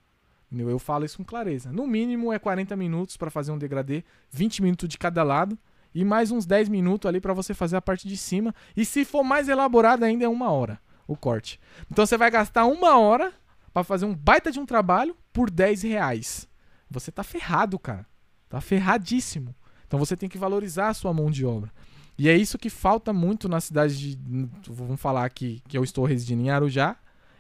[0.53, 1.73] Eu falo isso com clareza.
[1.73, 5.59] No mínimo é 40 minutos pra fazer um degradê, 20 minutos de cada lado
[5.95, 8.55] e mais uns 10 minutos ali pra você fazer a parte de cima.
[8.77, 11.61] E se for mais elaborado ainda é uma hora o corte.
[11.91, 13.33] Então você vai gastar uma hora
[13.73, 16.49] pra fazer um baita de um trabalho por 10 reais.
[16.89, 18.07] Você tá ferrado, cara.
[18.49, 19.55] Tá ferradíssimo.
[19.91, 21.69] Então você tem que valorizar a sua mão de obra.
[22.17, 24.49] E é isso que falta muito na cidade de.
[24.69, 26.95] Vamos falar aqui que eu estou residindo em Arujá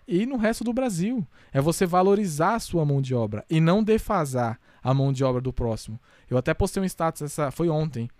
[0.08, 1.24] e no resto do Brasil.
[1.52, 5.40] É você valorizar a sua mão de obra e não defasar a mão de obra
[5.40, 6.00] do próximo.
[6.28, 8.10] Eu até postei um status, essa, foi ontem,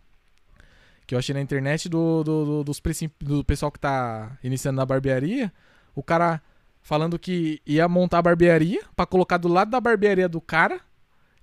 [1.09, 2.81] que eu achei na internet do, do, do- dos,
[3.19, 5.53] do pessoal que tá iniciando na barbearia.
[5.93, 6.41] O cara
[6.83, 10.81] falando que ia montar a barbearia pra colocar do lado da barbearia do cara,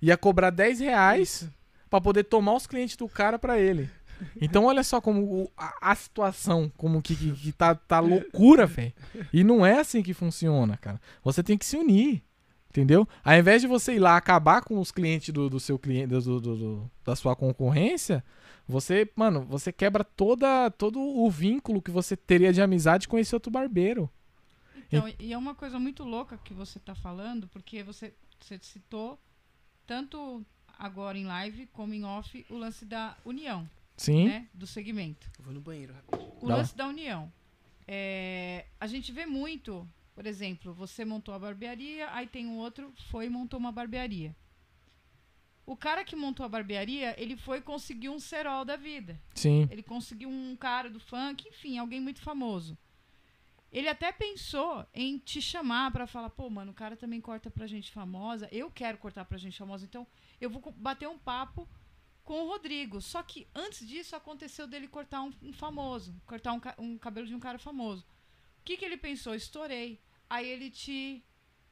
[0.00, 1.50] ia cobrar 10 reais
[1.90, 3.88] pra poder tomar os clientes do cara pra ele.
[4.40, 8.92] Então olha só como a, a situação, como que, que, que tá, tá loucura, velho.
[9.32, 11.00] E não é assim que funciona, cara.
[11.22, 12.22] Você tem que se unir.
[12.70, 13.08] Entendeu?
[13.24, 16.40] Ao invés de você ir lá acabar com os clientes do, do seu cliente, do,
[16.40, 18.22] do- da sua concorrência,
[18.68, 23.34] você, mano, você quebra toda, todo o vínculo que você teria de amizade com esse
[23.34, 24.08] outro barbeiro.
[24.86, 29.18] Então, e é uma coisa muito louca que você está falando, porque você, você citou,
[29.86, 30.44] tanto
[30.78, 34.28] agora em live como em off, o lance da união, Sim.
[34.28, 34.48] né?
[34.54, 35.30] Do segmento.
[35.38, 36.32] Eu vou no banheiro rapidinho.
[36.40, 36.56] O Dá lá.
[36.60, 37.32] lance da união.
[37.86, 42.92] É, a gente vê muito, por exemplo, você montou a barbearia, aí tem um outro,
[43.10, 44.34] foi e montou uma barbearia.
[45.66, 49.20] O cara que montou a barbearia, ele foi conseguir um cerol da vida.
[49.34, 49.68] Sim.
[49.70, 52.76] Ele conseguiu um cara do funk, enfim, alguém muito famoso.
[53.70, 57.66] Ele até pensou em te chamar pra falar, pô, mano, o cara também corta pra
[57.66, 60.06] gente famosa, eu quero cortar pra gente famosa, então
[60.40, 61.68] eu vou bater um papo
[62.24, 63.00] com o Rodrigo.
[63.00, 67.34] Só que antes disso aconteceu dele cortar um, um famoso, cortar um, um cabelo de
[67.34, 68.02] um cara famoso.
[68.60, 69.34] O que, que ele pensou?
[69.34, 70.00] Estourei.
[70.28, 71.24] Aí ele te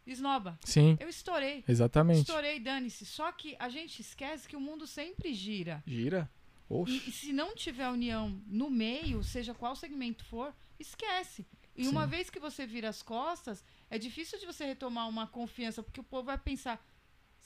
[0.06, 0.58] esnoba.
[0.64, 0.96] Sim.
[1.00, 1.64] Eu estourei.
[1.68, 2.20] Exatamente.
[2.20, 3.04] Estourei, dane-se.
[3.04, 5.82] Só que a gente esquece que o mundo sempre gira.
[5.86, 6.30] Gira.
[6.70, 7.02] E, Oxe.
[7.06, 11.46] e se não tiver união no meio, seja qual segmento for, esquece.
[11.76, 11.90] E Sim.
[11.90, 16.00] uma vez que você vira as costas, é difícil de você retomar uma confiança, porque
[16.00, 16.82] o povo vai pensar: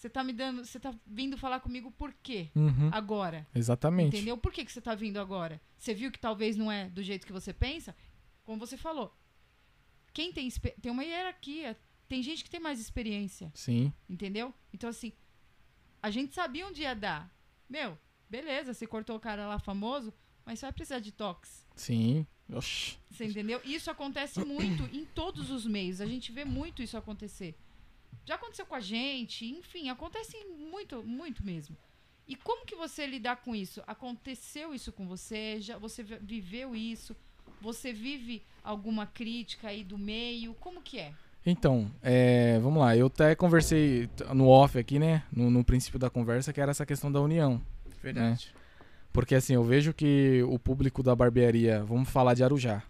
[0.01, 2.49] você tá me dando, você tá vindo falar comigo por quê?
[2.57, 2.89] Uhum.
[2.91, 3.47] Agora.
[3.55, 4.17] Exatamente.
[4.17, 4.39] Entendeu?
[4.39, 5.61] Por que, que você tá vindo agora?
[5.77, 7.95] Você viu que talvez não é do jeito que você pensa?
[8.43, 9.15] Como você falou.
[10.15, 10.49] Quem tem,
[10.81, 11.79] tem uma hierarquia.
[12.09, 13.53] Tem gente que tem mais experiência.
[13.55, 13.93] Sim.
[14.09, 14.55] Entendeu?
[14.73, 15.12] Então, assim,
[16.03, 17.31] a gente sabia onde ia dar.
[17.69, 20.15] Meu, beleza, você cortou o cara lá famoso,
[20.47, 21.67] mas você vai precisar de tox.
[21.77, 22.27] Sim.
[22.51, 22.97] Oxi.
[23.11, 23.61] Você entendeu?
[23.67, 26.01] Isso acontece muito em todos os meios.
[26.01, 27.55] A gente vê muito isso acontecer.
[28.24, 30.36] Já aconteceu com a gente, enfim, acontece
[30.70, 31.76] muito, muito mesmo.
[32.28, 33.82] E como que você lidar com isso?
[33.86, 35.60] Aconteceu isso com você?
[35.60, 37.16] Já você vi- viveu isso?
[37.60, 40.55] Você vive alguma crítica aí do meio?
[40.55, 41.12] Como que é?
[41.44, 42.97] Então, é, vamos lá.
[42.97, 45.24] Eu até conversei no off aqui, né?
[45.32, 47.60] No, no princípio da conversa, que era essa questão da união.
[48.02, 48.55] Verdade.
[49.12, 52.82] Porque assim, eu vejo que o público da barbearia, vamos falar de Arujá,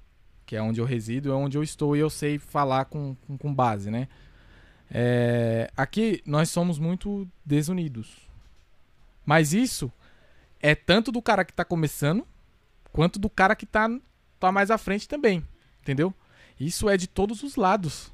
[0.45, 3.39] que é onde eu resido, é onde eu estou e eu sei falar com, com,
[3.39, 4.07] com base, né?
[4.91, 8.29] É, aqui nós somos muito desunidos.
[9.25, 9.93] Mas isso
[10.61, 12.27] é tanto do cara que tá começando,
[12.93, 13.89] quanto do cara que tá,
[14.39, 15.47] tá mais à frente também.
[15.81, 16.13] Entendeu?
[16.59, 18.13] Isso é de todos os lados.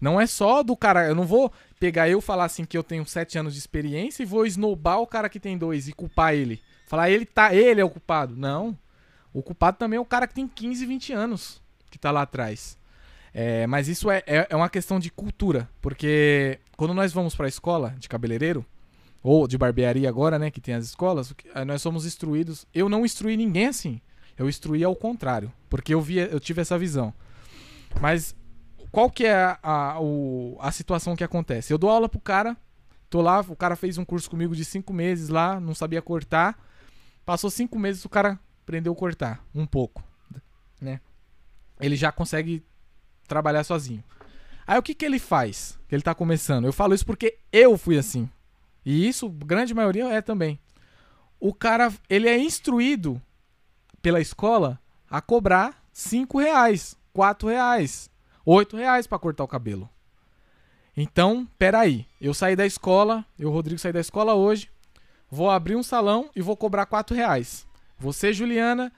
[0.00, 1.06] Não é só do cara.
[1.06, 4.26] Eu não vou pegar eu falar assim que eu tenho sete anos de experiência e
[4.26, 6.60] vou esnobar o cara que tem dois e culpar ele.
[6.86, 8.34] Falar ele tá, ele é o culpado.
[8.36, 8.76] Não.
[9.32, 12.78] O culpado também é o cara que tem 15, 20 anos que tá lá atrás.
[13.38, 15.68] É, mas isso é, é, é uma questão de cultura.
[15.82, 18.64] Porque quando nós vamos pra escola de cabeleireiro,
[19.22, 22.66] ou de barbearia agora, né, que tem as escolas, eh, nós somos instruídos.
[22.72, 24.00] Eu não instruí ninguém assim.
[24.38, 25.52] Eu instruí ao contrário.
[25.68, 27.12] Porque eu, via, eu tive essa visão.
[28.00, 28.34] Mas
[28.90, 31.70] qual que é a, a, o- a situação que acontece?
[31.70, 32.56] Eu dou aula pro cara,
[33.10, 36.58] tô lá, o cara fez um curso comigo de cinco meses lá, não sabia cortar.
[37.26, 40.02] Passou cinco meses, o cara aprendeu a cortar um pouco,
[40.80, 41.00] né?
[41.78, 42.64] Ele já consegue
[43.26, 44.02] trabalhar sozinho.
[44.66, 45.78] Aí o que que ele faz?
[45.88, 46.64] Que ele tá começando.
[46.64, 48.28] Eu falo isso porque eu fui assim.
[48.84, 50.58] E isso, grande maioria é também.
[51.38, 53.20] O cara, ele é instruído
[54.00, 54.80] pela escola
[55.10, 58.10] a cobrar cinco reais, quatro reais,
[58.44, 59.88] oito reais pra cortar o cabelo.
[60.96, 62.06] Então, peraí.
[62.20, 64.70] Eu saí da escola, eu, Rodrigo, saí da escola hoje.
[65.30, 67.66] Vou abrir um salão e vou cobrar quatro reais.
[67.98, 68.92] Você, Juliana,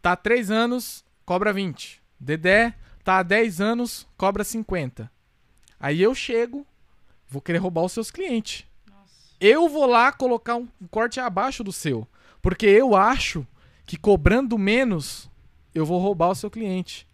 [0.00, 2.00] tá três anos, cobra 20.
[2.18, 5.10] Dedé, tá há 10 anos, cobra 50.
[5.78, 6.66] Aí eu chego,
[7.28, 8.66] vou querer roubar os seus clientes.
[9.40, 12.06] Eu vou lá colocar um corte abaixo do seu.
[12.42, 13.46] Porque eu acho
[13.86, 15.30] que cobrando menos,
[15.74, 17.08] eu vou roubar o seu cliente.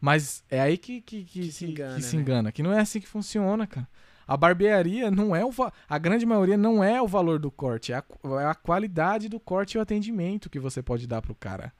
[0.00, 2.22] Mas é aí que, que, que, Que se engana, que se né?
[2.22, 2.52] engana.
[2.52, 3.88] Que não é assim que funciona, cara.
[4.26, 5.50] A barbearia não é o.
[5.88, 7.92] A grande maioria não é o valor do corte.
[7.92, 8.04] É a,
[8.40, 11.72] é a qualidade do corte e o atendimento que você pode dar pro cara.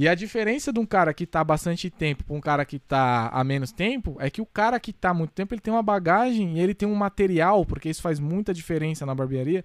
[0.00, 2.78] E a diferença de um cara que tá há bastante tempo pra um cara que
[2.78, 5.74] tá há menos tempo é que o cara que tá há muito tempo ele tem
[5.74, 9.62] uma bagagem e ele tem um material, porque isso faz muita diferença na barbearia,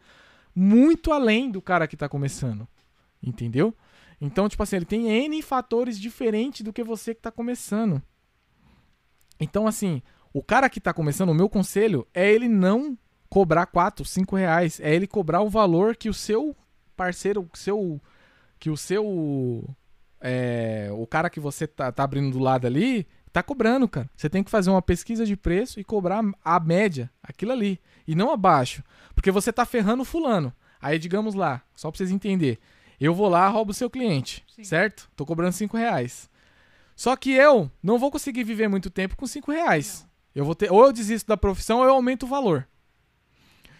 [0.54, 2.68] muito além do cara que tá começando.
[3.24, 3.74] Entendeu?
[4.20, 8.04] Então, tipo assim, ele tem N fatores diferentes do que você que tá começando.
[9.40, 10.02] Então, assim,
[10.34, 12.98] o cara que tá começando, o meu conselho é ele não
[13.30, 14.82] cobrar 4, 5 reais.
[14.82, 16.54] É ele cobrar o valor que o seu
[16.94, 18.02] parceiro, o seu.
[18.60, 19.74] Que o seu.
[20.28, 24.10] É, o cara que você tá, tá abrindo do lado ali, tá cobrando, cara.
[24.18, 27.80] Você tem que fazer uma pesquisa de preço e cobrar a média, aquilo ali.
[28.08, 28.84] E não abaixo.
[29.14, 30.52] Porque você tá ferrando o fulano.
[30.82, 32.58] Aí, digamos lá, só pra vocês entenderem.
[33.00, 34.64] Eu vou lá, roubo o seu cliente, Sim.
[34.64, 35.08] certo?
[35.16, 36.28] Tô cobrando 5 reais.
[36.96, 40.08] Só que eu não vou conseguir viver muito tempo com 5 reais.
[40.34, 42.68] Eu vou ter, ou eu desisto da profissão ou eu aumento o valor.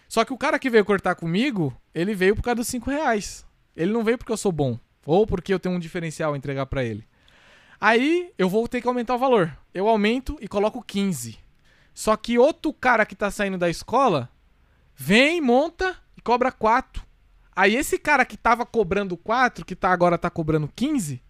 [0.08, 3.44] Só que o cara que veio cortar comigo, ele veio por causa dos 5 reais.
[3.74, 4.78] Ele não veio porque eu sou bom.
[5.06, 7.06] Ou porque eu tenho um diferencial a entregar pra ele.
[7.80, 9.56] Aí eu vou ter que aumentar o valor.
[9.72, 11.38] Eu aumento e coloco 15.
[11.94, 14.28] Só que outro cara que tá saindo da escola
[14.94, 17.02] vem, monta e cobra 4.
[17.54, 21.22] Aí esse cara que tava cobrando 4, que tá agora tá cobrando 15,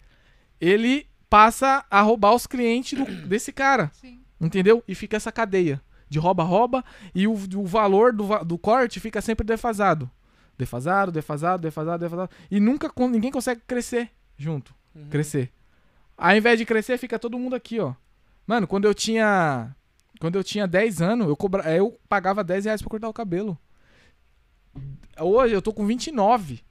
[0.59, 3.91] ele passa a roubar os clientes do- desse cara.
[3.93, 4.19] Sim.
[4.39, 4.83] Entendeu?
[4.87, 6.83] E fica essa cadeia de rouba-rouba
[7.13, 10.09] e o, o valor do, do corte fica sempre defasado.
[10.57, 12.31] Defasado, defasado, defasado, defasado.
[12.49, 14.73] E nunca ninguém consegue crescer junto.
[14.95, 15.07] Uhum.
[15.09, 15.51] Crescer.
[16.17, 17.93] Ao invés de crescer, fica todo mundo aqui, ó.
[18.45, 19.75] Mano, quando eu tinha.
[20.19, 23.55] Quando eu tinha 10 anos, eu, cobra, eu pagava 10 reais pra cortar o cabelo.
[25.19, 26.63] Hoje eu tô com 29.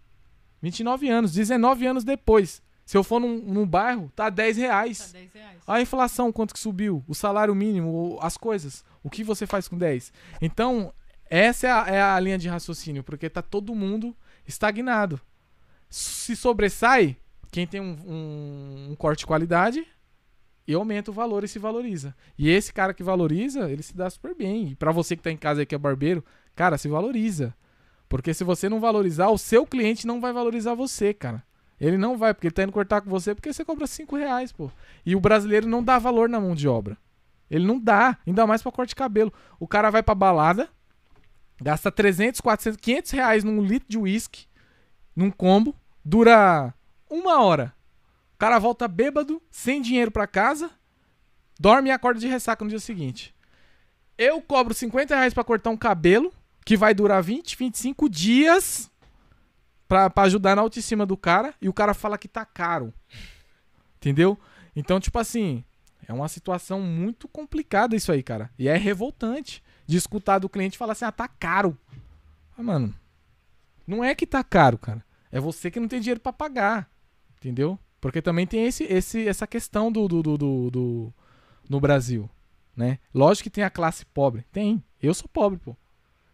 [0.60, 2.60] 29 anos, 19 anos depois.
[2.84, 5.12] Se eu for num, num bairro, tá 10 reais.
[5.12, 5.58] Tá 10 reais.
[5.66, 7.05] A inflação, quanto que subiu?
[7.06, 8.84] O salário mínimo, as coisas.
[9.02, 10.12] O que você faz com 10?
[10.40, 10.92] Então,
[11.29, 14.15] essa é a, é a linha de raciocínio, porque tá todo mundo
[14.47, 15.21] estagnado.
[15.89, 17.17] Se sobressai,
[17.51, 19.87] quem tem um, um- um corte de qualidade
[20.67, 22.15] e aumenta o valor e se valoriza.
[22.37, 24.71] E esse cara que valoriza, ele se dá super bem.
[24.71, 26.25] E pra você que tá em casa aí que é barbeiro,
[26.55, 27.55] cara, se valoriza.
[28.09, 31.43] Porque se você não valorizar, o seu cliente não vai valorizar você, cara.
[31.81, 34.51] Ele não vai, porque ele tá indo cortar com você porque você cobra 5 reais,
[34.53, 34.71] pô.
[35.05, 36.97] E o brasileiro não dá valor na mão de obra.
[37.51, 39.33] Ele não dá, ainda mais pra corte de cabelo.
[39.61, 40.69] O cara vai pra balada,
[41.60, 44.47] gasta 300, 400, 500 reais num litro de uísque,
[45.15, 46.75] num combo, dura
[47.10, 47.75] uma hora.
[48.35, 50.70] O cara volta bêbado, sem dinheiro pra casa,
[51.59, 53.35] dorme e acorda de ressaca no dia seguinte.
[54.18, 56.33] Eu cobro 50 reais pra cortar um cabelo,
[56.65, 58.91] que vai durar 20, 25 dias
[59.86, 62.93] pra, pra ajudar na autoestima do cara, e o cara fala que tá caro.
[63.97, 64.39] Entendeu?
[64.75, 65.65] Então, tipo assim,
[66.07, 68.51] é uma situação muito complicada isso aí, cara.
[68.59, 71.76] E é revoltante de escutar do cliente falar assim, ah, tá caro.
[72.58, 72.94] Ah, mano,
[73.86, 75.05] não é que tá caro, cara.
[75.31, 76.90] É você que não tem dinheiro pra pagar.
[77.39, 77.78] Entendeu?
[78.00, 81.15] Porque também tem esse, esse, essa questão do, do, do, do, do-
[81.68, 82.28] no Brasil,
[82.76, 82.98] né?
[83.15, 84.44] Lógico que tem a classe pobre.
[84.52, 84.82] Tem.
[85.02, 85.76] Eu sou pobre, pô.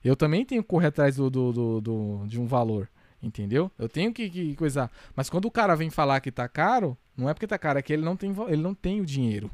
[0.05, 2.89] Eu também tenho que correr atrás do, do, do, do- de um valor.
[3.23, 3.71] Entendeu?
[3.79, 4.91] Eu tenho que, que coisar.
[5.15, 7.83] Mas quando o cara vem falar que tá caro, não é porque tá caro, é
[7.83, 9.51] que ele não tem, ele não tem o dinheiro.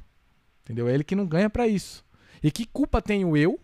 [0.65, 0.89] Entendeu?
[0.89, 2.05] É ele que não ganha pra isso.
[2.43, 3.61] E que culpa tenho eu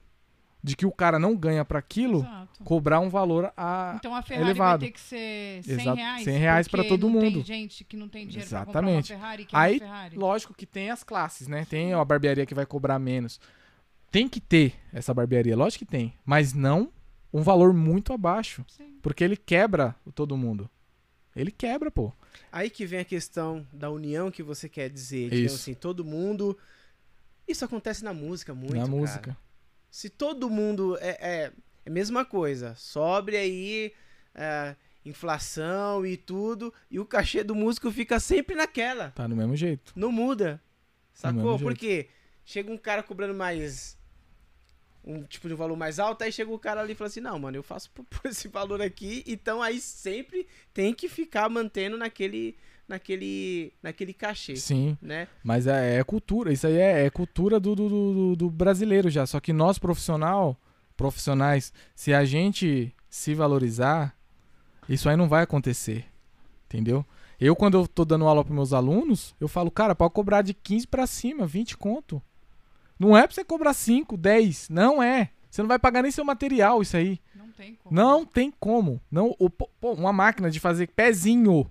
[0.65, 2.65] de que o cara não ganha pra aquilo Exato.
[2.65, 3.97] cobrar um valor a.
[3.99, 4.81] Então a Ferrari elevado.
[4.81, 6.25] vai ter que ser 100 Exato, reais.
[6.25, 7.35] 100 reais pra porque todo não mundo.
[7.35, 8.73] Tem gente que não tem dinheiro Exatamente.
[8.73, 10.17] pra comprar uma Ferrari, que Aí, é uma Ferrari.
[10.17, 11.67] Lógico que tem as classes, né?
[11.69, 13.39] Tem a barbearia que vai cobrar menos.
[14.11, 16.15] Tem que ter essa barbearia, lógico que tem.
[16.25, 16.91] Mas não
[17.31, 18.65] um valor muito abaixo.
[18.67, 18.97] Sim.
[19.03, 20.71] Porque ele quebra todo mundo.
[21.37, 22.11] Ele quebra, pô.
[22.51, 25.31] Aí que vem a questão da união que você quer dizer.
[25.31, 25.57] Isso.
[25.57, 26.57] assim, todo mundo.
[27.47, 28.77] Isso acontece na música muito.
[28.77, 29.37] na cara.
[29.95, 31.53] Se todo mundo é, é,
[31.85, 33.93] é a mesma coisa, sobre aí
[34.35, 34.75] é,
[35.05, 39.13] inflação e tudo, e o cachê do músico fica sempre naquela.
[39.13, 39.93] Tá no mesmo jeito.
[39.95, 40.61] Não muda.
[41.13, 41.61] Sacou?
[41.61, 42.09] Porque
[42.45, 43.97] chega um cara cobrando mais.
[45.05, 47.39] Um tipo de valor mais alto, aí chega o cara ali e fala assim: Não,
[47.39, 51.97] mano, eu faço por, por esse valor aqui, então aí sempre tem que ficar mantendo
[51.97, 52.57] naquele.
[52.89, 53.73] Naquele.
[53.83, 54.57] naquele cachê.
[54.57, 54.97] Sim.
[55.01, 55.27] Né?
[55.43, 56.53] Mas é, é cultura.
[56.53, 59.27] Isso aí é, é cultura do, do, do, do brasileiro já.
[59.27, 60.57] Só que nós, profissional,
[60.97, 64.15] profissionais, se a gente se valorizar,
[64.89, 66.05] isso aí não vai acontecer.
[66.67, 67.05] Entendeu?
[67.41, 70.55] Eu, quando eu tô dando aula pros meus alunos, eu falo, cara, pode cobrar de
[70.55, 72.23] 15 pra cima, 20 conto.
[72.99, 74.69] Não é pra você cobrar 5, 10.
[74.71, 75.31] Não é.
[75.51, 77.21] Você não vai pagar nem seu material, isso aí.
[77.35, 77.95] Não tem como.
[77.95, 79.01] Não tem como.
[79.11, 81.71] Não, o- pô, uma máquina de fazer pezinho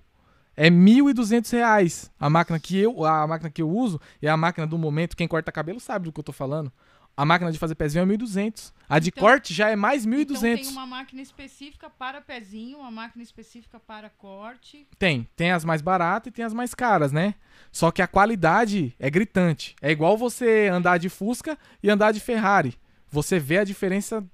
[0.56, 2.10] é 1.200 reais.
[2.18, 5.16] A máquina que eu, a máquina que eu uso é a máquina do momento.
[5.16, 6.72] Quem corta cabelo sabe do que eu tô falando.
[7.16, 8.72] A máquina de fazer pezinho é 1.200.
[8.88, 10.62] A de Então- corte já é mais 1.200.
[10.62, 14.84] Então tem uma máquina específica para pezinho, uma máquina específica para corte.
[14.98, 17.34] Tem, tem as mais baratas e tem as mais caras, né?
[17.70, 19.76] Só que a qualidade é gritante.
[19.80, 22.74] É igual você andar de Fusca e andar de Ferrari.
[23.08, 24.24] Você vê a diferença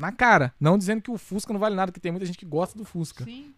[0.00, 0.52] na cara.
[0.58, 2.84] Não dizendo que o Fusca não vale nada, que tem muita gente que gosta do
[2.84, 3.24] Fusca.
[3.24, 3.52] Sim.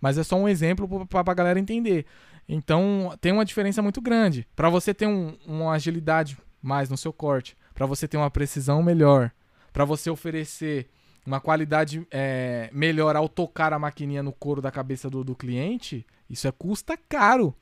[0.00, 2.04] Mas é só um exemplo pra- pra, pra galera entender.
[2.48, 4.46] Então, tem uma diferença muito grande.
[4.54, 8.82] Pra você ter um- uma agilidade mais no seu corte, pra você ter uma precisão
[8.82, 9.30] melhor,
[9.72, 10.88] pra você oferecer
[11.26, 16.06] uma qualidade é, melhor ao tocar a maquininha no couro da cabeça do, do cliente,
[16.28, 17.54] isso é custa caro.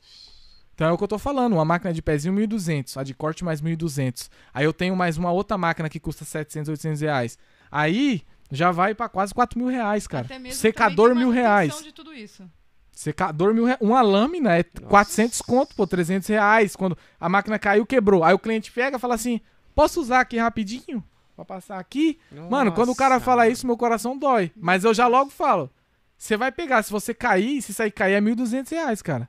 [0.74, 3.44] Então é o que eu tô falando, uma máquina de pezinho 1.200, a de corte
[3.44, 4.28] mais 1.200.
[4.52, 7.38] Aí eu tenho mais uma outra máquina que custa 700, 800 reais.
[7.72, 10.26] Aí já vai pra quase 4 mil reais, cara.
[10.26, 11.82] Até mesmo Secador mil reais.
[11.82, 12.44] de tudo isso.
[12.92, 13.80] Secador mil reais.
[13.80, 16.76] Uma lâmina é 400 conto, pô, 300 reais.
[16.76, 18.22] Quando a máquina caiu, quebrou.
[18.22, 19.40] Aí o cliente pega e fala assim:
[19.74, 21.02] Posso usar aqui rapidinho?
[21.34, 22.20] Pra passar aqui?
[22.50, 24.52] Mano, quando o cara Nossa, fala isso, meu coração dói.
[24.54, 25.70] Mas eu já logo falo:
[26.18, 29.26] Você vai pegar, se você cair, se sair cair, é 1.200 reais, cara.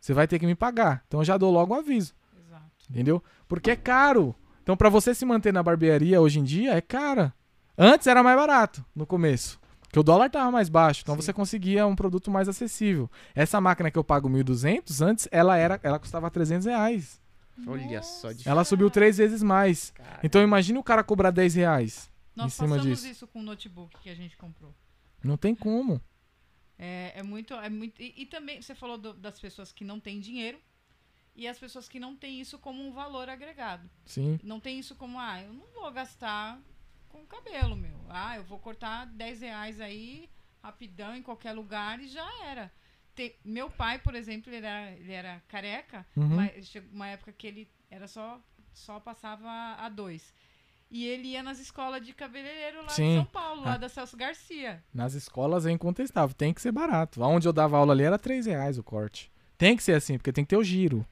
[0.00, 1.02] Você vai ter que me pagar.
[1.08, 2.14] Então eu já dou logo um aviso.
[2.46, 2.64] Exato.
[2.88, 3.22] Entendeu?
[3.48, 4.34] Porque é caro.
[4.62, 7.34] Então, pra você se manter na barbearia hoje em dia, é cara.
[7.82, 9.58] Antes era mais barato, no começo.
[9.80, 11.22] Porque o dólar tava mais baixo, então Sim.
[11.22, 13.10] você conseguia um produto mais acessível.
[13.34, 17.20] Essa máquina que eu pago 1.200, antes ela era, ela custava 300 reais.
[17.66, 19.90] Olha só de Ela subiu três vezes mais.
[19.90, 20.20] cara.
[20.22, 22.10] Então imagine o cara cobrar 10 reais.
[22.36, 23.08] Nós em cima passamos disso.
[23.08, 24.74] isso com o notebook que a gente comprou.
[25.24, 26.00] Não tem como.
[26.78, 27.52] É, é muito.
[27.54, 30.58] É muito e, e também, você falou do- das pessoas que não têm dinheiro
[31.36, 33.88] e as pessoas que não têm isso como um valor agregado.
[34.06, 34.38] Sim.
[34.42, 36.58] Não tem isso como, ah, eu não vou gastar
[37.10, 37.98] com cabelo, meu.
[38.08, 40.28] Ah, eu vou cortar 10 reais aí,
[40.62, 42.70] rapidão, em qualquer lugar e já era.
[43.14, 46.28] Tem- meu pai, por exemplo, ele era, ele era careca, Uhum.
[46.28, 48.40] mas chegou uma época que ele era só,
[48.72, 49.48] só passava
[49.78, 50.32] a dois.
[50.90, 53.10] E ele ia nas escolas de cabeleireiro lá Sim.
[53.10, 53.78] de São Paulo, lá Ah.
[53.78, 54.82] da Celso Garcia.
[54.92, 57.22] Nas escolas é incontestável, tem que ser barato.
[57.22, 59.30] Onde eu dava aula ali era 3 reais o corte.
[59.56, 61.06] Tem que ser assim, porque tem que ter o giro.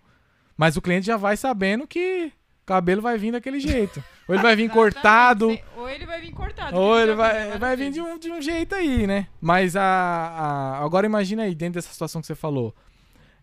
[0.56, 2.32] Mas o cliente já vai sabendo que o
[2.68, 4.02] cabelo vai vir daquele jeito.
[4.28, 6.76] Ou ele vai vir cortado, Ou ele vai vir cortado.
[6.76, 9.26] ou ele vai, vai vir de um, de um jeito aí, né?
[9.40, 12.74] Mas a, a- agora imagina aí, dentro dessa situação que você falou.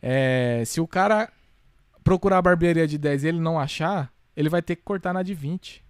[0.02, 1.32] É, se o cara
[2.04, 5.24] procurar a barbearia de 10 e ele não achar, ele vai ter que cortar na
[5.24, 5.84] de 20.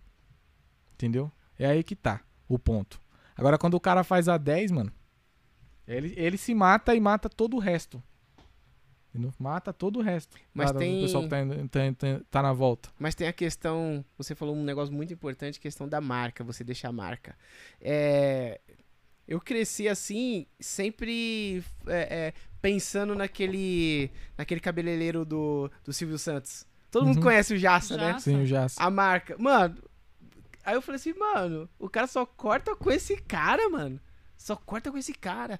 [0.93, 1.29] Entendeu?
[1.59, 3.01] É aí que tá o ponto.
[3.37, 4.91] Agora, quando o cara faz a 10, mano,
[5.85, 8.01] ele, ele se mata e mata todo o resto.
[9.39, 10.35] Mata todo o resto.
[10.53, 12.89] Mas da- tem- Do pessoal que tá, indo- tá- tá- tá na volta.
[12.99, 16.87] Mas tem a questão, você falou um negócio muito importante, questão da marca, você deixa
[16.87, 17.35] a marca.
[17.81, 18.59] É,
[19.27, 26.65] eu cresci assim, sempre é, é, pensando naquele, naquele cabeleireiro do, do Silvio Santos.
[26.91, 27.23] Todo mundo Uhum.
[27.23, 28.17] conhece o Jaça, né?
[28.19, 28.75] Sim, o Jace.
[28.79, 29.35] A marca.
[29.37, 29.75] Mano,
[30.63, 33.99] aí eu falei assim, mano, o cara só corta com esse cara, mano.
[34.37, 35.59] Só corta com esse cara.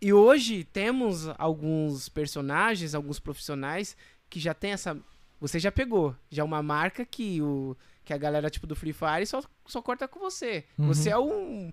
[0.00, 3.96] E, hoje temos alguns personagens, alguns profissionais
[4.28, 4.96] que já tem essa.
[5.40, 6.14] Você já pegou.
[6.30, 10.08] Já uma marca que, o, que a galera, tipo, do Free Fire só, só corta
[10.08, 10.64] com você.
[10.78, 10.86] Uhum.
[10.88, 11.72] Você é um.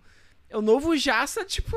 [0.50, 1.76] É o novo Jaça, tipo.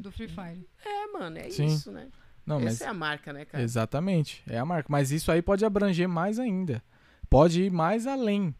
[0.00, 0.68] Do Free Fire.
[0.84, 1.66] É, mano, é Sim.
[1.66, 2.08] isso, né?
[2.46, 3.62] Não, mas Essa é a marca, né, cara?
[3.62, 4.86] Exatamente, é a marca.
[4.90, 6.82] Mas isso aí pode abranger mais ainda.
[7.30, 8.54] Pode ir mais além,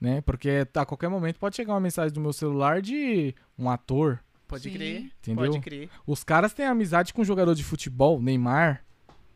[0.00, 0.20] né?
[0.22, 4.20] Porque a qualquer momento pode chegar uma mensagem do meu celular de um ator.
[4.48, 4.72] Pode Sim.
[4.72, 5.12] crer.
[5.20, 5.44] Entendeu?
[5.52, 5.88] Pode crer.
[6.06, 8.82] Os caras têm amizade com um jogador de futebol, Neymar.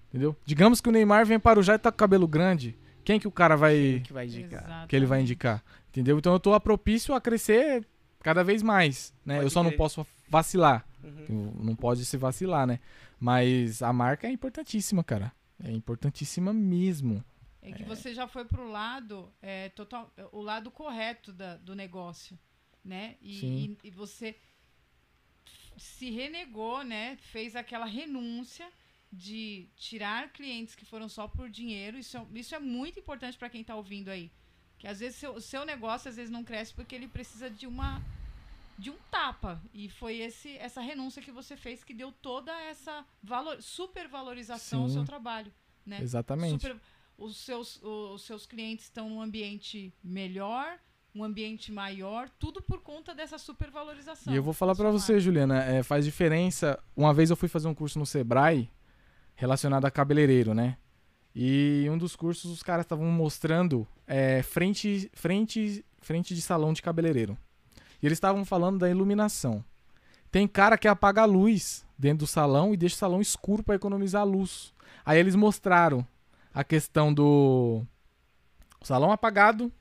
[0.08, 0.34] Entendeu?
[0.44, 2.76] Digamos que o Neymar vem para o já e tá com cabelo grande.
[3.05, 3.74] Quem que o cara vai.
[3.74, 4.86] Quem que vai indicar?
[4.89, 5.62] que ele vai indicar?
[5.91, 6.18] Entendeu?
[6.18, 7.86] Então eu tô a propício a crescer
[8.20, 9.34] cada vez mais, né?
[9.36, 9.78] Pode eu só não crer.
[9.78, 10.86] posso vacilar.
[11.02, 11.52] Uhum.
[11.60, 12.78] Não pode se vacilar, né?
[13.18, 15.32] Mas a marca é importantíssima, cara.
[15.62, 17.24] É importantíssima mesmo.
[17.60, 22.36] É que você já foi pro lado é, total, o lado correto da- do negócio,
[22.84, 23.15] né?
[23.20, 23.76] E, Sim.
[23.84, 24.34] e- e você
[25.76, 27.17] se renegou, né?
[27.17, 28.70] Fez aquela renúncia
[29.12, 31.99] de tirar clientes que foram só por dinheiro.
[31.99, 34.31] Isso é, isso é muito importante para quem tá ouvindo aí.
[34.78, 37.67] Que às vezes seu, o seu negócio às vezes não cresce porque ele precisa de
[37.67, 38.02] uma
[38.78, 43.05] de um tapa e foi esse essa renúncia que você fez que deu toda essa
[43.23, 44.94] valor, supervalorização ao Sim.
[44.94, 45.52] seu trabalho,
[45.86, 46.01] né?
[46.01, 46.62] Exatamente.
[46.62, 46.81] Super-
[47.18, 50.81] os, seus, os seus clientes estão num ambiente melhor,
[51.15, 54.32] um ambiente maior, tudo por conta dessa supervalorização.
[54.32, 55.20] E eu vou falar sua você.
[55.20, 56.78] Juliana, é, faz diferença.
[56.97, 58.70] Uma vez eu fui fazer um curso no Sebrae
[59.34, 60.76] relacionado a cabeleireiro, né?
[61.34, 66.82] E um dos cursos os caras estavam mostrando é, frente, frente, frente de salão de
[66.82, 67.36] cabeleireiro.
[68.02, 69.65] E eles estavam falando da iluminação.
[70.31, 73.74] Tem cara que apaga a luz dentro do salão e deixa o salão escuro para
[73.74, 74.73] economizar a luz.
[75.05, 76.07] Aí eles mostraram
[76.55, 77.82] a questão do
[78.82, 79.73] salão apagado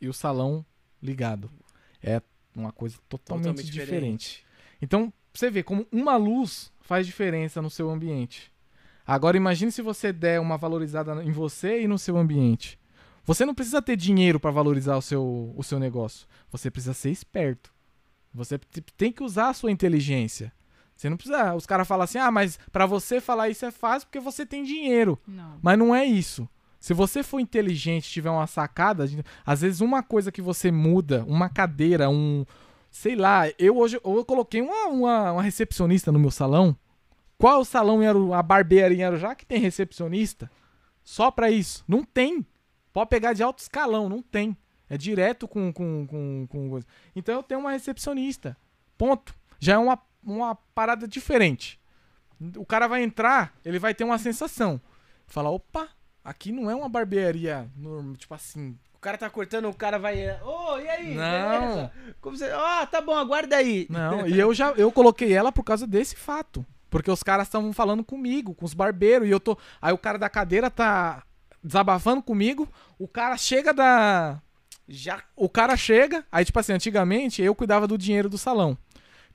[0.00, 0.64] e o salão
[1.02, 1.50] ligado.
[2.02, 2.20] É
[2.54, 4.44] uma coisa totalmente, diferente.
[4.80, 8.52] Então, você vê como uma luz faz diferença no seu ambiente.
[9.06, 12.78] Agora imagine se você der uma valorizada em você e no seu ambiente.
[13.24, 16.26] Você não precisa ter dinheiro para valorizar o seu, o seu negócio.
[16.50, 17.72] Você precisa ser esperto.
[18.32, 18.58] Você
[18.96, 20.52] tem que usar a sua inteligência.
[20.96, 21.54] Você não precisa.
[21.54, 24.64] Os caras falam assim: ah, mas para você falar isso é fácil porque você tem
[24.64, 25.18] dinheiro.
[25.26, 25.58] Não.
[25.62, 26.48] Mas não é isso.
[26.78, 29.04] Se você for inteligente, tiver uma sacada,
[29.44, 32.44] às vezes uma coisa que você muda, uma cadeira, um.
[32.90, 36.76] Sei lá, eu hoje eu coloquei uma, uma, uma recepcionista no meu salão.
[37.38, 40.50] Qual salão Aru- a barbearia Arujá que tem recepcionista?
[41.04, 41.84] Só pra isso.
[41.86, 42.46] Não tem.
[42.92, 44.56] Pode pegar de alto escalão, não tem.
[44.88, 46.80] É direto com, com, com, com.
[47.14, 48.56] Então eu tenho uma recepcionista.
[48.96, 49.34] Ponto.
[49.58, 51.78] Já é uma, uma parada diferente.
[52.56, 54.80] O cara vai entrar, ele vai ter uma sensação.
[55.26, 55.88] Falar, opa,
[56.26, 58.76] aqui não é uma barbearia normal, tipo assim.
[58.94, 60.28] O cara tá cortando, o cara vai.
[60.42, 61.14] Ô, e aí?
[61.14, 61.60] Não.
[61.60, 61.92] Beleza?
[62.20, 62.50] Como você.
[62.50, 63.86] Ó, tá bom, aguarda aí.
[63.88, 66.66] Não, e eu já eu coloquei ela por causa desse fato.
[66.90, 69.56] Porque os caras estavam falando comigo, com os barbeiros, e eu tô.
[69.80, 71.22] Aí o cara da cadeira tá
[71.62, 74.40] desabafando comigo, o cara chega da.
[74.88, 75.22] Já.
[75.34, 78.78] O cara chega, aí tipo assim, antigamente eu cuidava do dinheiro do salão.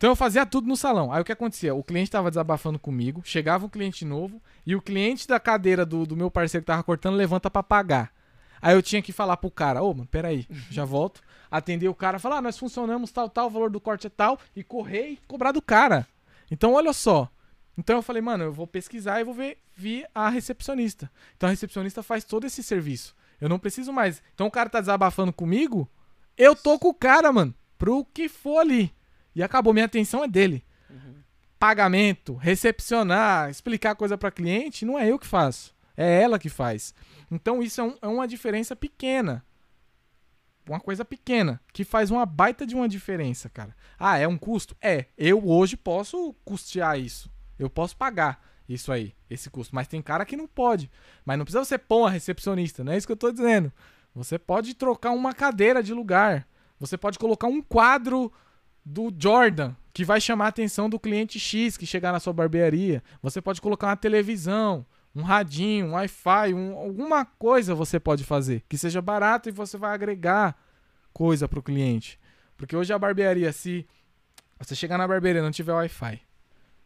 [0.02, 1.14] Então eu fazia tudo no salão.
[1.14, 1.76] Aí o que acontecia?
[1.76, 6.08] O cliente tava desabafando comigo, chegava um cliente novo, e o cliente da cadeira do,
[6.08, 8.12] do meu parceiro que tava cortando levanta pra pagar.
[8.60, 11.22] Aí eu tinha que falar pro cara, ô, mano, peraí, já volto.
[11.52, 14.40] Atender o cara, falar, ah, nós funcionamos tal, tal, o valor do corte é tal,
[14.56, 16.08] e correr e cobrar do cara.
[16.50, 17.30] Então, olha só.
[17.78, 21.12] Então eu falei, mano, eu vou pesquisar e vou ver, ver a recepcionista.
[21.38, 23.16] Então a recepcionista faz todo esse serviço.
[23.40, 24.20] Eu não preciso mais.
[24.34, 25.88] Então o cara tá desabafando comigo,
[26.36, 28.92] eu tô com o cara, mano, pro que for ali.
[29.36, 30.64] E acabou, minha atenção é dele.
[31.60, 35.76] Pagamento, recepcionar, explicar coisa para cliente, não é eu que faço.
[35.96, 36.94] É ela que faz.
[37.30, 39.46] Então isso é, um- é uma diferença pequena.
[40.68, 43.76] Uma coisa pequena, que faz uma baita de uma diferença, cara.
[44.00, 44.76] Ah, é um custo?
[44.82, 45.06] É.
[45.18, 47.30] Eu hoje posso custear isso.
[47.60, 49.76] Eu posso pagar isso aí, esse custo.
[49.76, 50.90] Mas tem cara que não pode.
[51.26, 53.72] Mas não precisa você pôr uma recepcionista, não é isso que eu tô dizendo.
[54.16, 56.48] Você pode trocar uma cadeira de lugar.
[56.80, 58.32] Você pode colocar um quadro
[58.86, 63.04] do Jordan que vai chamar a atenção do cliente X que chegar na sua barbearia.
[63.22, 68.64] Você pode colocar uma televisão, um radinho, um Wi-Fi, um- alguma coisa você pode fazer
[68.70, 70.56] que seja barato e você vai agregar
[71.14, 72.18] coisa pro cliente.
[72.56, 73.86] Porque hoje a barbearia, se
[74.58, 76.22] você chegar na barbearia e não tiver Wi-Fi,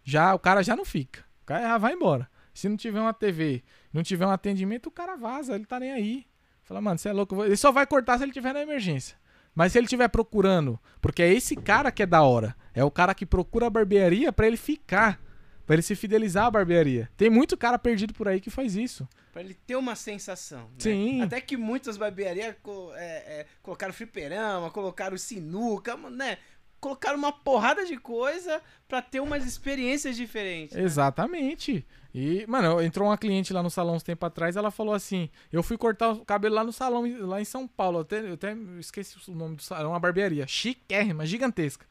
[0.03, 1.24] já o cara já não fica.
[1.43, 2.27] O cara já vai embora.
[2.53, 5.91] Se não tiver uma TV, não tiver um atendimento, o cara vaza, ele tá nem
[5.91, 6.25] aí.
[6.64, 7.33] Fala, mano, você é louco.
[7.33, 9.15] eu vou-" Ele só vai cortar se ele tiver na emergência.
[9.56, 12.92] Mas se ele estiver procurando, porque é esse cara que é da hora, é o
[12.92, 15.19] cara que procura a barbearia pra ele ficar,
[15.66, 17.09] pra ele se fidelizar à barbearia.
[17.16, 19.08] Tem muito cara perdido por aí que faz isso.
[19.32, 20.64] Pra ele ter uma sensação.
[20.64, 20.75] né?
[20.77, 21.22] Sim.
[21.22, 22.53] Até que muitas barbearias
[22.95, 26.38] é, é, colocaram fliperama, colocaram sinuca, né?
[26.80, 30.75] Colocaram uma porrada de coisa pra ter umas experiências diferentes.
[30.77, 30.84] né?
[30.84, 31.85] Exatamente.
[32.18, 35.61] E, mano, entrou uma cliente lá no salão uns tempo atrás, ela falou assim: Eu
[35.61, 37.98] fui cortar o cabelo lá no salão, lá em São Paulo.
[37.98, 40.48] Eu até, eu até esqueci o nome do salão, uma barbearia.
[40.48, 41.85] Chiquérrima, gigantesca.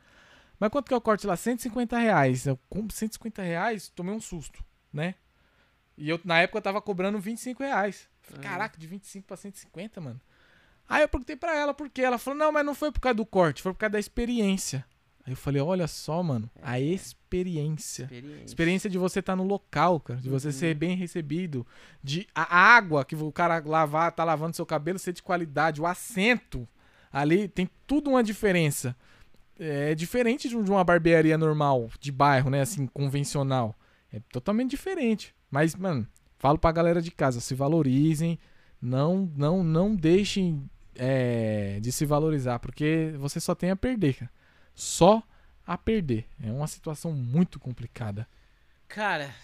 [0.59, 1.37] Mas quanto que eu corte lá?
[1.37, 2.47] 150 reais.
[2.47, 5.15] Eu, com 150 reais, tomei um susto, né?
[5.95, 8.09] E eu, na época, eu tava cobrando 25 reais.
[8.23, 8.51] Falei, Aham.
[8.51, 10.21] Caraca, de 25 pra 150, mano.
[10.89, 12.01] Aí eu perguntei pra ela por quê.
[12.01, 14.87] Ela falou: Não, mas não foi por causa do corte, foi por causa da experiência.
[15.27, 18.05] Aí eu falei: Olha só, mano, a experiência.
[18.05, 18.45] Experiência.
[18.45, 20.21] Experiência de você estar no local, cara.
[20.21, 20.39] De Uhum.
[20.39, 21.67] você ser bem recebido.
[22.03, 25.81] De a água que o cara lavar, tá lavando seu cabelo ser de qualidade.
[25.81, 26.69] O assento
[27.13, 28.95] ali tem tudo uma diferença.
[29.59, 32.61] É diferente de de uma barbearia normal, de bairro, né?
[32.61, 33.75] Assim, convencional.
[34.13, 35.35] É totalmente diferente.
[35.51, 36.07] Mas, mano,
[36.39, 38.39] falo pra galera de casa, se valorizem.
[38.83, 44.31] Não, não, não deixem é, de se valorizar, porque você só tem a perder, cara.
[44.75, 45.23] Só
[45.67, 46.27] a perder.
[46.43, 48.27] É uma situação muito complicada.
[48.89, 49.35] Cara,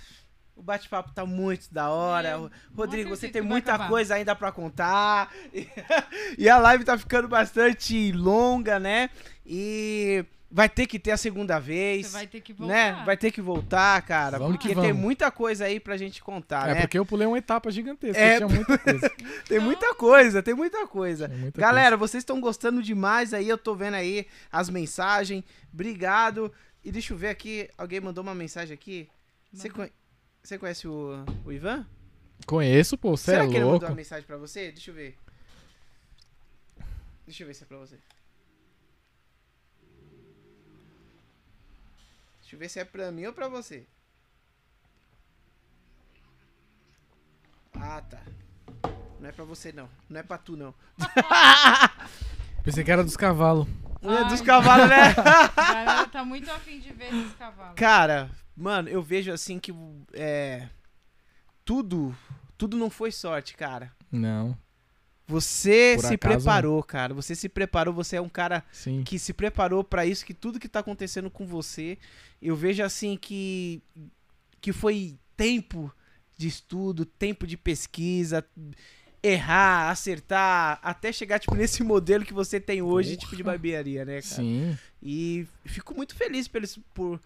[0.55, 2.28] o bate-papo tá muito da hora.
[2.28, 3.89] É, Rodrigo, você tem muita acabar.
[3.89, 5.33] coisa ainda pra contar.
[6.39, 9.10] E a live tá ficando bastante longa, né?
[9.44, 12.06] E vai ter que ter a segunda vez.
[12.08, 12.74] Você vai ter que voltar.
[12.74, 13.04] né?
[13.04, 14.38] Vai ter que voltar, cara.
[14.38, 16.80] Vamos porque que tem muita coisa aí pra gente contar, é né?
[16.80, 18.20] porque eu pulei uma etapa gigantesca.
[18.20, 18.36] É.
[18.36, 19.10] Tinha muita coisa.
[19.46, 21.28] Tem muita coisa, tem muita coisa.
[21.28, 25.44] Tinha muita Galera, vocês estão gostando demais aí, eu tô vendo aí as mensagens.
[25.72, 26.52] Obrigado.
[26.84, 29.08] E deixa eu ver aqui, alguém mandou uma mensagem aqui.
[29.52, 29.92] Você, conhe-
[30.42, 31.76] você conhece o, o Ivan?
[31.76, 31.86] coisa.
[32.46, 33.16] Conheço, pô.
[33.16, 33.86] Você Será é que ele mandou louco.
[33.86, 34.72] uma mensagem pra você?
[34.72, 35.14] Deixa eu ver.
[37.26, 37.96] Deixa eu ver se é pra você.
[42.50, 43.86] Deixa eu ver se é pra mim ou pra você.
[47.74, 48.20] Ah, tá.
[49.20, 49.88] Não é pra você, não.
[50.08, 50.74] Não é pra tu, não.
[52.64, 53.68] Pensei que era dos cavalos.
[54.02, 55.14] É dos cavalos, né?
[55.56, 57.76] Galera tá muito afim de ver esses cavalos.
[57.76, 59.72] Cara, mano, eu vejo assim que
[60.12, 60.68] é.
[61.64, 62.12] Tudo.
[62.58, 63.92] Tudo não foi sorte, cara.
[64.10, 64.58] Não,
[65.31, 67.15] Você Por se acaso, preparou, cara.
[67.15, 69.02] Você se preparou, você é um cara sim.
[69.05, 71.97] que se preparou pra isso, que tudo que tá acontecendo com você,
[72.42, 73.81] eu vejo assim que
[74.60, 75.91] que foi tempo
[76.36, 78.44] de estudo, tempo de pesquisa,
[79.23, 84.20] errar, acertar, até chegar tipo nesse modelo que você tem hoje, tipo de barbearia, né,
[84.20, 84.34] cara?
[84.34, 84.76] Sim.
[85.02, 87.20] E fico muito feliz pelo, por,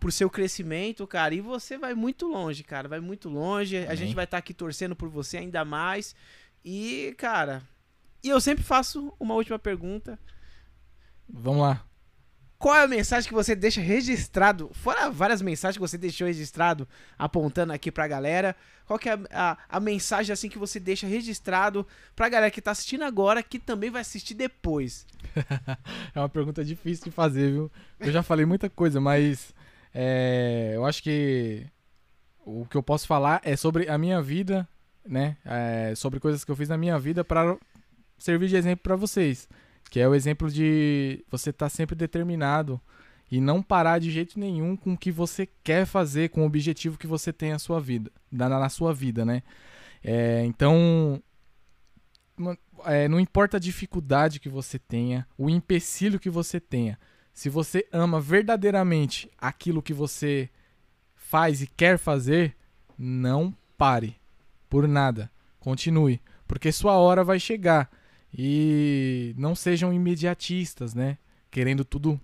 [0.00, 1.34] por seu crescimento, cara.
[1.34, 2.88] E você vai muito longe, cara.
[2.88, 3.76] Vai muito longe.
[3.76, 3.96] A Amém.
[3.96, 6.14] gente vai estar aqui torcendo por você ainda mais.
[6.64, 7.62] E, cara.
[8.22, 10.18] E eu sempre faço uma última pergunta.
[11.28, 11.84] Vamos lá.
[12.58, 14.70] Qual é a mensagem que você deixa registrado?
[14.72, 18.56] Fora várias mensagens que você deixou registrado apontando aqui pra galera.
[18.86, 21.86] Qual que é a, a, a mensagem assim que você deixa registrado
[22.16, 25.06] pra galera que tá assistindo agora, que também vai assistir depois?
[26.14, 27.70] É uma pergunta difícil de fazer, viu?
[27.98, 29.52] Eu já falei muita coisa, mas
[29.92, 31.66] é, eu acho que
[32.46, 34.66] o que eu posso falar é sobre a minha vida,
[35.06, 35.36] né?
[35.44, 37.56] É, sobre coisas que eu fiz na minha vida para
[38.18, 39.48] servir de exemplo para vocês.
[39.90, 42.80] Que é o exemplo de você estar sempre determinado
[43.30, 46.98] e não parar de jeito nenhum com o que você quer fazer, com o objetivo
[46.98, 49.42] que você tem na sua vida, na, na sua vida, né?
[50.02, 51.22] É, então,
[52.84, 56.98] é, não importa a dificuldade que você tenha, o empecilho que você tenha,
[57.32, 60.48] Se você ama verdadeiramente aquilo que você
[61.16, 62.56] faz e quer fazer,
[62.96, 64.16] não pare
[64.74, 65.30] por nada.
[65.60, 67.88] Continue, porque sua hora vai chegar.
[68.36, 71.16] E não sejam imediatistas, né?
[71.48, 72.20] Querendo tudo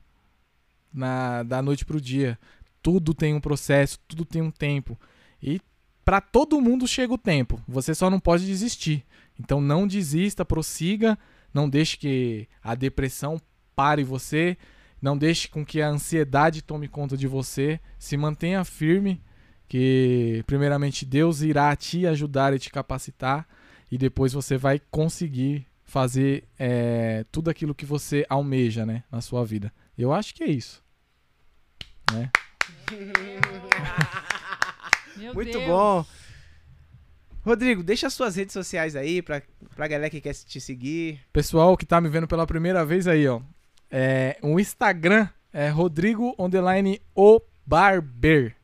[0.93, 2.37] na, da noite pro dia.
[2.83, 4.99] Tudo tem um processo, tudo tem um tempo.
[5.41, 5.61] E
[6.05, 7.63] para todo mundo chega o tempo.
[7.69, 9.07] Você só não pode desistir.
[9.39, 11.17] Então não desista, prossiga,
[11.55, 13.41] não deixe que a depressão
[13.77, 14.59] pare você,
[15.01, 17.79] não deixe com que a ansiedade tome conta de você.
[17.97, 19.23] Se mantenha firme,
[19.71, 23.47] que primeiramente Deus irá te ajudar e te capacitar
[23.89, 29.45] e depois você vai conseguir fazer é, tudo aquilo que você almeja, né, na sua
[29.45, 29.73] vida.
[29.97, 30.83] Eu acho que é isso.
[32.13, 32.33] Né?
[35.17, 35.67] Meu Muito Deus.
[35.67, 36.05] bom.
[37.45, 39.41] Rodrigo, deixa as suas redes sociais aí pra,
[39.77, 41.21] pra galera que quer te seguir.
[41.33, 43.41] Pessoal que tá me vendo pela primeira vez aí, ó.
[43.89, 48.57] É, o Instagram é Rodrigo underline o Barber,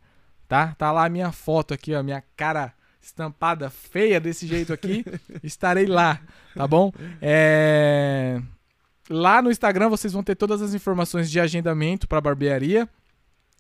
[0.49, 0.75] tá?
[0.77, 5.05] Tá lá a minha foto aqui, ó, minha cara estampada feia desse jeito aqui.
[5.43, 6.21] Estarei lá,
[6.55, 6.93] tá bom?
[7.21, 8.41] É,
[9.09, 12.89] Lá no Instagram vocês vão ter todas as informações de agendamento para barbearia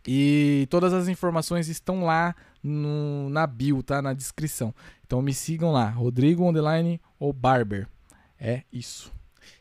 [0.06, 4.02] e todas as informações estão lá no- na bio, tá?
[4.02, 4.74] Na descrição.
[5.06, 7.86] Então me sigam lá, Rodrigo underline o Barber.
[8.40, 9.12] É isso.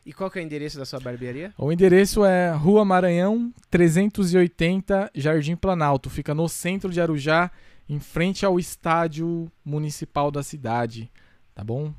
[0.04, 1.52] E qual que é o endereço da sua barbearia?
[1.58, 6.08] O endereço é Rua Maranhão, 380, Jardim Planalto.
[6.10, 7.50] Fica no centro de Arujá,
[7.88, 11.10] em frente ao estádio municipal da cidade.
[11.54, 11.92] Tá bom?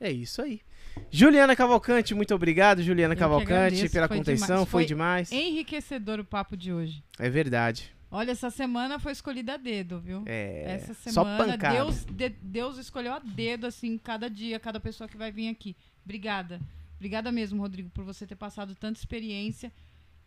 [0.00, 0.60] É isso aí.
[1.10, 4.68] Juliana Cavalcante, muito obrigado, Juliana Eu Cavalcante, agradeço, pela foi contenção, demais.
[4.68, 5.32] foi Foi demais.
[5.32, 7.02] Enriquecedor o papo de hoje.
[7.18, 7.90] É verdade.
[8.10, 10.24] Olha, essa semana foi escolhida a dedo, viu?
[10.26, 11.74] É, Essa só semana pancada.
[11.76, 15.76] Deus, de- Deus escolheu a dedo, assim, cada dia, cada pessoa que vai vir aqui.
[16.04, 16.60] Obrigada.
[17.00, 19.72] Obrigada mesmo, Rodrigo, por você ter passado tanta experiência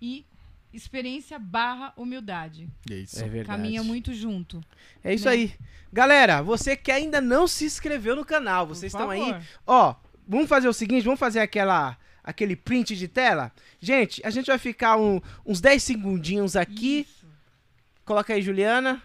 [0.02, 0.26] e
[0.74, 2.68] experiência barra humildade.
[2.90, 3.20] É isso.
[3.20, 3.46] É verdade.
[3.46, 4.60] Caminha muito junto.
[5.04, 5.32] É isso né?
[5.34, 5.54] aí.
[5.94, 9.36] Galera, você que ainda não se inscreveu no canal, vocês estão aí.
[9.68, 9.94] Ó,
[10.28, 13.52] vamos fazer o seguinte, vamos fazer aquela aquele print de tela.
[13.80, 17.02] Gente, a gente vai ficar um- uns 10 segundinhos aqui.
[17.02, 17.28] Isso.
[18.04, 19.00] Coloca aí, Juliana,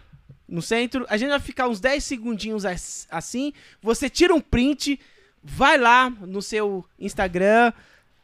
[0.47, 1.05] no centro.
[1.07, 3.53] A gente vai ficar uns 10 segundinhos as- assim.
[3.81, 4.99] Você tira um print,
[5.43, 7.73] vai lá no seu Instagram,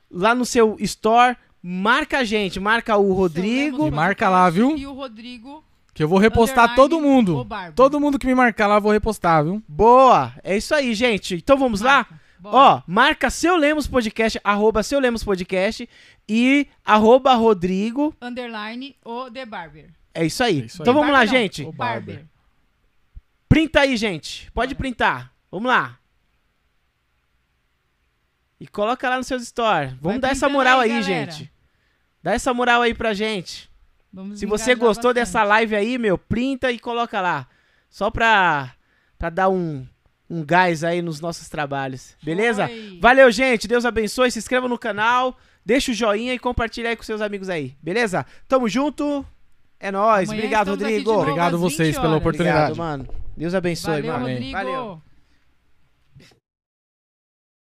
[0.10, 3.78] lá no seu store, marca a gente, marca o Rodrigo.
[3.78, 4.78] Seu E marca lá, viu?
[4.78, 5.64] E o Rodrigo.
[5.94, 7.48] Que eu vou repostar todo mundo.
[7.74, 9.64] Todo mundo que me marcar lá, eu vou repostar, viu?
[9.68, 10.34] Boa!
[10.44, 11.36] É isso aí, gente.
[11.36, 11.98] Então vamos lá?
[11.98, 12.26] Marca.
[12.38, 12.58] Bora.
[12.58, 15.90] Ó, marca seu Lemos Podcast, arroba seu Lemos Podcast
[16.28, 18.14] e arroba Rodrigo.
[18.22, 19.90] Underline o The Barber.
[20.14, 20.62] É isso aí.
[20.62, 20.84] É isso aí.
[20.84, 21.64] Então vamos lá, Barber não, gente.
[21.64, 21.72] O.
[21.72, 22.26] Barber.
[23.50, 24.52] Printa aí, gente.
[24.52, 24.78] Pode Bora.
[24.78, 25.34] printar.
[25.50, 25.98] Vamos lá.
[28.60, 29.92] E coloca lá nos seus stories.
[29.94, 31.52] Vamos Vai dar essa moral aí, aí, gente.
[32.24, 33.70] Dá essa moral aí pra gente.
[34.12, 35.16] Vamos Se você gostou bastante.
[35.16, 37.48] dessa live aí, meu, printa e coloca lá.
[37.90, 38.74] Só pra,
[39.18, 39.86] pra dar um,
[40.30, 42.16] um gás aí nos nossos trabalhos.
[42.24, 42.68] Beleza?
[42.68, 42.98] Foi.
[43.02, 43.68] Valeu, gente.
[43.68, 44.32] Deus abençoe.
[44.32, 45.38] Se inscreva no canal.
[45.66, 47.76] Deixa o joinha e compartilha aí com seus amigos aí.
[47.82, 48.26] Beleza?
[48.48, 49.26] Tamo junto.
[49.80, 50.30] É nóis.
[50.30, 51.12] Amanhã Obrigado, Rodrigo.
[51.12, 52.72] novo Obrigado vocês 20 pela oportunidade.
[52.72, 53.08] Obrigado, mano.
[53.36, 54.28] Deus abençoe, Valeu, mano.
[54.28, 54.52] Rodrigo.
[54.52, 55.02] Valeu.